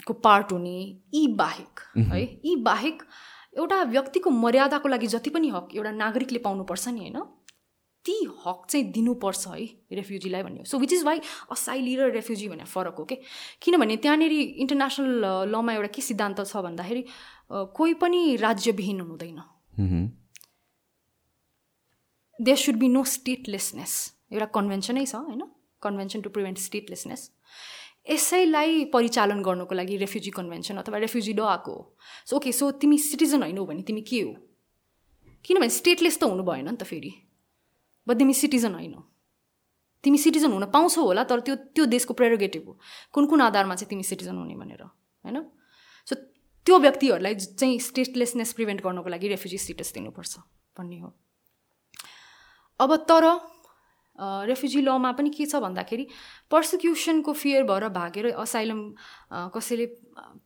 को 0.04 0.12
पार्ट 0.12 0.52
हुने 0.52 0.76
यी 1.14 1.26
बाहेक 1.36 1.80
है? 1.96 2.22
यी 2.44 2.56
बाहेक 2.62 3.02
एउटा 3.58 3.82
व्यक्तिको 3.94 4.30
मर्यादाको 4.30 4.88
लागि 4.88 5.06
जति 5.08 5.30
पनि 5.30 5.48
हक 5.50 5.68
एउटा 5.74 5.90
नागरिकले 5.92 6.38
पाउनुपर्छ 6.38 6.88
नि 6.88 7.00
होइन? 7.00 7.22
ती 8.04 8.16
हक 8.46 8.66
चाहिँ 8.70 8.84
दिनुपर्छ 8.92 9.46
है 9.48 9.64
रेफ्युजीलाई 9.92 10.42
भन्ने 10.42 10.64
so 10.64 10.78
which 10.78 10.92
is 10.92 11.02
why 11.04 11.20
asylee 11.52 11.96
र 11.96 12.10
रेफ्युजी 12.12 12.48
भन्ने 12.48 12.64
फरक 12.64 12.96
हो 12.98 13.04
कि 13.04 13.16
किनभने 13.62 13.96
त्यहाँनिर 13.96 14.32
इन्टरनेसनल 14.32 15.24
लमा 15.50 15.72
एउटा 15.72 15.90
के 15.94 16.02
सिद्धान्त 16.02 16.44
छ 16.46 16.62
भन्दाखेरि 16.66 17.02
कोही 17.50 17.94
पनि 18.02 18.20
राज्यविहीन 18.36 19.00
हुँदैन 19.00 19.40
there 22.38 22.56
should 22.56 22.76
be 22.76 22.88
no 22.88 23.04
statelessness 23.16 23.92
एउटा 24.32 24.46
कन्भेन्सनै 24.54 25.04
छ 25.06 25.14
होइन? 25.16 25.42
कन्भेन्सन 25.82 26.20
टु 26.20 26.30
प्रिभेन्ट 26.30 26.58
स्टेटलेसनेस 26.58 27.30
यसैलाई 28.06 28.84
परिचालन 28.94 29.42
गर्नुको 29.42 29.74
लागि 29.74 29.96
रेफ्युजी 29.96 30.30
कन्भेन्सन 30.30 30.76
अथवा 30.76 30.98
रेफ्युजी 30.98 31.32
ल 31.32 31.40
आएको 31.42 31.72
हो। 31.72 31.82
सो 32.26 32.36
ओके 32.36 32.52
सो 32.52 32.70
तिमी 32.78 32.98
सिटिजन 32.98 33.42
होइन 33.42 33.64
भने 33.64 33.82
तिमी 33.82 34.02
के 34.02 34.20
हो? 34.20 34.32
किनभने 35.44 35.68
स्टेटलेस 35.70 36.18
त 36.18 36.24
हुनु 36.24 36.42
भएन 36.42 36.68
नि 36.68 36.76
त 36.76 36.82
फेरि। 36.82 37.12
बट 38.06 38.18
तिमी 38.18 38.34
सिटिजन 38.34 38.74
होइन 38.74 38.96
तिमी 40.04 40.18
सिटिजन 40.18 40.52
हुन 40.52 40.64
पाउँछौ 40.70 41.02
होला 41.02 41.22
तर 41.24 41.40
त्यो 41.40 41.54
त्यो 41.74 41.84
देशको 41.86 42.14
प्रेरोगेटिभ 42.14 42.62
हो। 42.66 42.78
कुन 43.12 43.26
कुन 43.26 43.40
आधारमा 43.42 43.74
चाहिँ 43.74 43.90
तिमी 43.90 44.02
सिटिजन 44.02 44.36
हुने 44.38 44.54
भनेर 44.54 44.82
होइन? 44.82 45.36
सो 46.06 46.14
त्यो 46.66 46.78
व्यक्तिहरूलाई 46.78 47.34
चाहिँ 47.34 47.78
स्टेटलेसनेस 47.78 48.52
प्रिभेन्ट 48.52 48.82
गर्नको 48.82 49.08
लागि 49.08 49.28
रेफ्युजी 49.28 49.58
स्टेटस 49.58 49.92
दिनुपर्छ 49.94 50.38
भन्ने 50.78 50.98
हो। 51.00 51.10
अब 52.80 52.90
तर 53.10 53.24
रेफ्युजी 54.18 54.80
लमा 54.82 55.12
पनि 55.12 55.30
के 55.30 55.46
छ 55.46 55.60
भन्दाखेरि 55.60 56.06
पर्सिक्युसनको 56.50 57.32
फियर 57.32 57.62
भएर 57.64 57.88
भागेर 57.92 58.26
असाइलम 58.34 58.80
कसैले 59.54 59.86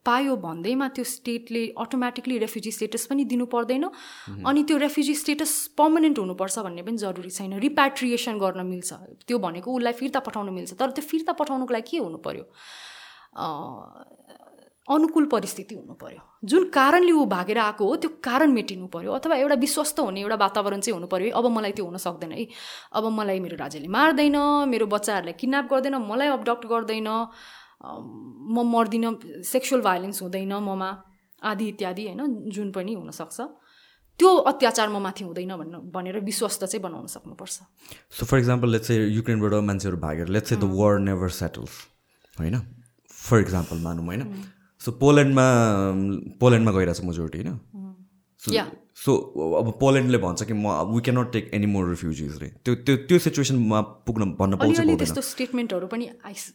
पायो 0.06 0.36
भन्दैमा 0.36 0.88
त्यो 0.96 1.04
स्टेटले 1.04 1.62
अटोमेटिकली 1.78 2.38
रेफ्युजी 2.38 2.70
स्टेटस 2.72 3.06
पनि 3.06 3.24
दिनु 3.24 3.46
पर्दैन। 3.46 3.84
अनि 4.46 4.62
त्यो 4.66 4.76
रेफ्युजी 4.78 5.14
स्टेटस 5.14 5.52
पर्मनेन्ट 5.78 6.18
हुनुपर्छ 6.18 6.58
भन्ने 6.58 6.82
पनि 6.82 6.96
जरुरी 6.98 7.30
छैन। 7.30 7.58
रिप्याट्रिएसन 7.60 8.38
गर्न 8.38 8.66
मिल्छ। 8.66 8.92
त्यो 9.26 9.38
भनेको 9.38 9.68
उसलाई 9.70 9.92
फिर्ता 10.00 10.20
पठाउनु 10.26 10.52
मिल्छ। 10.52 10.72
तर 10.74 10.90
त्यो 10.90 11.04
फिर्ता 11.06 11.32
पठाउनुको 11.38 11.72
लागि 11.74 11.90
के 11.90 11.98
हुनु 11.98 12.18
पऱ्यो 12.18 12.44
अनुकूल 14.90 15.26
परिस्थिति 15.32 15.74
हुनु 15.74 15.94
पऱ्यो 15.94 16.20
जुन 16.50 16.68
कारणले 16.74 17.12
ऊ 17.12 17.24
भागेर 17.30 17.58
आएको 17.58 17.86
हो 17.86 17.96
त्यो 18.02 18.10
कारण 18.24 18.50
मेटिनु 18.52 18.86
पऱ्यो 18.94 19.12
अथवा 19.12 19.36
एउटा 19.36 19.56
विश्वस्त 19.64 20.00
हुने 20.00 20.20
एउटा 20.20 20.36
वातावरण 20.36 20.80
चाहिँ 20.80 20.94
हुनु 20.94 21.06
पऱ्यो 21.06 21.26
है 21.26 21.32
अब 21.38 21.46
मलाई 21.56 21.72
त्यो 21.72 21.84
हुन 21.86 21.96
सक्दैन 21.96 22.32
है। 22.32 22.46
अब 22.92 23.04
मलाई 23.18 23.40
मेरो 23.40 23.56
राज्यले 23.56 23.88
मार्दैन 23.88 24.36
मेरो 24.68 24.86
बच्चाहरूलाई 24.94 25.34
किडन्याप 25.40 25.66
गर्दैन 25.72 25.96
मलाई 26.10 26.28
अबडक्ट 26.36 26.66
गर्दैन 26.72 27.08
म 28.50 28.56
मर्दिनँ 28.74 29.14
सेक्सुअल 29.46 29.82
भाइलेन्स 29.82 30.22
हुँदैन 30.22 30.52
ममा 30.68 30.90
आदि 31.42 31.68
इत्यादि 31.68 32.04
होइन 32.06 32.50
जुन 32.50 32.70
पनि 32.72 32.94
हुनसक्छ। 32.94 33.40
त्यो 34.20 34.30
अत्याचार 34.50 34.88
म 34.88 35.00
माथि 35.00 35.24
हुँदैन 35.24 35.52
भन्नु 35.56 35.78
भनेर 35.94 36.18
विश्वस्त 36.20 36.64
चाहिँ 36.64 36.82
बनाउन 36.82 37.06
सक्नुपर्छ। 37.08 37.56
सो 38.12 38.26
फर 38.26 38.38
इक्जाम्पल 38.38 38.68
लेट्स 38.68 38.88
चाहिँ 38.88 39.08
युक्रेनबाट 39.16 39.54
मान्छेहरू 39.64 39.96
भागेर 39.96 40.28
लेट्स 40.28 40.48
चाहिँ 40.48 40.60
द 40.60 40.68
वर 40.76 40.98
नेभर 41.00 41.28
सेटल्स 41.40 41.74
होइन? 42.36 42.56
फर 43.10 43.40
इक्जाम्पल 43.40 43.78
मानौँ 43.80 44.04
होइन? 44.06 44.22
सो 44.80 44.92
पोल्यान्डमा 45.00 45.46
पोल्यान्डमा 46.40 46.72
गइरहेको 46.72 47.00
छ 47.00 47.04
मेजोरिटी 47.06 47.38
होइन? 47.38 47.58
सो 48.96 49.12
अब 49.58 49.66
पोल्यान्डले 49.80 50.18
भन्छ 50.18 50.42
कि 50.42 50.54
म 50.54 50.72
we 50.92 51.00
cannot 51.04 51.32
take 51.32 51.50
any 51.54 51.66
more 51.72 51.88
refugees 51.88 52.38
रे। 52.42 52.48
त्यो 52.64 52.74
त्यो 52.86 52.96
त्यो 53.08 53.18
सिचुएसनमा 53.26 53.80
पुग्न 54.08 54.22
भन्न 54.40 54.56
पाउँछ 54.60 54.80
त्यस्तो 55.02 55.20
स्टेटमेन्टहरू 55.28 55.86
पनि 55.92 56.08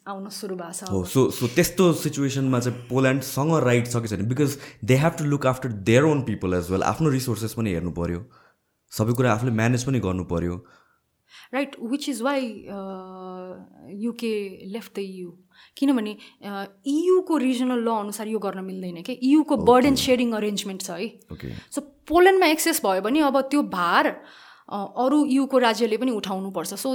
आउन 0.07 0.29
सुरु 0.39 0.55
भएको 0.55 0.73
छ 0.73 0.89
हो 0.91 1.03
सो 1.13 1.29
सो 1.37 1.47
त्यस्तो 1.55 1.91
सिचुएसनमा 2.01 2.59
चाहिँ 2.59 2.87
पोल्यान्डसँग 2.89 3.53
राइट 3.67 3.85
छ 3.87 4.01
कि 4.01 4.07
छैन? 4.07 4.25
Because 4.33 4.57
they 4.83 4.95
have 5.03 5.13
to 5.19 5.25
look 5.25 5.45
after 5.53 5.69
their 5.89 6.03
own 6.09 6.21
people 6.31 6.53
as 6.59 6.71
well 6.71 6.83
आफ्नो 6.91 7.09
रिसोर्सेस 7.17 7.53
पनि 7.61 7.77
हेर्नु 7.77 7.91
पऱ्यो 8.01 8.25
सबै 8.91 9.13
कुरा 9.21 9.33
आफूले 9.33 9.53
म्यानेज 9.61 9.85
पनि 9.85 9.99
गर्नु 10.09 10.25
पऱ्यो 10.33 10.55
right 11.53 11.71
which 11.91 12.09
is 12.09 12.21
why 12.21 12.41
UK 14.03 14.35
left 14.73 14.95
the 14.95 14.99
EU 14.99 15.29
किनभने 15.77 16.15
इयुको 16.87 17.37
रिजनल 17.37 17.83
ल 17.83 17.89
अनुसार 18.05 18.27
यो 18.27 18.39
गर्न 18.39 18.63
मिल्दैन 18.65 19.01
क्या 19.01 19.15
इयुको 19.21 19.57
बर्डन 19.65 19.95
सेयरिङ 20.05 20.31
अरेन्जमेन्ट 20.33 20.81
छ 20.81 20.89
है? 20.91 21.07
सो 21.71 21.81
पोल्यान्डमा 22.07 22.47
एक्सेस 22.47 22.81
भयो 22.85 23.01
भने 23.01 23.19
अब 23.27 23.41
त्यो 23.51 23.61
भार 23.77 24.15
अरू 24.65 25.17
युको 25.29 25.57
राज्यले 25.57 25.97
पनि 25.97 26.11
उठाउनुपर्छ। 26.11 26.73
सो 26.73 26.89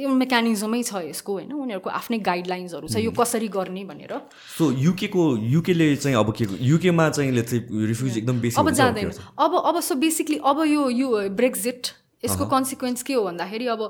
यो 0.00 0.08
मेकानिजमै 0.08 0.82
छ 0.82 1.00
यसको 1.04 1.32
होइन? 1.32 1.52
उनीहरूको 1.52 1.90
आफ्नै 1.90 2.18
गाइडलाइन्सहरू 2.28 2.88
छ 2.88 3.00
यो 3.00 3.10
कसरी 3.16 3.48
गर्ने 3.48 3.84
भनेर। 3.84 4.12
सो 4.56 4.70
युकेको 4.84 5.24
युकेले 5.54 5.88
चाहिँ 5.96 6.16
अब 6.16 6.32
के 6.36 6.44
युकेमा 6.60 7.08
चाहिँ 7.10 7.32
रिफ्युज 7.32 8.18
एकदम 8.18 8.40
बेसी 8.40 8.60
अब 8.60 8.70
जाँदैन? 8.70 9.10
अब 9.40 9.52
अब 9.64 9.80
सो 9.80 9.94
बेसिकली 10.04 10.38
अब 10.44 10.60
यो 10.68 10.88
यो 10.90 11.08
ब्रेक्जिट 11.40 11.96
यसको 12.24 12.46
कन्सिक्वेन्स 12.46 13.02
के 13.02 13.14
हो 13.14 13.24
भन्दाखेरि 13.24 13.66
अब 13.72 13.80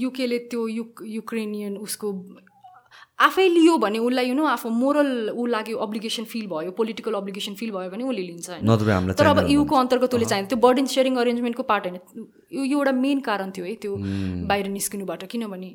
युकेले 0.00 0.38
त्यो 0.48 0.66
युक 0.68 1.04
युक्रेनियन 1.06 1.76
उसको 1.76 2.12
आफै 3.18 3.46
लियो 3.48 3.76
भने 3.82 3.98
उसलाई 3.98 4.28
यु 4.28 4.34
नो 4.34 4.44
आफू 4.46 4.70
मोरल 4.70 5.08
ऊ 5.30 5.46
लाग्यो 5.52 5.78
अब्लिगेसन 5.84 6.24
फिल 6.32 6.46
भयो 6.50 6.70
पोलिटिकल 6.80 7.14
अब्लिगेसन 7.20 7.54
फिल 7.60 7.70
भयो 7.76 7.90
भने 7.90 8.04
उसले 8.04 8.22
लिन्छ 8.26 8.50
होइन। 8.50 9.14
तर 9.20 9.26
अब 9.26 9.38
युको 9.50 9.76
अन्तर्गत 9.76 10.14
उसले 10.14 10.26
चाहिन्छ 10.32 10.48
त्यो 10.50 10.58
बर्डन 10.64 10.86
सेयरिङ 10.92 11.16
अरेन्जमेन्टको 11.22 11.62
पार्ट 11.70 11.86
होइन। 11.86 11.96
यो 12.52 12.64
यो 12.64 12.78
एउटा 12.78 12.92
मेन 12.98 13.20
कारण 13.28 13.50
थियो 13.56 13.64
है 13.66 13.74
त्यो 13.82 13.96
बाहिर 14.50 14.68
निस्किनुबाट। 14.74 15.24
किनभने 15.32 15.70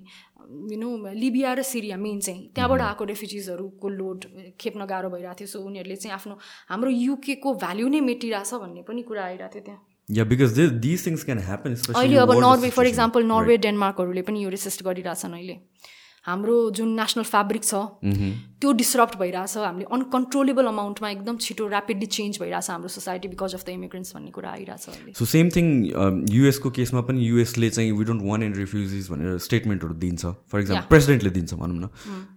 यु 0.71 0.77
नो 0.79 0.89
लिबिया 1.15 1.53
र 1.53 1.61
सिरिया 1.67 1.97
मेन 1.97 2.19
चाहिँ 2.19 2.41
त्यहाँबाट 2.55 2.81
आएको 2.81 3.03
रेफ्युजिजहरूको 3.11 3.89
लोड 3.95 4.27
खेप्न 4.59 4.85
गाह्रो 4.91 5.09
भइरहेको 5.09 5.39
थियो। 5.39 5.47
सो 5.47 5.59
उनीहरूले 5.67 5.95
चाहिँ 5.95 6.13
आफ्नो 6.15 6.37
हाम्रो 6.69 6.89
युकेको 6.91 7.53
भ्याल्यु 7.65 7.87
नै 7.95 7.99
मेटिरहेछ 8.07 8.53
भन्ने 8.63 8.81
पनि 8.87 9.01
कुरा 9.09 9.23
आइरहेको 9.23 9.53
थियो 9.55 9.63
त्यहाँ। 9.67 9.81
Yeah 10.09 10.23
because 10.31 10.49
this 10.85 11.05
things 11.07 11.23
can 11.25 11.39
happen 11.49 11.75
अहिले 11.95 12.17
अब 12.23 12.31
नर्वे 12.39 12.69
फर 12.77 12.87
इक्जाम्पल 12.87 13.21
नर्वे 13.25 13.57
डेनमार्कहरूले 13.67 14.23
पनि 14.31 14.43
यो 14.43 14.49
रेसिस्ट 14.55 14.83
गरिरहेछन् 14.87 15.33
अहिले। 15.33 15.55
हाम्रो 16.25 16.55
जुन 16.71 16.89
नेसनल 16.99 17.23
फेब्रिक 17.25 17.63
छ 17.63 17.73
त्यो 18.59 18.71
डिस्रप्ट 18.73 19.17
भइरहेछ। 19.19 19.57
हामीले 19.59 19.85
अनकन्ट्रोलेबल 19.91 20.65
अमाउन्टमा 20.67 21.09
एकदम 21.09 21.37
छिटो 21.45 21.67
ऱ्यापिडली 21.69 22.05
चेन्ज 22.17 22.39
भइरहेछ 22.41 22.69
हाम्रो 22.69 22.89
society 22.93 23.27
because 23.27 23.55
of 23.55 23.65
the 23.65 23.69
immigrants 23.69 24.15
भन्ने 24.15 24.31
कुरा 24.31 24.51
आइरहेछ 24.51 25.17
सो 25.17 25.25
सेम 25.31 25.49
थिङ 25.55 25.67
युएसको 26.31 26.69
केसमा 26.77 27.01
पनि 27.09 27.27
युएसले 27.27 27.69
चाहिँ 27.69 27.91
we 27.99 28.05
don't 28.05 28.23
want 28.25 28.43
and 28.43 28.57
refugees 28.57 29.09
भनेर 29.11 29.37
स्टेटमेन्टहरू 29.47 29.93
दिन्छ। 30.05 30.25
फर 30.51 30.59
इक्जाम्पल 30.59 30.87
प्रेसिडेन्टले 30.89 31.29
दिन्छ 31.31 31.53
भनौँ 31.53 31.77
न। 31.77 31.89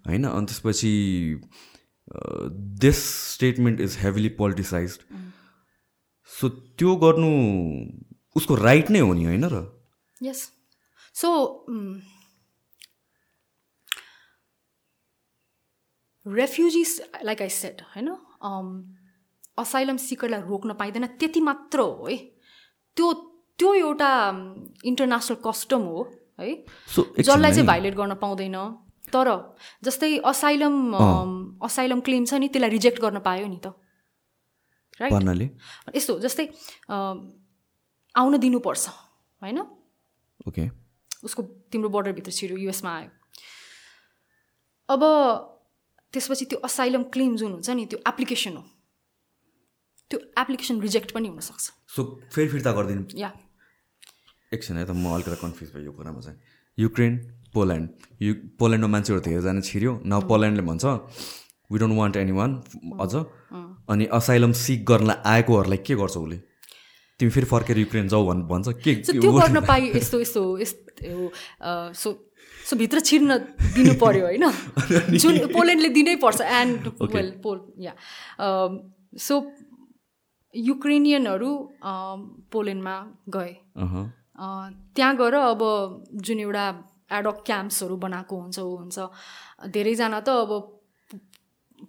होइन? 0.08 0.24
अनि 0.26 0.46
त्यसपछि 0.46 0.92
this 2.82 2.98
statement 3.30 3.80
is 3.80 3.96
heavily 4.00 4.28
politicise 4.42 4.98
so 6.30 6.48
त्यो 6.48 6.94
गर्नु 7.02 7.30
उसको 8.36 8.54
राइट 8.56 8.90
नै 8.90 9.00
हो 9.00 9.12
नि 9.14 9.24
होइन 9.24 9.44
र? 9.44 9.64
Yes 10.22 10.40
so 11.14 11.28
refugees 16.26 17.00
like 17.24 17.42
I 17.42 17.48
set 17.48 17.82
होइन 17.94 18.08
असाइलम 19.58 19.96
सिकरलाई 19.98 20.40
रोक्न 20.42 20.72
पाइँदैन 20.74 21.06
त्यति 21.16 21.40
मात्र 21.40 21.80
हो 21.80 22.06
है। 22.06 22.16
त्यो 22.96 23.12
त्यो 23.58 23.72
एउटा 23.74 24.10
इन्टरनेसनल 24.84 25.36
कस्टम 25.44 25.80
हो 25.82 26.02
है। 26.40 26.54
जसलाई 27.18 27.52
चाहिँ 27.52 27.66
भाइलेट 27.66 27.94
गर्न 27.94 28.14
पाउँदैन। 28.20 28.56
तर 29.12 29.28
जस्तै 29.84 30.18
असाइलम 30.26 30.94
असाइलम 31.62 32.00
क्लेम 32.00 32.24
छ 32.24 32.34
नि 32.34 32.48
त्यसलाई 32.48 32.70
रिजेक्ट 32.70 33.00
गर्न 33.00 33.18
पायो 33.24 33.46
नि 33.46 33.58
त। 33.64 33.72
राइट 35.00 35.94
यस्तो 35.96 36.18
जस्तै 36.20 36.46
आउन 36.90 38.36
दिनुपर्छ 38.36 38.88
होइन। 39.42 39.58
ओके 40.48 40.68
उसको 41.24 41.42
तिम्रो 41.72 41.88
बोर्डरभित्र 41.88 42.30
छिर्यो 42.32 42.56
युएसमा 42.58 42.90
आयो। 42.96 43.10
अब 44.88 45.02
त्यसपछि 46.12 46.44
त्यो 46.50 46.58
असाइलम 46.64 47.02
क्लेम 47.14 47.36
जुन 47.36 47.52
हुन्छ 47.52 47.68
नि 47.70 47.84
त्यो 47.90 47.98
एप्लिकेसन 48.08 48.56
हो। 48.56 48.62
त्यो 50.10 50.18
एप्लिकेसन 50.38 50.80
रिजेक्ट 50.80 51.10
पनि 51.12 51.28
हुनसक्छ 51.28 51.64
सो 51.94 52.00
फेरि 52.32 52.48
फिर्ता 52.48 52.72
गरिदिनु। 52.72 53.02
या। 53.18 53.30
एकछिन 54.54 54.76
है 54.76 54.84
त 54.86 54.90
म 54.94 55.14
अलिकति 55.14 55.36
कन्फ्युज 55.42 55.68
भयो 55.74 55.84
यो 55.84 55.92
कुरामा 55.92 56.20
चाहिँ। 56.20 56.38
युक्रेन 56.78 57.14
पोल्यान्ड 57.54 57.88
यु 58.22 58.32
पोल्यान्डमा 58.58 58.90
मान्छेहरू 58.92 59.20
धेरैजना 59.26 59.60
छिर्यो। 59.60 59.92
न 60.06 60.12
पोल्यान्डले 60.30 60.62
भन्छ 60.62 60.84
we 61.72 61.78
don't 61.78 61.96
want 61.98 62.16
any 62.16 62.34
one 62.38 62.50
अझ। 63.02 63.14
अनि 63.90 64.04
असाइलम 64.18 64.52
सिक 64.54 64.84
गर्न 64.86 65.10
आएकोहरूलाई 65.24 65.80
के 65.82 65.94
गर्छ 65.98 66.16
उसले? 66.16 66.38
तिमी 67.20 67.30
फेरि 67.32 67.46
फर्केर 67.48 67.78
युक्रेन 67.78 68.08
जाऊ 68.12 68.22
भन् 68.28 68.42
भन्छ। 68.46 68.66
के 68.84 68.94
गर्न 69.18 69.60
पाइ 69.66 69.82
यस्तो 69.96 70.20
यस्तो 70.20 70.42
यस्तो 70.62 71.32
सो 71.96 72.08
सो 72.66 72.76
भित्र 72.76 73.00
छिर्न 73.00 73.36
दिनु 73.74 73.94
पर्यो 74.00 74.24
होइन? 74.26 74.44
जुन 75.22 75.38
पोल्यान्डले 75.52 75.88
दिनै 75.88 76.16
पर्छ 76.16 76.40
and 76.40 76.88
well 77.14 77.30
Pole 77.42 77.72
yeah 77.78 77.92
so 79.18 79.34
युक्रेनियनहरू 80.54 81.52
अम, 81.82 82.20
पोल्यान्डमा 82.52 82.96
गए। 83.28 83.52
अहँ, 83.76 84.04
अ, 84.38 84.46
त्यहाँ 84.96 85.16
गएर 85.16 85.34
अब 85.34 85.60
जुन 86.14 86.40
एउटा 86.40 86.66
एडक 87.12 87.42
क्याम्प्सहरू 87.46 87.96
बनाएको 87.96 88.40
हुन्छ 88.40 88.58
ऊ 88.58 88.76
हुन्छ। 88.76 88.98
धेरैजना 89.68 90.20
त 90.20 90.28
अब 90.28 90.75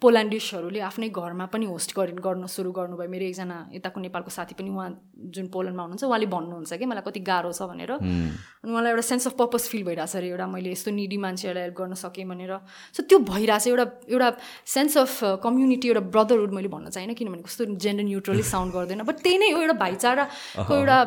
पोल्यान्डिसहरूले 0.01 0.79
आफ्नै 0.89 1.09
घरमा 1.09 1.45
पनि 1.53 1.65
होस्ट 1.65 1.91
गरि 1.97 2.13
गर्न 2.21 2.45
सुरु 2.45 2.71
गर्नुभयो। 2.71 3.09
मेरो 3.09 3.25
एकजना 3.25 3.57
यताको 3.73 3.97
नेपालको 4.01 4.31
साथी 4.31 4.53
पनि 4.53 4.69
उहाँ 4.69 4.89
जुन 5.33 5.47
पोल्यान्डमा 5.49 5.83
हुनुहुन्छ 5.83 6.03
उहाँले 6.03 6.27
भन्नुहुन्छ 6.29 6.73
कि 6.77 6.85
मलाई 6.85 7.03
कति 7.07 7.19
गाह्रो 7.25 7.51
छ 7.51 7.61
भनेर। 7.65 7.91
अनि 7.97 8.71
मलाई 8.71 8.91
एउटा 8.93 9.05
सेन्स 9.09 9.27
अफ 9.27 9.33
पर्पज 9.41 9.63
फिल 9.71 9.83
भइरहेछ 9.89 10.15
अरे 10.15 10.27
एउटा 10.29 10.47
मैले 10.53 10.69
यस्तो 10.71 10.91
निडी 10.91 11.17
मान्छेहरूलाई 11.17 11.63
हेल्प 11.65 11.77
गर्न 11.77 11.93
सकेँ 11.97 12.25
भनेर। 12.29 12.53
सो 12.93 13.03
त्यो 13.09 13.17
भइरहेछ। 13.25 13.67
एउटा 13.67 13.85
एउटा 14.13 14.29
सेन्स 14.69 14.97
अफ 14.97 15.13
कम्युनिटी 15.43 15.87
एउटा 15.87 16.03
ब्रदरहुड 16.13 16.51
मैले 16.53 16.69
भन्न 16.69 16.89
चाहिनँ 16.93 17.15
किनभने 17.17 17.41
कस्तो 17.47 17.65
जेन्डर 17.75 18.03
न्युट्रली 18.03 18.43
साउन्ड 18.53 18.73
गर्दैन। 18.73 19.01
बट 19.01 19.17
त्यही 19.25 19.37
नै 19.37 19.49
हो 19.51 19.61
एउटा 19.65 19.77
भाइचाराको 19.81 20.73
एउटा 20.73 20.97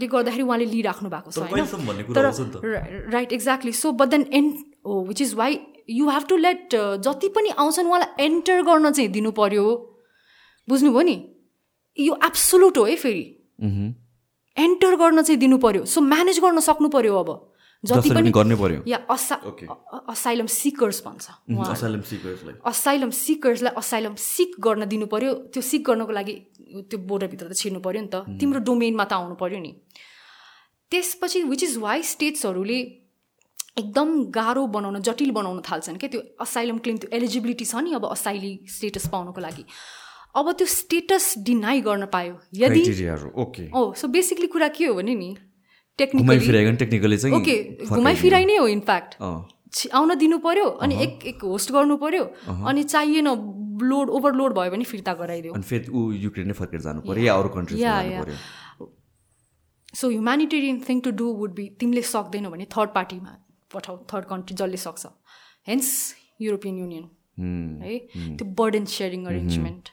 ले 0.00 0.06
गर्दाखेरि 0.06 0.42
उहाँले 0.42 0.66
लिइराख्नु 0.72 1.08
भएको 1.12 1.30
छ 1.30 1.38
होइन? 1.52 1.68
तर 2.16 2.24
right 3.12 3.32
exactly 3.32 3.72
so 3.76 3.92
but 3.92 4.08
then 4.16 4.24
and 4.32 4.52
हो 4.86 5.04
which 5.04 5.20
is 5.22 5.34
why 5.34 5.52
you 5.88 6.08
have 6.08 6.24
to 6.28 6.36
let 6.36 6.74
जति 7.04 7.28
पनि 7.28 7.48
आउँछन् 7.58 7.86
उहाँलाई 7.86 8.24
एन्टर 8.24 8.62
गर्न 8.62 8.92
चाहिँ 8.92 9.10
दिनु 9.10 9.30
पर्यो। 9.32 9.64
बुझ्नुभयो 10.68 11.02
नि? 11.02 11.16
यो 11.98 12.14
एब्सोलुट 12.24 12.78
हो 12.78 12.84
है 12.84 12.96
फेरि। 12.96 13.24
एन्टर 14.56 14.96
गर्न 14.96 15.22
चाहिँ 15.22 15.38
दिनु 15.40 15.58
पर्यो। 15.58 15.84
सो 15.84 16.00
म्यानेज 16.00 16.38
गर्न 16.40 16.60
सक्नु 16.60 16.88
पर्यो 16.88 17.16
अब। 17.16 17.30
जति 17.84 18.10
पनि 18.14 18.30
गर्नै 18.30 18.56
पर्यो। 18.56 18.82
या 18.86 18.98
असा 19.10 19.34
असाइलम 20.08 20.46
सिकर्स 20.46 21.02
भन्छ 21.06 21.26
उहाँ 21.50 21.72
असाइलम 21.72 22.00
सिकर्सलाई 22.00 22.54
असाइलम 22.70 23.10
सिकर्सलाई 23.10 23.74
असाइलम 23.76 24.14
सिक 24.14 24.54
गर्न 24.60 24.84
दिनु 24.88 25.06
पर्यो। 25.10 25.34
त्यो 25.50 25.62
सिक 25.62 25.82
गर्नको 25.86 26.12
लागि 26.12 26.34
त्यो 26.90 26.98
बोर्डरभित्र 26.98 27.46
त 27.50 27.58
छिर्नु 27.58 27.80
पर्यो 27.82 28.02
नि 28.02 28.08
त। 28.14 28.38
तिम्रो 28.38 28.60
डोमेनमा 28.62 29.04
त 29.04 29.12
आउनु 29.18 29.34
पर्यो 29.34 29.58
नि। 29.58 29.72
त्यसपछि 30.92 31.42
विच 31.42 31.62
इज 31.64 31.76
वाइ 31.82 32.02
स्टेट्सहरूले 32.06 32.78
एकदम 33.76 34.08
गाह्रो 34.30 34.66
बनाउन 34.68 35.00
जटिल 35.02 35.30
बनाउन 35.32 35.60
थाल्छन् 35.64 35.96
क्या 35.98 36.08
त्यो 36.12 36.20
असाइलम 36.44 36.78
क्लेम 36.84 36.96
त्यो 37.02 37.08
एलिजिबिलिटी 37.16 37.64
छ 37.64 37.74
नि 37.84 37.92
अब 37.96 38.04
असाइली 38.06 38.52
स्टेटस 38.68 39.06
पाउनको 39.12 39.40
लागि। 39.40 39.64
अब 40.36 40.46
त्यो 40.58 40.66
स्टेटस 40.72 41.24
डिनाइ 41.46 41.80
गर्न 41.86 42.04
पायो। 42.12 42.34
यदि 42.54 42.82
ओके 43.44 43.64
ओ 43.72 43.92
सो 43.96 44.08
बेसिकली 44.08 44.48
कुरा 44.52 44.68
के 44.76 44.84
हो 44.86 44.94
भने 44.94 45.14
नि 45.14 45.30
टेक्निकली 45.98 46.36
ओके 46.36 47.56
फर्काइदिनु। 47.62 47.96
घुमाइ 47.96 48.14
फिराइ 48.16 48.44
नै 48.44 48.56
हो 48.56 48.66
इनफ्याक्ट 48.74 49.10
आउन 49.98 50.14
दिनु 50.18 50.38
पर्यो 50.44 50.66
अनि 50.84 50.94
एक 51.02 51.24
एक 51.26 51.44
होस्ट 51.44 51.72
गर्नु 51.72 51.96
पर्यो 52.02 52.24
अनि 52.68 52.82
चाहिएन 52.94 53.28
लोड 53.90 54.10
ओभरलोड 54.18 54.52
भयो 54.58 54.70
भने 54.70 54.84
फिर्ता 54.84 55.12
गराइदियो। 55.20 55.52
So 59.94 60.08
humanitarian 60.08 60.76
thing 60.88 61.00
to 61.00 61.10
do 61.22 61.26
would 61.40 61.54
be 61.54 61.64
तिमीले 61.80 62.02
सक्दैनौ 62.10 62.50
भने 62.50 62.64
थर्ड 62.76 62.90
पार्टीमा 62.94 63.32
पठाऊ 63.72 63.96
थर्ड 64.12 64.24
कन्ट्री 64.28 64.56
जसले 64.56 64.76
सक्छ। 64.84 65.06
हेन्स 65.68 65.88
युरोपियन 66.40 66.78
युनियन 66.78 67.08
Hmm, 67.32 67.80
है? 67.80 67.98
त्यो 68.36 68.44
बर्डन 68.56 68.84
सेयरिङ 68.84 69.24
अरेन्जमेन्ट 69.26 69.88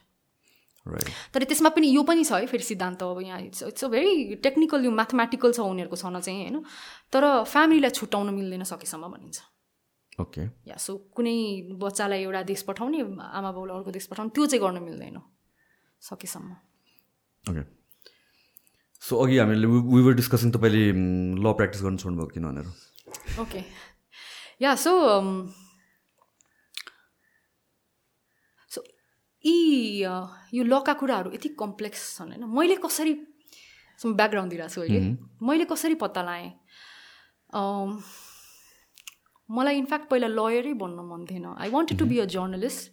तर 1.33 1.43
त्यसमा 1.43 1.69
पनि 1.71 1.87
यो 1.87 2.01
पनि 2.03 2.23
छ 2.27 2.35
है 2.35 2.45
फेरि 2.51 2.63
सिद्धान्त। 2.63 3.03
अब 3.03 3.21
यहाँ 3.23 3.39
it's 3.41 3.63
it's 3.63 3.83
a 3.83 3.87
very 3.87 4.35
technical 4.43 4.85
यो 4.85 4.91
म्याथमेटिकल 4.91 5.51
छ 5.55 5.59
उनीहरूको 5.63 5.95
छन 5.95 6.19
चाहिँ 6.19 6.39
होइन? 6.39 6.57
तर 7.13 7.23
फ्यामिलीलाई 7.47 7.91
छुट्याउन 7.95 8.33
मिल्दैन 8.35 8.63
सकेसम्म 8.67 9.07
भनिन्छ। 9.07 9.39
ओके 10.19 10.43
या 10.67 10.75
सो 10.75 10.97
कुनै 11.15 11.35
बच्चालाई 11.79 12.27
एउटा 12.27 12.41
देश 12.51 12.61
पठाउने 12.67 12.99
आमा 13.07 13.51
बाउलाई 13.55 13.75
अर्को 13.77 13.91
देश 13.95 14.11
पठाउने 14.11 14.35
त्यो 14.35 14.45
चाहिँ 14.45 14.61
गर्न 14.65 14.83
मिल्दैन 14.83 15.23
सकेसम्म। 16.01 16.51
ओके 17.45 17.63
सो 19.01 19.15
अघि 19.15 19.37
हामीले 19.39 19.67
वी 19.95 20.01
वर 20.03 20.13
डिस्कसिङ 20.19 20.51
तपाईँले 20.51 20.83
ल 21.39 21.55
प्र्याक्टिस 21.55 21.81
गर्नु 21.87 21.97
छोड्नुभयो 22.03 22.27
किन 22.35 22.51
भनेर? 22.51 22.67
ओके 23.41 23.63
या 24.61 24.75
सो 24.85 24.91
सो 28.71 28.83
यी 29.45 30.03
अ, 30.03 30.13
यो 30.53 30.63
लका 30.63 30.93
कुराहरू 31.01 31.31
यति 31.33 31.49
कम्प्लेक्स 31.59 32.01
छन् 32.17 32.31
होइन? 32.31 32.43
मैले 32.57 32.75
कसरी 32.85 33.13
ब्याकग्राउन्ड 33.99 34.49
दिइरहेको 34.51 34.73
छु 34.73 34.81
अहिले। 34.81 34.99
मैले 35.47 35.65
कसरी 35.73 35.95
पत्ता 36.05 36.21
लगाएँ 36.23 36.51
Um, 37.59 37.91
मलाई 39.49 39.77
इनफ्याक्ट 39.77 40.05
पहिला 40.09 40.27
लयरै 40.29 40.73
बन्न 40.81 41.01
मन 41.11 41.25
थिएन। 41.29 41.45
I 41.57 41.69
wanted 41.75 41.97
to 41.99 42.05
be 42.05 42.17
a 42.19 42.25
journalist 42.33 42.91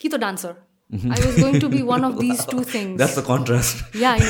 कि 0.00 0.08
त 0.08 0.20
dancer 0.24 0.52
I 1.10 1.22
was 1.24 1.40
going 1.42 1.58
to 1.60 1.68
be 1.72 1.80
one 1.88 2.02
of 2.08 2.12
these 2.20 2.44
two 2.50 2.62
things 2.74 2.96
that's 3.00 3.18
the 3.18 3.24
contrast 3.30 3.96
yeah 4.02 4.10
I 4.12 4.20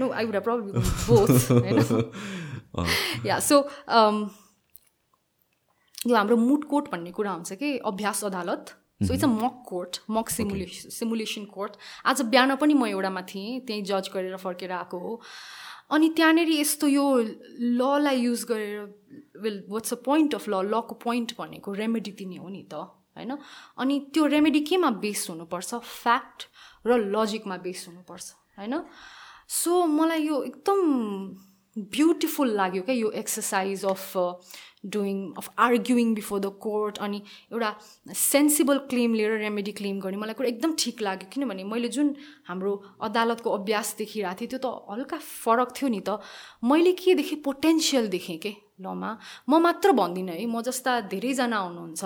know 0.00 0.10
I 0.12 0.24
would 0.26 0.36
probably 0.48 0.84
both 1.08 1.32
होइन 1.48 1.80
या 3.26 3.38
सो 3.40 3.56
यो 6.06 6.14
हाम्रो 6.16 6.36
मुड 6.36 6.64
कोर्ट 6.64 6.90
भन्ने 6.92 7.10
कुरा 7.12 7.30
हुन्छ 7.32 7.52
कि 7.52 7.78
अभ्यास 7.84 8.24
अदालत। 8.24 8.74
So 9.02 9.14
it's 9.14 9.24
a 9.24 9.26
mock 9.28 9.62
court 9.68 9.98
mock 10.10 10.28
simulation 10.30 10.90
simulation 10.90 11.44
court 11.46 11.72
आज 12.06 12.22
बिहान 12.34 12.54
पनि 12.56 12.74
म 12.74 12.86
एउटामा 12.86 13.22
थिएँ 13.30 13.60
त्यहीँ 13.66 13.82
जज 13.84 14.10
गरेर 14.14 14.36
फर्केर 14.36 14.72
आएको 14.72 14.98
हो। 14.98 15.20
अनि 15.90 16.08
त्यहाँनिर 16.16 16.48
यस्तो 16.50 16.86
यो 16.88 17.04
ललाई 17.78 18.16
युज 18.20 18.44
गरेर 18.44 18.80
will 19.42 19.62
what's 19.68 19.92
a 19.92 19.96
point 20.04 20.34
of 20.34 20.48
law 20.48 20.62
लको 20.66 20.94
point 21.04 21.34
भनेको 21.38 21.72
रेमेडी 21.72 22.12
दिने 22.18 22.36
हो 22.36 22.48
नि 22.48 22.62
त 22.72 22.74
होइन? 23.18 23.38
अनि 23.78 23.98
त्यो 24.14 24.26
रेमेडी 24.26 24.60
केमा 24.60 24.90
बेस्ड 25.02 25.30
हुनुपर्छ? 25.30 25.74
फ्याक्ट 25.74 26.46
र 26.86 26.98
लजिकमा 27.14 27.56
बेस्ड 27.64 27.88
हुनुपर्छ 27.88 28.26
होइन? 28.58 28.74
सो 29.48 29.86
मलाई 29.86 30.26
यो 30.26 30.42
एकदम 30.42 30.78
ब्युटिफुल 31.96 32.50
लाग्यो 32.56 32.82
क्या 32.82 32.94
यो 32.94 33.10
exercise 33.20 33.84
of 33.84 34.12
doing 34.94 35.16
of 35.38 35.48
arguing 35.58 36.14
before 36.14 36.40
the 36.40 36.50
court 36.62 36.98
अनि 37.06 37.20
एउटा 37.52 37.70
सेन्सिबल 38.14 38.78
क्लेम 38.90 39.14
लिएर 39.14 39.36
रेमेडी 39.38 39.72
क्लेम 39.80 39.98
गर्ने 40.00 40.16
मलाई 40.16 40.34
कुरा 40.34 40.48
एकदम 40.48 40.74
ठिक 40.78 41.02
लाग्यो। 41.02 41.28
किनभने 41.32 41.64
मैले 41.64 41.88
जुन 41.96 42.14
हाम्रो 42.48 42.72
अदालतको 43.08 43.50
अभ्यास 43.58 43.94
देखिरहेको 43.98 44.40
थिएँ 44.40 44.50
त्यो 44.50 44.60
त 44.64 44.66
हल्का 44.90 45.18
फरक 45.18 45.74
थियो 45.76 45.88
नि 45.88 46.00
त। 46.08 46.20
मैले 46.64 46.92
के 46.94 47.14
देखेँ? 47.14 47.42
पोटेन्सियल 47.42 48.08
देखेँ 48.08 48.38
के? 48.38 48.54
लमा 48.80 49.10
म 49.50 49.58
मात्र 49.62 49.92
भन्दिनँ 49.92 50.32
है। 50.32 50.46
म 50.46 50.62
जस्ता 50.62 51.00
धेरैजना 51.10 51.58
हुनुहुन्छ 51.58 52.04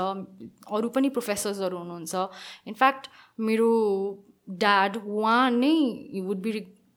अरू 0.73 0.89
पनि 0.89 1.09
प्रोफेसर्सहरू 1.13 1.77
हुनुहुन्छ। 1.79 2.15
इनफ्याक्ट 2.73 3.09
मेरो 3.41 3.71
ड्याड 4.49 4.97
उहाँ 4.97 5.51
नै 5.53 5.77
would 6.25 6.41
be 6.41 6.51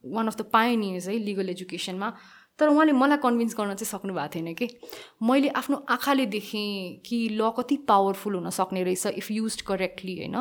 one 0.06 0.28
of 0.28 0.36
the 0.38 0.42
pioneers 0.54 1.08
है 1.08 1.18
लिगल 1.20 1.50
एजुकेसनमा 1.50 2.10
तर 2.60 2.68
उहाँले 2.68 2.91
मलाई 2.91 3.18
कन्भिन्स 3.18 3.56
गर्न 3.56 3.73
चाहिँ 3.76 3.90
सक्नु 3.90 4.14
भएको 4.14 4.34
थिएन 4.36 4.53
कि। 4.53 4.68
मैले 5.23 5.49
आफ्नो 5.60 5.77
आँखाले 5.90 6.26
देखेँ 6.26 7.02
कि 7.06 7.18
ल 7.36 7.49
कति 7.57 7.77
पावरफुल 7.88 8.36
हुन 8.36 8.49
सक्ने 8.49 8.84
रहेछ 8.84 9.06
इफ 9.07 9.32
युज 9.32 9.61
करेक्टली 9.61 10.15
होइन? 10.18 10.38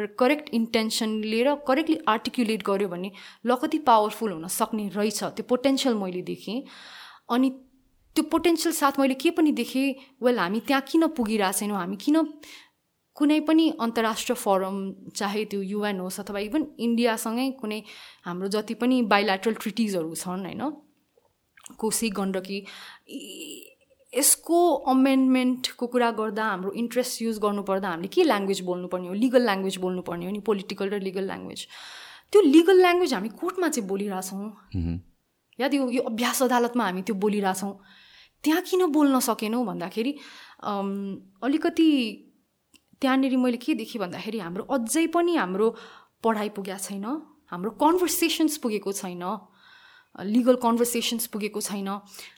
र 0.00 0.06
करेक्ट 0.18 0.48
इन्टेन्सन 0.54 1.20
लिएर 1.24 1.54
करेक्टली 1.68 1.98
आर्टिकुलेट 2.08 2.62
गर्यो 2.62 2.88
भने 2.88 3.10
ल 3.46 3.56
कति 3.62 3.78
पावरफुल 3.88 4.32
हुन 4.32 4.46
सक्ने 4.48 4.88
रहेछ 4.96 5.22
त्यो 5.24 5.44
पोटेन्सियल 5.48 5.94
मैले 5.94 6.22
देखेँ। 6.22 6.62
अनि 7.30 7.50
त्यो 8.16 8.24
पोटेन्सियल 8.30 8.74
साथ 8.74 9.00
मैले 9.00 9.14
के 9.14 9.30
पनि 9.30 9.52
देखेँ 9.52 9.94
वेल 10.22 10.38
हामी 10.38 10.60
त्यहाँ 10.60 10.82
किन 10.82 11.06
पुगिरहेको 11.16 11.58
छैनौँ? 11.58 11.78
हामी 11.78 11.96
किन 11.96 12.16
कुनै 13.16 13.40
पनि 13.40 13.68
अन्तर्राष्ट्रिय 13.80 14.36
फोरम 14.36 14.76
चाहे 15.16 15.44
त्यो 15.46 15.60
युएन 15.62 15.98
होस् 16.00 16.20
अथवा 16.20 16.38
इभन 16.40 16.66
इन्डियासँगै 16.78 17.50
कुनै 17.60 17.82
हाम्रो 18.24 18.48
जति 18.48 18.74
पनि 18.74 19.02
बाइलाट्रल 19.06 19.54
ट्रिटिजहरू 19.54 20.14
छन् 20.14 20.44
होइन? 20.44 20.62
कोसी 21.78 22.08
गण्डकी 22.18 22.58
यसको 24.12 24.58
अमेन्डमेन्टको 24.92 25.86
कुरा 25.92 26.10
गर्दा 26.18 26.44
हाम्रो 26.44 26.70
इन्ट्रेस्ट 26.82 27.22
युज 27.22 27.38
गर्नुपर्दा 27.44 27.88
हामीले 27.88 28.08
के 28.14 28.22
ल्याङ्ग्वेज 28.24 28.60
बोल्नुपर्ने 28.68 29.08
हो? 29.08 29.14
लिगल 29.14 29.42
ल्याङ्ग्वेज 29.44 29.76
बोल्नुपर्ने 29.84 30.24
हो 30.26 30.32
नि? 30.32 30.40
पोलिटिकल 30.40 30.88
र 30.94 31.00
लिगल 31.02 31.24
ल्याङ्ग्वेज 31.26 31.66
त्यो 32.30 32.40
लिगल 32.42 32.78
ल्याङ्ग्वेज 32.80 33.14
हामी 33.14 33.28
कोर्टमा 33.40 33.68
चाहिँ 33.68 33.88
बोलिरहेछौँ। 33.88 34.50
या 35.60 35.68
त्यो 35.68 35.88
यो 35.90 36.02
अभ्यास 36.10 36.42
अदालतमा 36.42 36.84
हामी 36.84 37.02
त्यो 37.02 37.14
बोलिरहेछौँ। 37.24 37.72
त्यहाँ 38.44 38.62
किन 38.68 38.86
बोल्न 38.92 39.18
सकेनौँ 39.24 39.64
भन्दाखेरि 39.66 40.12
अलिकति 41.48 41.88
त्यहाँनिर 43.00 43.36
मैले 43.36 43.56
के 43.58 43.74
देखेँ 43.74 44.00
भन्दाखेरि 44.00 44.38
हाम्रो 44.38 44.64
अझै 44.74 45.06
पनि 45.14 45.36
हाम्रो 45.36 45.66
पढाइ 46.22 46.48
पुगेको 46.56 46.78
छैन। 46.86 47.04
हाम्रो 47.50 47.70
कन्भर्सेसन्स 47.82 48.56
पुगेको 48.62 48.92
छैन। 48.92 49.24
लिगल 50.14 50.56
कन्भर्सेसन्स 50.62 51.26
पुगेको 51.26 51.60
छैन 51.60 51.88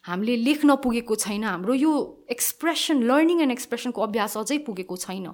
हामीले 0.05 0.37
लेख्न 0.37 0.77
पुगेको 0.85 1.17
छैन 1.17 1.45
हाम्रो 1.45 1.75
यो 1.75 1.93
एक्सप्रेसन 2.31 3.03
लर्निङ 3.03 3.41
एन्ड 3.43 3.53
एक्सप्रेसनको 3.53 4.03
अभ्यास 4.03 4.37
अझै 4.37 4.59
पुगेको 4.65 4.97
छैन। 4.97 5.27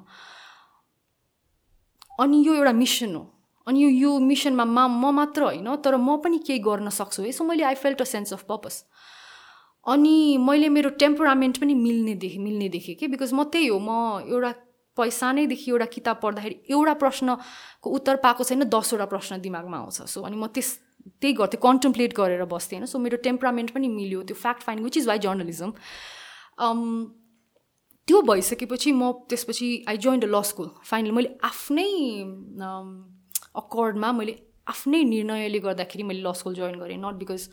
अनि 2.20 2.42
यो 2.46 2.54
एउटा 2.54 2.72
मिसन 2.72 3.14
हो। 3.14 3.22
अनि 3.66 3.82
यो 3.82 3.88
यो 3.88 4.18
मिसनमा 4.18 4.64
मा 4.64 4.86
म 4.86 5.14
मात्र 5.14 5.42
होइन 5.42 5.76
तर 5.84 5.96
म 5.96 6.16
पनि 6.18 6.38
केही 6.38 6.58
गर्न 6.58 6.88
सक्छु। 6.90 7.22
है 7.22 7.32
सो 7.32 7.44
मैले 7.44 7.62
I 7.64 7.74
felt 7.78 8.00
a 8.02 8.04
sense 8.04 8.32
of 8.32 8.42
purpose 8.50 8.82
अनि 9.86 10.36
मैले 10.38 10.68
मेरो 10.68 10.90
टेम्परामेन्ट 10.98 11.58
पनि 11.60 11.74
मिल्ने 11.74 12.14
देखेँ 12.14 12.42
मिल्ने 12.42 12.68
देखेँ 12.68 12.94
कि 12.94 13.06
बिकज 13.06 13.32
म 13.32 13.44
त्यही 13.44 13.66
हो 13.66 13.78
म 13.78 14.26
एउटा 14.26 14.52
पैसा 14.96 15.32
नैदेखि 15.32 15.70
एउटा 15.70 15.84
किताब 15.88 16.16
पढ्दाखेरि 16.22 16.56
एउटा 16.70 16.94
प्रश्नको 16.94 17.90
उत्तर 17.90 18.16
पाएको 18.22 18.44
छैन 18.44 18.64
दसवटा 18.68 19.06
प्रश्न 19.06 19.40
दिमागमा 19.40 19.78
आउँछ। 19.78 20.02
सो 20.10 20.22
अनि 20.22 20.36
म 20.36 20.46
त्यस 20.52 20.68
त्यही 21.20 21.34
गर्थेँ 21.34 21.60
कन्टम्प्लेट 21.62 22.14
गरेर 22.16 22.44
बस्थेँ 22.44 22.78
होइन? 22.78 22.86
सो 22.86 22.98
मेरो 22.98 23.16
टेम्परामेन्ट 23.24 23.70
पनि 23.70 23.88
मिल्यो 23.88 24.22
त्यो 24.28 24.36
fact 24.36 24.62
find 24.62 24.84
which 24.84 24.96
is 24.96 25.08
why 25.08 25.18
journalism 25.26 25.72
त्यो 28.08 28.22
भइसकेपछि 28.22 28.92
म 28.92 29.12
त्यसपछि 29.30 29.84
I 29.88 29.96
join 29.96 30.20
the 30.20 30.24
law 30.24 30.42
school 30.42 30.70
finally 30.84 31.10
मैले 31.10 31.38
आफ्नै 31.44 31.88
अकर्डमा 33.54 34.12
मैले 34.12 34.34
आफ्नै 34.68 35.02
निर्णयले 35.04 35.58
गर्दाखेरि 35.58 36.02
मैले 36.02 36.22
ल 36.22 36.32
स्कुल 36.40 36.54
जोइन 36.54 36.78
गरेँ 36.80 36.98
नट 36.98 37.14
बिकज 37.22 37.48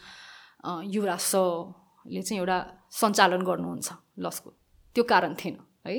युवराज 0.95 1.19
सरले 1.31 2.21
चाहिँ 2.21 2.39
एउटा 2.39 2.57
सञ्चालन 2.91 3.41
गर्नुहुन्छ 3.49 3.89
ल 4.19 4.29
स्कुल 4.37 4.53
त्यो 4.95 5.03
कारण 5.13 5.33
थिएन 5.39 5.57
है? 5.87 5.97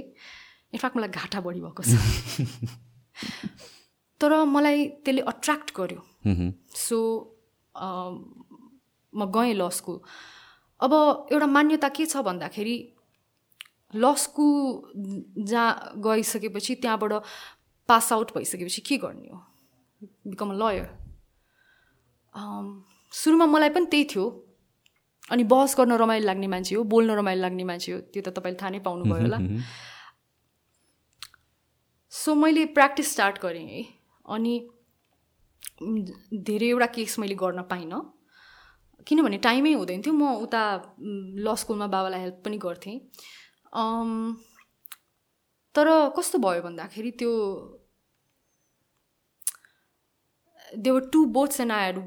इनफ्याक्ट 0.75 0.97
मलाई 0.97 1.09
घाटा 1.09 1.41
बढी 1.41 1.61
भएको 1.61 1.83
छ। 1.83 1.95
तर 4.21 4.45
मलाई 4.45 4.89
त्यसले 5.05 5.23
अट्र्याक्ट 5.33 5.71
गर्यो। 5.77 6.01
सो 6.77 6.99
म 7.77 9.31
गएँ 9.37 9.55
ल 9.55 9.69
स्कुल 9.71 10.01
अब 10.81 10.93
एउटा 11.33 11.47
मान्यता 11.47 11.89
के 11.89 12.07
छ 12.07 12.17
भन्दाखेरि 12.27 12.77
ल 13.95 14.15
स्कुल 14.17 15.43
जहाँ 15.45 15.93
गइसकेपछि 15.99 16.75
त्यहाँबाट 16.75 17.13
पास 17.89 18.13
आउट 18.13 18.35
भइसकेपछि 18.35 18.81
के 18.83 18.97
गर्ने 18.99 19.29
हो? 19.29 19.39
बिकम 20.27 20.51
अ 20.51 20.57
लयर 20.59 20.89
सुरुमा 23.13 23.47
मलाई 23.47 23.71
पनि 23.71 23.87
त्यही 23.91 24.05
थियो। 24.15 24.25
अनि 25.31 25.45
बहस 25.45 25.77
गर्न 25.79 25.93
रमाइलो 25.99 26.27
लाग्ने 26.27 26.47
मान्छे 26.47 26.75
हो 26.75 26.83
बोल्न 26.85 27.11
रमाइलो 27.19 27.43
लाग्ने 27.43 27.65
मान्छे 27.65 27.93
हो 27.93 27.99
त्यो 28.15 28.23
त 28.23 28.29
तपाईँले 28.39 28.59
थाहा 28.63 28.71
नै 28.71 28.79
पाउनुभयो 28.87 29.23
होला। 29.23 29.39
सो 32.13 32.35
मैले 32.35 32.65
प्र्याक्टिस 32.75 33.13
स्टार्ट 33.13 33.39
गरेँ 33.43 33.67
है। 33.67 33.83
अनि 34.27 34.55
धेरैवटा 35.83 36.87
केस 36.95 37.19
मैले 37.19 37.35
गर्न 37.35 37.63
पाइनँ। 37.71 38.01
किनभने 39.07 39.39
टाइमै 39.45 39.73
हुँदैन 39.73 40.03
थियो। 40.07 40.15
म 40.15 40.23
उता 40.45 40.63
ल 41.01 41.55
स्कुलमा 41.57 41.87
बाबालाई 41.87 42.21
हेल्प 42.21 42.43
पनि 42.45 42.59
गर्थेँ। 42.59 42.99
तर 45.75 45.87
कस्तो 46.17 46.39
भयो 46.39 46.63
भन्दाखेरि 46.63 47.11
त्यो 47.19 47.31
there 50.77 51.01
two 51.13 51.25
boats 51.35 51.61
and 51.61 51.73
I 51.73 51.85
had 51.87 51.99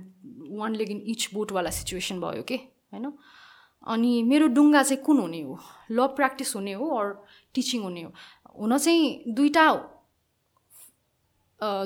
one 0.59 0.75
leg 0.75 0.91
in 0.91 1.01
each 1.13 1.29
बोटवाला 1.33 1.69
situation 1.69 2.19
भयो 2.21 2.43
कि? 2.43 2.57
होइन? 2.93 3.05
अनि 3.87 4.11
मेरो 4.23 4.47
डुङ्गा 4.55 4.83
चाहिँ 4.83 5.03
कुन 5.03 5.17
हुने 5.19 5.41
हो? 5.41 5.57
ल 5.91 6.07
प्र्याक्टिस 6.15 6.55
हुने 6.55 6.73
हो 6.73 6.85
अर 6.97 7.07
टिचिङ 7.53 7.81
हुने 7.83 8.01
हो? 8.03 8.11
हुन 8.59 8.77
चाहिँ 8.77 9.33
दुइटा 9.33 9.65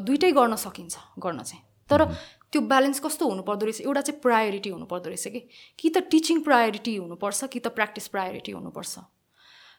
दुइटै 0.07 0.31
गर्न 0.31 0.55
सकिन्छ 0.55 0.95
गर्न 1.19 1.43
चाहिँ। 1.43 1.63
तर 1.89 2.05
त्यो 2.51 2.61
ब्यालेन्स 2.61 2.99
कस्तो 2.99 3.27
हुनुपर्दो 3.29 3.65
रहेछ? 3.65 3.81
एउटा 3.81 4.01
चाहिँ 4.01 4.21
प्रायोरिटी 4.21 4.69
हुनुपर्दो 4.69 5.09
रहेछ 5.09 5.27
कि? 5.27 5.39
कि 5.79 5.89
त 5.89 5.97
टिचिङ 6.11 6.41
प्रायोरिटी 6.41 6.95
हुनुपर्छ 6.95 7.45
कि 7.45 7.59
त 7.59 7.67
प्र्याक्टिस 7.77 8.07
प्रायोरिटी 8.07 8.51
हुनुपर्छ? 8.51 8.99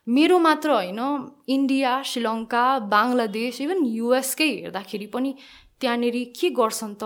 मेरो 0.06 0.38
मात्र 0.38 0.70
होइन 0.70 1.00
इन्डिया 1.48 2.02
श्रीलङ्का 2.02 2.64
बङ्गलादेश 2.92 3.60
इभन 3.60 3.84
युएसकै 3.84 4.48
हेर्दाखेरि 4.48 5.06
पनि 5.14 5.34
त्यहाँनिर 5.80 6.16
के 6.40 6.50
गर्छन् 6.50 6.94
त 7.02 7.04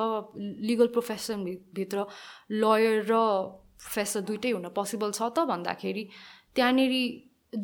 लिगल 0.69 0.87
प्रोफेसनभित्र 0.97 2.07
लयर 2.63 3.03
र 3.11 3.19
प्रोफेसर 3.83 4.21
दुइटै 4.29 4.51
हुन 4.51 4.69
पोसिबल 4.71 5.11
छ 5.13 5.23
त 5.35 5.47
भन्दाखेरि 5.51 6.05
त्यहाँनिर 6.55 6.95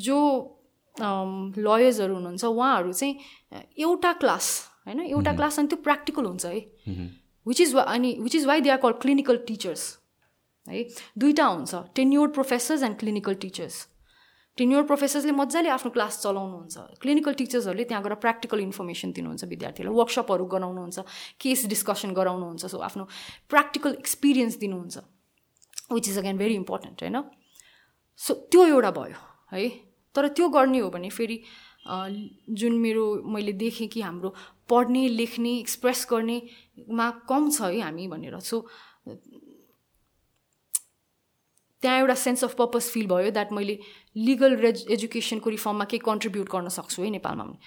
जो 0.06 0.18
लयर्सहरू 0.96 2.14
हुनुहुन्छ 2.14 2.44
उहाँहरू 2.44 2.92
चाहिँ 2.92 3.14
एउटा 3.78 4.12
क्लास 4.22 4.46
होइन? 4.88 5.00
एउटा 5.02 5.32
क्लास 5.36 5.58
अनि 5.58 5.68
त्यो 5.68 5.78
प्र्याक्टिकल 5.84 6.24
हुन्छ 6.24 6.46
है। 6.46 6.60
विच 7.46 7.60
इज 7.60 7.74
वा 7.74 7.82
अनि 7.92 8.16
which 8.20 8.34
is 8.34 8.46
why 8.46 8.60
they 8.60 8.70
are 8.70 8.78
call 8.78 8.92
clinical 9.04 9.36
teachers 9.46 9.84
है? 10.66 10.82
दुइटा 11.18 11.46
हुन्छ। 11.46 11.74
Tenure 11.94 12.28
professors 12.30 12.82
and 12.82 12.98
clinical 12.98 13.34
teachers 13.44 13.86
tenure 14.58 14.82
प्रोफेसर्सले 14.82 15.32
मजाले 15.32 15.68
आफ्नो 15.70 15.90
क्लास 15.94 16.18
चलाउनुहुन्छ। 16.22 16.98
क्लिनिकल 17.00 17.34
टिचर्सहरूले 17.40 17.84
त्यहाँ 17.84 18.02
गएर 18.04 18.14
प्र्याक्टिकल 18.18 18.60
इन्फर्मेसन 18.60 19.12
दिनुहुन्छ 19.14 19.44
विद्यार्थीहरूलाई। 19.44 19.98
वर्कसपहरू 19.98 20.44
गराउनुहुन्छ 20.54 20.98
केस 21.40 21.66
डिस्कसन 21.70 22.10
गराउनुहुन्छ 22.12 22.66
सो 22.66 22.78
आफ्नो 22.82 23.04
प्र्याक्टिकल 23.46 23.94
एक्सपिरियन्स 23.98 24.56
दिनुहुन्छ। 24.58 24.96
Which 25.94 26.08
is 26.08 26.18
again 26.18 26.36
very 26.38 26.54
important 26.54 27.02
होइन? 27.02 27.22
सो 28.20 28.34
त्यो 28.50 28.66
एउटा 28.66 28.90
भयो 28.98 29.18
है? 29.52 29.68
तर 30.14 30.28
त्यो 30.34 30.48
गर्ने 30.50 30.78
हो 30.78 30.90
भने 30.90 31.08
फेरि 31.14 31.36
जुन 31.86 32.78
मेरो 32.78 33.04
मैले 33.34 33.52
देखेँ 33.52 33.88
कि 33.88 34.00
हाम्रो 34.00 34.34
पढ्ने 34.68 35.08
लेख्ने 35.08 35.58
एक्सप्रेस 35.58 36.06
गर्नेमा 36.10 37.10
कम 37.28 37.50
छ 37.50 37.60
है 37.62 37.80
हामी 37.80 38.08
भनेर। 38.08 38.38
सो 38.40 38.60
त्यहाँ 41.82 41.98
एउटा 41.98 42.14
सेन्स 42.14 42.44
अफ 42.44 42.54
पर्पज 42.58 42.82
फिल 42.92 43.06
भयो 43.06 43.30
द्याट 43.30 43.52
मैले 43.52 43.78
लिगल 44.16 44.56
रेज 44.56 44.86
एजुकेसनको 44.90 45.50
रिफर्ममा 45.50 45.84
केही 45.84 46.02
कन्ट्रिब्युट 46.04 46.48
गर्न 46.52 46.68
सक्छु 46.76 47.02
है 47.02 47.10
नेपालमा 47.10 47.44
पनि। 47.44 47.58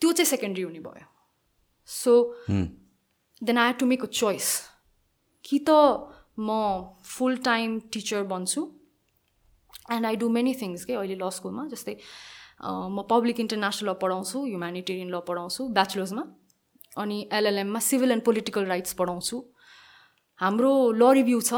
त्यो 0.00 0.12
चाहिँ 0.12 0.26
सेकेन्ड्री 0.26 0.62
हुने 0.62 0.80
भयो। 0.80 1.06
So 1.88 2.12
then 3.42 3.58
I 3.58 3.66
had 3.66 3.78
to 3.78 3.86
make 3.86 4.02
a 4.04 4.06
choice 4.06 4.46
कि 5.44 5.58
त 5.68 5.70
म 6.38 6.50
फुल 7.04 7.36
टाइम 7.44 7.78
टिचर 7.92 8.22
बन्छु। 8.30 8.62
And 9.92 10.06
I 10.06 10.16
do 10.16 10.28
many 10.30 10.54
things 10.54 10.84
के? 10.84 10.94
अहिले 10.94 11.14
ल 11.16 11.30
स्कुलमा 11.30 11.66
जस्तै 11.68 11.96
म 12.60 13.02
पब्लिक 13.10 13.40
इन्टरनेसनल 13.40 13.90
ल 13.90 13.94
पढाउँछु 14.02 14.38
ह्युमेनिटेरियन 14.44 15.08
ल 15.14 15.20
पढाउँछु 15.28 15.68
ब्याचलर्समा 15.70 16.24
अनि 16.98 17.18
एलएलएममा 17.32 17.80
सिभिल 17.80 18.10
एन्ड 18.12 18.24
पोलिटिकल 18.24 18.64
राइट्स 18.66 18.92
पढाउँछु। 18.98 19.36
हाम्रो 20.40 20.72
ल 20.92 21.12
रिभ्यू 21.14 21.40
छ। 21.40 21.52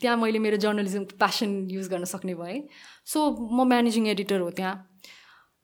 त्यहाँ 0.00 0.16
मैले 0.16 0.38
मेरो 0.38 0.56
जर्नलिजम 0.56 1.04
प्यासन 1.18 1.50
युज 1.70 1.88
गर्न 1.88 2.04
सक्ने 2.04 2.34
भएँ। 2.34 2.66
सो 3.06 3.18
म 3.30 3.66
म्यानेजिङ 3.68 4.06
एडिटर 4.08 4.40
हो 4.40 4.50
त्यहाँ। 4.50 4.74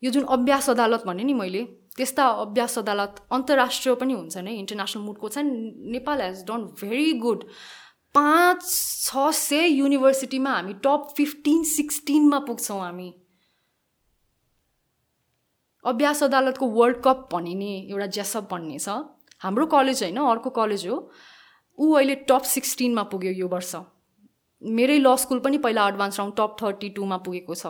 यो 0.02 0.10
जुन 0.10 0.24
अभ्यास 0.30 0.70
अदालत 0.70 1.02
भने 1.06 1.24
नि 1.24 1.34
मैले 1.34 1.62
त्यस्ता 1.96 2.24
अभ्यास 2.46 2.78
अदालत 2.78 3.14
अन्तर्राष्ट्रिय 3.32 3.94
पनि 3.98 4.12
हुन्छ 4.14 4.36
नै। 4.38 4.54
इन्टरनेसनल 4.54 5.02
मुडको 5.02 5.28
छ। 5.28 5.38
Nepal 5.42 6.20
has 6.22 6.44
done 6.46 6.60
very 6.78 7.12
good 7.18 7.44
पाँच 8.14 8.62
छ 8.62 9.30
सय 9.34 9.66
युनिभर्सिटीमा 9.82 10.50
हामी 10.50 10.74
टप 10.84 11.14
फिफ्टिन 11.16 11.62
सिक्सटिनमा 11.74 12.38
पुग्छौँ 12.46 12.80
हामी। 12.80 13.10
अभ्यास 15.88 16.22
अदालतको 16.22 16.66
वर्ल्ड 16.70 16.96
कप 17.04 17.28
भनिने 17.32 17.72
एउटा 17.90 18.06
जेसप 18.16 18.48
भन्ने 18.50 18.78
छ। 18.78 18.88
हाम्रो 19.40 19.66
कलेज 19.74 20.02
होइन 20.02 20.16
अर्को 20.18 20.50
कलेज 20.52 20.86
हो। 20.86 20.96
ऊ 21.78 21.92
अहिले 21.94 22.14
टप 22.28 22.42
सिक्सटिनमा 22.52 23.02
पुग्यो 23.12 23.32
यो 23.32 23.48
वर्ष। 23.48 23.74
मेरै 24.62 24.98
ल 24.98 25.14
स्कुल 25.16 25.38
पनि 25.40 25.58
पहिला 25.64 25.88
एडभान्स 25.88 26.18
राउन्ड 26.18 26.34
टप 26.36 26.56
थर्टी 26.62 26.88
टूमा 26.96 27.16
पुगेको 27.26 27.54
छ। 27.54 27.66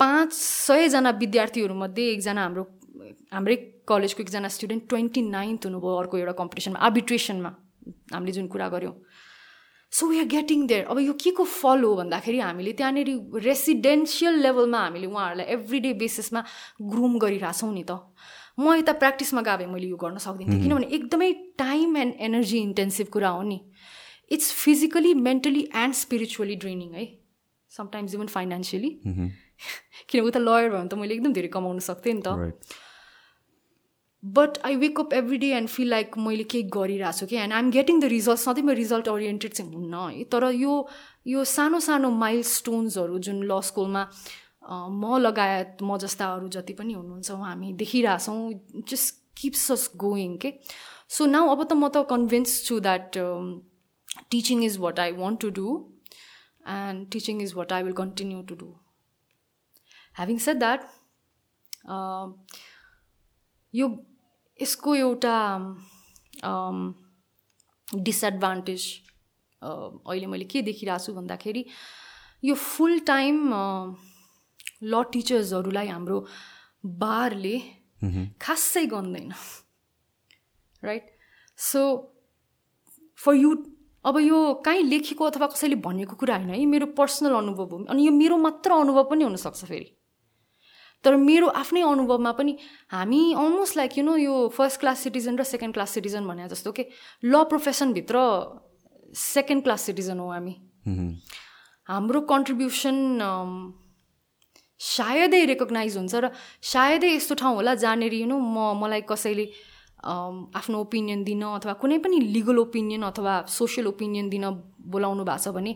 पाँच 0.00 0.32
सयजना 0.32 1.10
विद्यार्थीहरूमध्ये 1.20 2.04
एकजना 2.12 2.42
हाम्रो 2.42 2.62
हाम्रै 3.32 3.56
कलेजको 3.88 4.22
एकजना 4.22 4.48
स्टुडेन्ट 4.48 4.88
ट्वेन्टी 4.88 5.22
नाइन्थ 5.30 5.66
हुनुभयो 5.66 5.96
अर्को 5.96 6.18
एउटा 6.18 6.32
कम्पिटिसनमा 6.40 6.78
आर्बिट्रेसनमा 6.86 7.50
हामीले 8.14 8.32
जुन 8.32 8.46
कुरा 8.48 8.68
गऱ्यौँ 8.68 8.94
so 9.92 10.06
we 10.06 10.18
are 10.18 10.26
getting 10.32 10.66
there 10.66 10.84
अब 10.86 10.98
यो 10.98 11.12
के 11.22 11.30
को 11.38 11.44
फल 11.44 11.82
हो 11.84 11.94
भन्दाखेरि 11.96 12.38
हामीले 12.40 12.72
त्यहाँनिर 12.78 13.40
रेसिडेन्सियल 13.44 14.34
लेभलमा 14.42 14.78
हामीले 14.78 15.06
उहाँहरूलाई 15.06 15.46
एभ्री 15.54 15.80
डे 15.80 15.92
बेसिसमा 16.02 16.44
ग्रुम 16.92 17.18
गरिरहेछौँ 17.18 17.72
नि 17.74 17.84
त। 17.90 17.98
म 18.58 18.74
यता 18.76 18.92
प्र्याक्टिसमा 19.02 19.42
गए 19.42 19.66
मैले 19.66 19.86
यो 19.88 19.96
गर्न 19.96 20.18
सक्दिनँ 20.18 20.50
थिएँ 20.52 20.62
किनभने 20.62 20.86
एकदमै 20.96 21.32
टाइम 21.58 21.96
एन्ड 21.96 22.14
एनर्जी 22.28 22.58
इन्टेन्सिभ 22.58 23.06
कुरा 23.08 23.28
हो 23.28 23.42
नि। 23.42 23.58
It's 24.30 24.52
physically 24.54 25.14
mentally 25.26 25.62
and 25.74 25.94
spiritually 25.94 26.56
draining 26.62 26.92
है। 26.94 27.06
समटाइम्स 27.72 28.14
इभन 28.14 28.26
फाइनेन्सियली 28.26 28.90
किन 30.10 30.20
उता 30.24 30.40
लयर 30.40 30.68
भयो 30.68 30.78
भने 30.78 30.88
त 30.88 30.94
मैले 31.00 31.14
एकदम 31.14 31.32
धेरै 31.32 31.48
कमाउन 31.56 31.78
सक्थेँ 31.88 32.14
नि 32.14 32.22
त। 32.26 32.28
But 34.22 34.58
I 34.64 34.76
wake 34.76 35.00
up 35.00 35.12
every 35.14 35.36
day 35.38 35.46
and 35.56 35.68
feel 35.68 35.88
like 35.90 36.16
मैले 36.24 36.44
केही 36.54 36.62
गरिरहेको 36.74 37.18
छु 37.18 37.26
कि 37.26 37.36
and 37.44 37.52
I'm 37.54 37.70
getting 37.76 38.00
the 38.00 38.04
result 38.14 38.38
सधैँ 38.38 38.62
म 38.64 38.70
रिजल्ट 38.80 39.08
ओरिएन्टेड 39.08 39.52
चाहिँ 39.52 39.72
हुन्न 39.74 40.02
है 40.10 40.24
तर 40.34 40.44
यो 40.54 40.74
यो 41.26 41.44
सानो 41.52 41.80
सानो 41.86 42.10
माइल 42.24 42.42
स्टोन्सहरू 42.50 43.18
जुन 43.28 43.42
ल 43.52 43.60
स्कुलमा 43.70 44.02
अ, 44.02 44.74
म 44.90 45.16
लगायत 45.18 45.76
म 45.82 45.96
जस्ता 46.04 46.26
अरू 46.34 46.48
जति 46.58 46.72
पनि 46.80 46.92
हुनुहुन्छ 46.94 47.30
हामी 47.44 47.72
देखिरहेछौँ 47.82 48.84
जस्ट 48.88 49.14
किप्स 49.40 49.70
अस 49.72 49.90
गोइङ 50.04 50.36
के 50.44 50.52
सो 51.16 51.26
नाउ 51.26 51.48
अब 51.56 51.62
त 51.64 51.72
म 51.72 51.88
त 51.94 52.04
कन्भिन्स 52.10 52.58
छु 52.66 52.78
that 52.88 53.16
teaching 54.30 54.64
is 54.64 54.76
what 54.84 55.00
I 55.00 55.12
want 55.22 55.40
to 55.40 55.50
do 55.60 55.66
and 56.76 57.08
teaching 57.12 57.40
is 57.42 57.54
what 57.56 57.72
I 57.72 57.82
will 57.82 57.92
continue 58.02 58.42
to 58.52 58.54
do 58.62 58.68
having 60.16 60.38
said 60.46 60.58
that 60.58 60.86
यो 63.74 63.88
यसको 64.62 64.94
एउटा 64.94 65.34
डिसएडभान्टेज 67.94 69.02
अहिले 69.62 70.26
मैले 70.26 70.44
के 70.44 70.62
देखिरहेको 70.62 71.04
छु 71.04 71.12
भन्दाखेरि 71.12 71.64
यो 72.44 72.54
फुल 72.54 72.98
टाइम 72.98 73.52
ल 74.82 75.02
टिचर्सहरूलाई 75.12 75.88
हाम्रो 75.88 76.26
बारले 76.86 77.58
खासै 78.40 78.86
गन्दैन 78.86 79.32
राइट 80.84 81.10
सो 81.56 81.82
फर 83.16 83.34
यु 83.34 83.56
अब 84.04 84.18
यो 84.18 84.54
कहीँ 84.54 84.82
लेखेको 84.82 85.24
अथवा 85.24 85.46
कसैले 85.46 85.76
भनेको 85.76 86.16
कुरा 86.16 86.36
होइन 86.36 86.50
है 86.50 86.66
मेरो 86.66 86.86
पर्सनल 86.86 87.34
अनुभव 87.34 87.64
हो 87.64 87.84
अनि 87.84 88.06
यो 88.06 88.12
मेरो 88.12 88.36
मात्र 88.36 88.72
अनुभव 88.72 89.04
पनि 89.04 89.24
हुनसक्छ 89.24 89.64
फेरि। 89.64 89.99
तर 91.04 91.16
मेरो 91.16 91.46
आफ्नै 91.62 91.82
अनुभवमा 91.82 92.32
पनि 92.38 92.52
हामी 92.92 93.20
अलमोस्ट 93.42 93.76
लाइक 93.76 93.98
यु 93.98 94.04
नो 94.04 94.16
यो 94.16 94.34
फर्स्ट 94.56 94.80
क्लास 94.80 94.98
सिटिजन 95.04 95.38
र 95.40 95.44
सेकेन्ड 95.50 95.74
क्लास 95.74 95.90
सिटिजन 95.96 96.26
भने 96.26 96.48
जस्तो 96.48 96.72
के 96.72 96.84
ल 97.24 97.44
प्रोफेसनभित्र 97.52 98.16
सेकेन्ड 99.16 99.62
क्लास 99.64 99.80
सिटिजन 99.82 100.18
हो 100.18 100.30
हामी। 100.30 100.54
हाम्रो 101.88 102.20
कन्ट्रिब्युसन 102.32 102.96
सायदै 104.80 105.44
रेकग्नाइज 105.52 105.96
हुन्छ 105.96 106.14
र 106.24 106.30
सायदै 106.72 107.08
यस्तो 107.14 107.34
ठाउँ 107.40 107.54
होला 107.56 107.74
जहाँनिर 107.84 108.14
यु 108.14 108.26
नो 108.26 108.36
म 108.38 108.58
मलाई 108.82 109.02
कसैले 109.08 109.44
अम, 110.04 110.36
आफ्नो 110.56 110.76
ओपिनियन 110.80 111.24
दिन 111.24 111.42
अथवा 111.60 111.72
कुनै 111.80 111.98
पनि 112.04 112.20
लिगल 112.36 112.58
ओपिनियन 112.64 113.02
अथवा 113.08 113.34
सोसियल 113.48 113.86
ओपिनियन 113.92 114.28
दिन 114.32 114.44
बोलाउनु 114.92 115.24
भएको 115.24 115.44
छ 115.44 115.52
भने 115.56 115.72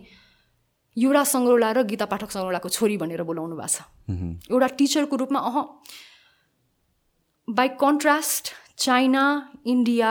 युवराज 0.96 1.26
सङ्ग्रौला 1.26 1.68
र 1.72 1.82
गीता 1.90 2.06
पाठक 2.12 2.30
सङ्ग्रौलाको 2.30 2.68
छोरी 2.76 2.96
भनेर 3.02 3.22
बोलाउनु 3.28 3.56
भएको 3.56 3.68
छ। 3.68 3.78
एउटा 4.50 4.68
टिचरको 4.78 5.14
रूपमा 5.22 5.40
uh 5.50 5.56
by 7.48 7.68
contrast 7.80 8.44
China 8.78 9.24
India 9.66 10.10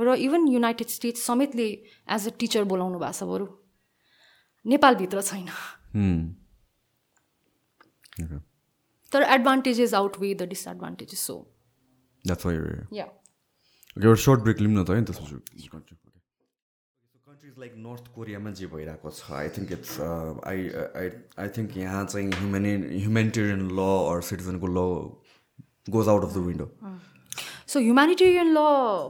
र 0.00 0.14
इभन 0.26 0.42
युनाइटेड 0.48 0.88
स्टेट्स 0.88 1.20
समेतले 1.26 1.68
एज 2.14 2.22
अ 2.28 2.30
टिचर 2.38 2.64
बोलाउनु 2.72 2.98
भएको 2.98 3.16
छ 3.18 3.22
बरु। 3.30 3.46
नेपालभित्र 4.66 5.18
छैन। 5.22 5.48
तर 9.12 9.22
advantages 9.22 9.94
outweigh 10.20 10.34
the 10.34 10.42
disadvantages 10.48 11.20
so 11.26 11.36
एउटा 13.96 14.14
सर्ट 14.24 14.40
ब्रेक 14.40 14.58
लिउँ 14.60 14.72
न 14.72 14.84
त 14.84 14.90
है 14.90 15.04
त्यसपछि 15.04 15.97
लाइक 17.58 17.74
नर्थ 17.84 18.04
कोरियामा 18.14 18.50
जे 18.58 18.66
भइरहेको 18.72 19.10
छ 19.10 19.30
I 19.36 19.48
think 19.56 19.72
it's 19.76 20.00
I 20.50 20.66
I 21.02 21.08
I 21.44 21.48
think 21.56 21.76
यहाँ 21.76 22.04
चाहिँ 22.04 22.28
ह्युमेनि 22.40 22.72
humanitarian 23.04 23.62
law 23.78 23.86
or 24.10 24.20
सिटिजनको 24.28 24.66
law 24.74 24.84
goes 25.96 26.08
out 26.14 26.22
of 26.24 26.34
the 26.34 26.42
window 26.48 26.66
so 27.72 27.80
humanitarian 27.86 28.52
law 28.58 28.62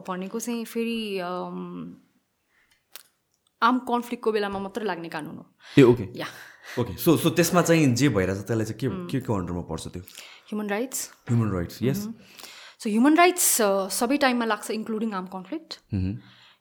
भनेको 0.09 0.41
चाहिँ 0.47 0.65
फेरि 0.73 0.97
आर्म 3.69 3.79
कन्फ्लिक्टको 3.91 4.33
बेलामा 4.39 4.59
मात्र 4.69 4.83
लाग्ने 4.93 5.09
कानुन 5.17 5.37
हो। 5.37 5.45
ए 5.79 5.83
okay 5.93 6.09
yeah 6.23 6.27
okay 6.81 6.97
so 7.05 7.17
so 7.27 7.31
त्यसमा 7.41 7.63
चाहिँ 7.69 7.87
जे 8.01 8.09
भइरहेछ 8.17 8.41
त्यसलाई 8.49 8.67
चाहिँ 8.73 8.81
के 8.81 8.89
के 9.13 9.21
को 9.27 9.35
अन्डरमा 9.35 9.63
पर्छ 9.69 9.85
त्यो? 9.95 10.03
Human 10.49 10.69
rights 10.71 11.01
human 11.31 11.51
rights 11.59 11.83
yes 11.83 12.01
so 12.81 12.91
human 12.91 13.17
rights 13.23 13.47
सबै 14.01 14.17
टाइममा 14.27 14.45
लाग्छ 14.55 14.71
including 14.81 15.15
arm 15.21 15.27
conflict 15.37 15.81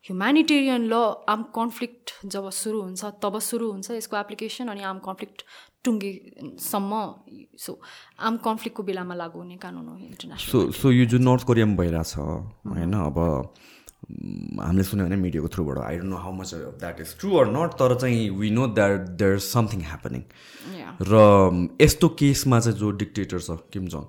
humanitarian 0.08 0.84
law 0.84 1.00
arm 1.28 1.44
conflict 1.54 2.12
जब 2.28 2.50
सुरु 2.56 2.82
हुन्छ 2.82 3.14
तब 3.22 3.40
सुरु 3.44 3.72
हुन्छ 3.72 3.92
यसको 3.94 4.18
एप्लिकेसन 4.18 4.68
अनि 4.70 4.84
आर्म 4.86 5.00
कन्फ्लिक्ट 5.04 5.44
टुङ्गेसम्म 5.84 7.02
सो 7.60 7.80
आर्म 8.22 8.38
कन्फ्लिक्टको 8.44 8.84
बेलामा 8.84 9.16
लागु 9.16 9.40
हुने 9.40 9.58
कानुन 9.60 9.88
हो 9.88 9.98
इन्टरनेसनल 10.02 10.52
सो 10.52 10.64
सो 10.74 10.92
यो 10.92 11.06
जुन 11.08 11.28
नर्थ 11.30 11.44
कोरियामा 11.46 11.76
भइरहेछ 11.78 12.14
होइन 12.18 12.94
अब 13.02 13.20
हामीले 14.62 14.84
सुन्यो 14.84 15.06
भने 15.06 15.16
मिडियाको 15.18 15.48
थ्रुबाट 15.50 15.78
I 15.80 15.98
don't 15.98 16.10
know 16.10 16.18
how 16.20 16.34
much 16.34 16.54
that 16.80 17.00
is 17.02 17.16
true 17.20 17.36
or 17.38 17.52
not 17.52 17.74
तर 17.80 17.96
चाहिँ 17.98 18.30
we 18.38 18.50
know 18.52 18.68
that 18.74 19.08
there 19.20 19.36
is 19.36 19.44
something 19.44 19.82
happening 19.84 20.24
र 21.04 21.22
यस्तो 21.82 22.10
केसमा 22.20 22.60
चाहिँ 22.60 22.78
जो 22.80 22.92
डिक्टेटर 23.04 23.40
छ 23.42 23.60
किम 23.74 23.88
जङ 23.90 24.06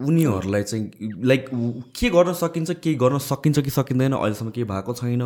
उनीहरूलाई 0.00 0.62
चाहिँ 0.62 1.10
लाइक 1.24 1.46
के 1.98 2.10
गर्न 2.10 2.32
सकिन्छ 2.40 2.70
केही 2.72 2.96
गर्न 2.96 3.18
सकिन्छ 3.26 3.58
कि 3.58 3.70
सकिँदैन 3.70 4.12
अहिलेसम्म 4.12 4.50
केही 4.50 4.66
भएको 4.66 4.92
छैन। 4.94 5.22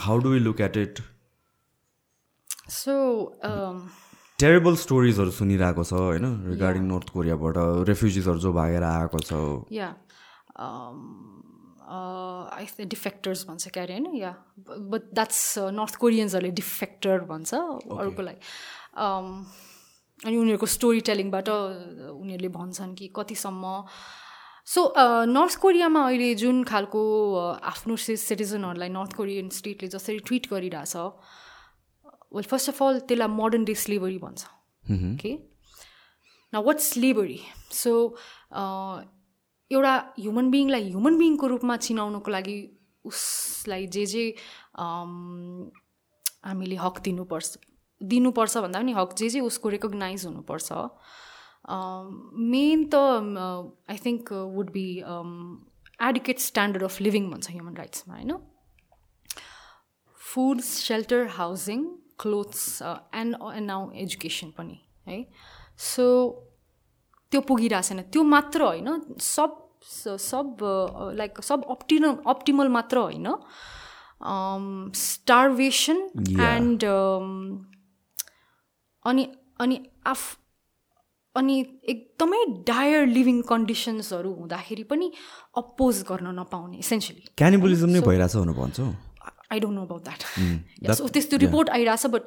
How 0.00 0.18
do 0.18 0.28
we 0.28 0.38
look 0.40 0.60
at 0.60 0.76
it 0.76 0.98
so 2.70 2.94
terrible 4.38 4.74
स्टोरिजहरू 4.76 5.30
सुनिरहेको 5.32 5.84
छ 5.84 5.92
होइन? 5.92 6.26
रिगार्डिङ 6.48 6.82
नर्थ 6.84 7.08
कोरियाबाट 7.10 7.56
रेफ्युजिजहरू 7.88 8.38
जो 8.38 8.52
भागेर 8.52 8.82
आएको 8.84 9.18
छ। 9.20 9.32
या 9.72 9.88
आई 12.56 12.66
डिफेक्टर्स 12.84 13.46
भन्छ 13.48 13.68
क्यारे 13.68 13.92
होइन? 13.92 14.06
या 14.16 14.34
बट 14.92 15.02
द्याट्स 15.14 15.58
नर्थ 15.78 15.96
कोरियन्सहरूले 16.02 16.52
डिफेक्टर 16.54 17.24
भन्छ 17.30 17.54
अरूकोलाई 17.54 18.36
अनि 20.24 20.36
उनीहरूको 20.36 20.66
स्टोरी 20.66 21.00
टेलिङबाट 21.08 21.48
उनीहरूले 21.48 22.48
भन्छन् 22.48 22.94
कि 22.96 23.06
कतिसम्म। 23.16 23.64
सो 24.66 24.80
नर्थ 25.28 25.56
कोरियामा 25.62 26.00
अहिले 26.06 26.34
जुन 26.40 26.56
खालको 26.64 27.00
आफ्नो 27.70 27.96
सिटिजनहरूलाई 27.96 28.88
नर्थ 28.96 29.12
कोरियन 29.16 29.48
स्टेटले 29.58 29.88
जसरी 29.88 30.18
ट्विट 30.26 30.44
गरिरहेछ 30.50 30.96
वेल 32.34 32.46
फर्स्ट 32.50 32.68
अफ 32.70 32.82
अल 32.82 32.98
त्यसलाई 33.06 33.30
मोडर्न 33.34 33.64
डे 33.64 33.74
स्लेबरी 33.84 34.18
भन्छ। 34.18 34.42
के 35.20 35.32
न 36.52 36.56
वाट 36.66 36.78
स्लेबरी 36.80 37.38
सो 37.72 37.92
एउटा 39.70 39.94
ह्युमन 40.18 40.50
बिइङलाई 40.50 40.82
ह्युमन 40.88 41.14
बिइङको 41.18 41.46
रूपमा 41.52 41.76
चिनाउनुको 41.86 42.30
लागि 42.30 42.58
उसलाई 43.04 43.86
जे 43.94 44.04
जे 44.06 44.24
हामीले 46.46 46.76
हक 46.82 46.96
दिनुपर्छ। 47.04 47.50
दिनुपर्छ 48.00 48.58
भन्दा 48.58 48.78
पनि 48.80 48.92
हक 48.92 49.14
जे 49.18 49.28
जे 49.28 49.40
उसको 49.40 49.68
रेकग्नाइज 49.68 50.26
हुनुपर्छ। 50.26 50.72
मेन 52.54 52.84
त 52.92 52.94
I 53.90 53.98
think 54.04 54.32
would 54.56 54.70
be 54.72 54.88
educate 56.08 56.38
standard 56.40 56.84
of 56.84 57.00
living 57.00 57.30
भन्छ 57.30 57.50
ह्युमन 57.50 57.74
राइट्समा 57.76 58.14
होइन? 58.14 58.32
Food 60.20 60.60
shelter 60.62 61.26
housing 61.36 61.84
clothes 62.20 62.82
and 62.82 63.36
and 63.54 63.66
now 63.66 63.90
education 64.04 64.50
पनि 64.58 64.78
है? 65.06 65.18
सो 65.78 66.04
त्यो 67.32 67.40
पुगिरहेको 67.48 67.88
छैन। 67.88 68.02
त्यो 68.12 68.22
मात्र 68.34 68.62
होइन 68.62 68.88
सब 69.20 69.62
सब 69.86 70.58
लाइक 71.16 71.40
सब 71.42 71.64
अप्टिनल 71.70 72.16
अप्टिमल 72.28 72.68
मात्र 72.76 72.98
होइन। 72.98 73.28
स्टार्भेसन 74.96 75.98
एन्ड 76.42 76.84
अनि 79.06 79.24
अनि 79.60 79.76
आफ 80.06 80.22
अनि 81.36 81.56
एकदमै 81.92 82.44
डायर 82.68 83.06
लिभिङ 83.06 83.40
कन्डिसन्सहरू 83.48 84.32
हुँदाखेरि 84.34 84.84
पनि 84.92 85.10
अपोज 85.62 86.02
गर्न 86.10 86.26
नपाउने 86.38 86.76
इसेन्सियली 86.78 87.24
क्यानिबलिजम 87.38 87.90
नै 87.90 88.00
भइरहेछ 88.08 88.36
भनेर 88.36 88.56
भन्छौ। 88.60 88.86
I 89.52 89.60
don't 89.60 89.76
know 89.78 89.82
about 89.86 90.02
that 90.04 90.96
so 90.96 91.08
त्यस्तो 91.08 91.36
रिपोर्ट 91.44 91.70
आइरहेछ 91.70 92.06
बट 92.16 92.22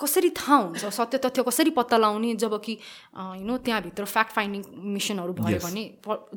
कसरी 0.00 0.30
थाहा 0.30 0.56
हुन्छ? 0.56 0.84
सत्य 0.94 1.18
तथ्य 1.18 1.42
कसरी 1.42 1.70
पत्ता 1.76 1.96
लगाउने 1.96 2.34
जब 2.42 2.54
कि 2.64 2.72
यु 2.72 3.44
नो 3.46 3.56
त्यहाँभित्र 3.66 4.04
फ्याक्ट 4.04 4.32
फाइन्डिङ 4.32 4.62
मिसनहरू 4.94 5.32
भयो 5.38 5.58
भने 5.64 5.84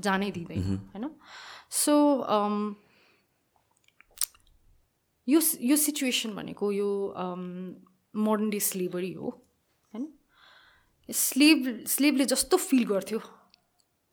जानै 0.01 0.29
दिँदैन 0.31 0.61
होइन? 0.93 1.05
सो 1.69 1.93
यो 5.27 5.39
यो 5.61 5.75
सिचुएसन 5.77 6.33
भनेको 6.35 6.71
यो 6.71 6.89
मोडर्न 8.13 8.49
डे 8.49 8.59
स्लेबरी 8.59 9.11
हो 9.13 9.29
होइन? 9.93 10.07
स्लेब 11.09 11.85
स्लेबले 11.87 12.25
जस्तो 12.25 12.57
फिल 12.59 12.83
गर्थ्यो 12.87 13.19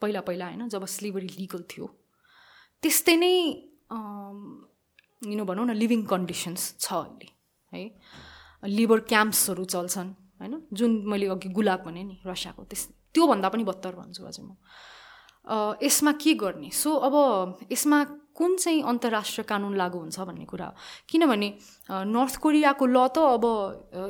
पहिला 0.02 0.20
पहिला 0.20 0.46
होइन? 0.46 0.68
जब 0.68 0.84
स्लेबरी 0.86 1.28
लिगल 1.38 1.62
थियो। 1.70 1.86
त्यस्तै 2.82 3.16
नै 3.16 3.34
यिनो 5.22 5.44
भनौँ 5.44 5.66
न 5.66 5.72
लिभिङ 5.74 6.04
कन्डिसन्स 6.06 6.62
छ 6.78 6.86
अहिले 6.94 7.28
है? 7.72 7.82
लिबर 8.62 8.98
क्याम्प्सहरू 9.10 9.64
चल्छन् 9.64 10.10
होइन? 10.40 10.54
जुन 10.72 10.90
मैले 11.10 11.26
अघि 11.34 11.48
गुलाब 11.50 11.80
भने 11.86 12.02
नि 12.04 12.16
रसियाको 12.26 12.62
त्यस 12.70 12.82
त्योभन्दा 13.14 13.48
पनि 13.48 13.64
बत्तर 13.64 13.92
भन्छु 13.98 14.22
अझै 14.24 14.42
म। 14.42 14.54
यसमा 15.82 16.12
के 16.22 16.34
गर्ने? 16.34 16.70
सो 16.70 16.90
अब 17.06 17.14
यसमा 17.72 17.98
कुन 18.38 18.56
चाहिँ 18.62 18.82
अन्तर्राष्ट्रिय 18.86 19.44
कानुन 19.50 19.74
लागु 19.74 19.98
हुन्छ 19.98 20.18
भन्ने 20.30 20.46
कुरा 20.46 20.66
हो। 20.66 20.74
किनभने 21.10 21.48
नर्थ 21.90 22.34
कोरियाको 22.38 22.84
ल 22.86 22.98
त 23.10 23.18
अब 23.18 23.44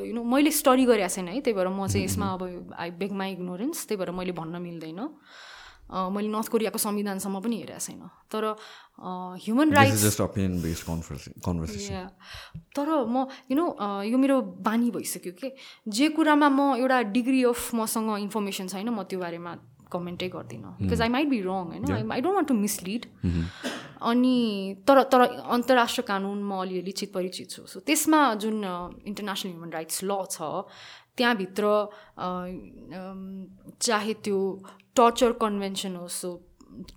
यु 0.05 0.13
नो 0.15 0.23
मैले 0.23 0.51
स्टडी 0.53 0.85
गरेको 0.85 1.09
छैन 1.09 1.29
है 1.33 1.41
त्यही 1.41 1.57
भएर 1.57 1.69
म 1.73 1.89
चाहिँ 1.89 2.05
यसमा 2.05 2.27
अब 2.37 2.43
आई 2.77 2.91
बेग 3.01 3.13
माई 3.17 3.33
इग्नोरेन्स 3.41 3.87
त्यही 3.89 3.99
भएर 3.99 4.11
मैले 4.13 4.33
भन्न 4.37 4.61
मिल्दैन। 4.61 5.01
मैले 5.89 6.29
नर्थ 6.29 6.49
कोरियाको 6.53 6.79
संविधानसम्म 6.79 7.41
पनि 7.41 7.57
हेरेको 7.65 7.81
छैन। 7.81 8.05
तर 8.29 8.45
ह्युमन 9.41 9.73
राइट्स 9.73 10.05
तर 12.77 12.89
म 13.09 13.25
यु 13.49 13.57
नो 13.57 13.67
यो 14.05 14.17
मेरो 14.21 14.37
बानी 14.61 14.91
भइसक्यो 14.93 15.33
कि? 15.33 15.49
जे 15.89 16.09
कुरामा 16.13 16.49
म 16.53 16.77
एउटा 16.77 16.99
डिग्री 17.17 17.41
अफ 17.49 17.75
मसँग 17.75 18.09
इन्फर्मेसन 18.29 18.69
छैन 18.69 18.89
म 18.93 19.09
त्यो 19.09 19.17
बारेमा 19.17 19.53
कमेन्टै 19.89 20.29
गर्दिनँ। 20.29 20.77
Because 20.85 21.01
I 21.01 21.09
might 21.09 21.29
be 21.33 21.41
wrong 21.41 21.73
होइन? 21.73 22.13
I 22.13 22.21
don't 22.21 22.37
want 22.37 22.49
to 22.49 22.55
mislead 22.55 23.03
अनि 24.01 24.37
तर 24.89 25.03
तर 25.13 25.21
अन्तर्राष्ट्रिय 25.55 26.05
कानुन 26.09 26.43
म 26.43 26.61
अलिअलि 26.63 26.93
चित 26.93 27.13
परिचित 27.15 27.51
छु। 27.51 27.67
सो 27.67 27.81
त्यसमा 27.87 28.21
जुन 28.43 28.65
इन्टरनेसनल 29.07 29.53
ह्युमन 29.53 29.71
राइट्स 29.73 30.05
ल 30.05 30.25
छ 30.31 30.43
त्यहाँभित्र 31.17 31.65
चाहे 33.83 34.13
त्यो 34.25 34.39
टर्चर 34.97 35.33
कन्भेन्सन 35.43 35.97
होस् 35.97 36.21
सो 36.21 36.31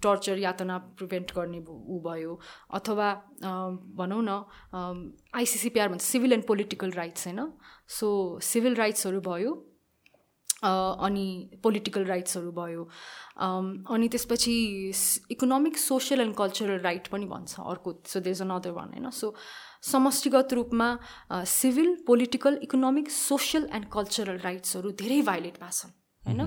टर्चर 0.03 0.37
यातना 0.37 0.77
प्रिभेन्ट 0.97 1.31
गर्ने 1.35 1.59
ऊ 1.65 1.99
भयो 2.05 2.39
अथवा 2.77 3.07
भनौँ 3.97 4.21
न 4.21 4.29
आइसिसिपिआर 5.35 5.89
भन्छ 5.89 6.01
सिभिल 6.03 6.33
एन्ड 6.33 6.45
पोलिटिकल 6.47 6.91
राइट्स 6.91 7.27
होइन? 7.27 7.39
सो 7.87 8.39
सिभिल 8.43 8.75
राइट्सहरू 8.75 9.21
भयो। 9.21 9.51
अनि 10.63 11.25
पोलिटिकल 11.63 12.05
राइट्सहरू 12.05 12.51
भयो। 12.51 12.83
अनि 13.93 14.07
त्यसपछि 14.07 14.55
economic 15.31 15.77
social 15.77 16.21
and 16.21 16.35
cultural 16.37 16.79
right 16.81 17.07
पनि 17.07 17.25
भन्छ 17.25 17.59
अर्को। 17.59 17.93
So 18.07 18.19
these 18.19 18.35
is 18.35 18.41
another 18.41 18.71
one 18.71 18.89
होइन 18.93 19.09
सो 19.09 19.33
समष्टिगत 19.91 20.53
रूपमा 20.53 20.87
civil 21.49 21.95
political 22.07 22.59
economic 22.63 23.09
social 23.11 23.69
and 23.73 23.85
cultural 23.93 24.37
राइट्सहरू 24.39 24.91
धेरै 25.03 25.21
भाइलेट 25.29 25.59
भएको 25.59 25.77
छन् 25.77 25.93
होइन 26.23 26.41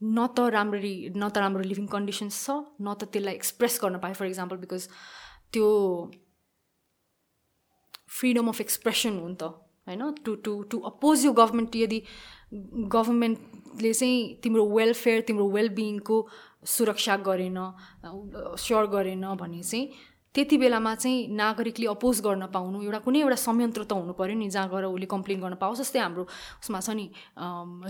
न 0.00 0.26
त 0.26 0.40
राम्ररी 0.52 0.94
न 1.16 1.28
त 1.28 1.38
राम्रो 1.38 1.62
लिभिङ 1.62 1.86
कन्डिसन्स 1.94 2.36
छ 2.44 2.50
न 2.80 2.94
त 2.94 3.10
त्यसलाई 3.12 3.34
एक्सप्रेस 3.34 3.78
गर्न 3.82 3.98
पाएँ 4.04 4.14
फर 4.14 4.26
इक्जाम्पल 4.26 4.56
बिकज 4.62 4.86
त्यो 5.52 5.66
फ्रिडम 8.18 8.48
अफ 8.48 8.60
एक्सप्रेसन 8.60 9.18
हो 9.18 9.28
नि 9.28 9.36
त 9.42 9.50
होइन 9.86 10.02
टु 10.24 10.34
टु 10.44 10.52
टु 10.70 10.78
अपोज 10.92 11.24
यो 11.24 11.32
गभर्मेन्ट 11.32 11.76
यदि 11.76 12.02
गभर्मेन्टले 12.94 13.92
चाहिँ 13.92 14.20
तिम्रो 14.42 14.66
वेलफेयर 14.68 15.20
तिम्रो 15.28 15.46
वेलबिङको 15.50 16.16
सुरक्षा 16.66 17.16
गरेन 17.26 17.58
स्योर 18.58 18.86
गरेन 18.94 19.24
भने 19.40 19.62
चाहिँ 19.62 19.88
त्यति 20.34 20.56
बेलामा 20.58 20.94
चाहिँ 20.94 21.26
नागरिकले 21.34 21.86
अपोज 21.86 22.20
गर्न 22.22 22.46
पाउनु 22.54 22.82
एउटा 22.82 22.98
कुनै 23.02 23.20
एउटा 23.20 23.36
संयन्त्र 23.36 23.82
त 23.82 23.92
हुनु 23.98 24.12
पऱ्यो 24.14 24.34
नि 24.38 24.48
जहाँ 24.54 24.68
गएर 24.70 24.84
उसले 24.86 25.06
कम्प्लेन 25.10 25.40
गर्न 25.40 25.54
पाओस् 25.58 25.80
जस्तै 25.82 25.98
हाम्रो 25.98 26.22
उसमा 26.62 26.80
छ 26.86 26.94
नि 26.94 27.06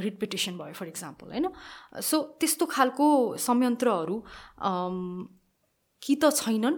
रिट 0.04 0.16
पिटिसन 0.20 0.56
भयो 0.56 0.72
फर 0.72 0.86
इक्जाम्पल 0.88 1.26
होइन? 1.36 1.46
सो 2.00 2.16
त्यस्तो 2.40 2.64
खालको 2.66 3.36
संयन्त्रहरू 3.36 4.16
कि 6.02 6.14
त 6.16 6.32
छैनन् 6.32 6.76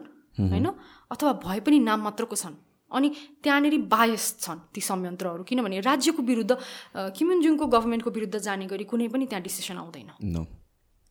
होइन? 0.50 0.66
अथवा 1.14 1.32
भए 1.46 1.60
पनि 1.62 1.78
नाम 1.78 2.00
मात्रको 2.10 2.36
छन्। 2.36 2.58
अनि 2.92 3.08
त्यहाँनिर 3.42 3.76
बायस 3.88 4.24
छन् 4.40 4.60
ती 4.74 4.80
संयन्त्रहरू। 4.80 5.42
किनभने 5.44 5.80
राज्यको 5.80 6.22
विरुद्ध 6.22 6.52
किमिनजुङको 7.16 7.66
गभर्मेन्टको 7.66 8.10
विरुद्ध 8.10 8.38
जाने 8.38 8.66
गरी 8.66 8.84
कुनै 8.86 9.08
पनि 9.08 9.26
त्यहाँ 9.26 9.42
डिसिसन 9.42 9.76
आउँदैन। 9.78 10.10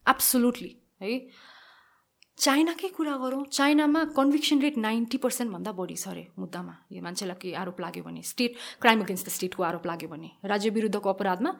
एब्सोलुटली 0.06 0.72
है। 1.02 1.12
चाइनाकै 2.38 2.88
कुरा 2.98 3.16
गरौँ 3.22 3.44
चाइनामा 3.54 4.02
कन्भिक्सन 4.18 4.62
रेट 4.62 4.78
नाइन्टी 4.78 5.18
पर्सेन्टभन्दा 5.22 5.72
बढी 5.78 5.96
छ 5.96 6.08
अरे 6.10 6.24
मुद्दामा। 6.40 6.74
यो 6.90 7.02
मान्छेलाई 7.02 7.38
केही 7.38 7.54
आरोप 7.54 7.78
लाग्यो 7.82 8.04
भने 8.04 8.22
स्टेट 8.26 8.52
क्राइम 8.82 9.02
अगेन्स्ट 9.02 9.26
द 9.28 9.30
स्टेटको 9.30 9.64
आरोप 9.64 9.86
लाग्यो 9.86 10.10
भने 10.10 10.30
राज्य 10.46 10.70
विरुद्धको 10.74 11.10
अपराधमा 11.10 11.52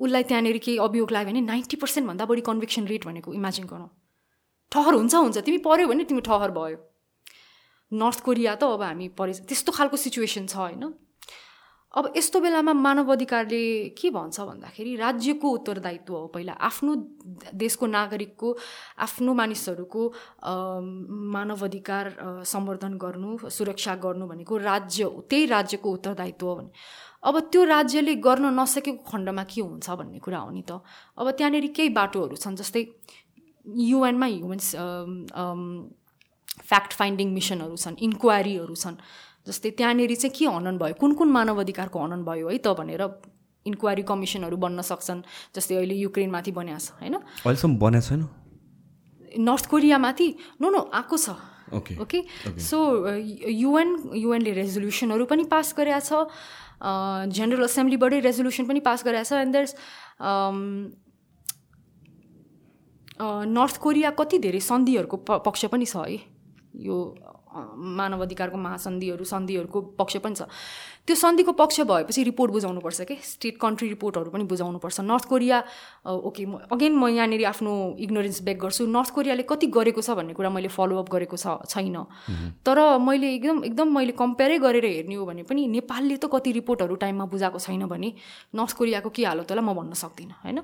उसलाई 0.00 0.22
त्यहाँनिर 0.24 0.58
केही 0.64 0.78
अभियोग 0.78 1.10
लाग्यो 1.12 1.32
भने 1.32 1.40
नाइन्टी 1.52 1.76
पर्सेन्टभन्दा 1.76 2.24
बढी 2.24 2.42
कन्भिक्सन 2.48 2.84
रेट 2.86 3.04
भनेको 3.04 3.32
इमेजिन 3.34 3.66
गरौँ। 3.66 3.88
ठहर 4.72 4.94
हुन्छ 4.94 5.14
हुन्छ। 5.14 5.36
तिमी 5.44 5.58
पऱ्यो 5.60 5.86
भने 5.88 6.04
तिमी 6.04 6.20
ठहर 6.24 6.50
भयो। 6.50 6.78
नर्थ 7.92 8.20
कोरिया 8.24 8.54
त 8.54 8.64
अब 8.64 8.82
हामी 8.82 9.08
परि 9.14 9.32
त्यस्तो 9.46 9.72
खालको 9.72 9.96
सिचुएसन 9.96 10.46
छ 10.46 10.56
होइन? 10.56 10.84
अब 11.94 12.12
यस्तो 12.16 12.40
बेलामा 12.40 12.72
मानव 12.76 13.12
अधिकारले 13.12 13.96
के 13.96 14.10
भन्छ 14.12 14.40
भन्दाखेरि 14.40 14.96
राज्यको 14.96 15.48
उत्तरदायित्व 15.48 16.12
हो। 16.12 16.26
पहिला 16.28 16.52
आफ्नो 16.52 16.92
देशको 17.56 17.86
नागरिकको 17.86 18.48
आफ्नो 19.00 19.34
मानिसहरूको 19.34 20.02
मानव 21.32 21.64
अधिकार 21.64 22.04
सम्वर्धन 22.44 22.92
गर्नु 23.00 23.48
सुरक्षा 23.48 23.94
गर्नु 24.04 24.26
भनेको 24.28 24.56
राज्य 24.60 25.08
त्यही 25.30 25.46
राज्यको 25.46 25.88
उत्तरदायित्व 25.92 26.46
हो 26.46 26.54
भने। 26.56 26.70
अब 27.24 27.34
त्यो 27.48 27.64
राज्यले 27.64 28.14
गर्न 28.20 28.52
नसकेको 28.60 29.02
खण्डमा 29.10 29.44
के 29.48 29.60
हुन्छ 29.64 29.90
भन्ने 29.90 30.18
कुरा 30.20 30.38
हो 30.38 30.50
नि 30.52 30.62
त। 30.68 30.84
अब 31.16 31.30
त्यहाँनिर 31.32 31.66
केही 31.72 31.88
बाटोहरू 31.96 32.36
छन् 32.36 32.60
जस्तै 32.60 32.82
युएनमा 33.64 34.26
ह्युमन्स 34.26 34.68
फ्याक्ट 36.60 36.92
फाइन्डिङ 36.92 37.28
मिसनहरू 37.34 37.76
छन् 37.76 37.96
इन्क्वायरीहरू 38.00 38.74
छन्। 38.74 38.96
जस्तै 39.46 39.70
त्यहाँनिर 39.78 40.14
चाहिँ 40.14 40.34
के 40.34 40.44
हनन 40.46 40.76
भयो? 40.78 40.94
कुन 41.00 41.12
कुन 41.14 41.28
मानव 41.30 41.60
अधिकारको 41.60 41.98
हनन 42.04 42.22
भयो 42.24 42.48
है 42.48 42.58
त 42.58 42.74
भनेर 42.74 43.02
इन्क्वायरी 43.66 44.02
कमिसनहरू 44.06 44.56
बन्न 44.56 44.82
सक्छन् 44.82 45.20
जस्तै 45.54 45.74
अहिले 45.76 45.94
युक्रेनमाथि 45.94 46.50
बनिएको 46.54 46.78
छ 46.78 46.88
होइन? 47.02 47.14
अहिलेसम्म 47.46 47.74
बनाएको 47.78 48.06
छैन? 48.08 48.22
नर्थ 49.38 49.64
कोरियामाथि? 49.70 50.28
नो 50.60 50.66
नो 50.70 50.80
आएको 50.94 51.16
छ। 51.18 51.28
Okay 51.66 51.94
okay? 52.02 52.18
सो 52.62 52.78
युएन 53.50 53.90
युएनले 54.14 54.52
रेजोल्युसनहरू 54.54 55.24
पनि 55.26 55.44
पास 55.50 55.74
गरेका 55.74 56.00
छ 56.00 56.30
जेनरल 56.78 57.64
एसेम्ब्लीबाटै 57.64 58.20
रेजोल्युसन 58.22 58.64
पनि 58.70 58.80
पास 58.86 59.02
गरेका 59.02 59.24
छ 59.26 59.32
एन्ड 59.42 59.52
देयर्स 59.52 59.74
नर्थ 63.50 63.76
कोरिया 63.82 64.10
कति 64.14 64.38
धेरै 64.38 64.60
सन्धिहरूको 64.62 65.16
प 65.26 65.42
पक्ष 65.42 65.64
पनि 65.74 65.86
छ 65.86 66.06
है। 66.06 66.18
यो 66.76 66.96
मानव 67.56 68.22
अधिकारको 68.22 68.56
महासन्धिहरू 68.56 69.24
सन्धिहरूको 69.24 69.80
पक्ष 69.96 70.16
पनि 70.20 70.34
छ। 70.36 70.44
त्यो 71.06 71.16
सन्धिको 71.16 71.52
पक्ष 71.56 71.80
भएपछि 71.88 72.22
रिपोर्ट 72.22 72.52
बुझाउनुपर्छ 72.52 73.00
कि? 73.08 73.16
स्टेट 73.16 73.56
कन्ट्री 73.56 73.88
रिपोर्टहरू 73.88 74.30
पनि 74.30 74.44
बुझाउनुपर्छ। 74.44 75.00
नर्थ 75.00 75.24
कोरिया 75.24 75.58
ओके 76.04 76.44
म 76.44 76.60
अगेन 76.68 76.92
म 76.92 77.08
यहाँनिर 77.08 77.44
आफ्नो 77.48 77.72
इग्नोरेन्स 77.96 78.42
ब्याक 78.44 78.58
गर्छु। 78.60 78.86
नर्थ 78.92 79.10
कोरियाले 79.16 79.42
कति 79.48 79.66
गरेको 79.72 80.00
छ 80.04 80.10
भन्ने 80.20 80.34
कुरा 80.36 80.50
मैले 80.52 80.68
फलोअप 80.68 81.08
गरेको 81.08 81.36
छ 81.40 81.64
छैन। 81.64 81.96
तर 82.60 82.76
मैले 83.00 83.34
एकदम 83.34 83.64
एकदम 83.64 83.88
मैले 83.88 84.12
कम्पेयरै 84.12 84.58
गरेर 84.60 84.84
हेर्ने 84.84 85.14
हो 85.16 85.24
भने 85.24 85.42
पनि 85.48 85.66
नेपालले 85.80 86.16
त 86.20 86.28
कति 86.28 86.52
रिपोर्टहरू 86.60 86.94
टाइममा 87.00 87.24
बुझाएको 87.24 87.58
छैन 87.58 87.88
भने 87.88 88.12
नर्थ 88.52 88.76
कोरियाको 88.76 89.10
के 89.16 89.24
हालत 89.24 89.50
होला 89.50 89.62
म 89.64 89.72
भन्न 89.72 89.96
सक्दिनँ 89.96 90.44
होइन? 90.44 90.60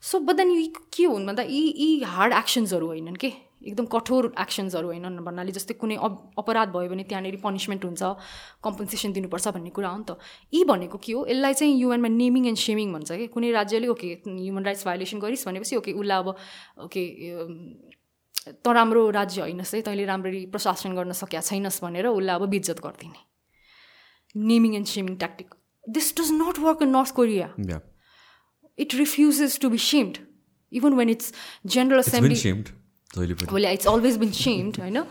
सो 0.00 0.18
बट 0.18 0.36
देन 0.36 0.50
यी 0.50 0.66
के 0.96 1.04
हुन् 1.04 1.26
भन्दा 1.26 1.42
यी 1.44 1.62
यी 1.76 1.90
हार्ड 2.08 2.32
एक्सन्सहरू 2.32 2.86
होइनन् 2.86 3.20
के? 3.20 3.51
एकदम 3.64 3.86
कठोर 3.94 4.32
एक्सन्सहरू 4.40 4.86
होइनन् 4.88 5.18
भन्नाले 5.26 5.52
जस्तै 5.52 5.74
कुनै 5.78 5.96
अप 5.96 6.14
अपराध 6.38 6.68
भयो 6.74 6.88
भने 6.92 7.04
त्यहाँनिर 7.10 7.36
पनिसमेन्ट 7.44 7.84
हुन्छ 7.84 8.02
कम्पन्सेसन 8.64 9.12
दिनुपर्छ 9.12 9.48
भन्ने 9.56 9.70
कुरा 9.70 9.88
हो 9.88 9.98
नि 9.98 10.04
त। 10.08 10.18
यी 10.54 10.64
भनेको 10.64 10.98
के 10.98 11.12
हो? 11.12 11.26
यसलाई 11.26 11.54
चाहिँ 11.54 11.74
युएनमा 11.80 12.08
नेमिङ 12.08 12.46
एन्ड 12.50 12.58
सेमिङ 12.58 12.92
भन्छ 12.92 13.10
कि? 13.12 13.26
कुनै 13.34 13.50
राज्यले 13.52 13.88
ओके 13.94 14.08
ह्युमन 14.26 14.64
राइट्स 14.64 14.84
भायोलेसन 14.86 15.18
गरिस् 15.22 15.46
भनेपछि 15.48 15.76
ओके 15.76 15.92
उसलाई 15.92 16.18
अब 16.18 16.28
ओके 16.86 17.02
त 18.50 18.66
राम्रो 18.66 19.02
राज्य 19.14 19.40
होइनस् 19.40 19.74
है 19.74 19.80
तैँले 19.86 20.04
राम्ररी 20.04 20.42
प्रशासन 20.50 20.94
गर्न 20.98 21.12
सकेका 21.14 21.40
छैनस् 21.46 21.80
भनेर 21.84 22.06
उसलाई 22.10 22.34
अब 22.34 22.48
बेइज्जत 22.50 22.78
गरिदिने। 22.82 23.20
Naming 24.34 24.74
and 24.74 24.86
shaming 24.88 25.16
tactic 25.22 25.48
this 25.84 26.06
does 26.18 26.30
not 26.32 26.58
work 26.66 26.82
in 26.82 26.88
North 26.96 27.14
Korea 27.14 27.48
yeah 27.70 27.80
it 28.82 28.94
refuses 28.98 29.58
to 29.62 29.68
be 29.72 29.78
shamed 29.86 30.18
even 30.72 30.94
when 30.98 31.10
it's 31.14 31.32
general 33.16 33.30
it's 33.30 33.36
assembly 33.36 33.42
been 33.42 33.42
shamed 33.42 33.42
जहिले 33.42 33.44
पनि 33.44 33.52
well 33.52 33.64
yeah, 33.64 33.74
it's 33.76 33.86
always 33.86 34.18
been 34.24 34.32
shamed 34.32 34.80
होइन 34.80 35.02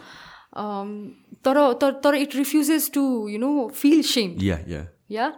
तर 1.45 1.73
तर 1.81 1.91
तर 2.03 2.13
it 2.15 2.37
refuses 2.41 2.89
to 2.89 3.03
you 3.29 3.39
know 3.39 3.55
feel 3.81 4.01
shamed. 4.03 4.43
Yeah 4.43 4.59
yeah 4.67 4.85
yeah? 5.09 5.31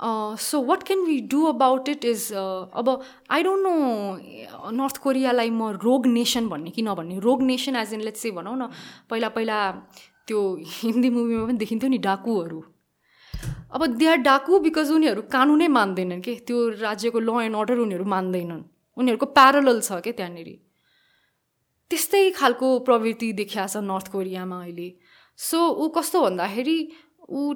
Uh, 0.00 0.36
so 0.36 0.58
what 0.68 0.84
can 0.84 1.04
we 1.08 1.20
do 1.20 1.46
about 1.48 1.88
it 1.88 2.04
is 2.04 2.22
uh, 2.32 2.66
अब 2.74 2.88
I 3.30 3.42
don't 3.42 3.62
know 3.66 4.70
North 4.78 4.96
कोरियालाई 5.02 5.50
म 5.50 5.68
rogue 5.84 6.06
nation 6.06 6.48
भन्ने 6.48 6.70
कि 6.70 6.82
नभन्ने 6.82 7.18
rogue 7.26 7.42
nation 7.42 7.76
as 7.76 7.94
in 7.94 8.00
let's 8.00 8.20
say 8.22 8.30
भनौँ 8.30 8.56
न 8.56 8.68
पहिला 9.10 9.28
पहिला 9.36 9.58
त्यो 10.26 10.40
हिन्दी 10.66 11.10
मुभीमा 11.10 11.46
पनि 11.46 11.58
देखिन्थ्यो 11.58 11.88
नि 11.90 11.98
डाकुहरू 12.08 12.60
अब 13.74 13.86
दे 13.96 14.06
आर 14.06 14.16
डाकु 14.26 14.58
बिकज 14.66 14.90
उनीहरू 14.90 15.22
कानुनै 15.32 15.68
मान्दैनन् 15.78 16.22
के 16.22 16.34
त्यो 16.46 16.68
राज्यको 16.82 17.18
ल 17.20 17.40
एन्ड 17.44 17.56
अर्डर 17.56 17.78
उनीहरू 17.86 18.04
मान्दैनन्। 18.16 18.62
उनीहरूको 18.96 19.26
प्यारल 19.38 19.80
छ 19.80 20.02
क्या 20.04 20.12
त्यहाँनिर? 20.12 20.48
त्यस्तै 21.90 22.30
खालको 22.36 22.68
प्रवृत्ति 22.80 23.32
देखिया 23.40 23.66
छ 23.66 23.76
नर्थ 23.84 24.12
कोरियामा 24.12 24.58
अहिले। 24.62 24.88
सो 25.38 25.58
ऊ 25.68 25.88
कस्तो 25.96 26.20
भन्दाखेरि 26.22 26.78
ऊ 27.30 27.54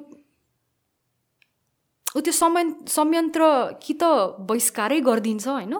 ऊ 2.17 2.19
त्यो 2.25 2.33
समय 2.33 2.63
संयन्त्र 2.89 3.43
कि 3.83 3.93
त 3.93 4.03
बहिष्कारै 4.49 4.99
गरिदिन्छ 5.01 5.47
होइन? 5.47 5.73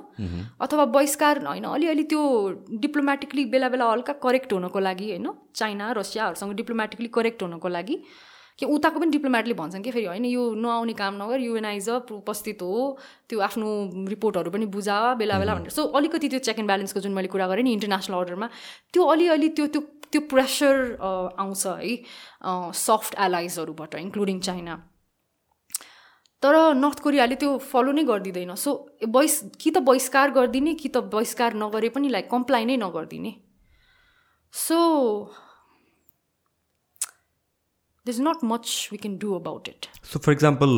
अथवा 0.61 0.85
बहिष्कार 0.95 1.41
होइन 1.45 1.65
अलिअलि 1.65 2.03
त्यो 2.05 2.21
डिप्लोमेटिकली 2.79 3.45
बेला 3.53 3.69
बेला 3.69 3.85
हल्का 3.91 4.13
करेक्ट 4.25 4.53
हुनको 4.53 4.79
लागि 4.79 5.07
होइन? 5.09 5.27
चाइना 5.55 5.91
रसियाहरूसँग 5.97 6.53
डिप्लोमेटिकली 6.55 7.07
करेक्ट 7.17 7.43
हुनको 7.43 7.67
लागि। 7.67 7.95
कि 8.59 8.65
उताको 8.67 8.99
पनि 8.99 9.11
डिप्लोमेटले 9.11 9.53
भन्छन् 9.55 9.83
कि 9.83 9.91
फेरि 9.91 10.05
होइन 10.05 10.25
यो 10.25 10.43
नआउने 10.55 10.93
काम 10.93 11.15
नगर 11.21 11.39
युएनआइज 11.41 11.89
उपस्थित 12.11 12.61
हो 12.61 12.97
त्यो 13.29 13.39
आफ्नो 13.47 13.67
रिपोर्टहरू 14.09 14.51
पनि 14.51 14.65
बुझा 14.75 14.97
बेला 15.15 15.39
बेला 15.39 15.55
भनेर। 15.55 15.71
सो 15.71 15.85
अलिकति 15.95 16.29
त्यो 16.29 16.39
चेक 16.47 16.59
एन्ड 16.59 16.69
ब्यालेन्सको 16.69 16.99
जुन 16.99 17.13
मैले 17.13 17.27
कुरा 17.31 17.47
गरेँ 17.47 17.63
नि 17.63 17.73
इन्टरनेसनल 17.73 18.17
अर्डरमा 18.17 18.49
त्यो 18.93 19.05
अलिअलि 19.15 19.49
त्यो 19.55 19.67
त्यो 19.67 19.81
त्यो 20.11 20.21
प्रेसर 20.29 20.75
आउँछ 21.39 21.65
है 21.79 21.95
सफ्ट 22.75 23.15
एलाइजहरूबाट 23.25 23.95
इन्क्लुडिङ 23.95 24.39
चाइना 24.41 24.75
तर 26.43 26.55
नर्थ 26.75 26.99
कोरियाले 27.03 27.35
त्यो 27.35 27.57
फलो 27.63 27.91
नै 27.91 28.03
गरिदिँदैन। 28.03 28.55
सो 28.55 28.71
बहिस् 29.07 29.37
कि 29.55 29.71
त 29.71 29.77
बहिष्कार 29.87 30.31
गरिदिने 30.31 30.73
कि 30.73 30.89
त 30.89 30.97
बहिष्कार 31.13 31.53
नगरे 31.55 31.89
पनि 31.95 32.09
लाइक 32.09 32.29
कम्प्लाई 32.31 32.65
नै 32.65 32.77
नगरिदिने। 32.79 33.31
So 34.53 34.77
there 38.05 38.11
is 38.11 38.21
not 38.21 38.43
much 38.45 38.89
we 38.91 38.97
can 38.97 39.17
do 39.17 39.33
about 39.35 39.67
it 39.67 39.85
so 40.11 40.19
for 40.19 40.31
example 40.31 40.69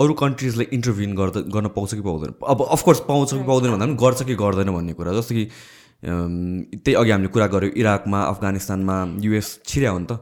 अरू 0.00 0.12
कन्ट्रिजलाई 0.16 0.66
इन्टरभ्युन 0.72 1.14
गर्दा 1.16 1.40
गर्न 1.54 1.68
पाउँछ 1.76 1.94
कि 1.94 2.00
पाउँदैन? 2.00 2.32
अब 2.48 2.62
अफकोर्स 2.72 3.00
पाउँछ 3.08 3.34
कि 3.34 3.44
पाउँदैन 3.46 3.70
भन्दा 3.70 3.86
पनि 3.86 3.96
गर्छ 4.00 4.22
कि 4.22 4.34
गर्दैन 4.34 4.70
भन्ने 4.74 4.92
कुरा। 4.96 5.12
जस्तो 5.12 5.34
कि 5.34 5.44
अम, 5.44 6.62
त्यही 6.72 6.94
अघि 6.96 7.10
हामीले 7.10 7.28
कुरा 7.28 7.46
गऱ्यौँ 7.46 7.72
इराकमा 7.76 8.20
अफगानिस्तानमा 8.24 8.96
युएस 9.20 9.48
छिर्या 9.66 9.90
हो 9.90 9.98
नि 9.98 10.06
त। 10.10 10.12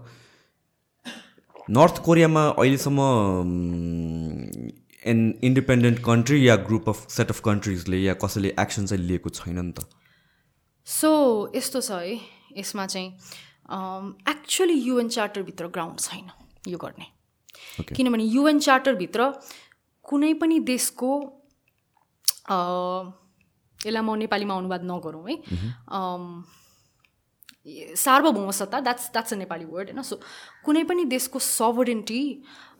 नर्थ 1.70 2.02
कोरियामा 2.02 2.42
अहिलेसम्म 2.58 3.00
एन 5.04 5.18
इन्डिपेन्डेन्ट 5.44 5.98
कन्ट्री 6.04 6.48
या 6.48 6.56
ग्रुप 6.66 6.88
अफ 6.88 7.06
सेट 7.10 7.30
अफ 7.30 7.40
कन्ट्रिजले 7.44 7.98
या 8.02 8.14
कसैले 8.24 8.54
एक्सन 8.58 8.86
चाहिँ 8.86 9.04
लिएको 9.04 9.30
छैन 9.30 9.58
नि 9.60 9.72
त। 9.72 9.86
सो 10.86 11.10
यस्तो 11.54 11.80
छ 11.80 11.90
है 12.02 12.18
यसमा 12.58 12.86
चाहिँ। 12.86 13.12
एक्चुअली 14.30 14.74
युएन 14.74 15.08
चार्टरभित्र 15.08 15.68
ग्राउन्ड 15.68 16.00
छैन 16.00 16.30
यो 16.68 16.78
गर्ने। 16.78 17.06
Okay. 17.80 17.96
किनभने 17.96 18.24
युएन 18.24 18.58
चार्टरभित्र 18.58 19.32
कुनै 20.02 20.34
पनि 20.34 20.58
देशको 20.60 21.10
यसलाई 23.86 24.02
म 24.02 24.14
नेपालीमा 24.14 24.54
अनुवाद 24.56 24.82
नगरौँ 24.84 25.24
है। 25.28 25.36
Um, 25.88 26.44
सार्वभौमसत्ता 27.96 28.80
that's 28.80 29.12
that's 29.12 29.32
a 29.32 29.36
Nepali 29.36 29.64
word 29.64 29.90
होइन? 29.90 30.02
सो 30.02 30.20
कुनै 30.64 30.84
पनि 30.84 31.04
देशको 31.04 31.38
सभरेन्टी 31.38 32.20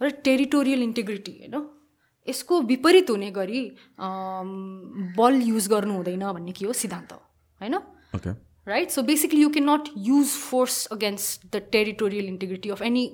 र 0.02 0.08
टेरिटोरियल 0.24 0.82
इन्टिग्रिटी 0.82 1.32
होइन? 1.32 1.68
यसको 2.28 2.60
विपरीत 2.60 3.10
हुने 3.10 3.30
गरी 3.30 3.62
बल 5.18 5.34
युज 5.42 5.68
गर्नु 5.68 5.94
हुँदैन 5.94 6.32
भन्ने 6.32 6.52
के 6.52 6.66
हो 6.66 6.72
सिद्धान्त 6.72 7.12
हो 7.12 7.22
होइन? 7.60 7.74
Right? 8.68 8.90
So 8.90 9.02
basically, 9.02 9.40
you 9.40 9.50
cannot 9.50 9.90
use 9.96 10.36
force 10.36 10.78
against 10.90 11.50
the 11.52 11.60
territorial 11.76 12.30
integrity 12.34 12.70
of 12.76 12.82
any 12.92 13.04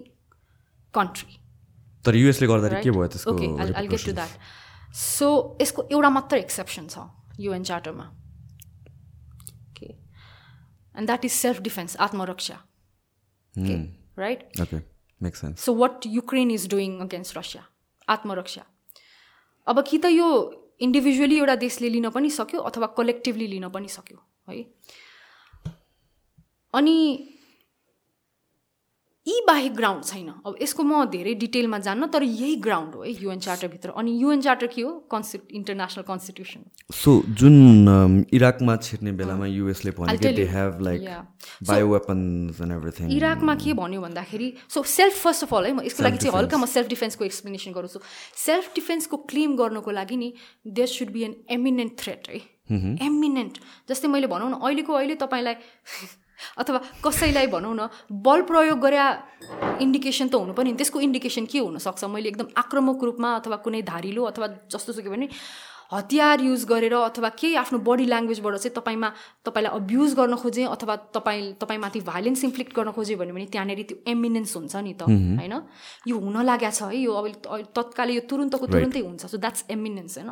country. 0.95 1.41
तर 2.05 2.17
युएसले 2.17 2.47
गर्दाखेरि? 2.47 2.83
के 2.83 2.91
भयो 2.91 3.07
त्यसको 3.09 3.33
Okay, 3.33 3.49
I'll, 3.49 3.77
I'll 3.77 3.91
get 3.93 4.01
to 4.01 4.13
repercussions? 4.13 4.17
that. 4.17 4.63
So 5.05 5.29
यसको 5.63 5.89
एउटा 5.93 6.11
मात्र 6.17 6.37
एक्सेप्सन 6.39 6.87
छ 6.89 7.07
UN 7.41 7.63
चार्टरमा 7.71 8.05
okay 9.71 9.87
and 9.87 11.07
that 11.07 11.25
is 11.25 11.33
self 11.33 11.61
defence 11.69 11.97
आत्मरक्षा 12.07 12.55
okay 13.55 13.79
right 14.23 14.61
okay 14.63 14.79
make 15.21 15.37
sense 15.37 15.65
so 15.65 15.75
what 15.81 16.07
Ukraine 16.19 16.51
is 16.51 16.69
doing 16.75 16.99
against 17.07 17.37
Russia 17.39 17.65
आत्मरक्षा 18.09 18.65
अब 19.67 19.83
कि 19.89 19.99
त 20.05 20.13
यो 20.13 20.29
इन्डिभिजुअली 20.89 21.39
एउटा 21.39 21.55
देशले 21.67 21.89
लिन 21.97 22.09
पनि 22.19 22.31
सक्यो 22.39 22.61
अथवा 22.71 22.87
कलेक्टिभली 23.01 23.47
लिन 23.57 23.69
पनि 23.79 23.89
सक्यो 23.97 24.23
है 24.49 24.63
अनि 26.75 26.97
यी 29.27 29.41
बाहेक 29.47 29.73
ग्राउन्ड 29.75 30.05
छैन। 30.05 30.29
अब 30.47 30.57
यसको 30.63 30.83
म 30.85 31.05
धेरै 31.09 31.33
डिटेलमा 31.41 31.79
जान्न 31.85 32.07
तर 32.13 32.23
यही 32.23 32.57
ग्राउन्ड 32.61 32.95
हो 32.95 33.03
है 33.03 33.11
युएन 33.23 33.39
चार्टरभित्र 33.41 33.91
अनि 33.97 34.13
युएन 34.23 34.41
चार्टर 34.47 34.67
के 34.75 34.83
हो? 34.83 34.91
कन्स्टिट 35.13 35.43
इन्टरनेसनल 35.61 36.05
कन्स्टिट्युसन 36.09 36.61
सो 36.93 37.11
जुन 37.33 37.55
um, 37.89 38.15
इराकमा 38.35 38.77
छिर्ने 38.77 39.13
बेलामा 39.21 39.47
युएसले 39.47 39.91
इराकमा 43.17 43.55
के 43.65 43.73
भन्यो 43.75 44.01
भन्दाखेरि 44.03 44.49
so 44.75 44.83
self 44.93 45.17
first 45.23 45.45
of 45.45 45.55
all 45.55 45.65
है 45.67 45.73
म 45.73 45.81
यसको 45.87 46.03
लागि 46.05 46.19
चाहिँ 46.21 46.37
हल्का 46.37 46.57
म 46.59 46.67
सेल्फ 46.75 46.89
डिफेन्सको 46.89 47.25
एक्सप्लेनेसन 47.25 47.73
गराउँछु 47.73 48.01
सेल्फ 48.45 48.75
डिफेन्सको 48.75 49.17
क्लेम 49.33 49.57
गर्नको 49.57 49.91
लागि 50.01 50.17
नि 50.17 50.29
there 50.67 50.89
should 50.97 51.17
be 51.17 51.25
an 51.25 51.35
imminent 51.57 51.97
threat 52.05 52.29
है। 52.29 52.43
एमिनेन्ट 53.09 53.59
जस्तै 53.89 54.09
मैले 54.09 54.29
भनौँ 54.35 54.51
न 54.51 54.61
अहिलेको 54.61 54.93
अहिले 54.93 55.17
तपाईँलाई 55.25 55.57
अथवा 56.59 56.79
कसैलाई 57.05 57.47
भनौँ 57.55 57.75
न 57.75 57.89
बल 58.11 58.41
प्रयोग 58.49 58.79
गरे 58.81 58.99
इन्डिकेसन 59.85 60.29
त 60.29 60.35
हुनु 60.35 60.53
पनि 60.53 60.73
त्यसको 60.79 61.01
इन्डिकेसन 61.01 61.45
के 61.47 61.59
हुनसक्छ? 61.59 62.05
मैले 62.05 62.29
एकदम 62.29 62.49
आक्रामक 62.57 63.05
रूपमा 63.05 63.29
अथवा 63.41 63.57
कुनै 63.65 63.83
धारिलो 63.83 64.23
अथवा 64.33 64.47
जस्तो 64.73 64.93
सुकै 64.93 65.11
भने 65.11 65.29
हतियार 65.93 66.41
युज 66.41 66.65
गरेर 66.65 66.95
अथवा 66.97 67.29
केही 67.39 67.55
आफ्नो 67.61 67.79
बडी 67.87 68.05
ल्याङ्ग्वेजबाट 68.09 68.55
चाहिँ 68.57 68.75
तपाईँमा 68.75 69.09
तपाईँलाई 69.47 69.73
अब्युज 69.79 70.11
गर्न 70.19 70.35
खोजेँ 70.43 70.67
अथवा 70.67 70.95
तपाईँ 71.13 71.61
तपाईँमाथि 71.61 72.01
भाइलेन्स 72.09 72.45
इन्फ्लिक्ट 72.45 72.73
गर्न 72.75 72.91
खोजेँ 72.97 73.17
भन्यो 73.21 73.35
भने 73.37 73.47
त्यहाँनिर 73.53 73.83
त्यो 73.89 73.97
एमिनेन्स 74.11 74.57
हुन्छ 74.57 74.75
नि 74.81 74.95
त 74.99 75.03
होइन? 75.07 75.55
यो 76.09 76.15
हुन 76.19 76.37
लागेको 76.49 76.73
छ 76.73 76.89
है 76.89 76.99
यो 77.05 77.13
अब 77.13 77.27
तत्कालै 77.77 78.13
यो 78.17 78.23
तुरुन्तको 78.27 78.67
तुरुन्तै 78.67 79.01
हुन्छ। 79.07 79.23
सो 79.29 79.37
द्याट्स 79.39 79.69
एमिनेन्स 79.71 80.19
होइन? 80.19 80.31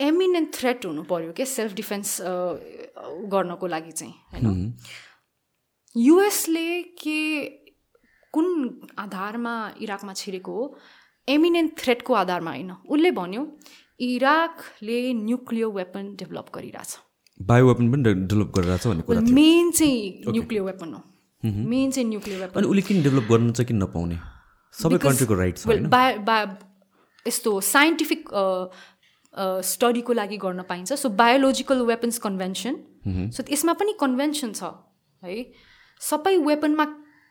एमिनेन्ट 0.00 0.48
थ्रेट 0.56 0.80
हुनु 0.90 1.02
पऱ्यो 1.06 1.32
क्या 1.36 1.46
सेल्फ 1.46 1.72
डिफेन्स 1.78 2.08
गर्नको 3.30 3.66
लागि 3.68 3.92
चाहिँ 3.92 4.14
होइन? 4.32 4.80
युएसले 5.96 6.82
के 7.02 7.20
कुन 8.34 8.46
आधारमा 8.98 9.54
इराकमा 9.80 10.12
छिरेको? 10.12 10.52
हो 10.52 10.76
एमिनेन्ट 11.28 11.78
थ्रेटको 11.78 12.14
आधारमा 12.14 12.50
होइन। 12.50 12.70
उसले 12.90 13.10
भन्यो 13.10 13.42
इराकले 14.00 14.98
न्युक्लियर 15.14 15.66
वेपन 15.76 16.14
डेभलप 16.18 16.46
गरिरहेछ। 16.54 16.98
बायो 17.40 17.66
वेपन 17.68 17.92
पनि 17.92 18.02
डेभलप 18.04 18.52
गरिरहेछ 18.56 18.86
भन्ने 18.86 19.02
कुरा 19.02 19.20
मेन 19.20 19.70
चाहिँ 19.70 20.32
न्युक्लियर 20.32 20.62
वेपन 20.62 20.92
हो। 20.94 21.00
मेन 21.44 21.90
चाहिँ 21.90 22.08
न्युक्लियर 22.08 22.40
वेपन। 22.40 22.60
अनि 22.60 22.68
उसले 22.68 22.82
किन 22.82 23.02
डेभलप 23.02 23.26
गर्नु 23.30 23.52
चाहिँ 23.52 23.66
किन 23.68 23.82
नपाउने? 23.82 24.18
सबै 24.74 24.98
कन्ट्रीको 24.98 25.34
राइट 25.34 25.56
बा 26.26 26.36
यस्तो 27.26 27.60
साइन्टिफिक 27.60 28.22
स्टडीको 29.70 30.12
लागि 30.12 30.36
गर्न 30.42 30.62
पाइन्छ। 30.68 30.92
So 30.94 31.08
biological 31.22 31.78
weapons 31.86 32.18
convention 32.26 33.30
so 33.30 33.42
यसमा 33.52 33.72
पनि 33.78 33.92
कन्भेन्सन 34.00 34.52
छ 34.52 34.62
है? 35.22 35.36
सबै 36.10 36.36
वेपनमा 36.46 36.84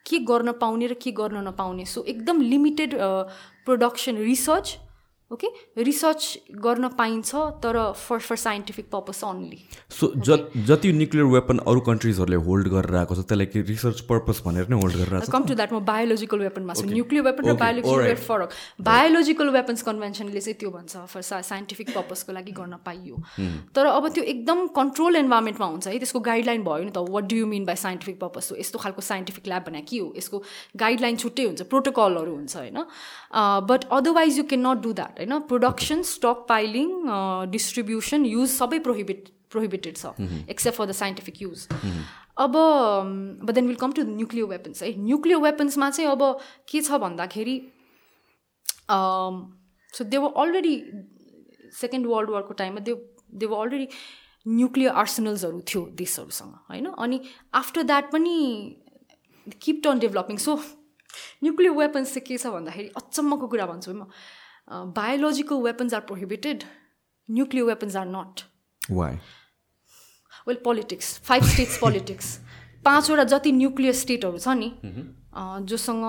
के 0.05 0.19
गर्न 0.29 0.51
पाउने 0.61 0.87
र 0.87 0.93
के 1.03 1.11
गर्न 1.11 1.47
नपाउने? 1.47 1.85
सो 1.85 2.03
एकदम 2.07 2.41
limited 2.41 2.95
production 3.65 4.17
research 4.17 4.77
okay 5.31 5.47
research 5.83 6.37
गर्न 6.63 6.87
पाइन्छ 6.97 7.35
तर 7.63 7.77
for 7.97 8.19
for 8.19 8.35
scientific 8.37 8.89
purpose 8.91 9.23
only 9.25 9.59
so 9.99 10.11
जति 10.19 10.91
न्युक्लियर 10.93 11.25
वेपन 11.27 11.57
अरू 11.67 11.79
कन्ट्रिजहरूले 11.87 12.39
होल्ड 12.47 12.67
गरेर 12.73 12.95
आएको 12.95 13.15
छ 13.15 13.25
त्यसलाई 13.31 13.45
कि 13.53 13.61
रिसर्च 13.69 14.01
पर्पज 14.11 14.41
भनेर 14.45 14.67
नै 14.69 14.81
होल्ड 14.81 14.95
गरेर 14.95 15.31
कम 15.33 15.43
टु 15.43 15.55
द्याट 15.55 15.73
म 15.73 15.79
बायोलोजिकल 15.85 16.39
वेपनमा 16.39 16.73
छु 16.73 16.85
न्युक्लियर 16.87 17.23
वेपन 17.25 17.49
र 17.49 17.53
बायोलोजिकल 17.63 18.03
वेपन 18.03 18.23
फरक। 18.23 18.49
बायोलोजिकल 18.81 19.49
वेपन्स 19.49 19.81
कन्भेन्सनले 19.83 20.41
चाहिँ 20.41 20.57
त्यो 20.59 20.69
भन्छ 20.69 20.97
फर 21.13 21.21
साइन्टिफिक 21.21 21.89
पर्पजको 21.95 22.33
लागि 22.33 22.51
गर्न 22.59 22.77
पाइयो। 22.85 23.15
तर 23.75 23.85
अब 23.87 24.07
त्यो 24.13 24.23
एकदम 24.35 24.67
कन्ट्रोल 24.77 25.15
इन्भाइरोमेन्टमा 25.15 25.67
हुन्छ 25.67 25.87
है? 25.87 25.97
त्यसको 25.97 26.19
गाइडलाइन 26.29 26.63
भयो 26.63 26.83
नि 26.83 26.91
त। 26.91 26.97
What 27.09 27.23
do 27.29 27.35
you 27.35 27.47
mean 27.47 27.65
by 27.65 27.75
scientific 27.83 28.19
purpose 28.19 28.49
हो 28.51 28.57
यस्तो 28.59 28.79
खालको 28.79 29.01
साइन्टिफिक 29.01 29.47
ल्याब 29.47 29.63
भने 29.67 29.81
के 29.81 29.97
हो? 29.97 30.13
यसको 30.17 30.43
गाइडलाइन 30.77 31.15
छुट्टै 31.25 31.43
हुन्छ 31.45 31.61
प्रोटोकलहरू 31.73 32.35
हुन्छ 32.35 32.55
होइन? 32.55 32.79
But 33.69 33.89
otherwise 33.91 34.37
you 34.37 34.43
can 34.53 34.67
not 34.67 34.83
do 34.83 34.93
that 34.93 35.12
होइन 35.19 35.39
प्रोडक्सन 35.51 36.01
स्टक 36.09 36.45
पाइलिङ 36.49 36.89
डिस्ट्रिब्युसन 37.51 38.25
युज 38.25 38.49
सबै 38.49 38.79
प्रोहिबिट 38.87 39.29
प्रोहिबिटेड 39.51 39.97
छ 39.97 40.05
except 40.49 40.77
for 40.77 40.85
the 40.85 40.91
scientific 40.99 41.41
use 41.41 41.67
अब 42.45 42.53
but 43.45 43.51
then 43.53 43.67
will 43.67 43.75
come 43.81 43.91
to 43.93 44.03
nuclear 44.09 44.47
weapons 44.49 44.83
है 44.83 44.93
न्युक्लियर 44.99 45.39
वेपन्समा 45.41 45.89
चाहिँ 45.89 46.09
अब 46.11 46.21
के 46.69 46.81
छ 46.81 46.99
भन्दाखेरि 47.05 47.57
so 49.97 50.03
they 50.03 50.17
were 50.17 50.31
already 50.43 50.75
second 51.81 52.07
world 52.07 52.29
वारको 52.29 52.53
टाइममा 52.61 52.85
they 52.89 52.95
they 53.41 53.45
were 53.45 53.65
already 53.67 53.87
nuclear 54.47 54.91
आर्सनल्सहरू 55.01 55.59
थियो 55.69 55.81
देशहरूसँग 55.97 56.53
होइन? 56.69 56.85
अनि 56.85 57.19
आफ्टर 57.55 57.83
द्याट 57.83 58.11
पनि 58.11 58.35
keep 59.65 59.81
on 59.83 59.99
developing 59.99 60.37
so 60.45 60.55
nuclear 61.43 61.73
weapons 61.73 62.13
चाहिँ 62.13 62.25
के 62.27 62.37
छ 62.37 62.47
भन्दाखेरि 62.55 62.89
अचम्मको 62.97 63.47
कुरा 63.47 63.65
भन्छु 63.65 63.93
म। 63.93 64.07
Biological 64.67 65.61
weapons 65.63 65.93
are 65.93 66.01
prohibited 66.11 66.63
nuclear 67.29 67.65
weapons 67.65 67.95
are 67.95 68.05
not 68.07 68.41
why 68.91 69.15
well 70.47 70.57
politics 70.63 71.17
five 71.23 71.43
states 71.43 71.77
politics 71.79 72.37
पाँचवटा 72.85 73.23
जति 73.23 73.51
न्युक्लियर 73.51 73.93
स्टेटहरू 73.95 74.37
छ 74.37 74.47
नि 74.61 74.71
जोसँग 75.69 76.03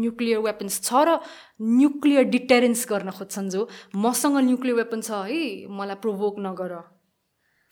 न्युक्लियर 0.00 0.38
वेपन्स 0.38 0.80
छ 0.82 1.04
र 1.08 1.18
न्युक्लियर 1.60 2.24
डिटेरेन्स 2.34 2.86
गर्न 2.90 3.10
खोज्छन् 3.10 3.48
जो 3.50 3.68
मसँग 3.96 4.36
न्युक्लियर 4.38 4.76
वेपन 4.76 5.00
छ 5.00 5.10
है 5.30 5.40
मलाई 5.78 5.96
प्रोभोक 6.02 6.38
नगर। 6.40 6.74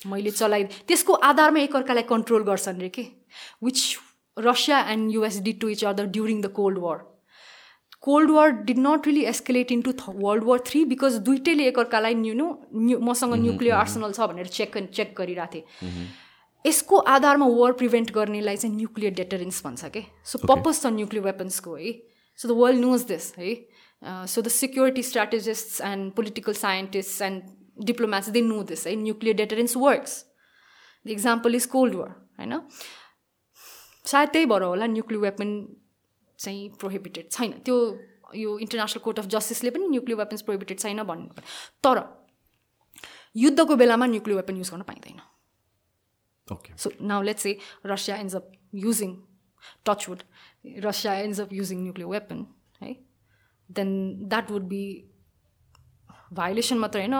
मैले 0.01 0.31
चलाइ 0.31 0.65
त्यसको 0.89 1.13
आधारमा 1.29 1.61
एकअर्कालाई 1.61 2.03
कन्ट्रोल 2.09 2.43
गर्छन् 2.45 2.81
रे 2.81 2.89
के? 2.89 3.03
Which 3.65 3.79
Russia 4.37 4.79
and 4.93 5.13
US 5.15 5.39
did 5.43 5.61
to 5.61 5.69
each 5.69 5.85
other 5.85 6.07
during 6.17 6.41
the 6.43 6.53
cold 6.57 6.79
war 6.79 6.99
cold 8.03 8.31
war 8.31 8.51
did 8.69 8.79
not 8.79 9.07
really 9.07 9.24
escalate 9.33 9.73
into 9.73 9.93
world 10.09 10.45
war 10.45 10.59
three 10.66 10.85
because 10.93 11.16
दुइटैले 11.29 11.66
एकअर्कालाई 11.69 12.15
न्यु 12.15 12.35
नो 12.35 12.49
न्यु 12.74 12.99
मसँग 13.09 13.35
न्युक्लियर 13.43 13.74
आर्सनल 13.74 14.12
छ 14.12 14.29
भनेर 14.33 14.47
चेक 14.57 14.79
चेक 14.95 15.15
गरिरहेको 15.19 15.55
थिएँ 15.55 16.09
यसको 16.65 16.97
आधारमा 17.12 17.47
वार 17.59 17.73
प्रिभेन्ट 17.79 18.11
गर्नेलाई 18.15 18.57
चाहिँ 18.57 18.77
न्युक्लियर 18.77 19.15
डेटरेन्स 19.15 19.62
भन्छ 19.65 19.85
कि? 19.85 20.03
सो 20.24 20.39
पर्पज 20.47 20.83
छ 20.83 20.87
न्युक्लियर 20.97 21.24
वेपन्सको 21.24 21.74
है। 21.77 21.93
So 22.39 22.49
the 22.49 22.57
world 22.59 22.81
knows 22.81 23.03
this 23.07 23.33
है। 23.39 23.55
So 24.27 24.43
the 24.43 24.49
security 24.49 25.03
strategist 25.03 25.81
and 25.87 26.12
political 26.15 26.55
scientist 26.61 27.23
and 27.23 27.85
diplomats 27.87 28.29
they 28.37 28.41
know 28.43 28.62
this 28.70 28.87
है 28.87 28.95
nuclear 28.97 29.37
deterrence 29.37 29.77
works 29.77 30.19
the 31.07 31.11
example 31.11 31.55
is 31.55 31.66
cold 31.74 31.95
war 31.95 32.11
होइन 32.39 32.61
सायद 34.07 34.29
त्यही 34.29 34.47
भएर 34.47 34.62
होला 34.62 34.87
न्युक्लियर 34.87 35.23
वेपन 35.23 35.55
चाहिँ 36.44 36.69
प्रोहिबिटेड 36.81 37.31
छैन। 37.31 37.52
त्यो 37.66 37.77
यो 38.43 38.59
इन्टरनेसनल 38.64 39.02
कोर्ट 39.05 39.19
अफ 39.19 39.27
जस्टिसले 39.35 39.70
पनि 39.70 39.89
न्युक्लियर 39.89 40.19
वेपन्स 40.19 40.43
प्रोहिबिटेड 40.48 40.78
छैन 40.85 41.02
भन्नु 41.10 41.43
तर 41.85 42.02
युद्धको 43.36 43.77
बेलामा 43.82 44.06
न्युक्लियर 44.14 44.36
वेपन 44.40 44.56
युज 44.56 44.70
गर्न 44.70 44.82
पाइँदैन। 44.90 45.20
Okay 46.48 46.77
so 46.82 46.90
now 47.12 47.23
let's 47.23 47.43
say 47.43 47.59
Russia 47.86 48.16
ends 48.24 48.35
up 48.36 48.51
using 48.74 49.14
touchwood 49.86 50.23
Russia 50.85 51.14
ends 51.24 51.40
up 51.40 51.52
using 51.52 51.82
nuclear 51.82 52.09
weapon 52.10 52.47
है 52.82 52.93
then 53.70 53.90
that 54.28 54.51
would 54.51 54.62
be 54.74 54.85
violation 56.40 56.78
मात्र 56.85 56.98
होइन 57.01 57.19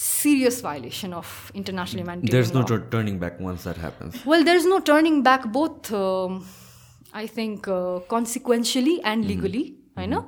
serious 0.00 0.56
violation 0.64 1.14
of 1.18 1.30
international 1.60 2.00
humanitarian 2.02 2.32
There's 2.34 2.50
no 2.56 2.60
law. 2.60 2.66
tur- 2.70 2.84
turning 2.90 3.16
back 3.22 3.38
once 3.46 3.64
that 3.68 3.78
happens. 3.84 4.18
Well, 4.32 4.44
there's 4.48 4.66
no 4.72 4.76
turning 4.90 5.16
back, 5.28 5.46
both 5.56 5.88
um, 6.00 6.36
I 7.13 7.27
think 7.27 7.67
uh, 7.67 7.99
consequentially 8.09 9.01
and 9.03 9.25
legally. 9.25 9.77
I 9.95 10.05
know. 10.05 10.25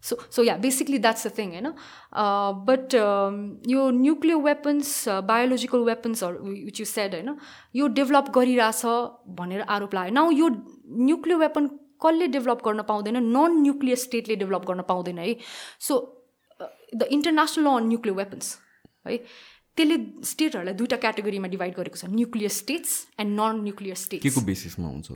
So, 0.00 0.16
so 0.30 0.42
yeah, 0.42 0.56
basically 0.56 0.98
that's 0.98 1.22
the 1.24 1.30
thing, 1.30 1.54
you 1.54 1.60
know. 1.60 1.74
Uh, 2.12 2.52
but 2.52 2.94
um, 2.94 3.58
your 3.64 3.92
nuclear 3.92 4.38
weapons, 4.38 5.06
uh, 5.06 5.20
biological 5.20 5.84
weapons, 5.84 6.22
or 6.22 6.34
which 6.34 6.78
you 6.78 6.84
said, 6.84 7.14
you 7.14 7.22
know, 7.22 7.36
यो 7.74 7.86
develop 7.98 8.30
गरिरहेछ 8.34 8.82
भनेर 9.38 9.60
आरोप 9.76 9.94
लाग्यो 9.94 10.14
now 10.14 10.30
यो 10.30 10.48
nuclear 11.08 11.38
weapon 11.38 11.66
कसले 12.04 12.26
develop 12.36 12.62
गर्न 12.64 12.82
पाउँदैन 12.90 13.16
non 13.24 13.60
nuclear 13.62 13.96
स्टेटले 14.04 14.36
develop 14.44 14.64
गर्न 14.68 14.82
पाउँदैन 14.88 15.18
है 15.18 15.34
so 15.88 15.98
the 16.94 17.08
international 17.18 17.64
law 17.64 17.76
on 17.76 17.88
nuclear 17.88 18.16
weapons 18.16 18.56
है 19.06 19.18
त्यसले 19.81 19.97
स्टेटहरूलाई 20.33 20.75
दुईवटा 20.77 20.97
क्याटेगोरीमा 21.05 21.47
डिभाइड 21.55 21.73
गरेको 21.77 21.97
छ 21.97 22.13
nuclear 22.13 22.51
states 22.53 22.91
and 23.19 23.31
non 23.39 23.65
nuclear 23.65 23.97
states 24.05 24.35
को 24.37 24.41
बेसिसमा 24.45 24.87
हुन्छ 24.93 25.09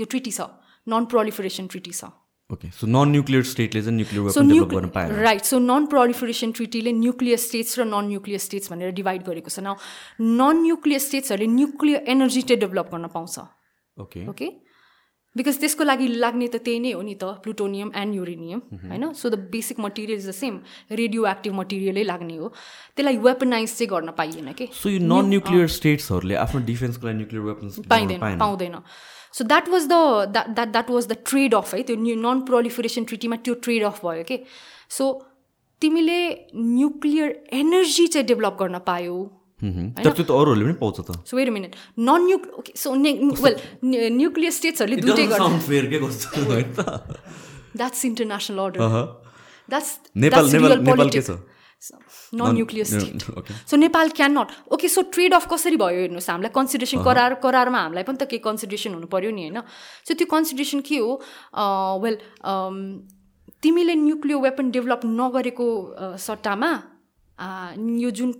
यो 0.00 0.06
ट्रिटी 0.08 0.32
छ 0.32 0.48
नन 0.86 1.04
प्रोलिफरेसन 1.12 1.66
ट्रिटी 1.68 1.92
छ। 1.92 2.08
ओके 2.50 2.68
सो 2.72 2.86
नन 2.88 3.10
न्युक्लियर 3.12 3.42
स्टेटले 3.44 3.80
चाहिँ 3.82 3.96
न्युक्लियर 3.96 4.32
सो 4.32 4.42
गर्न 4.66 4.88
पाएन। 4.92 5.10
राइट 5.20 5.44
सो 5.44 5.58
नन 5.60 5.86
प्रोलिफरेसन 5.92 6.52
ट्रिटीले 6.56 6.92
न्युक्लियर 7.00 7.38
स्टेट्स 7.38 7.78
र 7.78 7.84
नन 7.84 8.08
न्युक्लियर 8.08 8.40
स्टेट्स 8.40 8.72
भनेर 8.72 8.90
डिभाइड 8.96 9.22
गरेको 9.28 9.50
छ। 9.52 9.60
न 9.60 9.76
नन 10.40 10.62
न्युक्लियर 10.64 11.00
स्टेट्सहरूले 11.06 11.48
न्युक्लियर 11.52 12.08
एनर्जी 12.08 12.42
चाहिँ 12.48 12.60
डेभलप 12.60 12.88
गर्न 12.94 13.12
पाउँछ। 13.12 13.36
ओके 13.96 14.26
ओके 14.32 14.48
बिकज 15.38 15.58
त्यसको 15.60 15.84
लागि 15.84 16.06
लाग्ने 16.24 16.46
त 16.48 16.60
त्यही 16.66 16.78
नै 16.84 16.92
हो 16.92 17.02
नि 17.02 17.14
त 17.14 17.24
प्लुटोनियम 17.44 17.90
एन्ड 17.94 18.14
युरेनियम 18.14 18.60
होइन? 18.90 19.04
So 19.12 19.28
the 19.30 19.38
basic 19.52 19.80
material 19.80 20.18
is 20.18 20.28
the 20.28 20.34
same 20.38 20.54
radioactive 21.26 21.54
मटेरियलै 21.60 22.04
लाग्ने 22.10 22.36
हो। 22.36 22.48
त्यसलाई 22.96 23.16
वेपनाइज 23.28 23.76
चाहिँ 23.76 23.90
गर्न 23.90 24.10
पाइएन 24.18 24.52
कि? 24.52 24.66
सो 24.72 24.90
यो 24.90 24.98
नन 25.04 25.28
न्युक्लियर 25.28 25.66
स्टेट्सहरूले 25.76 26.34
आफ्नो 26.44 26.60
डिफेन्सको 26.66 27.06
लागि 27.06 27.16
न्युक्लियर 27.16 27.44
वेपन्स 27.44 27.78
पाइँदैन 27.88 28.38
पाउँदैन। 28.42 28.76
So 29.32 29.44
that 29.44 29.68
was 29.68 29.86
the 29.86 29.94
that 30.34 30.68
that 30.68 30.90
was 30.90 31.06
the 31.06 31.16
trade 31.24 31.54
off 31.54 31.74
है? 31.74 31.82
त्यो 31.82 31.96
नन 31.96 32.40
प्रोलिफरेसन 32.50 33.04
ट्रिटीमा 33.04 33.36
त्यो 33.46 33.54
ट्रेड 33.64 33.82
अफ 33.84 34.04
भयो 34.04 34.28
कि? 34.28 34.38
सो 34.90 35.04
तिमीले 35.82 36.20
न्युक्लियर 36.54 37.28
एनर्जी 37.54 38.06
चाहिँ 38.06 38.26
डेभलप 38.26 38.56
गर्न 38.60 38.78
पायो। 38.86 39.16
त्यो 39.58 40.10
त 40.14 40.30
अरूहरूले 40.30 40.64
पनि 40.64 40.76
पाउँछ 40.78 40.96
त 41.02 41.10
so 41.26 41.36
wait 41.36 41.48
minute 41.50 41.72
non 41.98 42.20
nuke 42.26 42.42
okay 42.58 42.72
so 42.78 42.94
well 42.94 43.54
nuclear 44.16 44.52
स्टेट्सहरूले 44.58 44.96
दुइटै 45.02 45.26
गर्छ 45.34 46.18
that's 47.76 48.04
international 48.04 48.58
order. 48.64 48.80
That's 49.68 49.90
Nepal 50.24 50.44
Nepal 50.52 50.78
Nepal 50.90 51.08
के 51.10 51.22
छ 51.22 51.30
non 52.38 52.54
nuclear 52.54 52.86
state 52.86 53.22
so 53.70 53.76
Nepal 53.76 54.08
can 54.18 54.32
not 54.38 54.48
okay 54.74 54.88
so 54.88 55.02
trade 55.14 55.34
off 55.34 55.46
कसरी 55.50 55.76
भयो 55.82 56.00
हेर्नुहोस् 56.02 56.30
हामीलाई 56.30 56.52
कन्सिडरेसन 56.54 57.02
करार 57.04 57.34
करारमा 57.44 57.80
हामीलाई 57.82 58.04
पनि 58.08 58.18
त 58.18 58.30
केही 58.30 58.42
कन्सिडरेसन 58.46 58.94
हुनु 58.98 59.08
पऱ्यो 59.14 59.30
नि 59.30 59.42
होइन 59.46 59.58
सो 60.08 60.14
त्यो 60.14 60.26
कन्सिडरेसन 60.34 60.80
के 60.88 60.98
हो 61.02 61.12
वेल 62.04 62.16
तिमीले 63.62 63.94
न्युक्लियर 64.06 64.38
वेपन 64.46 64.70
डेभलप 64.70 65.00
नगरेको 65.20 65.68
सट्टामा 66.26 66.70
यो 67.38 68.10
जुन 68.10 68.34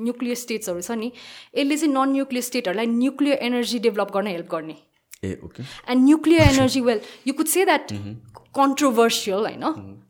न्युक्लियर 0.00 0.36
स्टेट्सहरू 0.36 0.80
छ 0.80 0.90
नि 0.98 1.12
यसले 1.56 1.76
चाहिँ 1.76 1.92
नन 1.94 2.12
न्युक्लियर 2.12 2.44
स्टेटहरूलाई 2.44 2.86
न्युक्लियर 2.86 3.38
एनर्जी 3.48 3.78
डेभलप 3.80 4.10
गर्न 4.14 4.26
हेल्प 4.26 4.48
गर्ने। 4.52 4.76
ए 5.24 5.38
okay 5.44 5.62
and 5.62 6.04
nuclear 6.04 6.42
energy 6.48 6.80
well 6.80 7.00
you 7.26 7.34
could 7.34 7.46
say 7.46 7.64
that 7.64 7.92
controversial 8.56 9.46
होइन 9.46 9.64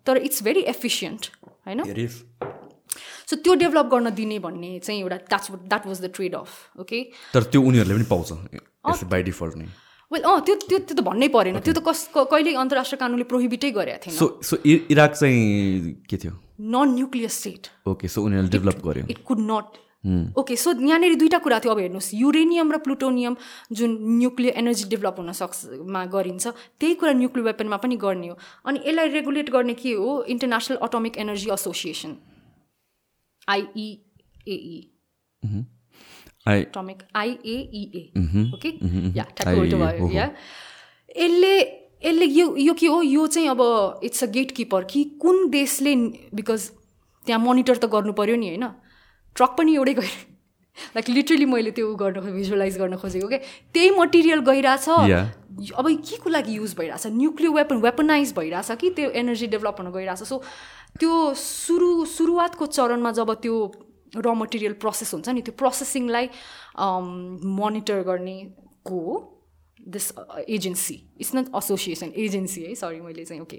तर 0.07 0.17
इट्स 0.29 0.43
भेरी 0.43 0.61
एफिसियन्ट 0.73 1.31
होइन. 1.67 1.81
सो 3.27 3.37
त्यो 3.37 3.55
डेभलप 3.55 3.87
गर्न 3.93 4.11
दिने 4.15 4.39
भन्ने 4.41 4.79
चाहिँ 4.79 5.01
एउटा 5.01 5.17
that's 5.29 5.51
that 5.53 5.87
was 5.87 6.01
the 6.05 6.11
trade 6.15 6.35
off 6.35 6.81
okay 6.81 7.03
तर 7.35 7.43
त्यो 7.53 7.63
उनीहरूले 7.63 7.95
पनि 7.95 8.05
पाउँछ 8.11 9.05
बाई 9.05 9.23
डिफल्ट 9.23 9.57
नै। 9.57 9.69
वेल 10.11 10.23
अँ 10.23 10.41
त्यो 10.47 10.55
त्यो 10.69 10.79
त्यो 10.79 10.95
त 10.99 11.01
भन्नै 11.07 11.29
परेन। 11.35 11.61
त्यो 11.63 11.75
त 11.75 11.81
कस 11.87 11.99
क- 12.15 12.27
कहिल्यै 12.31 12.55
अन्तर्राष्ट्रिय 12.59 12.99
कानुनले 12.99 13.25
प्रोहिबिटै 13.31 13.71
गरेको 13.71 13.99
थिएन। 14.05 14.15
सो 14.19 14.27
सो 14.43 14.55
इराक 14.67 15.13
चाहिँ 15.15 15.39
के 16.11 16.17
थियो? 16.17 16.33
Non 16.61 16.89
nuclear 16.99 17.31
state 17.31 17.63
okay 17.89 18.09
so 18.09 18.19
उनीहरूले 18.27 18.51
डेभलप 18.51 18.79
गर्यो। 18.87 19.05
It 19.11 19.23
could 19.23 19.41
not 19.51 19.67
okay 20.41 20.57
so 20.57 20.73
यहाँनिर 20.73 21.15
दुइटा 21.21 21.39
कुरा 21.45 21.59
थियो। 21.61 21.73
अब 21.73 21.79
हेर्नुहोस् 21.79 22.11
युरेनियम 22.15 22.73
र 22.73 22.77
प्लुटोनियम 22.85 23.37
जुन 23.73 23.91
न्युक्लियर 24.19 24.55
एनर्जी 24.59 24.85
डेभलप 24.91 25.17
हुन 25.21 25.33
सक्छ 25.37 25.85
मा 25.95 26.05
गरिन्छ 26.11 26.47
त्यही 26.81 26.95
कुरा 27.01 27.13
न्युक्लियर 27.21 27.47
वेपनमा 27.47 27.77
पनि 27.85 27.97
गर्ने 28.01 28.29
हो। 28.29 28.37
अनि 28.67 28.79
यसलाई 28.87 29.09
रेगुलेट 29.15 29.51
गर्ने 29.51 29.75
के 29.77 29.93
हो? 29.95 30.11
International 30.27 30.77
atomic 30.89 31.19
energy 31.23 31.49
association 31.53 32.17
IEAE 33.49 34.79
I 36.47 36.63
atomic 36.63 37.03
IAEA 37.17 38.03
okay 38.55 38.69
या 39.19 39.25
ठ्याक्कै 39.37 39.61
उल्टो 39.61 39.77
भयो। 39.77 40.11
या 40.13 40.31
यसले 41.17 41.55
यसले 42.05 42.27
यो 42.27 42.57
यो 42.57 42.75
के 42.75 42.87
हो 42.87 43.03
यो 43.03 43.27
चाहिँ 43.27 43.49
अब 43.49 43.61
इट्स 44.05 44.25
अ 44.25 44.27
गेट 44.37 44.51
किपर 44.57 44.85
कि 44.91 45.05
कुन 45.21 45.49
देशले 45.51 45.95
बिकज 46.35 46.71
त्यहाँ 47.27 47.41
मोनिटर 47.41 47.77
त 47.77 47.85
गर्नु 47.93 48.13
पऱ्यो 48.13 48.37
नि 48.37 48.49
होइन 48.49 48.67
ट्रक 49.37 49.55
पनि 49.59 49.75
एउटै 49.75 49.95
गयो 49.95 50.29
लाइक 50.97 51.09
लिटरली 51.09 51.45
मैले 51.45 51.71
त्यो 51.77 51.95
गर्न 51.95 52.21
भिजुअलाइज 52.33 52.79
गर्न 52.79 52.97
खोजेको 52.97 53.29
क्या 53.29 53.39
त्यही 53.75 53.91
मटेरियल 53.99 54.41
गइरहेछ. 54.49 54.89
अब 55.77 55.87
के 56.09 56.17
को 56.17 56.31
लागि 56.31 56.57
युज 56.57 56.75
भइरहेछ 56.79 57.07
न्युक्लियर 57.07 57.53
वेपन 57.53 57.77
वेपनाइज 57.85 58.33
भइरहेछ 58.37 58.71
कि 58.81 58.91
त्यो 58.97 59.11
एनर्जी 59.21 59.47
डेभलप 59.53 59.77
हुन 59.81 59.91
गइरहेछ 59.93 60.23
सो 60.25 60.43
त्यो 61.01 61.13
सुरु 61.37 62.05
सुरुवातको 62.17 62.67
चरणमा 62.67 63.13
जब 63.13 63.35
त्यो 63.43 63.57
र 64.17 64.33
मटेरियल 64.35 64.73
प्रोसेस 64.83 65.15
हुन्छ 65.15 65.29
नि 65.29 65.43
त्यो 65.43 65.55
प्रोसेसिङलाई 65.59 66.27
मोनिटर 67.59 68.03
गर्ने 68.03 68.37
को 68.85 69.01
this 69.81 70.13
agency 70.49 70.97
it's 71.21 71.35
not 71.35 71.47
association 71.57 72.13
agency 72.25 72.63
है 72.65 72.75
सरी 72.75 73.01
मैले 73.01 73.25
चाहिँ 73.25 73.43
ओके 73.43 73.59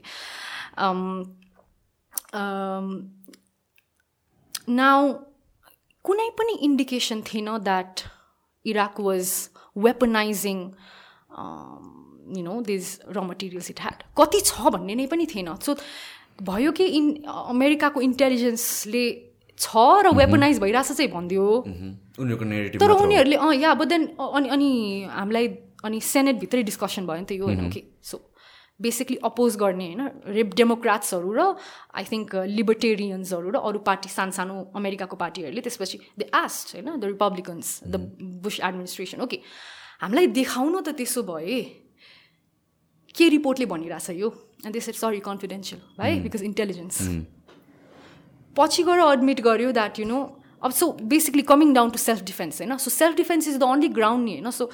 नाउ 4.82 5.14
कुनै 6.06 6.30
पनि 6.38 6.54
इन्डिकेसन 6.68 7.22
थिएन 7.32 7.58
that 7.64 8.02
Iraq 8.66 9.00
was 9.00 9.26
weaponizing 9.78 10.58
you 12.38 12.44
know 12.44 12.62
this 12.68 12.86
र 13.10 13.22
मटेरियल्स 13.24 13.70
इट 13.72 13.80
ह्याड 13.82 14.04
कति 14.18 14.40
छ 14.46 14.72
भन्ने 14.76 14.96
नै 14.96 15.06
पनि 15.08 15.26
थिएन. 15.36 15.56
सो 15.56 15.76
भयो 16.42 16.72
कि 16.72 16.86
इन 16.98 17.06
अमेरिकाको 17.26 18.02
इन्टेलिजेन्सले 18.02 19.06
छ 19.62 19.78
र 20.04 20.12
वेपनाइज 20.18 20.60
भइरहेछ 20.60 20.92
चाहिँ 20.92 21.12
भनिदियो। 21.12 21.46
उनीहरूको 22.18 22.46
नेगेटिभ 22.46 22.82
तर 22.82 22.92
उनीहरूले 22.98 23.38
अँ 23.38 23.54
या 23.56 23.74
बट 23.78 23.88
देन 23.94 24.04
अनि 24.18 24.50
अनि 24.50 24.70
हामीलाई 25.14 25.48
अनि 25.86 26.00
सेनेटभित्रै 26.02 26.64
डिस्कसन 26.66 27.06
भयो 27.06 27.20
नि 27.22 27.26
त 27.30 27.32
यो 27.38 27.46
होइन 27.46 27.70
कि? 27.70 27.82
सो 28.02 28.18
बेसिकली 28.82 29.18
अपोज 29.24 29.56
गर्ने 29.62 29.86
होइन? 29.94 30.02
रेप 30.34 30.50
डेमोक्राट्सहरू 30.58 31.30
र 31.38 31.42
आई 31.94 32.04
थिङ्क 32.10 32.30
लिबर्टेरियन्सहरू 32.58 33.50
र 33.54 33.58
अरू 33.62 33.80
पार्टी 33.86 34.10
सानो 34.10 34.34
सानो 34.34 34.56
अमेरिकाको 34.74 35.16
पार्टीहरूले 35.22 35.62
त्यसपछि 35.62 35.98
द 36.18 36.22
आस्ट 36.34 36.66
होइन? 36.76 36.98
The 36.98 37.04
Republicans 37.14 37.68
the 37.86 37.96
Bush 38.42 38.60
administration 38.66 39.22
okay 39.22 39.38
हामीलाई 40.02 40.28
देखाउनु 40.34 40.82
त 40.82 40.98
त्यसो 40.98 41.22
भए 41.30 41.62
के 43.14 43.30
रिपोर्टले 43.30 43.66
भनिरहेछ 43.70 44.10
यो? 44.18 44.30
And 44.66 44.74
this 44.74 44.90
it 44.90 44.96
sorry 44.96 45.20
confidential 45.22 45.80
है 46.02 46.10
बिकज 46.26 46.42
इन्टेलिजेन्स 46.50 46.98
पछि 48.56 48.84
गएर 48.84 49.00
एडमिट 49.04 49.42
गर्यो 49.42 49.72
द्याट 49.72 50.00
यु 50.00 50.06
नो 50.08 50.20
अब 50.62 50.72
so 50.74 50.92
basically 51.08 51.42
coming 51.46 51.74
down 51.74 51.90
to 51.90 51.98
self 52.00 52.22
defence 52.24 52.62
होइन 52.62 52.78
so 52.80 52.90
self 52.92 53.16
defence 53.18 53.48
is 53.48 53.58
the 53.58 53.64
only 53.66 53.88
ground 53.92 54.26
नि 54.26 54.32
होइन 54.34 54.52
सो 54.52 54.70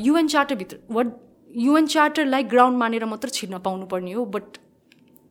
युएन 0.00 0.28
चार्टरभित्र 0.28 0.78
वाट 0.90 1.14
युएन 1.50 1.86
चार्टरलाई 1.88 2.42
ग्राउन्ड 2.52 2.78
मानेर 2.78 3.04
मात्र 3.06 3.28
छिर्न 3.30 3.58
पाउनुपर्ने 3.60 4.12
हो 4.12 4.24
बट 4.34 4.58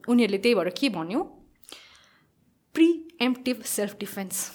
उनीहरूले 0.07 0.37
त्यही 0.39 0.55
भएर 0.55 0.69
के 0.77 0.89
भन्यो 0.91 1.23
preemptive 3.21 3.63
self 3.67 3.95
defence 3.99 4.49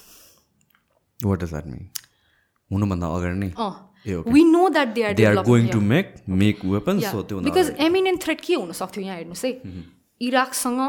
what 1.20 1.42
does 1.42 1.50
that 1.50 1.66
mean 1.66 1.90
हुनुभन्दा 2.70 3.08
अगाडि 3.16 3.38
नै 3.38 4.22
we 4.28 4.44
know 4.46 4.68
that 4.68 4.94
they 4.94 5.02
are 5.02 5.14
they 5.14 5.24
are 5.24 5.42
going 5.44 5.68
to 5.68 5.80
make 5.88 6.14
make 6.36 6.60
so 7.06 7.22
त्यो 7.22 7.40
बिकज 7.40 7.74
एमिनेन्ट 7.86 8.22
थ्रेट 8.22 8.40
के 8.40 8.54
हुन 8.54 8.72
सक्थ्यो 8.80 9.04
यहाँ 9.04 9.16
हेर्नुहोस् 9.16 9.44
है 9.44 9.52
इराकसँग 10.20 10.80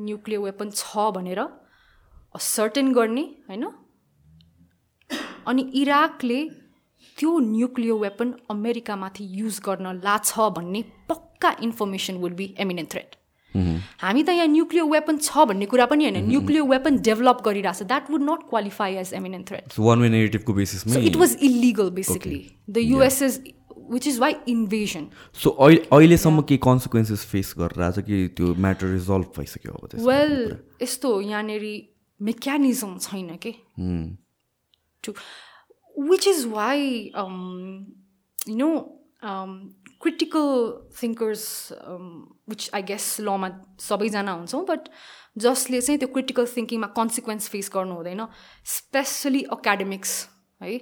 न्युक्लियर 0.00 0.40
वेपन 0.42 0.70
छ 0.72 1.10
भनेर 1.14 1.40
सर्टेन 2.40 2.92
गर्ने 2.92 3.22
होइन? 3.48 3.64
अनि 5.46 5.62
इराकले 5.74 6.40
त्यो 7.18 7.38
न्युक्लियर 7.38 7.94
वेपन 7.94 8.32
अमेरिकामाथि 8.50 9.26
युज 9.40 9.60
गर्न 9.66 10.00
लाछ 10.04 10.32
भन्ने 10.56 10.82
पक्का 11.08 11.56
information 11.62 12.14
would 12.22 12.32
be 12.36 12.54
imminent 12.58 12.90
threat 12.92 13.16
हामी 14.02 14.22
त 14.22 14.28
यहाँ 14.28 14.46
न्युक्लियर 14.48 14.86
वेपन 14.90 15.18
छ 15.18 15.44
भन्ने 15.48 15.66
कुरा 15.66 15.86
पनि 15.86 16.04
होइन। 16.04 16.26
न्युक्लियर 16.28 16.62
वेपन 16.70 16.96
डेभलप 17.08 17.42
गरिरहेछ। 17.44 17.82
That 17.82 18.10
would 18.10 18.22
not 18.22 18.48
qualify 18.50 18.94
as 19.02 19.12
imminent 19.14 19.48
threat 19.48 19.78
one 19.78 20.00
way 20.00 20.08
नेगेटिभको 20.08 20.52
So 20.52 20.56
बेसिसमै 20.56 21.04
it 21.06 21.16
was 21.16 21.36
illegal 21.36 21.90
basically. 21.90 22.40
The 22.68 22.84
US 22.94 23.22
is, 23.22 23.38
which 23.94 24.06
is 24.06 24.18
why 24.18 24.34
invasion. 24.46 25.06
So 25.42 25.50
अहिले 25.50 25.86
अहिलेसम्म 25.92 26.42
केही 26.50 26.58
कन्सिक्वेन्सेस 26.64 27.24
फेस 27.32 27.54
गरिरहेछ 27.58 28.06
कि 28.06 28.26
त्यो 28.36 28.54
म्याटर 28.66 28.92
रिजल्भ 28.92 29.32
भइसक्यो 29.38 29.72
अब 29.72 29.98
Well, 30.10 30.36
यस्तो 30.82 31.20
यहाँनिर 31.20 31.64
मेकानिजम 32.20 32.98
छैन 32.98 33.36
के? 33.36 33.54
Why 36.46 37.10
um, 37.14 37.86
you 38.46 38.56
know 38.56 38.98
um, 39.22 39.74
critical 40.00 40.82
thinkers 40.92 41.72
um, 41.86 42.36
which 42.46 42.70
I 42.72 42.80
guess 42.82 43.20
लमा 43.20 43.50
सबैजना 43.80 44.32
हुन्छौँ 44.32 44.64
बट 44.66 44.88
जसले 45.38 45.80
चाहिँ 45.80 45.98
त्यो 45.98 46.08
क्रिटिकल 46.08 46.46
थिङ्किङमा 46.46 46.86
कन्सिक्वेन्स 46.96 47.48
फेस 47.48 47.70
गर्नु 47.74 47.94
हुँदैन 47.94 48.26
स्पेसली 48.64 49.42
अकाडेमिक्स 49.52 50.12
है? 50.62 50.80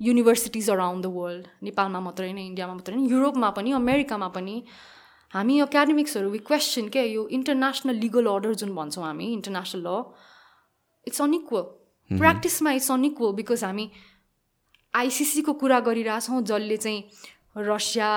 युनिभर्सिटिज 0.00 0.70
अराउन्ड 0.70 1.04
द 1.04 1.06
वर्ल्ड 1.06 1.46
नेपालमा 1.62 2.00
मात्रै 2.00 2.26
होइन 2.26 2.38
इन्डियामा 2.38 2.74
मात्रै 2.74 2.96
होइन 2.96 3.10
युरोपमा 3.10 3.50
पनि 3.50 3.72
अमेरिकामा 3.72 4.28
पनि 4.28 4.56
हामी 5.32 5.60
एकाडेमिक्सहरू 5.62 6.30
वी 6.30 6.38
क्वेसन 6.48 6.88
क्या 6.88 7.02
यो 7.02 7.26
इन्टरनेसनल 7.38 7.96
लिगल 7.96 8.26
अर्डर 8.26 8.54
जुन 8.62 8.74
भन्छौँ 8.74 9.04
हामी 9.04 9.32
इन्टरनेसनल 9.32 9.86
ल 9.86 10.02
इट्स 11.06 11.20
अनइक्वल 11.22 11.62
प्र्याक्टिसमा 12.10 12.72
इट्स 12.72 12.90
अनइक्वल 12.90 13.32
बिकज 13.34 13.64
हामी 13.64 13.90
आइसिसीको 14.94 15.52
कुरा 15.60 15.80
गरिरहेछौँ 15.82 16.42
जसले 16.44 16.76
चाहिँ 16.78 17.02
रसिया 17.58 18.10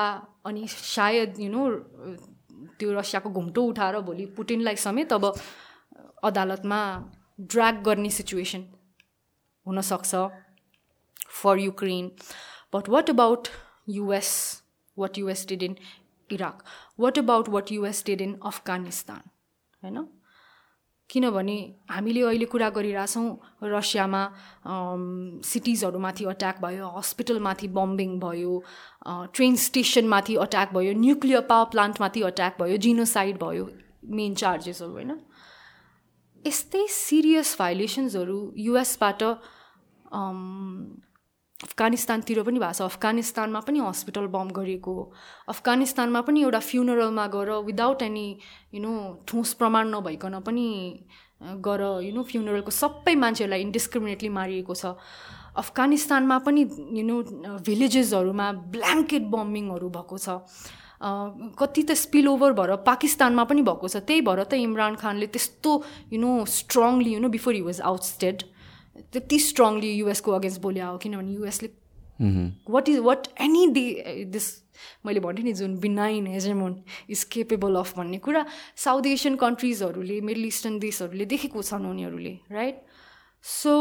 अनि 0.45 0.67
सायद 0.69 1.39
यु 1.39 1.49
नो 1.49 1.63
त्यो 2.79 2.91
रसियाको 2.93 3.29
घुम्टो 3.31 3.63
उठाएर 3.65 3.99
भोलि 4.01 4.25
पुटिनलाई 4.37 4.75
समेत 4.77 5.13
अब 5.13 5.25
अदालतमा 6.23 6.81
ड्र्याग 7.39 7.81
गर्ने 7.83 8.09
सिचुएसन 8.11 8.65
हुनसक्छ 9.65 10.15
for 11.33 11.59
Ukraine 11.59 12.11
but 12.73 12.89
what 12.89 13.09
about 13.09 13.47
US 13.89 14.31
what 14.97 15.17
US 15.17 15.45
did 15.47 15.63
in 15.63 15.75
Iraq 16.29 16.63
what 16.99 17.19
about 17.19 17.49
what 17.49 17.71
US 17.71 18.03
did 18.05 18.21
in 18.21 18.37
Afghanistan 18.45 19.29
होइन 19.81 20.07
किनभने 21.10 21.57
हामीले 21.90 22.22
अहिले 22.22 22.45
कुरा 22.45 22.69
गरिरहेछौँ 22.76 23.27
रसियामा 23.64 24.22
सिटिजहरूमाथि 25.45 26.23
अट्याक 26.26 26.61
भयो 26.61 26.88
हस्पिटलमाथि 26.98 27.68
बम्बिङ 27.77 28.19
भयो 28.19 28.53
ट्रेन 29.34 29.56
स्टेसनमाथि 29.64 30.36
अट्याक 30.45 30.73
भयो 30.73 30.94
न्युक्लियर 30.99 31.41
पावर 31.49 31.69
प्लान्टमाथि 31.72 32.22
अट्याक 32.32 32.61
भयो 32.61 32.77
जिनोसाइड 32.86 33.38
भयो 33.44 33.69
मेन 34.18 34.34
चार्जेसहरू 34.36 34.91
होइन? 34.91 35.11
यस्तै 36.45 36.86
सिरियस 36.91 37.56
भाइलेसन्सहरू 37.60 38.40
युएसबाट 38.57 39.23
अफगानिस्तानतिर 41.64 42.44
पनि 42.44 42.60
भएको 42.60 42.73
छ। 42.73 42.82
अफगानिस्तानमा 42.84 43.60
पनि 43.64 43.80
हस्पिटल 43.80 44.27
बम 44.27 44.49
गरिएको। 44.52 44.95
अफगानिस्तानमा 45.49 46.22
पनि 46.27 46.41
एउटा 46.44 46.60
फ्युनरलमा 46.60 47.26
गएर 47.32 47.52
विदाउट 47.64 48.02
एनी 48.02 48.27
यु 48.76 48.82
नो 48.84 49.23
ठोस 49.23 49.53
प्रमाण 49.56 49.88
नभइकन 49.95 50.40
पनि 50.44 50.68
गएर 51.64 51.82
यु 52.03 52.11
नो 52.11 52.23
फ्युनरलको 52.23 52.72
सबै 52.72 53.15
मान्छेहरूलाई 53.15 53.61
इन्डिस्क्रिमिनेटली 53.61 54.30
मारिएको 54.30 54.73
छ। 54.76 54.99
अफगानिस्तानमा 55.56 56.38
पनि 56.44 56.61
यु 56.91 57.03
नो 57.07 57.15
भिलेजेसहरूमा 57.64 58.52
ब्ल्याङ्केट 58.76 59.23
बम्बिङहरू 59.32 59.90
भएको 59.95 60.18
छ। 60.19 60.27
कति 61.56 61.84
त 61.84 61.91
स्पिल 61.95 62.27
ओभर 62.27 62.52
भएर 62.52 62.76
पाकिस्तानमा 62.84 63.44
पनि 63.48 63.61
भएको 63.64 63.88
छ। 63.88 64.03
त्यही 64.03 64.22
भएर 64.27 64.44
त 64.44 64.60
इमरान 64.60 64.95
खानले 64.99 65.27
त्यस्तो 65.32 65.72
you 66.11 66.19
know 66.19 66.32
strongly 66.52 67.15
you 67.15 67.19
know 67.23 67.30
before 67.32 67.56
he 67.56 67.61
was 67.64 67.80
ousted 67.80 68.44
त्यति 68.95 69.39
स्ट्रङली 69.39 69.91
युएसको 69.93 70.31
अगेन्स्ट 70.31 70.61
बोल्यो 70.61 70.91
हो 70.91 70.97
किनभने 70.97 71.34
युएसले 71.34 71.69
what 72.72 72.89
is 72.89 72.99
what 73.07 73.27
any 73.41 73.67
day 73.76 73.84
this 74.31 74.47
मैले 75.05 75.19
भने 75.19 75.43
नि 75.43 75.53
जुन 75.53 75.77
benign 75.80 76.27
hegemon 76.27 76.73
is 77.09 77.23
capable 77.31 77.76
of 77.76 77.97
भन्ने 77.97 78.17
कुरा 78.23 78.45
साउथ 78.85 79.05
एसियन 79.07 79.35
कन्ट्रिजहरूले 79.35 80.19
मिडल 80.22 80.45
इस्टर्न 80.45 80.80
देशहरूले 80.80 81.26
देखेको 81.26 81.61
छन् 81.61 81.85
उनीहरूले 81.85 82.34
राइट 82.51 82.81
सो 83.43 83.73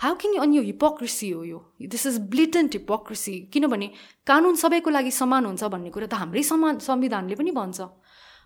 हाउ 0.00 0.14
किन 0.20 0.36
अनि 0.40 0.56
यो 0.56 0.62
हिपोक्रेसी 0.62 1.30
हो 1.30 1.44
यो। 1.44 1.58
दिस 1.80 2.06
इज 2.06 2.18
ब्लिटेन्ट 2.30 2.72
हिपोक्रेसी 2.74 3.38
किनभने 3.52 3.90
कानुन 4.26 4.56
सबैको 4.56 4.90
लागि 4.90 5.10
समान 5.10 5.46
हुन्छ 5.46 5.64
भन्ने 5.64 5.90
कुरा 5.90 6.06
त 6.06 6.14
हाम्रै 6.14 6.42
समान 6.42 6.78
संविधानले 6.78 7.34
पनि 7.34 7.50
भन्छ। 7.52 7.80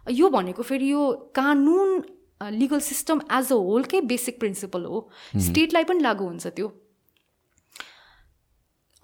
यो 0.06 0.28
भनेको 0.30 0.62
फेरि 0.62 0.90
यो 0.92 1.32
कानुन 1.34 1.88
लिगल 2.40 2.80
सिस्टम 2.80 3.20
एज 3.32 3.52
अ 3.52 3.56
होलकै 3.56 4.00
बेसिक 4.06 4.38
प्रिन्सिपल 4.40 4.84
हो 4.84 4.98
स्टेटलाई 5.46 5.84
पनि 5.84 6.00
लागु 6.02 6.24
हुन्छ 6.24 6.46
त्यो। 6.46 6.68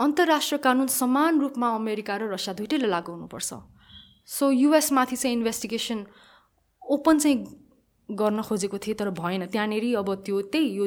अन्तर्राष्ट्रिय 0.00 0.58
कानुन 0.58 0.86
समान 0.88 1.40
रूपमा 1.40 1.68
अमेरिका 1.74 2.16
र 2.16 2.28
रसिया 2.32 2.54
दुइटैले 2.54 2.88
लागु 2.88 3.12
हुनुपर्छ। 3.12 3.50
सो 4.26 4.50
युएसमाथि 4.50 5.16
चाहिँ 5.16 5.36
इन्भेस्टिगेसन 5.36 6.04
ओपन 6.82 7.18
चाहिँ 7.18 7.38
गर्न 8.08 8.42
खोजेको 8.42 8.78
थिएँ 8.78 8.96
तर 8.96 9.10
भएन। 9.10 9.46
त्यहाँनिर 9.46 9.84
अब 9.98 10.14
त्यो 10.24 10.40
त्यही 10.52 10.66
यो 10.76 10.86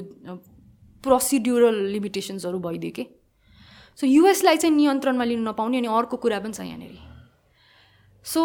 प्रोसिड्युरल 1.03 1.77
लिमिटेसन्सहरू 1.91 2.59
भइदियो 2.59 2.91
कि। 2.91 3.05
सो 3.97 4.07
युएसलाई 4.07 4.57
चाहिँ 4.57 4.75
नियन्त्रणमा 4.75 5.23
लिनु 5.23 5.43
नपाउने 5.49 5.77
अनि 5.77 5.87
अर्को 5.87 6.17
कुरा 6.17 6.39
पनि 6.39 6.53
छ 6.53 6.61
यहाँनिर। 6.61 6.93
सो 8.25 8.41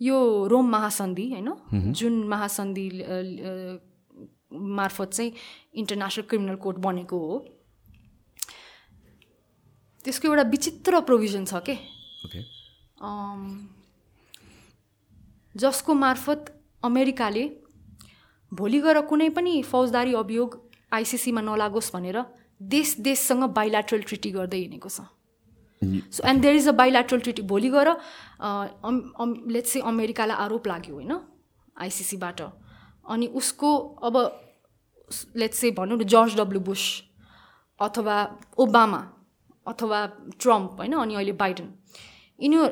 यो 0.00 0.46
रोम 0.50 0.70
महासन्धि 0.70 1.26
होइन? 1.32 1.48
जुन 1.92 2.14
महासन्धि 2.28 2.86
मार्फत 4.52 5.10
चाहिँ 5.10 5.32
इन्टरनेसनल 5.74 6.24
क्रिमिनल 6.28 6.56
कोर्ट 6.56 6.78
बनेको 6.78 7.18
हो। 7.18 7.38
त्यसको 10.04 10.28
एउटा 10.28 10.42
विचित्र 10.50 11.00
प्रोभिजन 11.00 11.44
छ 11.44 11.62
के? 11.68 11.74
जसको 15.54 15.94
मार्फत 15.94 16.52
अमेरिकाले 16.84 17.44
भोलि 18.52 18.80
गएर 18.80 19.00
कुनै 19.10 19.28
पनि 19.30 19.62
फौजदारी 19.62 20.12
अभियोग 20.14 20.50
आइसिसीमा 20.92 21.40
नलागोस् 21.40 21.92
भनेर 21.94 22.18
देश 22.60 22.94
देशसँग 23.00 23.42
बाइल्याट्रल 23.50 24.02
ट्रिटी 24.02 24.30
गर्दै 24.30 24.58
हिँडेको 24.58 24.88
छ। 24.88 25.00
So 26.10 26.28
and 26.28 26.42
there 26.42 26.56
is 26.56 26.68
a 26.68 26.72
bilateral 26.80 27.20
treaty 27.20 27.42
भोलि 27.52 27.70
गएर 27.70 27.88
लेट्स 29.52 29.72
चाहिँ 29.72 29.86
अमेरिकालाई 29.88 30.36
आरोप 30.44 30.66
लाग्यो 30.66 30.94
होइन? 30.94 31.12
आइसिसीबाट 31.80 32.40
अनि 33.10 33.26
उसको 33.40 33.76
अब 34.02 34.16
लेट्स 35.36 35.60
चाहिँ 35.60 35.74
भनौँ 35.74 35.98
न 35.98 36.04
जर्ज 36.06 36.36
डब्लु 36.40 36.60
बुस 36.68 36.82
अथवा 37.80 38.16
ओबामा 38.58 39.00
अथवा 39.66 40.06
ट्रम्प 40.40 40.70
होइन? 40.78 40.92
अनि 40.94 41.14
अहिले 41.14 41.32
बाइडन 41.40 41.68
यिनीहरू 42.38 42.68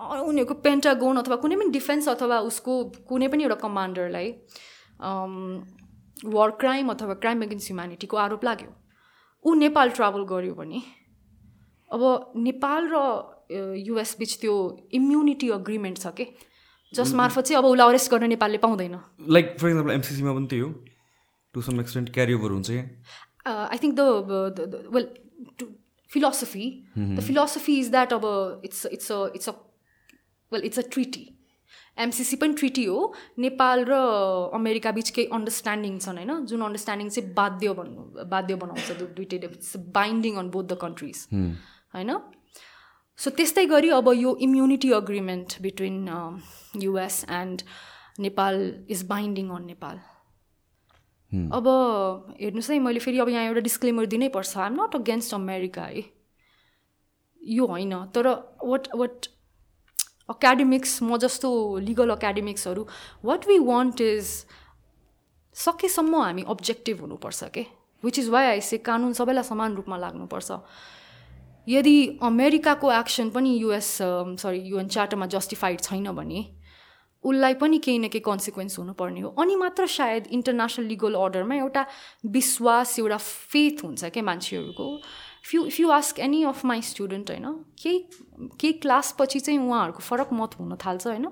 उनीहरूको 0.00 0.54
पेन्टागोन 0.64 1.16
अथवा 1.16 1.36
कुनै 1.36 1.56
पनि 1.56 1.70
डिफेन्स 1.70 2.08
अथवा 2.08 2.38
उसको 2.48 2.72
कुनै 3.08 3.28
पनि 3.28 3.42
एउटा 3.42 3.58
कमान्डरलाई 3.62 4.28
वार 6.34 6.50
क्राइम 6.60 6.88
अथवा 6.90 7.14
क्राइम 7.22 7.42
एगेन्स्ट 7.42 7.66
ह्युम्यानिटीको 7.68 8.16
आरोप 8.16 8.44
लाग्यो। 8.44 8.70
ऊ 9.44 9.54
नेपाल 9.54 9.90
ट्राभल 9.90 10.22
गर्यो 10.30 10.54
भने 10.54 10.80
अब 11.92 12.32
नेपाल 12.36 12.88
र 12.92 12.96
युएस 13.86 14.16
बिच 14.18 14.32
त्यो 14.40 14.54
इम्युनिटी 14.94 15.48
अग्रिमेन्ट 15.50 15.98
छ 15.98 16.06
कि? 16.20 16.26
जस 16.92 17.12
मार्फत 17.14 17.44
चाहिँ 17.44 17.58
अब 17.62 17.66
उसलाई 17.70 17.88
अरेस्ट 17.88 18.10
गर्न 18.10 18.28
नेपालले 18.28 18.58
पाउँदैन। 18.58 18.96
लाइक 19.36 19.56
फर 19.60 19.68
इक्जाम्पल 19.68 19.92
एमसिसीमा 19.94 20.32
पनि 20.34 20.46
त्यही 20.46 20.62
हो। 20.62 20.70
To 21.54 21.60
some 21.62 21.80
extent 21.80 22.12
carry 22.14 22.34
over 22.34 22.50
हुन्छ 22.50 22.70
I 23.46 23.78
think 23.82 23.94
the 24.00 24.88
well 24.94 25.06
to 25.58 25.66
mm-hmm. 26.10 27.14
the 27.16 27.22
philosophy 27.22 27.74
is 27.80 27.90
that 27.90 28.12
अब 28.12 28.24
it's 28.64 28.84
it's 28.96 29.10
a 29.10 29.18
it's 29.38 29.48
a 29.48 29.54
well 30.52 30.64
it's 30.70 30.78
a 30.78 30.88
treaty 30.94 31.26
MCC 31.98 32.36
पनि 32.36 32.54
ट्रिटी 32.54 32.84
हो। 32.84 32.98
नेपाल 33.38 33.84
र 33.88 33.96
अमेरिका 34.54 34.90
बिच 34.92 35.10
केही 35.10 35.26
अन्डरस्ट्यान्डिङ 35.36 35.98
छन् 35.98 36.16
होइन? 36.18 36.46
जुन 36.46 36.60
अन्डरस्ट्यान्डिङ 36.62 37.08
चाहिँ 37.08 37.32
बाध्य 37.34 37.72
भन्नु 37.78 38.24
बाध्य 38.30 38.54
बनाउँछ 38.62 38.88
दुइटै 39.16 39.36
it's 39.36 39.76
binding 39.96 40.36
on 40.36 40.50
both 40.50 40.64
the 40.64 40.78
countries 40.80 41.18
होइन? 41.94 42.10
सो 43.18 43.30
त्यस्तै 43.38 43.64
गरी 43.66 43.88
अब 43.94 44.12
यो 44.16 44.34
immunity 44.46 44.90
agreement 44.98 45.56
between 45.62 45.98
US 46.82 47.24
and 47.30 47.62
Nepal 48.20 48.56
is 48.90 49.02
binding 49.08 49.50
on 49.56 49.64
Nepal 49.64 49.98
अब 51.56 51.66
हेर्नुहोस् 52.40 52.70
है 52.70 52.78
मैले 52.84 53.00
फेरि 53.00 53.18
अब 53.18 53.28
यहाँ 53.28 53.44
एउटा 53.46 53.60
डिस्क्लेमर 53.66 54.06
दिनै 54.14 54.28
पर्छ 54.36 54.56
आइएम 54.58 54.80
नट 54.82 54.96
अगेन्स्ट 54.96 55.34
अमेरिका 55.34 55.82
है 55.90 56.02
यो 57.40 57.66
होइन 57.66 57.92
तर 58.14 58.28
वाट 58.70 58.88
वाट 59.02 59.26
एकाडेमिक्स 60.30 61.02
म 61.02 61.16
जस्तो 61.18 61.50
लिगल 61.88 62.10
एकाडेमिक्सहरू 62.10 62.86
वाट 63.24 63.46
वी 63.48 63.58
वान्ट 63.68 64.00
इज 64.00 64.32
सकेसम्म 65.56 66.22
हामी 66.22 66.42
अब्जेक्टिभ 66.48 67.00
हुनुपर्छ 67.00 67.44
के? 67.54 67.66
विच 68.02 68.18
इज 68.18 68.28
वाइ 68.30 68.46
आइसे 68.46 68.78
कानुन 68.88 69.12
सबैलाई 69.12 69.44
समान 69.44 69.74
रूपमा 69.76 69.96
लाग्नुपर्छ। 69.98 70.50
यदि 71.70 72.18
अमेरिकाको 72.22 72.92
एक्सन 72.92 73.30
पनि 73.30 73.56
युएस 73.58 73.98
सरी 74.42 74.60
युएन 74.60 74.88
चार्टरमा 74.88 75.26
जस्टिफाइड 75.26 75.80
छैन 75.80 76.10
भने 76.12 76.40
उसलाई 77.24 77.54
पनि 77.54 77.78
केही 77.78 77.98
न 77.98 78.08
केही 78.08 78.22
कन्सिक्वेन्स 78.26 78.78
हुनुपर्ने 78.78 79.20
हो। 79.20 79.28
अनि 79.38 79.56
मात्र 79.56 79.86
सायद 79.86 80.26
इन्टरनेसनल 80.26 80.86
लिगल 80.86 81.14
अर्डरमा 81.14 81.54
एउटा 81.54 81.84
विश्वास 82.26 82.98
एउटा 82.98 83.16
फेथ 83.16 83.84
हुन्छ 83.84 84.04
क्या 84.04 84.22
मान्छेहरूको? 84.22 84.86
Few 85.44 85.64
if 85.64 85.80
you 85.80 85.90
ask 85.90 86.18
any 86.18 86.42
of 86.44 86.64
my 86.64 86.82
student 86.82 87.30
होइन 87.30 87.52
केही 87.82 87.98
केही 88.60 88.72
क्लासपछि 88.72 89.40
चाहिँ 89.40 89.58
उहाँहरूको 89.58 90.00
फरक 90.00 90.32
मत 90.32 90.58
हुन 90.60 90.76
थाल्छ 90.76 91.06
होइन? 91.06 91.26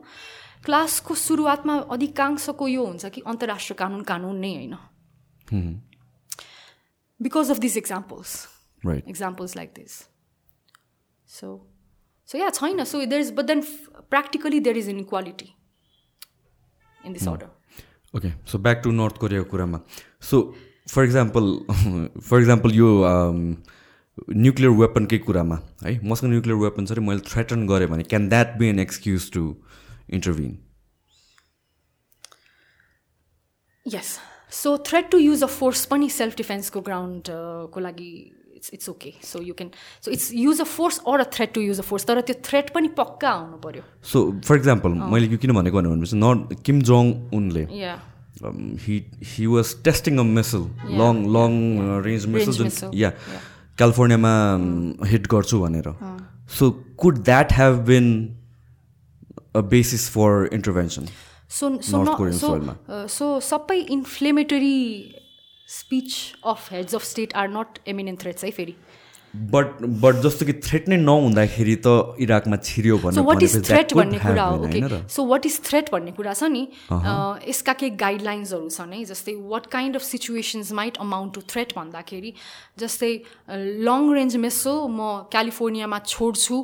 क्लासको 0.64 1.14
सुरुवातमा 1.14 1.76
अधिकांशको 1.90 2.68
यो 2.68 2.84
हुन्छ 2.84 3.06
कि 3.06 3.20
अन्तर्राष्ट्रिय 3.26 3.76
कानुन 3.78 4.02
कानुन 4.02 4.36
नै 4.36 4.52
होइन? 4.54 4.74
Because 7.20 7.50
of 7.50 7.58
this 7.58 7.76
examples 7.76 8.36
examples 8.86 9.56
like 9.56 9.72
this 9.76 9.92
so 11.30 11.48
so 12.28 12.38
yeah 12.38 12.50
छैन 12.50 12.84
so 12.84 13.04
there 13.04 13.20
is 13.20 13.32
but 13.34 13.44
then 13.44 13.60
practically 14.10 14.60
there 14.60 14.76
is 14.76 14.88
inequality 15.00 15.52
in 16.98 17.12
this 17.12 17.28
order 17.28 17.48
okay 18.14 18.32
so 18.50 18.58
back 18.58 18.80
to 18.84 18.90
North 18.92 19.18
कोरियाको 19.18 19.50
कुरामा 19.50 19.80
so 20.30 20.42
for 20.88 21.04
example 21.04 21.52
for 22.20 22.40
example 22.40 22.74
यो 22.74 22.92
nuclear 24.36 24.72
वेपनकै 24.74 25.18
कुरामा 25.18 25.58
है 25.82 25.98
मसँग 26.04 26.30
nuclear 26.30 26.58
weapon 26.58 26.86
छ 26.86 26.98
मैले 27.00 27.20
थ्रेटन 27.26 27.66
गरेँ 27.66 27.88
भने 27.88 28.02
can 28.04 28.28
that 28.28 28.56
be 28.58 28.68
an 28.68 28.78
excuse 28.78 29.30
to 29.32 29.44
intervene 30.10 30.58
yes 33.86 34.18
so 34.52 34.76
threat 34.86 35.10
to 35.10 35.18
use 35.18 35.42
a 35.42 35.46
force 35.52 35.84
पनि 35.86 36.08
सेल्फ 36.10 36.36
डिफेन्सको 36.36 36.80
ग्राउन्डको 36.80 37.80
लागि 37.80 38.10
it's 38.58 38.70
it's 38.74 38.88
okay 38.88 39.12
so 39.30 39.42
you 39.42 39.54
can 39.62 39.70
so 40.04 40.10
it's 40.18 40.26
use 40.34 40.60
a 40.60 40.68
force 40.74 41.00
or 41.14 41.20
a 41.20 41.28
threat 41.38 41.54
to 41.54 41.60
use 41.60 41.78
a 41.80 41.86
force 41.90 42.06
तर 42.10 42.20
त्यो 42.28 42.36
threat 42.50 42.70
पनि 42.76 42.88
पक्का 43.00 43.30
आउनु 43.30 43.56
पऱ्यो 43.66 43.82
सो 44.12 44.22
फर 44.46 44.56
इक्जाम्पल 44.62 45.00
मैले 45.16 45.26
यो 45.34 45.38
किन 45.46 45.52
भनेको 45.60 45.82
भनेपछि 45.82 46.22
नट 46.22 46.62
किम 46.68 46.80
जोङ 46.92 47.12
उनले 47.40 47.66
he 48.86 48.96
he 49.28 49.46
was 49.52 49.74
testing 49.84 50.18
a 50.18 50.22
missile 50.38 50.64
long 51.02 51.14
long 51.36 51.54
range 52.04 52.26
missile 52.34 52.52
जुन 52.58 52.90
या 52.94 53.10
क्यालिफोर्नियामा 53.78 54.34
हिट 55.10 55.26
गर्छु 55.32 55.60
भनेर। 55.60 55.88
So 56.58 56.70
could 57.02 57.18
that 57.24 57.52
have 57.52 57.74
been 57.86 58.06
a 59.56 59.60
basis 59.72 60.08
for 60.10 60.48
intervention 60.52 61.08
so 61.58 61.68
so 62.38 62.50
so 63.16 63.26
सबै 63.48 63.78
inflammatory 63.96 64.78
speech 65.68 66.14
of 66.46 66.72
heads 66.72 66.94
of 66.94 67.04
state 67.04 67.34
are 67.42 67.48
not 67.58 67.78
eminent 67.88 68.22
threats 68.22 68.44
है 68.44 68.50
फेरि 68.58 68.74
but 69.52 69.82
but 70.02 70.20
जस्तो 70.24 70.46
कि 70.46 70.52
थ्रेट 70.64 70.88
नै 70.88 70.96
नहुँदाखेरि 70.96 71.74
त 71.86 72.16
इराकमा 72.24 72.56
छिर्यो 72.64 72.96
भने 72.98 73.22
वाट 73.24 73.42
इज 73.42 73.56
थ्रेट 73.64 73.92
भन्ने 73.94 74.18
कुरा 74.18 74.44
हो? 74.44 74.64
Okay 74.66 75.00
so 75.14 75.24
what 75.30 75.46
is 75.46 75.58
threat 75.64 75.90
भन्ने 75.92 76.12
कुरा 76.18 76.32
छ 76.34 76.44
नि 76.52 76.62
यसका 77.48 77.72
केही 77.82 77.90
गाइडलाइन्सहरू 78.02 78.68
छन् 78.76 78.92
है? 78.92 79.04
जस्तै 79.10 79.34
what 79.50 79.66
kind 79.74 79.96
of 79.96 80.02
situations 80.02 80.72
might 80.78 80.96
amount 81.04 81.34
to 81.34 81.40
threat 81.54 81.74
भन्दाखेरि 81.76 82.32
जस्तै 82.84 83.12
लङ 83.88 84.08
रेन्ज 84.14 84.36
मेसो 84.46 84.72
म 84.88 85.10
क्यालिफोर्नियामा 85.34 85.98
छोड्छु 86.14 86.62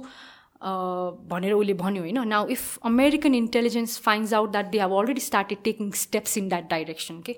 भनेर 1.35 1.53
उसले 1.59 1.75
भन्यो 1.85 2.03
होइन? 2.07 2.23
Now 2.29 2.49
if 2.57 2.89
American 2.93 3.35
intelligence 3.35 3.99
finds 4.07 4.33
out 4.41 4.57
that 4.57 4.71
they 4.71 4.81
have 4.85 4.97
already 5.03 5.27
started 5.27 5.63
taking 5.69 5.91
steps 6.05 6.39
in 6.39 6.49
that 6.49 6.71
direction 6.71 7.21
के 7.29 7.37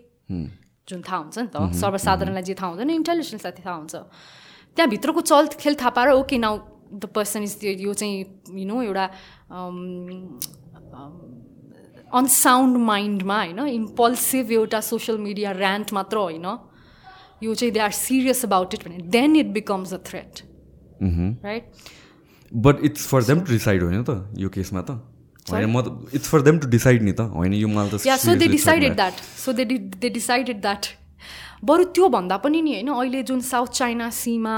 जुन 0.88 1.02
थाहा 1.02 1.18
हुन्छ 1.18 1.38
नि 1.38 1.48
त 1.48 1.56
सर्वसाधारणलाई 1.74 2.42
जे 2.42 2.54
थाहा 2.54 2.70
हुँदैन 2.70 2.90
इन्टेलिजेन्सलाई 2.92 3.54
थाहा 3.58 3.76
हुन्छ 3.76 3.94
त्यहाँभित्रको 4.76 5.20
चल 5.22 5.46
खेल 5.58 5.74
थाहा 5.74 5.90
पाएर 5.90 6.10
okay 6.14 6.38
now 6.38 6.54
the 6.94 7.04
person 7.10 7.42
is 7.42 7.58
यो 7.80 7.92
चाहिँ 7.92 8.14
यु 8.54 8.66
नो 8.66 8.82
एउटा 8.82 9.06
अनसाउन्ड 12.12 12.76
माइन्डमा 12.84 13.38
होइन 13.38 13.66
इम्पल्सिभ 13.68 14.52
एउटा 14.52 14.80
सोसियल 14.82 15.18
मिडिया 15.18 15.52
ऱ्यान्ट 15.54 15.92
मात्र 15.92 16.16
होइन 16.18 16.46
यो 17.42 17.54
चाहिँ 17.54 17.72
they 17.72 17.80
are 17.80 17.90
serious 17.92 18.44
about 18.44 18.74
it 18.74 18.88
भने 18.88 18.98
then 19.10 19.36
it 19.36 19.52
becomes 19.52 19.94
a 19.94 19.98
threat 20.06 20.42
right 21.02 21.92
but 22.52 22.84
it's 22.84 23.06
for 23.08 23.24
them 23.24 23.40
to 23.40 23.52
decide 23.52 23.82
होइन 23.82 24.04
त 24.04 24.38
यो 24.38 24.48
केसमा 24.48 24.82
त 24.82 25.00
होइन 25.50 25.70
म 25.70 25.80
त 25.80 26.14
it's 26.14 26.28
for 26.28 26.40
them 26.42 26.58
to 26.58 26.68
decide 26.68 27.02
नि 27.02 27.12
त 27.12 27.20
होइन 27.34 27.52
यो 27.54 27.68
मलाई 27.68 27.90
त 27.90 28.18
so 28.20 28.34
they 28.36 28.48
decided 28.48 28.94
that 28.96 29.26
so 29.44 29.52
they 29.52 29.64
they 29.64 30.08
decided 30.10 30.60
that 30.60 30.86
बरु 31.64 31.84
त्यो 31.96 32.08
भन्दा 32.08 32.36
पनि 32.44 32.60
नि 32.62 32.72
होइन 32.74 32.88
अहिले 32.92 33.22
जुन 33.22 33.40
साउथ 33.40 33.70
चाइना 33.78 34.08
सीमा 34.12 34.56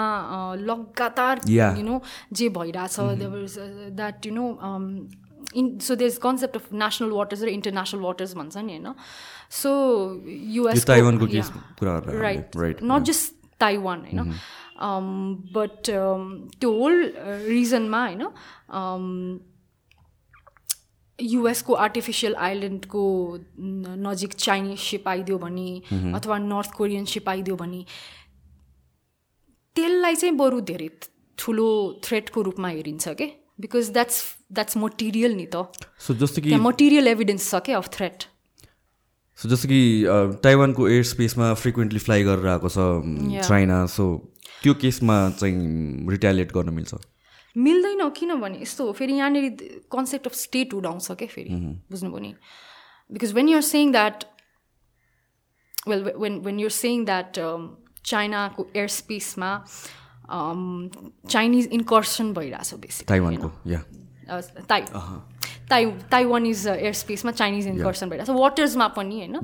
लगातार. 0.60 1.40
यु 1.48 1.82
नो 1.84 2.00
जे 2.32 2.48
भइरहेछ 2.56 2.96
that 3.96 4.26
you 4.26 4.32
know 4.34 4.46
in 5.54 5.78
so 5.78 5.94
there 5.94 6.10
is 6.10 6.18
concept 6.22 6.56
of 6.56 6.72
national 6.74 7.10
waters 7.10 7.42
र 7.42 7.48
इन्टरनेसनल 7.48 8.00
वाटर्स 8.02 8.34
भन्छ 8.34 8.56
नि 8.56 8.72
होइन? 8.72 8.94
So 9.62 9.70
US 10.28 10.86
ताइवानको 10.86 11.26
case 11.26 11.52
right 11.82 12.56
right 12.56 12.82
not 12.82 13.02
just 13.10 13.34
Taiwan 13.60 14.00
होइन? 14.08 14.34
बट 15.54 15.90
त्यो 16.60 16.72
होल 16.72 16.96
रिजनमा 17.46 18.02
होइन 18.06 18.22
um, 18.22 19.06
युएसको 21.20 21.74
आर्टिफिसियल 21.74 22.34
आइल्यान्डको 22.46 23.02
नजिक 24.04 24.32
चाइनिज 24.34 24.78
सिप 24.80 25.08
आइदियो 25.08 25.38
भने 25.38 25.68
अथवा 26.14 26.38
नर्थ 26.38 26.72
कोरियन 26.76 27.04
सिप 27.04 27.28
आइदियो 27.28 27.56
भने 27.56 27.84
त्यसलाई 29.76 30.14
चाहिँ 30.14 30.34
बरु 30.36 30.60
धेरै 30.70 30.88
ठुलो 31.38 31.68
थ्रेटको 32.04 32.42
रूपमा 32.42 32.68
हेरिन्छ 32.68 33.08
के? 33.08 33.26
बिकज 33.60 33.90
द्याट्स 33.92 34.22
द्याट्स 34.52 34.76
मटेरियल 34.76 35.34
नि 35.36 35.46
त। 35.54 35.66
सो 36.06 36.14
जस्तो 36.14 36.42
कि 36.42 36.54
मटेरियल 36.62 37.08
एभिडेन्स 37.08 37.50
छ 37.50 37.60
क्या 37.66 37.76
अफ 37.78 37.88
थ्रेट 37.94 38.24
सो 39.38 39.48
जस्तो 39.48 39.68
कि 39.68 39.80
ताइवानको 40.42 40.88
एयर 40.88 41.04
स्पेसमा 41.04 41.52
फ्रिक्वेन्टली 41.54 41.98
फ्लाइ 41.98 42.22
गरेर 42.24 42.46
आएको 42.48 42.68
छ. 42.68 42.78
चाइना 43.48 43.84
सो 43.86 44.04
त्यो 44.62 44.74
केसमा 44.82 45.16
चाहिँ 45.38 46.10
रिटालिएट 46.10 46.52
गर्न 46.52 46.74
मिल्छ। 46.74 46.94
मिल्दैन 47.58 48.08
किनभने 48.16 48.58
यस्तो 48.62 48.86
हो 48.86 48.92
फेरि 48.92 49.12
यहाँनिर 49.14 49.44
कन्सेप्ट 49.92 50.26
अफ 50.26 50.34
स्टेट 50.36 50.74
उडाउँछ 50.74 51.10
क्या 51.12 51.28
फेरि? 51.28 51.50
बुझ्नुभयो 51.90 52.20
नि? 52.20 52.34
Because 53.10 53.32
when 53.34 53.48
you're 53.48 53.62
saying 53.62 53.92
that 53.92 54.24
well 55.88 56.02
when 56.16 56.38
when 56.40 56.58
you're 56.60 56.70
saying 56.72 57.04
that 57.04 57.38
चाइनाको 58.04 58.66
air 58.76 58.88
स्पेसमा 58.88 59.50
चाइनिज 61.30 61.66
इन्कर्सन 61.72 62.32
भइरहेछ 62.34 62.74
बेसी 62.74 63.04
ताइवानको 63.04 63.48
Tai 64.68 64.82
Tai 65.70 65.90
Taiwan 66.10 66.46
is 66.46 66.66
air 66.66 66.92
स्पेसमा 66.92 67.32
Chinese 67.32 67.66
incursion 67.66 68.10
भइरहेछ. 68.10 68.30
वाटर्समा 68.30 68.88
पनि 68.96 69.18
होइन? 69.18 69.36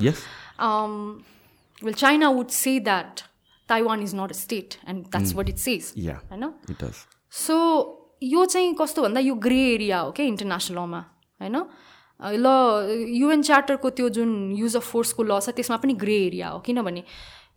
Well 1.84 1.94
China 1.94 2.28
would 2.28 2.48
say 2.48 2.78
that 2.80 3.20
Taiwan 3.68 4.02
is 4.02 4.14
not 4.14 4.30
a 4.30 4.34
state 4.34 4.74
and 4.88 5.04
that's 5.06 5.34
what 5.34 5.48
it 5.48 5.56
says 5.58 5.92
होइन 6.30 6.52
so 7.32 7.56
यो 8.32 8.44
चाहिँ 8.46 8.74
कस्तो 8.74 9.02
भन्दा 9.02 9.20
यो 9.20 9.34
ग्रे 9.46 9.62
एरिया 9.74 9.98
हो 10.00 10.10
क्या 10.12 10.26
इन्टरनेसनल 10.26 10.78
लमा 10.78 11.00
होइन 11.40 11.56
ल 12.40 12.46
युएन 13.20 13.42
चार्टरको 13.42 13.90
त्यो 13.90 14.08
जुन 14.08 14.34
युज 14.56 14.76
अफ 14.76 14.90
फोर्सको 14.90 15.22
ल 15.22 15.40
छ 15.40 15.54
त्यसमा 15.56 15.76
पनि 15.76 15.94
ग्रे 15.94 16.18
एरिया 16.26 16.48
हो 16.48 16.58
किनभने 16.66 17.02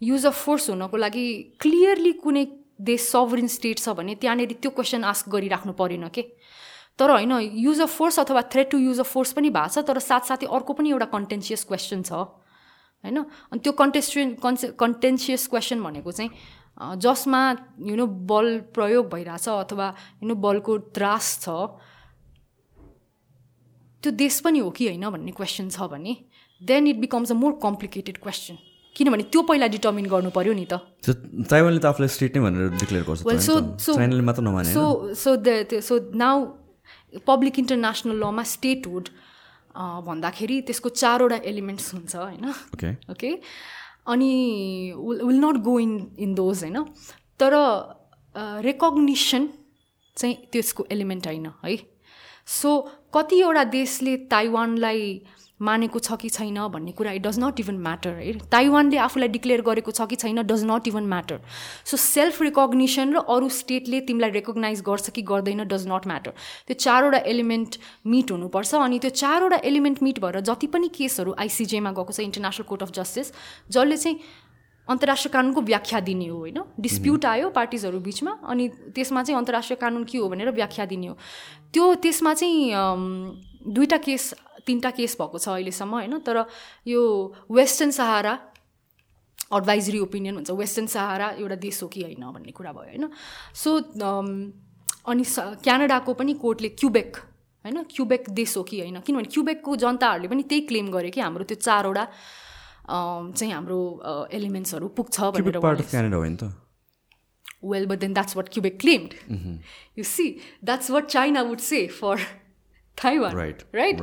युज 0.04 0.26
अफ 0.26 0.38
फोर्स 0.46 0.70
हुनको 0.70 0.98
लागि 0.98 1.26
क्लियरली 1.62 2.12
कुनै 2.24 2.46
देश 2.82 3.02
सभरिन 3.10 3.48
स्टेट 3.48 3.80
छ 3.80 3.90
भने 3.98 4.16
त्यहाँनिर 4.16 4.54
त्यो 4.62 4.72
क्वेसन 4.72 5.04
आस्क 5.04 5.30
गरिराख्नु 5.30 5.74
परेन 5.74 6.08
के? 6.10 6.22
तर 7.00 7.10
होइन 7.12 7.32
युज 7.66 7.82
अफ 7.82 7.98
फोर्स 7.98 8.20
अथवा 8.20 8.42
threat 8.54 8.70
to 8.72 8.78
use 8.78 9.00
of 9.00 9.12
force 9.14 9.32
पनि 9.34 9.50
भएको 9.50 9.74
छ 9.74 9.86
तर 9.88 10.00
साथसाथै 10.00 10.48
अर्को 10.50 10.74
पनि 10.74 10.90
एउटा 10.90 11.06
कन्टेन्सियस 11.16 11.64
क्वेसन 11.64 12.02
छ 12.02 12.12
होइन? 12.12 13.18
अनि 13.52 13.60
त्यो 13.60 13.74
कन्टेस्टियन 13.82 14.34
कन्से 14.44 14.68
कन्टेन्सियस 14.78 15.48
क्वेसन 15.48 15.82
भनेको 15.82 16.12
चाहिँ 16.12 16.30
जसमा 16.78 17.42
यु 17.90 17.96
नो 17.96 18.06
बल 18.32 18.48
प्रयोग 18.74 19.10
भइरहेछ 19.10 19.48
अथवा 19.50 19.88
यु 20.22 20.28
नो 20.30 20.36
बलको 20.46 20.78
त्रास 20.94 21.26
छ 21.42 21.50
त्यो 24.04 24.12
देश 24.14 24.40
पनि 24.46 24.60
हो 24.60 24.70
कि 24.78 24.88
होइन 24.88 25.10
भन्ने 25.10 25.32
क्वेसन 25.38 25.70
छ 25.70 25.90
भने 25.92 26.14
then 26.62 26.88
it 26.88 26.98
becomes 27.04 27.32
a 27.32 27.36
more 27.36 27.60
complicated 27.64 28.18
question 28.24 28.58
किनभने 28.96 29.24
त्यो 29.34 29.42
पहिला 29.50 29.68
डिटर्मिन 29.74 30.06
गर्नु 30.10 30.30
पऱ्यो 30.34 30.54
नि 30.54 30.66
त। 30.66 30.74
ताइवानले 31.50 31.80
त 31.80 31.86
आफूलाई 31.86 32.10
स्टेट 32.14 32.38
नै 32.38 32.42
भनेर 32.46 32.70
डिक्लेयर 32.82 33.04
गर्छ 33.10 33.20
so? 33.22 33.30
So 33.40 33.54
so 35.24 35.34
so 35.42 35.82
so 35.88 35.94
now 36.18 36.46
public 37.26 37.60
international 37.60 38.18
लमा 38.24 38.44
स्टेटहुड 38.54 39.06
भन्दाखेरि 40.08 40.58
त्यसको 40.70 40.90
चारवटा 40.90 41.38
एलिमेन्ट्स 41.46 41.94
हुन्छ 41.94 42.16
होइन। 42.16 42.46
ओके 42.74 42.90
ओके 43.14 43.30
अनि 44.08 44.94
will 44.98 45.40
not 45.40 45.58
go 45.64 45.80
in 45.80 45.94
in 46.20 46.34
those 46.36 46.64
होइन 46.64 46.84
तर 47.40 47.54
रेकग्निसन 48.64 49.50
चाहिँ 50.18 50.36
त्यसको 50.52 50.86
एलिमेन्ट 50.92 51.28
होइन 51.28 51.48
है। 51.64 51.78
सो 52.48 52.80
कतिवटा 53.14 53.64
देशले 53.74 54.16
ताइवानलाई 54.32 55.04
मानेको 55.60 56.00
छ 56.00 56.16
कि 56.22 56.30
छैन 56.30 56.58
भन्ने 56.70 56.92
कुरा 56.92 57.12
it 57.12 57.22
does 57.22 57.40
not 57.40 57.60
even 57.60 57.78
matter 57.80 58.10
है। 58.12 58.34
ताइवानले 58.52 58.98
आफूलाई 58.98 59.30
डिक्लेयर 59.30 59.62
गरेको 59.62 59.92
छ 59.92 60.08
कि 60.10 60.16
छैन 60.16 60.42
does 60.44 60.64
not 60.66 60.88
even 60.88 61.04
matter 61.08 61.40
so 61.86 61.98
self 61.98 62.42
recognition 62.42 63.14
र 63.14 63.24
अरू 63.28 63.50
स्टेटले 63.58 64.02
तिमीलाई 64.08 64.32
रेकग्नाइज 64.32 64.82
गर्छ 64.86 65.10
कि 65.10 65.22
गर्दैन 65.32 65.64
डज 65.68 65.88
नट 65.88 66.08
म्याटर 66.08 66.32
त्यो 66.68 66.76
चारवटा 66.78 67.22
एलिमेन्ट 67.28 67.78
मिट 68.08 68.32
हुनुपर्छ 68.32 68.76
अनि 68.78 69.00
त्यो 69.00 69.12
चारवटा 69.18 69.62
एलिमेन्ट 69.66 70.04
मिट 70.04 70.20
भएर 70.22 70.40
जति 70.50 70.68
पनि 70.70 70.90
केसहरू 70.96 71.36
आइसिजेमा 71.40 71.92
गएको 71.92 72.12
छ 72.12 72.20
इन्टरनेसनल 72.22 72.70
कोर्ट 72.70 72.84
अफ 72.84 72.92
जस्टिस 72.94 73.34
जसले 73.72 73.98
चाहिँ 73.98 74.20
अन्तर्राष्ट्रिय 74.88 75.32
कानुनको 75.32 75.62
व्याख्या 75.62 76.00
दिने 76.00 76.28
हो 76.28 76.38
होइन? 76.38 76.60
डिस्प्युट 76.80 77.26
आयो 77.26 77.50
पार्टिजहरू 77.52 78.00
बिचमा 78.00 78.32
अनि 78.48 78.68
त्यसमा 78.96 79.24
चाहिँ 79.24 79.38
अन्तर्राष्ट्रिय 79.38 79.78
कानुन 79.82 80.04
के 80.04 80.18
हो 80.18 80.30
भनेर 80.30 80.52
व्याख्या 80.52 80.86
दिने 80.86 81.08
हो। 81.08 81.18
त्यो 81.74 81.94
त्यसमा 82.04 82.34
चाहिँ 82.34 82.72
दुईवटा 83.68 83.98
केस 83.98 84.34
तिनवटा 84.68 84.92
केस 85.00 85.16
भएको 85.22 85.38
छ 85.40 85.50
अहिलेसम्म 85.56 85.94
होइन? 86.00 86.18
तर 86.28 86.46
यो 86.88 87.02
वेस्टर्न 87.52 87.92
सहारा 88.00 88.34
एडभाइजरी 89.58 90.00
ओपिनियन 90.06 90.36
हुन्छ 90.36 90.52
वेस्टर्न 90.62 90.88
सहारा 90.94 91.28
एउटा 91.40 91.56
देश 91.66 91.82
हो 91.84 91.88
कि 91.96 92.02
होइन 92.04 92.24
भन्ने 92.36 92.52
कुरा 92.52 92.72
भयो 92.78 92.90
होइन? 92.92 93.10
सो 93.64 93.78
अम, 94.04 94.28
अनि 95.08 95.24
स- 95.24 95.64
क्यानाडाको 95.64 96.14
पनि 96.22 96.34
कोर्टले 96.44 96.70
क्युबेक 96.82 97.18
होइन? 97.66 97.84
क्युबेक 97.96 98.30
देश 98.40 98.58
हो 98.58 98.64
कि 98.72 98.80
होइन? 98.82 99.00
किनभने 99.08 99.30
क्युबेकको 99.36 99.76
जनताहरूले 99.86 100.28
पनि 100.34 100.44
त्यही 100.52 100.62
क्लेम 100.72 100.92
गरे 100.98 101.10
कि 101.16 101.22
हाम्रो 101.22 101.44
त्यो 101.52 101.58
चारवटा 101.68 102.08
अम, 102.88 103.32
चाहिँ 103.36 103.54
हाम्रो 103.54 103.80
एलिमेन्ट्सहरू 104.32 104.88
पुग्छ 105.00 105.20
भनेर 105.20 105.60
पार्ट 105.68 105.80
अफ 105.80 105.90
क्यानाडा 105.92 106.18
हो 106.18 106.24
नि 106.24 106.36
त। 106.44 106.54
Well 107.70 107.86
but 107.90 108.00
then 108.02 108.14
that's 108.16 108.36
what 108.38 108.50
quebec 108.56 108.76
claimed. 108.82 109.14
You 110.00 110.04
see 110.10 110.28
that's 110.70 110.90
what 110.96 111.08
china 111.14 111.42
would 111.48 111.64
say 111.68 111.80
for 112.00 112.12
taiwan 113.02 113.34
right 113.36 113.64
right 113.76 114.02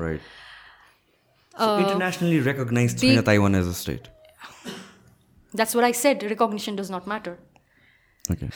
internationally 1.60 2.40
recognize 2.50 2.98
छैन 3.00 3.20
Taiwan 3.30 3.54
as 3.54 3.68
a 3.68 3.72
state 3.82 4.12
that's 5.54 5.74
what 5.78 5.84
i 5.86 5.92
said. 5.96 6.22
Recognition 6.30 6.76
does 6.78 6.88
not 6.92 7.04
matter. 7.10 7.32
Okay 8.32 8.46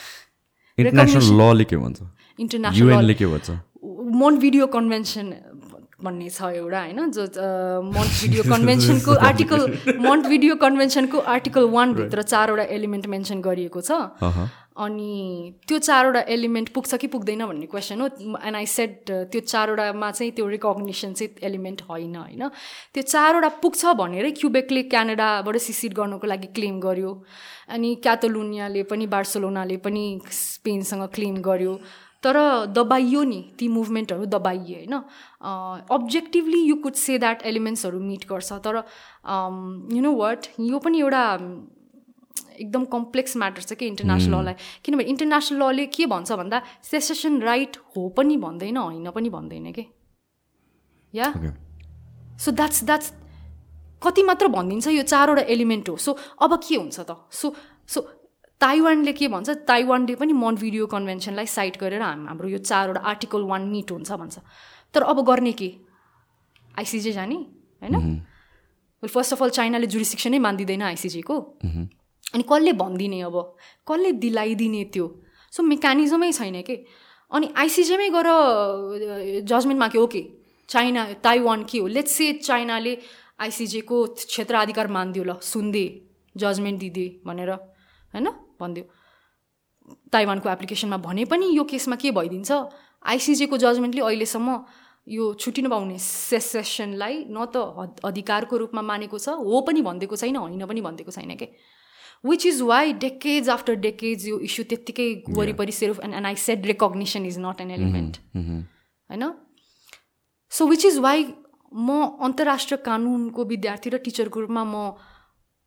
international 0.77 1.37
लले 1.41 1.65
के 1.65 1.77
भन्छ। 1.77 2.01
International 2.39 2.79
युएनले 2.79 3.13
के 3.21 3.25
भन्छ। 3.33 3.49
मोन्ट 4.21 4.39
video 4.41 4.67
convention 4.73 5.33
भन्ने 6.03 6.29
छ 6.29 6.41
एउटा 6.57 6.79
होइन? 6.79 6.99
जो 7.11 7.23
मोन्ट 7.93 8.11
भिडियो 8.21 8.43
कन्भेन्सनको 8.49 9.15
आर्टिकल 9.29 9.61
मोन्ट 10.07 10.27
भिडियो 10.33 10.55
कन्भेन्सनको 10.65 11.19
आर्टिकल 11.35 11.63
वानभित्र 11.77 12.21
चारवटा 12.21 12.63
एलिमेन्ट 12.77 13.07
मेन्सन 13.15 13.41
गरिएको 13.47 13.81
छ। 13.81 13.91
अहँ। 14.27 14.45
अनि 14.79 15.53
त्यो 15.67 15.77
चारवटा 15.79 16.19
एलिमेन्ट 16.33 16.69
पुग्छ 16.73 16.95
कि 16.95 17.07
पुग्दैन 17.07 17.45
भन्ने 17.45 17.65
क्वेसन 17.67 18.01
हो। 18.01 18.07
एन्ड 18.39 18.55
आई 18.55 18.65
सेट 18.65 19.11
त्यो 19.11 19.41
चारवटामा 19.43 20.11
चाहिँ 20.11 20.31
त्यो 20.31 20.47
रिकग्निसन 20.47 21.13
चाहिँ 21.13 21.35
एलिमेन्ट 21.43 21.81
होइन 21.89 22.15
होइन। 22.15 22.47
त्यो 22.93 23.03
चारवटा 23.03 23.49
पुग्छ 23.61 23.85
भनेरै 23.99 24.31
क्युबेकले 24.39 24.83
क्यानाडाबाट 24.89 25.57
सिसिड 25.59 25.93
गर्नको 25.93 26.27
लागि 26.27 26.47
क्लेम 26.55 26.79
गर्यो। 26.79 27.11
अनि 27.69 27.95
क्याटलोनियाले 28.03 28.83
पनि 28.83 29.07
बार्सोलोनाले 29.07 29.77
पनि 29.77 30.03
स्पेनसँग 30.33 31.03
क्लेम 31.15 31.41
गर्यो। 31.43 31.73
तर 32.23 32.37
दबाइयो 32.75 33.23
नि 33.23 33.39
ती 33.59 33.67
मुभमेन्टहरू 33.67 34.25
दबाइए 34.25 34.75
होइन। 34.75 34.95
Objectively 35.91 36.61
you 36.61 36.75
could 36.83 36.93
say 36.93 37.17
that 37.17 37.45
एलिमेन्ट्सहरू 37.45 37.99
meet 37.99 38.25
गर्छ। 38.31 38.51
तर 38.65 38.75
यु 39.95 40.01
नो 40.01 40.11
वाट 40.15 40.47
यो 40.59 40.79
पनि 40.79 40.99
एउटा 40.99 41.23
एकदम 42.59 42.85
कम्प्लेक्स 42.93 43.37
म्याटर 43.37 43.61
छ 43.61 43.73
कि 43.79 43.87
इन्टरनेसनल 43.87 44.35
ललाई 44.35 44.55
किनभने 44.85 45.03
इन्टरनेसनल 45.13 45.63
लले 45.63 45.85
के 45.95 46.05
भन्छ 46.05 46.31
भन्दा 46.33 46.61
सेसेसन 46.83 47.41
राइट 47.41 47.77
हो 47.95 48.07
पनि 48.17 48.37
भन्दैन 48.37 48.77
होइन 48.77 49.09
पनि 49.11 49.29
भन्दैन 49.29 49.71
के? 49.71 49.85
या? 51.13 51.33
सो 52.37 52.51
द्याट्स 52.51 52.83
द्याट्स 52.83 53.13
कति 54.03 54.23
मात्र 54.23 54.47
भनिदिन्छ 54.47 54.87
यो 54.87 55.03
चारवटा 55.03 55.41
एलिमेन्ट 55.53 55.89
हो। 55.89 55.95
सो 55.97 56.17
अब 56.41 56.59
के 56.67 56.75
हुन्छ 56.75 56.99
त? 56.99 57.15
सो 57.31 57.55
सो 57.89 58.01
ताइवानले 58.61 59.13
के 59.13 59.27
भन्छ? 59.27 59.49
ताइवानले 59.67 60.15
पनि 60.15 60.33
मन 60.33 60.55
भिडियो 60.55 60.85
कन्भेन्सनलाई 60.87 61.45
साइट 61.47 61.77
गरेर 61.79 62.01
हाम 62.01 62.27
हाम्रो 62.27 62.47
यो 62.49 62.57
चारवटा 62.59 63.01
आर्टिकल 63.11 63.43
वान 63.51 63.67
मिट 63.69 63.91
हुन्छ 63.91 64.11
भन्छ। 64.11 64.39
तर 64.93 65.01
अब 65.03 65.25
गर्ने 65.27 65.51
के? 65.51 65.69
आइसिजे 66.79 67.11
जाने 67.11 67.35
होइन? 67.83 67.95
फर्स्ट 69.03 69.33
अफ 69.33 69.43
अल 69.43 69.49
चाइनाले 69.49 69.87
जुरिसिक्सनै 69.87 70.39
मानिदिँदैन 70.39 70.81
आइसिजेको 70.83 71.35
अनि 72.33 72.43
कसले 72.43 72.73
भनिदिने 72.73 73.21
अब? 73.21 73.35
कसले 73.87 74.11
दिलाइदिने 74.23 74.83
त्यो? 74.93 75.05
सो 75.53 75.63
मेकानिजमै 75.63 76.31
छैन 76.31 76.61
के? 76.61 76.75
अनि 77.31 77.47
आइसिजेमै 77.57 78.09
गएर 78.09 78.29
जजमेन्टमा 79.45 79.87
के 79.87 79.97
ओके 79.97 80.21
चाइना 80.69 81.01
ताइवान 81.25 81.63
के 81.69 81.77
हो? 81.79 81.87
लेट्स 81.87 82.11
से 82.11 82.33
चाइनाले 82.45 82.97
आइसिजेको 83.39 84.05
क्षेत्राधिकार 84.29 84.87
मानिदियो 84.87 85.23
ल 85.23 85.31
सुन्दे 85.41 85.85
जजमेन्ट 86.35 86.79
दिदे 86.79 87.05
भनेर 87.25 87.51
होइन? 88.13 88.27
भनिदियो। 88.59 88.85
ताइवानको 90.13 90.49
एप्लिकेसनमा 90.49 90.97
भने 91.01 91.25
पनि 91.25 91.45
यो 91.57 91.63
केसमा 91.63 91.95
के 91.95 92.11
भइदिन्छ? 92.11 92.51
आइसिजेको 93.05 93.57
जजमेन्टले 93.57 94.01
अहिलेसम्म 94.01 94.49
यो 95.07 95.33
छुट्टी 95.33 95.61
नपाउने 95.65 95.97
सेसेसनलाई 95.97 97.25
न 97.29 97.45
त 97.49 97.57
अधिकारको 98.05 98.57
रूपमा 98.57 98.81
मानेको 98.81 99.17
छ 99.17 99.33
हो 99.33 99.61
पनि 99.65 99.81
भनिदिएको 99.81 100.15
छैन 100.15 100.35
होइन 100.35 100.65
पनि 100.69 100.81
भनिदिएको 100.81 101.11
छैन 101.11 101.33
के? 101.35 101.47
Which 102.23 102.45
is 102.45 102.61
why 102.61 102.93
decades 103.01 103.49
after 103.49 103.73
decades 103.85 104.27
यो 104.27 104.39
इस्यु 104.39 104.65
त्यत्तिकै 104.69 105.11
वरिपरि 105.29 105.71
self 105.71 105.99
and 106.03 106.15
and 106.15 106.25
I 106.27 106.35
said 106.37 106.65
recognition 106.65 107.25
is 107.25 107.39
not 107.39 107.61
an 107.61 107.71
element 107.71 108.17
होइन 108.35 109.31
सो 110.51 110.67
विच 110.67 110.85
इज 110.85 110.97
वाइ 110.99 111.25
म 111.71 112.01
अन्तर्राष्ट्रिय 112.21 112.77
कानुनको 112.85 113.43
विद्यार्थी 113.45 113.89
र 113.89 113.97
टिचरको 114.05 114.39
रूपमा 114.39 114.63
म 114.63 114.85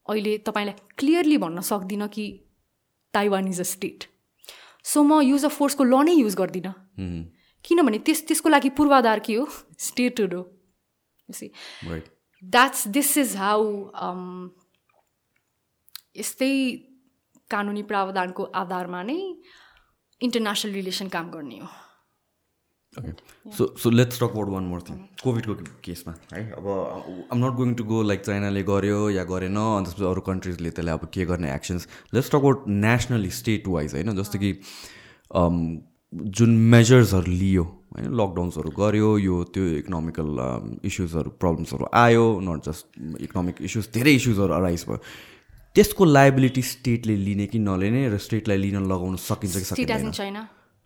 अहिले 0.06 0.38
तपाईँलाई 0.38 0.96
क्लियरली 0.98 1.36
भन्न 1.38 1.60
सक्दिनँ 1.62 2.08
कि 2.08 2.24
Taiwan 3.14 3.48
is 3.48 3.60
a 3.60 3.64
state 3.66 4.04
so 4.84 5.02
म 5.04 5.20
युज 5.22 5.44
अफ 5.44 5.56
फोर्सको 5.58 5.84
ल 5.84 6.02
नै 6.04 6.14
युज 6.14 6.34
गर्दिनँ 6.34 6.74
किनभने 7.64 7.98
त्यस 7.98 8.26
त्यसको 8.28 8.48
लागि 8.48 8.70
पूर्वाधार 8.78 9.20
के 9.20 9.34
हो 9.34 9.46
स्टेटहुड 9.80 10.34
हो 10.34 10.42
द्याट्स 12.42 12.86
दिस 12.88 13.16
इज 13.18 13.36
हाउ 13.36 13.64
यस्तै 16.16 16.52
कानुनी 17.50 17.82
प्रावधानको 17.90 18.42
आधारमा 18.62 19.02
नै 19.02 19.20
इन्टरनेसनल 20.20 20.72
रिलेसन 20.72 21.08
काम 21.14 21.30
गर्ने 21.30 21.58
हो। 21.58 21.68
Okay 22.96 23.12
so 23.56 23.66
so 23.82 23.90
let's 23.90 24.20
talk 24.20 24.30
about 24.30 24.48
one 24.54 24.64
more 24.70 24.80
thing 24.88 24.96
कोभिडको 25.22 25.54
केसमा 25.84 26.12
है 26.32 26.42
अब 26.58 26.66
I'm 27.32 27.38
not 27.44 27.54
going 27.60 27.74
to 27.74 27.84
go 27.92 28.02
like 28.02 28.20
चाइनाले 28.26 28.62
गर्यो 28.70 28.98
या 29.10 29.24
गरेन 29.30 29.56
अन्त 29.56 29.86
त्यसपछि 29.86 30.04
अरू 30.10 30.20
कन्ट्रिजले 30.26 30.70
त्यसलाई 30.70 30.94
अब 30.94 31.08
के 31.14 31.24
गर्ने 31.32 31.54
actions 31.54 31.88
let's 32.14 32.30
talk 32.30 32.36
about 32.36 32.68
nationally 32.84 33.30
state 33.38 33.68
wise 33.68 33.94
होइन? 33.94 34.14
जस्तो 34.20 34.38
कि 34.44 34.52
जुन 36.38 36.56
मेजर्सहरू 36.76 37.32
लियो 37.32 37.62
होइन? 37.64 38.08
लकडाउन्सहरू 38.20 38.70
गऱ्यो 38.78 39.10
यो 39.18 39.42
त्यो 39.54 39.64
इकोनोमिकल 39.80 40.28
इस्युजहरू 40.84 41.30
प्रब्लम्सहरू 41.42 41.86
आयो 42.04 42.26
नट 42.48 42.68
जस्ट 42.68 42.98
इकोनोमिक 43.28 43.62
इस्युज 43.70 43.88
धेरै 43.94 44.14
इस्युजहरू 44.14 44.54
अराइज 44.54 44.84
भयो। 44.88 45.00
त्यसको 45.74 46.04
लाइबिलिटी 46.04 46.62
स्टेटले 46.62 47.16
लिने 47.16 47.46
कि 47.48 47.58
नलिने 47.58 48.08
र 48.12 48.18
स्टेटलाई 48.20 48.58
लिन 48.58 48.84
लगाउन 48.84 49.16
सकिन्छ 49.16 49.56
कि 49.56 49.64
सकिँदैन? 49.72 50.36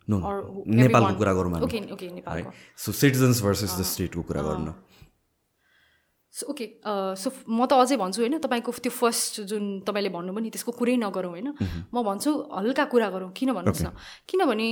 नो 0.07 0.17
नेपालको 0.63 1.13
कुरा 1.19 1.33
गरौँ 1.35 1.51
है 1.51 2.43
सो 2.79 2.91
सिटिजन्स 2.91 3.41
भर्सेस 3.43 3.71
द 3.79 3.83
स्टेटको 3.83 4.21
कुरा 4.23 4.41
गर्नु। 4.41 4.71
सो 6.33 6.47
ओके 6.47 6.65
सो 7.19 7.27
म 7.49 7.65
त 7.67 7.73
अझै 7.75 7.97
भन्छु 7.99 8.21
होइन 8.23 8.39
तपाईँको 8.39 8.71
त्यो 8.71 8.93
फर्स्ट 8.93 9.41
जुन 9.51 9.83
तपाईँले 9.83 10.09
भन्नुभयो 10.15 10.43
नि 10.47 10.49
त्यसको 10.55 10.71
कुरै 10.79 10.95
नगरौँ 11.03 11.31
होइन। 11.35 11.49
म 11.91 11.95
भन्छु 12.07 12.31
हल्का 12.47 12.85
कुरा 12.87 13.07
गरौँ 13.11 13.31
किन 13.35 13.51
भन्नुहोस् 13.57 13.83
न? 13.83 13.91
किनभने 14.23 14.69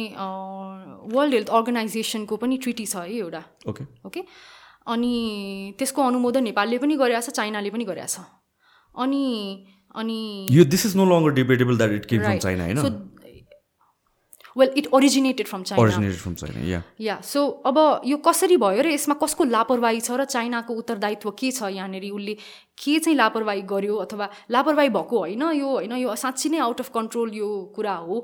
वर्ल्ड 1.12 1.34
हेल्थ 1.36 1.50
अर्गनाइजेसनको 1.52 2.36
पनि 2.38 2.56
ट्रिटी 2.64 2.86
छ 2.86 3.04
है 3.04 3.20
एउटा। 3.20 3.42
ओके 3.68 3.84
ओके 4.08 4.22
अनि 4.88 5.12
त्यसको 5.76 6.00
अनुमोदन 6.00 6.44
नेपालले 6.54 6.78
पनि 6.80 6.96
गरेको 6.96 7.22
छ 7.28 7.30
चाइनाले 7.36 7.70
पनि 7.76 7.84
गरेको 7.84 8.08
छ। 8.08 8.24
अनि 8.96 9.24
अनि 9.95 10.47
यो 10.51 10.65
this 10.76 10.85
is 10.85 10.95
no 10.95 11.05
longer 11.11 11.31
debatable 11.41 11.77
that 11.77 11.91
it 11.91 12.05
came 12.05 12.23
from 12.23 12.38
China 12.38 12.63
होइन 12.63 13.11
well 14.57 14.69
it 14.77 14.88
originated 14.93 15.47
from 15.47 15.63
China 15.63 16.11
from 16.17 16.34
China 16.34 16.59
या 16.67 16.81
या 17.01 17.19
सो 17.30 17.41
अब 17.67 17.77
यो 18.07 18.17
कसरी 18.27 18.57
भयो 18.57 18.84
र 18.84 18.91
यसमा 18.91 19.15
कसको 19.23 19.43
लापरवाही 19.43 19.99
छ 19.99 20.11
र 20.11 20.26
चाइनाको 20.26 20.73
उत्तरदायित्व 20.73 21.31
के 21.31 21.49
छ 21.51 21.72
यहाँनिर? 21.76 22.05
उसले 22.11 22.34
के 22.80 22.93
चाहिँ 22.99 23.17
लापरवाही 23.17 23.61
गर्यो 23.72 23.95
अथवा 24.05 24.30
लापरवाही 24.51 24.89
भएको 24.95 25.17
होइन 25.19 25.43
यो 25.59 25.67
होइन? 25.69 25.91
यो 25.99 26.15
साँच्ची 26.15 26.49
नै 26.49 26.59
आउट 26.67 26.80
अफ 26.81 26.89
कन्ट्रोल 26.95 27.35
यो 27.35 27.49
कुरा 27.76 27.95
हो। 28.07 28.23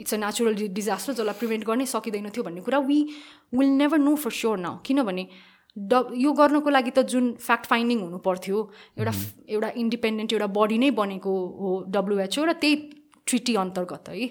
इट्स 0.00 0.14
अ 0.14 0.16
नेचुरल 0.24 0.54
डिजास्टर 0.72 1.12
जसलाई 1.20 1.36
प्रिभेन्ट 1.36 1.64
गर्नै 1.68 1.86
सकिँदैन 1.92 2.32
थियो 2.32 2.44
भन्ने 2.48 2.64
कुरा 2.64 2.78
we 2.88 2.98
will 3.52 3.76
never 3.76 3.98
know 3.98 4.16
for 4.16 4.32
sure 4.40 4.58
now 4.58 4.80
किनभने 4.88 5.28
ड 5.76 6.02
यो 6.16 6.32
गर्नको 6.32 6.70
लागि 6.70 6.90
त 6.90 7.02
जुन 7.06 7.32
फ्याक्ट 7.38 7.66
फाइन्डिङ 7.66 7.98
हुनु 8.00 8.18
पर्थ्यो 8.20 8.62
एउटा 8.98 9.12
एउटा 9.48 9.70
इन्डिपेन्डेन्ट 9.76 10.32
एउटा 10.32 10.46
बडी 10.54 10.78
नै 10.78 10.90
बनेको 11.00 11.32
हो 11.58 11.74
डब्लुएचओ 11.88 12.44
र 12.44 12.52
त्यही 12.62 12.76
ट्रिटी 13.26 13.54
अन्तर्गत 13.56 14.08
है। 14.08 14.28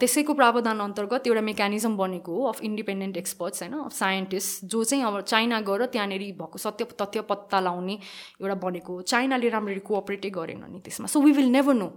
त्यसैको 0.00 0.34
प्रावधान 0.34 0.78
अन्तर्गत 0.80 1.26
एउटा 1.26 1.40
मेकानिजम 1.42 1.96
बनेको 1.96 2.34
हो 2.34 2.42
अफ 2.48 2.60
इन्डिपेन्डेन्ट 2.62 3.16
एक्सपर्ट्स 3.16 3.62
होइन 3.62 3.74
अफ 3.78 3.92
साइन्टिस्ट 3.92 4.64
जो 4.70 4.82
चाहिँ 4.84 5.04
अब 5.04 5.20
चाइना 5.22 5.60
गएर 5.66 5.86
त्यहाँनिर 5.90 6.22
भएको 6.38 6.58
सत्य 6.58 6.84
तथ्य 7.00 7.20
पत्ता 7.26 7.60
लाउने 7.60 7.98
एउटा 8.38 8.54
बनेको 8.62 8.92
हो। 8.92 9.02
चाइनाले 9.02 9.48
राम्ररी 9.48 9.82
कोअपरेटै 9.82 10.30
गरेन 10.30 10.62
नि 10.70 10.80
त्यसमा। 10.86 11.06
So 11.06 11.20
we 11.20 11.32
will 11.32 11.50
never 11.50 11.74
know 11.74 11.90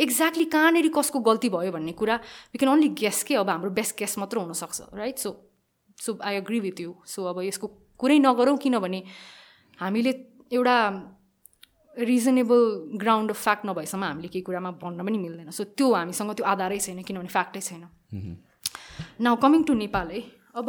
exactly 0.00 0.44
कहाँनिर 0.48 0.88
कसको 0.96 1.20
गल्ती 1.20 1.48
भयो 1.50 1.72
भन्ने 1.72 1.92
कुरा। 1.92 2.16
वी 2.16 2.58
क्यान 2.58 2.72
ओन्ली 2.72 2.88
गेस 2.96 3.22
के? 3.28 3.34
अब 3.36 3.50
हाम्रो 3.50 3.70
बेस्ट 3.76 3.98
गेस 3.98 4.18
मात्र 4.18 4.38
हुनसक्छ 4.38 4.80
right 4.96 5.18
so 5.18 5.30
so 6.00 6.18
I 6.22 6.36
agree 6.36 6.60
with 6.60 6.80
you 6.80 6.94
so 7.06 7.24
अब 7.30 7.40
यसको 7.42 7.66
कुरै 8.00 8.18
नगरौँ 8.18 8.56
किनभने 8.58 9.00
हामीले 9.78 10.12
एउटा 10.52 10.76
रिजनेबल 11.98 12.60
ग्राउन्ड 13.02 13.30
अफ 13.30 13.42
फ्याक्ट 13.42 13.66
नभएसम्म 13.66 14.04
हामीले 14.04 14.28
केही 14.28 14.42
कुरामा 14.48 14.70
भन्न 14.82 15.04
पनि 15.06 15.18
मिल्दैन। 15.18 15.50
सो 15.50 15.64
त्यो 15.76 15.92
हामीसँग 15.94 16.30
त्यो 16.36 16.46
आधारै 16.46 16.78
छैन 16.78 17.02
किनभने 17.02 17.28
फ्याक्टै 17.28 17.60
छैन। 17.60 17.82
नाउ 19.20 19.36
कमिङ 19.42 19.62
टु 19.68 19.74
नेपाल 19.74 20.10
है 20.10 20.20
अब 20.54 20.68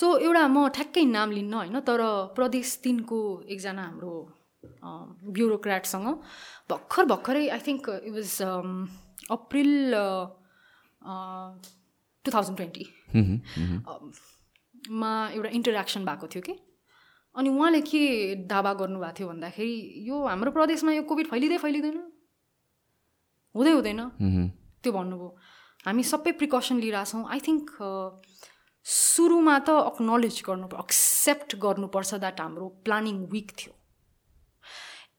सो 0.00 0.06
एउटा 0.18 0.46
म 0.48 0.68
ठ्याक्कै 0.76 1.04
नाम 1.04 1.30
लिन्न 1.30 1.54
होइन 1.54 1.80
तर 1.88 2.00
प्रदेश 2.36 2.68
तिनको 2.84 3.18
एकजना 3.54 3.82
हाम्रो 3.82 4.14
ब्युरोक्राटसँग 5.36 6.06
भर्खर 6.72 7.04
भर्खरै 7.12 7.44
I 7.56 7.60
think 7.66 7.88
it 8.06 8.12
was 8.14 8.32
April 9.36 9.72
two 12.24 12.28
thousand 12.34 12.56
twenty 12.56 12.84
मा 14.90 15.12
एउटा 15.36 15.50
इन्टरेक्सन 15.60 16.04
भएको 16.04 16.26
थियो 16.34 16.42
कि 16.48 16.54
अनि 17.34 17.48
उहाँले 17.48 17.80
के 17.86 18.02
दावा 18.50 18.72
गर्नुभएको 18.80 19.14
थियो 19.18 19.28
भन्दाखेरि 19.28 19.74
यो 20.08 20.16
हाम्रो 20.26 20.50
प्रदेशमा 20.50 20.92
यो 20.92 21.02
कोभिड 21.10 21.26
फैलिँदै 21.30 21.58
फैलिँदैन। 21.64 21.98
हुँदै 23.54 23.72
हुँदैन। 23.72 24.00
त्यो 24.82 24.92
भन्नुभयो। 24.92 25.28
हामी 25.86 26.02
सबै 26.02 26.32
प्रिकसन 26.40 26.76
लिइरहेछौँ 26.82 27.22
आई 27.30 27.40
थिङ्क 27.46 27.66
सुरुमा 28.86 29.56
त 29.66 29.68
अक्नोलेज 29.90 30.36
गर्नु 30.48 30.66
एक्सेप्ट 30.82 31.50
गर्नुपर्छ 31.64 32.10
द्याट 32.24 32.40
हाम्रो 32.40 32.66
प्लानिङ 32.84 33.16
विक 33.32 33.48
थियो। 33.58 33.72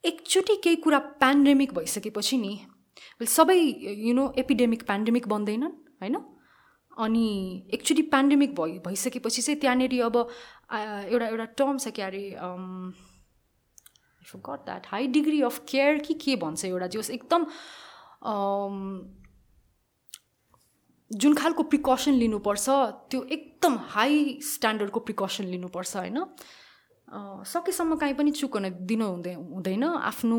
एकचोटि 0.04 0.56
केही 0.64 0.76
कुरा 0.84 1.00
पेन्डेमिक 1.22 1.74
भइसकेपछि 1.74 2.38
नि 2.38 2.54
सबै 3.28 3.58
यु 4.08 4.14
नो 4.14 4.32
एपिडेमिक 4.38 4.84
पेन्डेमिक 4.88 5.28
बन्दैनन् 5.28 5.74
होइन? 6.02 6.16
अनि 6.98 7.28
एकचोटि 7.74 8.02
पेन्डेमिक 8.14 8.56
भइ 8.56 8.78
भइसकेपछि 8.86 9.42
चाहिँ 9.42 9.60
त्यहाँनिर 9.60 10.02
अब 10.04 10.18
एउटा 10.18 11.28
एउटा 11.28 11.46
टर्म 11.58 11.78
छ 11.78 11.88
क्या 11.96 12.08
अरे 12.08 12.24
got 14.46 14.66
that 14.66 14.88
high 14.88 15.08
degree 15.08 15.42
of 15.42 15.60
care 15.70 15.98
कि 15.98 16.14
के 16.24 16.36
भन्छ 16.36 16.66
एउटा 16.66 16.88
जोस् 16.96 17.12
एकदम 17.12 17.46
जुन 21.12 21.34
खालको 21.36 21.64
प्रिकसन 21.72 22.14
लिनुपर्छ 22.14 22.70
त्यो 23.12 23.24
एकदम 23.38 23.78
हाई 23.96 24.40
स्ट्यान्डर्डको 24.44 25.00
प्रिकसन 25.00 25.46
लिनुपर्छ 25.46 25.96
होइन? 25.98 26.20
सकेसम्म 27.12 27.96
काहीँ 27.96 28.16
पनि 28.16 28.32
चुक 28.32 28.54
हुन 28.56 28.70
दिनु 28.88 29.06
हुँदै 29.06 29.34
हुँदैन। 29.34 29.84
आफ्नो 29.84 30.38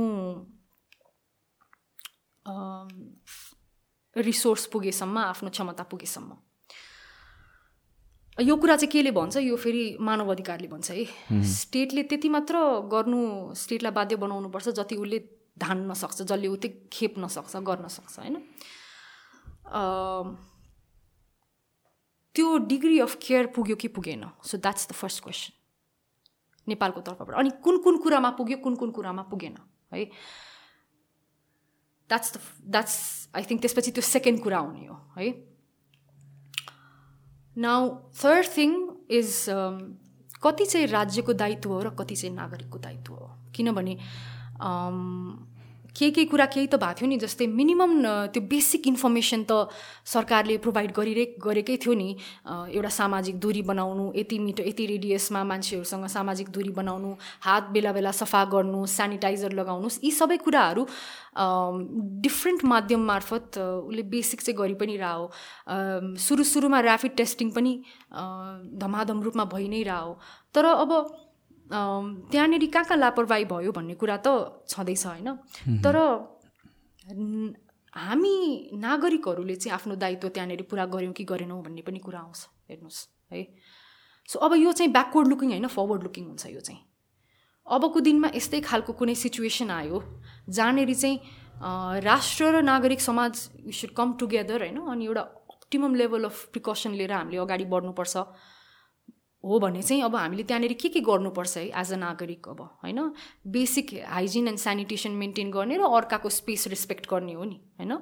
रिसोर्स 4.17 4.67
पुगेसम्म 4.73 5.19
आफ्नो 5.19 5.51
क्षमता 5.51 5.83
पुगेसम्म। 5.85 6.33
यो 8.39 8.57
कुरा 8.57 8.77
चाहिँ 8.77 8.91
केले 8.93 9.11
भन्छ? 9.13 9.37
यो 9.37 9.57
फेरि 9.57 9.97
मानव 10.01 10.31
अधिकारले 10.33 10.69
भन्छ 10.69 10.91
है। 10.91 11.05
स्टेटले 11.45 12.03
त्यति 12.09 12.29
मात्र 12.29 12.57
गर्नु 12.89 13.21
स्टेटलाई 13.55 13.93
बाध्य 13.93 14.17
बनाउनुपर्छ 14.17 14.69
जति 14.81 14.97
उसले 14.97 15.19
धान्न 15.61 15.95
सक्छ 15.95 16.23
जसले 16.23 16.49
त्यो 16.57 16.71
खेप्न 16.93 17.29
सक्छ 17.29 17.57
गर्न 17.61 17.89
सक्छ 17.89 18.19
होइन? 18.19 18.37
त्यो 22.35 22.59
डिग्री 22.69 22.99
अफ 23.01 23.17
केयर 23.23 23.47
पुग्यो 23.57 23.77
कि 23.77 23.89
पुगेन? 23.89 24.25
So 24.45 24.59
that's 24.59 24.89
the 24.89 24.93
first 24.93 25.23
question 25.23 25.53
नेपालको 26.69 27.01
तर्फबाट। 27.01 27.37
अनि 27.39 27.51
कुन 27.65 27.79
कुन 27.83 27.97
कुरामा 27.99 28.31
पुग्यो 28.31 28.57
कुन 28.59 28.75
कुन 28.77 28.91
कुरामा 28.91 29.23
पुगेन 29.23 29.57
है? 29.95 30.05
That's 32.09 32.37
the 32.37 32.41
that's 32.71 32.97
I 33.37 33.43
think 33.51 33.61
त्यसपछि 33.61 33.91
त्यो 33.91 34.03
सेकेन्ड 34.03 34.43
कुरा 34.43 34.59
हुने 34.59 34.87
हो 34.87 34.97
है? 35.17 35.31
नाउ 37.57 37.89
थर्ड 38.25 38.47
थिङ 38.57 38.71
इज 39.11 39.47
कति 40.43 40.65
चाहिँ 40.67 40.87
राज्यको 40.87 41.33
दायित्व 41.33 41.71
हो 41.71 41.81
र 41.83 41.91
कति 41.95 42.17
चाहिँ 42.17 42.35
नागरिकको 42.35 42.79
दायित्व 42.79 43.15
हो? 43.15 43.27
किनभने 43.55 43.99
um, 44.63 44.99
केही 45.97 46.11
केही 46.11 46.27
कुरा 46.27 46.47
केही 46.47 46.67
त 46.67 46.77
भएको 46.81 46.99
थियो 46.99 47.09
नि 47.09 47.17
जस्तै 47.21 47.47
मिनिमम 47.47 47.93
त्यो 48.33 48.43
बेसिक 48.49 48.87
इन्फर्मेसन 48.89 49.43
त 49.51 49.69
सरकारले 50.09 50.57
प्रोभाइड 50.65 50.91
गरिरे 50.97 51.25
गरेकै 51.39 51.77
थियो 51.77 51.95
नि। 51.95 52.09
एउटा 52.73 52.89
सामाजिक 52.89 53.39
दूरी 53.39 53.63
बनाउनु 53.71 54.05
यति 54.17 54.39
मिटर 54.39 54.67
यति 54.69 54.87
रेडियसमा 54.87 55.43
मान्छेहरूसँग 55.45 56.07
सामाजिक 56.17 56.49
दूरी 56.51 56.73
बनाउनु 56.73 57.11
हात 57.45 57.65
बेला 57.73 57.93
बेला 57.93 58.13
सफा 58.13 58.45
गर्नु 58.53 58.87
सेनिटाइजर 58.89 59.53
लगाउनुहोस् 59.53 59.99
यी 60.05 60.11
सबै 60.11 60.37
कुराहरू 60.45 60.87
डिफ्रेन्ट 62.25 62.65
माध्यम 62.65 63.05
मार्फत 63.07 63.59
उसले 63.59 64.03
बेसिक 64.13 64.41
चाहिँ 64.43 64.57
गरि 64.59 64.75
पनि 64.81 64.97
रह्यो। 64.97 66.17
सुरु 66.19 66.45
सुरुमा 66.45 66.81
ऱ्यापिड 66.81 67.13
टेस्टिङ 67.17 67.51
पनि 67.53 67.73
धमाधम 68.81 69.23
रूपमा 69.23 69.45
भइ 69.53 69.69
नै 69.69 69.83
रह्यो। 69.83 70.17
तर 70.55 70.65
अब 70.65 70.91
त्यहाँनिर 71.73 72.67
कहाँ 72.69 72.85
कहाँ 72.85 72.99
लापरवाही 72.99 73.45
भयो 73.49 73.73
भन्ने 73.73 73.95
कुरा 73.97 74.17
त 74.27 74.29
छँदैछ 74.69 75.07
होइन? 75.07 75.29
तर 75.81 75.97
हामी 77.93 78.37
नागरिकहरूले 78.77 79.57
चाहिँ 79.57 79.75
आफ्नो 79.75 79.95
दायित्व 79.97 80.29
त्यहाँनिर 80.29 80.63
पुरा 80.71 80.85
गऱ्यौँ 80.87 81.13
कि 81.13 81.25
गरेनौँ 81.25 81.63
भन्ने 81.63 81.83
पनि 81.83 81.99
कुरा 81.99 82.19
आउँछ 82.21 82.41
हेर्नुहोस् 82.71 83.01
है? 83.33 83.43
सो 84.29 84.39
अब 84.39 84.55
यो 84.57 84.73
चाहिँ 84.73 84.93
ब्याकवर्ड 84.93 85.29
लुकिङ 85.29 85.49
होइन 85.51 85.67
फरवर्ड 85.69 86.03
लुकिङ 86.03 86.25
हुन्छ 86.27 86.47
यो 86.47 86.61
चाहिँ। 86.61 86.81
अबको 87.67 88.01
दिनमा 88.01 88.29
यस्तै 88.35 88.61
खालको 88.61 88.93
कुनै 88.93 89.15
सिचुएसन 89.15 89.71
आयो 89.71 89.99
जहाँनिर 90.49 90.95
चाहिँ 90.95 92.01
राष्ट्र 92.01 92.45
र 92.53 92.63
नागरिक 92.63 93.01
समाज 93.01 93.33
यु 93.67 93.73
सुड 93.73 93.93
कम 93.95 94.13
टुगेदर 94.21 94.61
होइन? 94.63 94.79
अनि 94.83 95.05
एउटा 95.05 95.23
अप्टिमम 95.53 95.95
लेभल 95.95 96.25
अफ 96.25 96.37
प्रिकसन 96.53 96.93
लिएर 96.97 97.13
हामीले 97.13 97.39
अगाडि 97.39 97.65
बढ्नुपर्छ। 97.65 98.15
हो 99.45 99.59
भने 99.59 99.83
चाहिँ 99.83 100.03
अब 100.03 100.17
हामीले 100.17 100.43
त्यहाँनिर 100.43 100.73
के 100.81 100.89
के 100.89 101.01
गर्नुपर्छ 101.01 101.57
है 101.57 101.65
एज 101.81 101.93
अ 101.93 101.97
नागरिक 101.97 102.49
अब 102.49 102.61
होइन? 102.83 102.99
Basic 103.47 103.95
hygiene 104.09 104.49
and 104.49 104.59
sanitation 104.59 105.13
maintain 105.23 105.51
गर्ने 105.51 105.77
र 105.77 105.83
अर्काको 105.99 106.29
स्पेस 106.31 106.69
रेस्पेक्ट 106.69 107.11
गर्ने 107.11 107.33
हो 107.35 107.45
नि 107.45 107.61
होइन? 107.81 107.93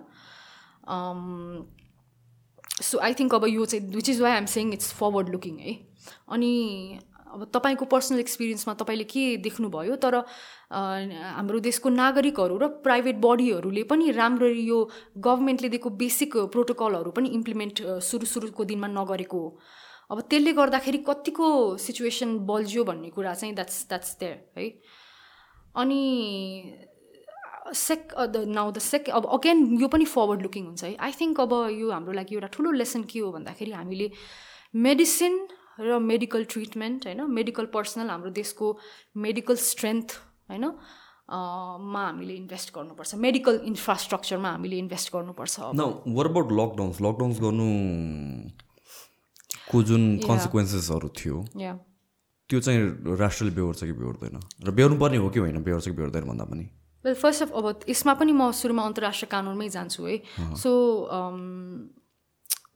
सो 2.82 2.98
आई 2.98 3.14
थिङ्क 3.14 3.34
अब 3.34 3.44
यो 3.48 3.64
चाहिँ 3.64 3.88
which 3.94 4.08
is 4.08 4.20
why 4.20 4.32
I'm 4.32 4.46
saying 4.46 4.72
it's 4.72 4.92
forward 4.94 5.28
looking 5.28 5.58
है? 5.58 5.72
अनि 6.28 6.52
अब 7.32 7.44
तपाईँको 7.54 7.84
पर्सनल 7.86 8.20
एक्सपिरियन्समा 8.20 8.74
तपाईँले 8.74 9.04
के 9.04 9.36
देख्नुभयो? 9.38 9.96
तर 9.96 10.14
हाम्रो 10.70 11.58
देशको 11.60 11.88
नागरिकहरू 11.88 12.56
र 12.58 12.68
प्राइभेट 12.84 13.16
बडीहरूले 13.22 13.82
पनि 13.90 14.10
राम्ररी 14.12 14.62
यो 14.68 14.78
गभर्मेन्टले 15.18 15.68
दिएको 15.68 15.90
बेसिक 16.00 16.36
प्रोटोकलहरू 16.52 17.10
पनि 17.10 17.28
इम्प्लिमेन्ट 17.38 17.82
सुरु 18.02 18.26
सुरुको 18.26 18.64
दिनमा 18.64 18.88
नगरेको 18.88 19.38
हो। 19.38 19.58
अब 20.10 20.20
त्यसले 20.30 20.52
गर्दाखेरि 20.52 20.98
कतिको 21.06 21.46
सिचुएसन 21.78 22.38
बल्झियो 22.46 22.84
भन्ने 22.84 23.10
कुरा 23.14 23.34
चाहिँ 23.34 23.54
द्याट्स 23.54 23.86
द्याट्स 23.88 24.16
देयर 24.20 24.36
है? 24.58 24.66
अनि 25.76 26.02
sake 27.74 28.14
the 28.18 28.36
now 28.50 28.70
the 28.72 28.78
sake 28.82 29.10
अब 29.10 29.26
अगेन 29.38 29.58
यो 29.80 29.88
पनि 29.88 30.04
फरवर्ड 30.04 30.42
लुकिङ 30.42 30.64
हुन्छ 30.66 30.84
है? 30.84 30.96
आई 30.98 31.12
थिङ्क 31.20 31.40
अब 31.40 31.52
यो 31.70 31.90
हाम्रो 31.90 32.12
लागि 32.12 32.34
एउटा 32.34 32.48
ठुलो 32.56 32.70
लेसन 32.72 33.02
के 33.06 33.18
हो 33.18 33.30
भन्दाखेरि 33.32 33.72
हामीले 33.72 34.10
मेडिसिन 34.86 35.34
र 35.80 35.98
मेडिकल 36.02 36.44
ट्रिटमेन्ट 36.52 37.06
होइन? 37.06 37.20
मेडिकल 37.30 37.66
पर्सनल 37.74 38.10
हाम्रो 38.10 38.30
देशको 38.40 38.66
मेडिकल 39.26 39.56
स्ट्रेन्थ 39.66 40.08
होइन? 40.50 40.64
मा 41.30 42.02
हामीले 42.06 42.34
इन्भेस्ट 42.34 42.74
गर्नुपर्छ। 42.74 43.14
मेडिकल 43.26 43.60
इन्फ्रास्ट्रक्चरमा 43.70 44.50
हामीले 44.50 44.78
इन्भेस्ट 44.78 45.12
गर्नुपर्छ 45.14 45.54
वर 46.18 46.26
अबाउट 46.30 46.52
लकडाउन्स 46.60 47.00
लकडाउन्स 47.06 47.40
गर्नु 47.46 47.68
को 49.70 49.82
जुन 49.82 50.02
कन्सिक्वेन्सेसहरू 50.26 51.08
थियो 51.18 51.36
त्यो 52.50 52.60
चाहिँ 52.60 52.80
राष्ट्रले 53.16 53.52
बेहोर्छ 53.54 53.80
कि 53.84 53.92
बेहोर्दैन? 53.92 54.36
र 54.66 54.70
बेहोर्नु 54.70 54.98
पर्ने 54.98 55.16
हो 55.16 55.28
कि 55.30 55.38
होइन? 55.40 55.62
बेहोर्छ 55.62 55.84
कि 55.86 55.94
बेहोर्दैन 55.94 56.24
भन्दा 56.26 56.44
पनि? 56.44 56.64
वेल 57.04 57.14
फर्स्ट 57.14 57.42
अफ 57.42 57.50
अब 57.54 57.66
यसमा 57.88 58.14
पनि 58.14 58.32
म 58.32 58.50
सुरुमा 58.50 58.82
अन्तर्राष्ट्रिय 58.82 59.28
कानुनमै 59.30 59.68
जान्छु 59.70 60.02
है। 60.04 60.16
सो 60.58 60.70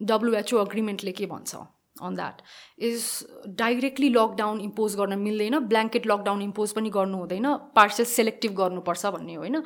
डब्लुएचओ 0.03 0.57
अग्रिमेन्टले 0.59 1.13
के 1.13 1.27
भन्छ? 1.27 1.53
On 2.03 2.15
that 2.15 2.41
is 2.83 3.03
directly 3.59 4.09
lockdown 4.11 4.61
impose 4.61 4.95
गर्न 4.97 5.19
मिल्दैन 5.19 5.59
ब्ल्याङ्केट 5.71 6.07
लकडाउन 6.07 6.43
इम्पोज 6.43 6.73
पनि 6.75 6.91
गर्नु 6.91 7.19
हुँदैन 7.19 7.47
पार्सल 7.77 8.05
सेलेक्टिभ 8.05 8.53
गर्नुपर्छ 8.53 9.07
भन्ने 9.07 9.35
होइन। 9.35 9.63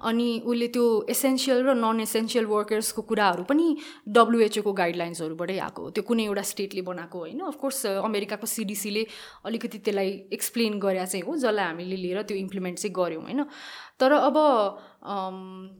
अनि 0.00 0.28
उसले 0.46 0.68
त्यो 0.68 0.84
एसेन्सियल 1.10 1.66
र 1.66 1.74
नन 1.74 2.00
एसेन्सियल 2.00 2.46
वर्कर्सको 2.46 3.02
कुराहरू 3.02 3.42
पनि 3.44 3.66
डब्लुएचओको 4.08 4.72
गाइडलाइन्सहरूबाटै 4.72 5.58
आएको 5.58 5.90
त्यो 5.90 6.04
कुनै 6.06 6.24
एउटा 6.24 6.42
स्टेटले 6.52 6.82
बनाएको 6.82 7.18
होइन। 7.18 7.40
अफकोर्स 7.50 7.86
अमेरिकाको 8.06 8.46
सिडिसीले 8.46 9.06
अलिकति 9.44 9.78
त्यसलाई 9.78 10.10
एक्सप्लेन 10.32 10.78
गरेर 10.78 11.06
चाहिँ 11.06 11.24
हो 11.26 11.36
जसलाई 11.36 11.66
हामीले 11.66 11.96
लिएर 11.96 12.22
त्यो 12.22 12.36
इम्प्लिमेन्ट 12.36 12.78
चाहिँ 12.78 12.94
गऱ्यौँ 12.94 13.22
होइन। 13.22 13.44
तर 14.02 14.12
अब 14.12 14.36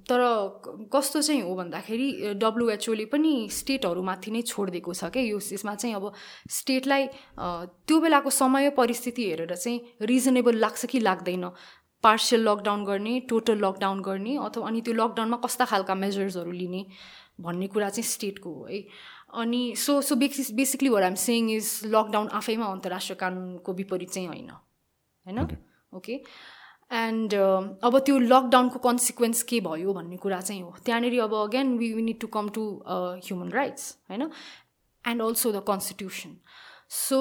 तर 0.09 0.21
कस्तो 0.93 1.21
चाहिँ 1.23 1.43
हो 1.43 1.55
भन्दाखेरि 1.57 2.35
डब्लुएचओले 2.41 3.05
पनि 3.13 3.35
स्टेटहरूमाथि 3.53 4.31
नै 4.31 4.43
छोडिदिएको 4.43 4.95
छ 4.95 5.11
क्या 5.11 5.23
यो 5.23 5.39
यसमा 5.53 5.75
चाहिँ 5.75 5.95
अब 5.97 6.13
स्टेटलाई 6.51 7.07
त्यो 7.39 8.01
बेलाको 8.01 8.31
समय 8.31 8.71
परिस्थिति 8.79 9.29
हेरेर 9.29 9.55
चाहिँ 9.57 10.07
रिजनेबल 10.07 10.57
लाग्छ 10.59 10.87
कि 10.87 11.01
लाग्दैन? 11.01 11.51
पार्सियल 12.05 12.49
लकडाउन 12.49 12.85
गर्ने 12.85 13.19
टोटल 13.31 13.59
लकडाउन 13.65 14.01
गर्ने 14.03 14.37
अथवा 14.45 14.67
अनि 14.69 14.81
त्यो 14.83 14.95
लकडाउनमा 14.95 15.37
कस्ता 15.45 15.65
खालका 15.65 15.95
मेजर्सहरू 15.95 16.53
लिने 16.53 16.85
भन्ने 17.41 17.67
कुरा 17.67 17.89
चाहिँ 17.89 18.09
स्टेटको 18.09 18.55
हो 18.55 18.65
है। 18.71 18.81
अनि 19.35 19.61
so 19.77 20.01
so 20.03 20.15
basis 20.17 20.51
basically 20.55 20.89
where 20.89 21.03
I'm 21.03 21.15
saying 21.21 21.51
is 21.51 21.69
lockdown 21.87 22.29
आफैमा 22.41 22.67
अन्तर्राष्ट्रिय 22.67 23.17
कानुनको 23.21 23.73
विपरीत 23.73 24.11
चाहिँ 24.11 24.29
होइन। 24.29 24.51
होइन? 24.51 25.39
ओके 25.95 26.21
एन्ड 26.93 27.35
uh, 27.35 27.63
अब 27.85 27.99
त्यो 28.07 28.19
लकडाउनको 28.19 28.79
कन्सिक्वेन्स 28.79 29.43
के 29.49 29.61
भयो 29.61 29.93
भन्ने 29.93 30.17
कुरा 30.17 30.41
चाहिँ 30.41 30.63
हो। 30.63 30.75
त्यहाँनिर 30.85 31.21
अब 31.23 31.35
again 31.35 31.77
we 31.79 31.93
we 31.93 32.03
need 32.03 32.21
to 32.21 32.27
come 32.29 32.49
to 32.49 32.63
human 32.89 33.51
rights 33.53 33.85
होइन? 34.11 34.23
And 35.05 35.23
also 35.23 35.53
the 35.53 35.65
constitution 35.69 36.37
so 36.91 37.21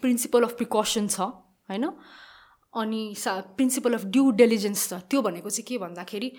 principle 0.00 0.42
of 0.44 0.56
precaution 0.56 1.06
छ 1.08 1.20
होइन? 1.68 1.84
अनि 2.74 3.02
सा 3.18 3.40
प्रिन्सिपल 3.56 3.94
अफ 3.94 4.04
ड्यु 4.14 4.30
डेलिजेन्स 4.40 4.88
छ। 4.88 5.00
त्यो 5.10 5.22
भनेको 5.22 5.50
चाहिँ 5.50 5.66
के 5.68 5.78
भन्दाखेरि 5.78 6.32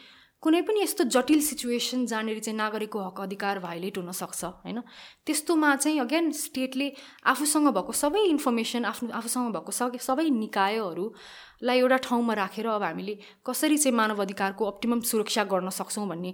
कुनै 0.45 0.61
पनि 0.61 0.81
यस्तो 0.81 1.03
जटिल 1.09 1.41
सिचुएसन 1.41 2.05
जहाँनिर 2.05 2.39
चाहिँ 2.39 2.57
नागरिकको 2.57 2.99
हक 3.01 3.19
अधिकार 3.21 3.59
भाइलेट 3.59 3.97
हुनसक्छ 3.97 4.43
होइन? 4.45 4.79
त्यस्तोमा 5.25 5.75
चाहिँ 5.75 5.99
अगेन 5.99 6.31
स्टेटले 6.31 6.91
आफूसँग 7.25 7.67
भएको 7.73 7.91
सबै 7.91 8.21
इन्फर्मेसन 8.29 8.85
आफ्नो 8.85 9.09
आफूसँग 9.09 9.49
भएको 9.57 9.71
सबै 10.05 10.29
निकायहरूलाई 10.29 11.77
एउटा 11.79 11.97
ठाउँमा 11.97 12.33
राखेर 12.33 12.67
अब 12.67 12.83
हामीले 12.83 13.17
कसरी 13.41 13.77
चाहिँ 13.77 13.95
मानव 13.97 14.21
अधिकारको 14.21 14.65
अप्टिमम 14.65 14.99
सुरक्षा 15.11 15.43
गर्न 15.49 15.69
सक्छौँ 15.73 16.07
भन्ने 16.07 16.33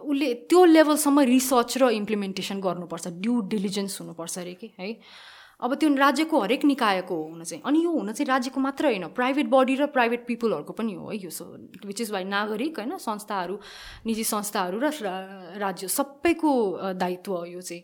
उसले 0.00 0.32
त्यो 0.48 0.64
लेभलसम्म 0.64 1.20
रिसर्च 1.28 1.78
र 1.78 1.92
इम्प्लिमेन्टेसन 2.00 2.60
गर्नुपर्छ 2.60 3.08
ड्यु 3.20 3.40
डिलिजेन्स 3.52 4.00
हुनुपर्छ 4.00 4.38
अरे 4.38 4.54
कि 4.54 4.72
है? 4.78 4.88
अब 5.60 5.74
त्यो 5.74 5.94
राज्यको 5.94 6.40
हरेक 6.40 6.64
निकायको 6.64 7.14
हो 7.14 7.28
हुन 7.28 7.44
चाहिँ 7.44 7.62
अनि 7.66 7.84
यो 7.84 7.90
हुन 7.90 8.12
चाहिँ 8.12 8.26
राज्यको 8.28 8.60
मात्र 8.60 8.86
होइन 8.86 9.06
प्राइभेट 9.08 9.46
बडी 9.46 9.74
र 9.74 9.86
प्राइभेट 9.86 10.26
पिपुलहरूको 10.26 10.72
पनि 10.72 10.94
हो 10.94 11.10
है 11.10 11.16
यो 11.16 11.30
सो 11.30 11.44
विच 11.86 12.00
इज 12.00 12.10
वाइ 12.10 12.24
नागरिक 12.24 12.78
होइन 12.78 12.96
संस्थाहरू 12.98 13.58
निजी 14.06 14.24
संस्थाहरू 14.24 14.80
र 14.82 14.90
राज्य 15.58 15.88
सबैको 15.88 16.52
दायित्व 16.94 17.32
हो 17.32 17.44
यो 17.44 17.60
चाहिँ। 17.60 17.82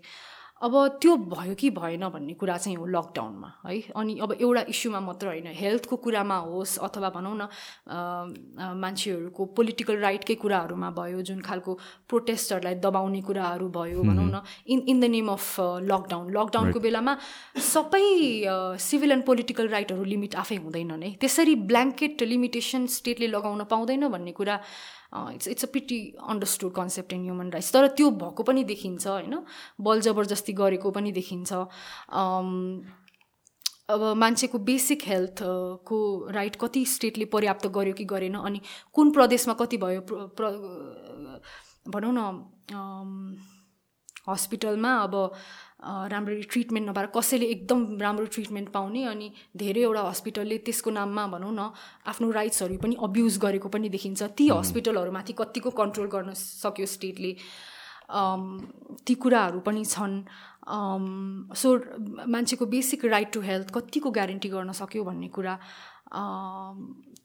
अब 0.60 0.74
त्यो 1.00 1.16
भयो 1.16 1.54
कि 1.56 1.68
भएन 1.72 2.08
भन्ने 2.12 2.34
कुरा 2.36 2.56
चाहिँ 2.60 2.76
हो 2.76 2.86
लकडाउनमा 2.86 3.50
है? 3.66 3.80
अनि 3.96 4.18
अब 4.20 4.32
एउटा 4.40 4.62
इस्युमा 4.68 5.00
मात्र 5.00 5.26
होइन 5.26 5.46
हेल्थको 5.56 5.96
कुरामा 5.96 6.36
होस् 6.36 6.78
अथवा 6.84 7.08
भनौँ 7.16 7.32
न 7.32 7.48
मान्छेहरूको 8.76 9.44
पोलिटिकल 9.56 9.96
राइटकै 10.04 10.34
कुराहरूमा 10.36 10.90
भयो 10.92 11.22
जुन 11.24 11.40
खालको 11.40 11.72
प्रोटेस्टहरूलाई 12.08 12.74
दबाउने 12.84 13.20
कुराहरू 13.24 13.68
भयो 13.72 14.02
भनौँ 14.04 14.28
न 14.28 14.42
in 14.68 14.84
in 14.84 15.00
the 15.00 15.04
name 15.16 15.28
of 15.32 15.48
lockdown 15.88 16.28
लकडाउनको 16.28 16.80
बेलामा 16.80 17.16
सबै 17.72 18.04
सिभिल 18.84 19.12
एन्ड 19.12 19.24
पोलिटिकल 19.24 19.68
राइटहरू 19.68 20.04
लिमिट 20.04 20.36
आफै 20.36 20.56
हुँदैनन् 20.60 21.02
है? 21.02 21.10
त्यसरी 21.16 21.54
ब्ल्याङ्केट 21.72 22.22
लिमिटेसन 22.28 22.86
स्टेटले 23.00 23.32
लगाउन 23.32 23.64
पाउँदैन 23.64 24.08
भन्ने 24.08 24.32
कुरा 24.36 24.60
it's 25.14 25.48
it's 25.48 25.64
a 25.64 25.68
pretty 25.72 25.98
understood 26.28 26.72
concept 26.74 27.12
in 27.12 27.22
human 27.24 27.50
rights 27.50 27.72
तर 27.72 27.86
त्यो 27.98 28.10
भएको 28.22 28.42
पनि 28.42 28.64
देखिन्छ 28.64 29.06
होइन? 29.06 29.42
बल 29.80 30.00
जबरजस्ती 30.00 30.52
गरेको 30.52 30.90
पनि 30.90 31.12
देखिन्छ। 31.12 31.52
अब 33.90 34.02
मान्छेको 34.16 34.58
बेसिक 34.66 35.02
हेल्थको 35.06 35.98
राइट 36.30 36.56
कति 36.56 36.84
स्टेटले 36.86 37.24
पर्याप्त 37.32 37.66
गर्यो 37.66 37.94
कि 37.94 38.04
गरेन 38.04 38.34
अनि 38.38 38.60
कुन 38.94 39.10
प्रदेशमा 39.10 39.54
कति 39.54 39.76
भयो 39.76 40.00
प्र 40.38 40.50
भनौँ 41.88 42.12
न 42.14 42.20
हस्पिटलमा 44.28 44.94
अब 44.96 45.14
राम्ररी 45.82 46.42
ट्रिटमेन्ट 46.52 46.88
नपाएर 46.88 47.06
कसैले 47.16 47.46
एकदम 47.46 47.98
राम्रो 48.00 48.26
ट्रिटमेन्ट 48.34 48.68
पाउने 48.68 49.04
अनि 49.06 49.32
धेरैवटा 49.56 50.02
हस्पिटलले 50.02 50.58
त्यसको 50.66 50.90
नाममा 50.90 51.26
भनौँ 51.34 51.52
न 51.52 51.70
आफ्नो 52.06 52.30
राइट्सहरू 52.30 52.76
पनि 52.78 52.96
अब्युज 53.00 53.38
गरेको 53.40 53.68
पनि 53.68 53.88
देखिन्छ। 53.88 54.22
ती 54.36 54.48
हस्पिटलहरूमाथि 54.48 55.32
कतिको 55.40 55.70
कन्ट्रोल 55.80 56.08
गर्न 56.14 56.34
सक्यो 56.36 56.86
स्टेटले। 56.86 57.32
ती 59.06 59.14
कुराहरू 59.14 59.60
पनि 59.64 59.84
छन्। 59.84 60.14
सो 61.56 61.68
मान्छेको 62.28 62.66
बेसिक 62.66 63.04
राइट 63.04 63.32
टु 63.32 63.40
हेल्थ 63.40 63.70
कतिको 63.74 64.10
ग्यारेन्टी 64.10 64.48
गर्न 64.48 64.72
सक्यो 64.76 65.04
भन्ने 65.04 65.28
कुरा। 65.32 65.54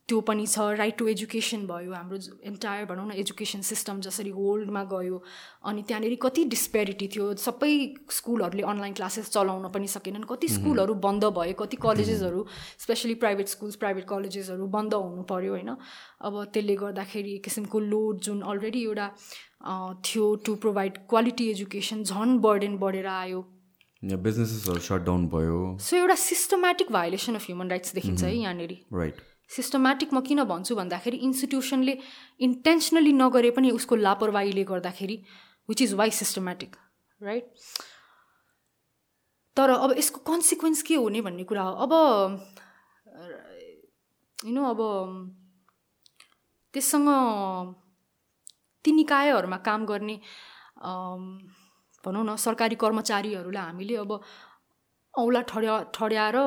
त्यो 0.09 0.19
पनि 0.21 0.45
छ 0.45 0.65
राइट 0.77 0.97
टु 0.97 1.07
एजुकेसन 1.07 1.65
भयो 1.67 1.93
हाम्रो 1.93 2.17
एन्टायर 2.45 2.85
भनौँ 2.85 3.05
न 3.05 3.11
एजुकेसन 3.21 3.61
सिस्टम 3.69 4.01
जसरी 4.07 4.29
होल्डमा 4.35 4.83
गयो 4.91 5.21
अनि 5.65 5.81
त्यहाँनिर 5.83 6.15
कति 6.21 6.43
डिस्पेरिटी 6.51 7.07
थियो 7.15 7.33
सबै 7.43 7.71
स्कुलहरूले 8.17 8.63
अनलाइन 8.73 8.93
क्लासेस 9.01 9.31
चलाउन 9.31 9.67
पनि 9.73 9.87
सकेनन् 9.95 10.29
कति 10.29 10.47
स्कुलहरू 10.49 10.93
बन्द 11.07 11.25
भयो 11.39 11.57
कति 11.63 11.81
कलेजेसहरू 11.87 12.45
स्पेसली 12.85 13.15
प्राइभेट 13.25 13.55
स्कुल्स 13.55 13.81
प्राइभेट 13.83 14.05
कलेजेसहरू 14.13 14.67
बन्द 14.77 14.93
हुनु 14.93 15.23
पऱ्यो 15.33 15.51
होइन? 15.57 15.75
अब 16.21 16.43
त्यसले 16.53 16.75
गर्दाखेरि 16.85 17.35
एक 17.35 17.43
किसिमको 17.43 17.79
लोड 17.89 18.21
जुन 18.29 18.41
अलरेडी 18.53 18.83
एउटा 18.83 19.11
थियो 20.05 20.33
टु 20.45 20.55
प्रोभाइड 20.63 20.97
क्वालिटी 21.09 21.49
एजुकेसन 21.51 22.03
झन् 22.03 22.39
बर्डेन 22.41 22.77
बढेर 22.79 23.07
आयो। 23.19 23.45
बिजनेसेसहरू 24.25 24.79
सटडाउन 24.87 25.27
भयो। 25.29 25.61
सो 25.81 25.95
एउटा 25.97 26.15
systematic 26.23 26.91
violation 26.91 27.35
of 27.35 27.45
human 27.45 27.69
rights 27.69 27.93
देखिन्छ 27.95 28.23
है 28.23 28.35
यहाँनिर। 28.35 28.83
राइट 28.93 29.31
सिस्टमेटिक 29.49 30.13
म 30.13 30.21
किन 30.27 30.43
भन्छु 30.43 30.75
भन्दाखेरि 30.75 31.17
इन्स्टिट्युसनले 31.27 31.97
इन्टेन्सनली 32.47 33.13
नगरे 33.13 33.51
पनि 33.57 33.71
उसको 33.71 33.95
लापरवाहीले 33.95 34.63
गर्दाखेरि 34.71 35.17
which 35.69 35.81
is 35.81 35.93
why 36.01 36.11
systematic 36.21 36.75
right 37.21 37.45
तर 39.57 39.69
अब 39.69 39.91
यसको 39.97 40.19
कन्सिक्वेन्स 40.31 40.81
के 40.83 40.95
हुने 40.95 41.21
भन्ने 41.21 41.43
कुरा 41.49 41.63
हो? 41.63 41.73
अब 41.85 41.91
यु 44.39 44.63
अब 44.65 44.79
त्यससँग 46.73 47.09
ती 48.85 48.91
निकायहरूमा 48.91 49.57
काम 49.67 49.85
गर्ने 49.85 50.15
भनौँ 52.03 52.23
न 52.25 52.35
सरकारी 52.35 52.75
कर्मचारीहरूलाई 52.83 53.65
हामीले 53.65 53.95
अब 54.03 54.11
औँला 55.13 55.41
ठड्या 55.49 55.75
ठड्याएर 55.95 56.37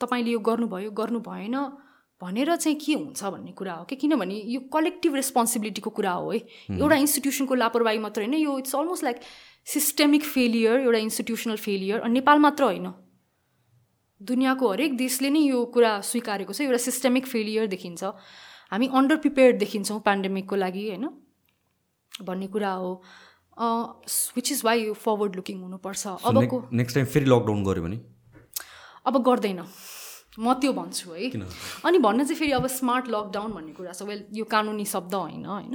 तपाईँले 0.00 0.30
यो 0.30 0.38
गर्नुभयो 0.40 0.90
गर्नु 0.90 1.20
भएन 1.20 1.56
भनेर 2.20 2.54
चाहिँ 2.56 2.78
के 2.78 2.94
हुन्छ 2.94 3.24
भन्ने 3.24 3.52
कुरा 3.52 3.72
हो? 3.72 3.84
कि 3.84 3.96
किनभने 3.96 4.34
यो 4.46 4.60
कलेक्टिभ 4.72 5.14
रेस्पोन्सिबिलिटीको 5.14 5.90
कुरा 5.90 6.12
हो 6.12 6.30
है। 6.30 6.38
एउटा 6.78 6.96
इन्स्टिट्युसनको 6.96 7.54
लापरवाही 7.54 7.98
मात्र 7.98 8.22
होइन 8.22 8.34
यो 8.34 8.58
it's 8.58 8.74
almost 8.74 9.04
like 9.04 9.20
systemic 9.66 10.22
failure 10.24 10.80
एउटा 10.80 10.98
इन्स्टिट्युसनल 10.98 11.56
फेलियर 11.56 12.06
नेपाल 12.08 12.38
मात्र 12.38 12.64
होइन। 12.64 12.90
दुनियाँको 14.20 14.72
हरेक 14.72 14.96
देशले 14.96 15.30
नै 15.30 15.40
यो 15.40 15.64
कुरा 15.74 16.00
स्वीकारेको 16.02 16.52
छ 16.52 16.60
एउटा 16.60 16.82
सिस्टेमिक 16.84 17.26
फेलियर 17.26 17.66
देखिन्छ। 17.70 18.04
हामी 18.72 18.86
अन्डर 18.92 19.16
प्रिपेयर्ड 19.22 19.58
देखिन्छौँ 19.58 20.00
पेन्डेमिकको 20.02 20.56
लागि 20.56 20.84
होइन? 20.88 21.08
भन्ने 22.12 22.46
कुरा 22.50 22.72
हो। 22.82 22.90
Which 24.36 24.52
is 24.52 24.60
why 24.64 24.92
forward 24.92 25.36
looking 25.36 25.62
हुनुपर्छ। 25.62 26.06
अबको 26.06 26.62
नेक्स्ट 26.72 26.94
टाइम 26.94 27.06
फेरि 27.06 27.26
लकडाउन 27.30 27.62
गऱ्यो 27.64 27.82
भने? 27.82 27.98
अब 29.08 29.22
गर्दैन। 29.24 29.60
म 30.38 30.52
त्यो 30.60 30.72
भन्छु 30.72 31.10
है। 31.10 31.30
अनि 31.84 31.98
भन्न 31.98 32.24
चाहिँ 32.24 32.38
फेरि 32.38 32.52
अब 32.52 32.66
स्मार्ट 32.70 33.08
लकडाउन 33.10 33.52
भन्ने 33.52 33.72
कुरा 33.74 33.92
छ। 33.92 34.02
वेल 34.06 34.24
यो 34.38 34.44
कानुनी 34.46 34.84
शब्द 34.86 35.14
होइन 35.14 35.44
होइन? 35.46 35.74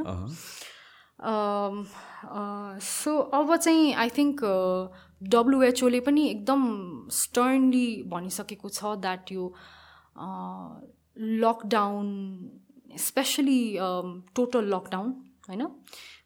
सो 2.81 3.11
अब 3.33 3.55
चाहिँ 3.55 3.93
आई 3.93 4.09
थिङ्क 4.17 4.39
डब्लुएचओले 5.33 5.99
पनि 6.07 6.27
एकदम 6.29 6.61
स्टर्नली 7.11 7.87
भनिसकेको 8.07 8.69
छ 8.69 8.95
द्याट 9.03 9.31
यो 9.31 9.43
लकडाउन 11.43 12.07
स्पेसली 12.99 13.61
टोटल 14.35 14.63
लकडाउन 14.73 15.09
होइन? 15.49 15.63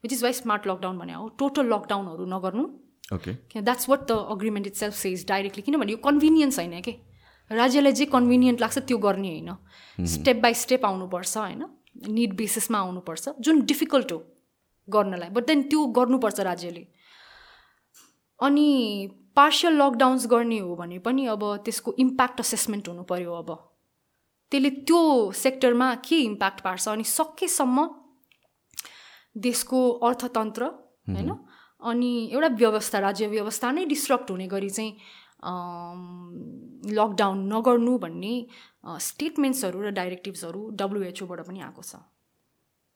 Which 0.02 0.12
is 0.12 0.22
why 0.22 0.32
smart 0.32 0.66
lockdown 0.66 0.98
भने 0.98 1.12
हो। 1.12 1.28
टोटल 1.38 1.72
लकडाउनहरू 1.72 2.24
नगर्नु। 2.26 2.64
Okay 3.08 3.60
that's 3.60 3.88
what 3.88 4.06
the 4.08 4.12
agreement 4.30 4.66
itself 4.76 4.94
says 4.94 5.26
directly 5.28 5.62
किनभने 5.62 5.92
यो 5.92 5.98
कन्भिनियन्स 6.04 6.58
होइन 6.58 6.80
कि 6.80 6.92
राज्यलाई 7.50 7.92
जे 7.92 8.04
कन्भिनियन्ट 8.06 8.60
लाग्छ 8.60 8.78
त्यो 8.78 8.98
गर्ने 8.98 9.28
होइन। 9.28 10.06
स्टेप 10.06 10.36
बाई 10.36 10.54
स्टेप 10.54 10.84
आउनुपर्छ 10.86 11.36
होइन? 11.36 11.64
निड 12.08 12.34
बेसिसमा 12.36 12.78
आउनुपर्छ। 12.78 13.28
जुन 13.40 13.60
डिफिकल्ट 13.66 14.12
हो 14.12 14.18
गर्नलाई 14.88 15.28
बट 15.30 15.46
देन 15.46 15.62
त्यो 15.68 15.86
गर्नुपर्छ 15.96 16.40
राज्यले। 16.40 16.86
अनि 18.40 18.66
पार्सियल 19.36 19.80
लकडाउन्स 19.82 20.26
गर्ने 20.26 20.58
हो 20.58 20.74
भने 20.76 20.98
पनि 20.98 21.26
अब 21.26 21.44
त्यसको 21.64 21.94
इम्प्याक्ट 21.98 22.40
असेसमेन्ट 22.40 22.88
हुनु 22.88 23.02
पऱ्यो 23.04 23.32
अब। 23.34 23.50
त्यसले 24.52 24.70
त्यो 24.70 25.00
सेक्टरमा 25.34 25.94
के 26.04 26.18
इम्प्याक्ट 26.20 26.60
पार्छ 26.60 26.88
अनि 26.88 27.04
सकेसम्म 27.06 27.88
देशको 29.36 29.88
अर्थतन्त्र 29.90 30.64
होइन? 31.08 31.30
अनि 31.82 32.10
एउटा 32.32 32.48
व्यवस्था 32.56 32.98
राज्य 32.98 33.26
व्यवस्था 33.28 33.70
नै 33.72 33.84
डिस्ट्रप्ट 33.86 34.30
हुने 34.30 34.46
गरी 34.48 34.70
चाहिँ 34.70 34.92
लकडाउन 36.98 37.38
नगर्नु 37.52 37.98
भन्ने 37.98 38.34
स्टेटमेन्ट्सहरू 39.00 39.78
र 39.82 39.90
डाइरेक्टिभ्सहरू 39.94 40.60
डब्लुएचओबाट 40.74 41.40
पनि 41.46 41.60
आएको 41.60 41.82
छ। 41.82 42.02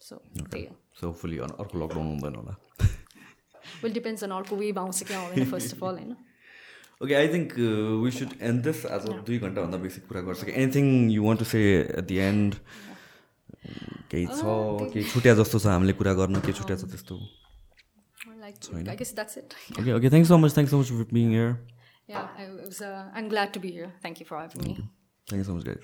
सो 0.00 0.16
त्यही 0.38 0.64
हो। 0.66 0.74
सो 1.00 1.12
फुली 1.14 1.38
अर्को 1.38 1.78
लकडाउन 1.78 2.06
हुँदैन 2.06 2.34
होला। 2.34 2.54
विल 3.82 3.92
डिपेन्ड्स 3.92 4.24
अन 4.24 4.30
अर्को 4.34 4.56
वेभ 4.56 4.78
आउँछ 4.78 5.02
कि 5.02 5.14
आउँदैन 5.14 5.50
फर्स्ट 5.50 5.74
अफ 5.76 5.84
अल 5.84 5.96
होइन। 5.98 6.16
Okay 7.02 7.14
I 7.14 7.28
think 7.28 7.54
we 8.02 8.10
should 8.10 8.32
end 8.42 8.62
this 8.64 8.86
आज 8.86 9.06
दुई 9.26 9.38
घन्टाभन्दा 9.38 9.78
बेसी 9.78 10.00
कुरा 10.08 10.20
गर्छ 10.26 10.44
कि 10.44 10.52
anything 10.62 10.86
you 11.10 11.22
want 11.22 11.38
to 11.38 11.46
say 11.52 11.62
at 11.78 12.04
the 12.10 12.16
end 12.26 12.54
केही 14.10 14.26
छ 14.26 14.42
केही 14.90 15.04
छुट्या 15.12 15.34
जस्तो 15.38 15.58
छ 15.58 15.66
हामीले 15.66 15.94
कुरा 16.02 16.14
गर्न 16.18 16.40
के 16.42 16.52
छुट्या 16.52 16.76
छ 16.76 16.90
त्यस्तो? 16.90 17.14
I 18.92 18.94
guess 18.96 19.12
that's 19.12 19.36
it. 19.36 19.54
Okay, 19.78 19.92
okay. 19.92 20.08
Thanks 20.08 20.28
so 20.28 20.38
much. 20.38 20.52
Thanks 20.52 20.70
so 20.70 20.78
much 20.78 20.88
for 20.88 21.04
being 21.04 21.30
here. 21.30 21.60
Yeah, 22.06 22.28
I 22.38 22.44
was. 22.50 22.80
Uh, 22.80 23.08
I'm 23.14 23.28
glad 23.28 23.52
to 23.54 23.60
be 23.60 23.70
here. 23.70 23.92
Thank 24.02 24.20
you 24.20 24.26
for 24.26 24.38
having 24.38 24.62
me. 24.62 24.74
Thank 25.28 25.38
you 25.40 25.44
so 25.44 25.54
much, 25.54 25.64
guys. 25.64 25.78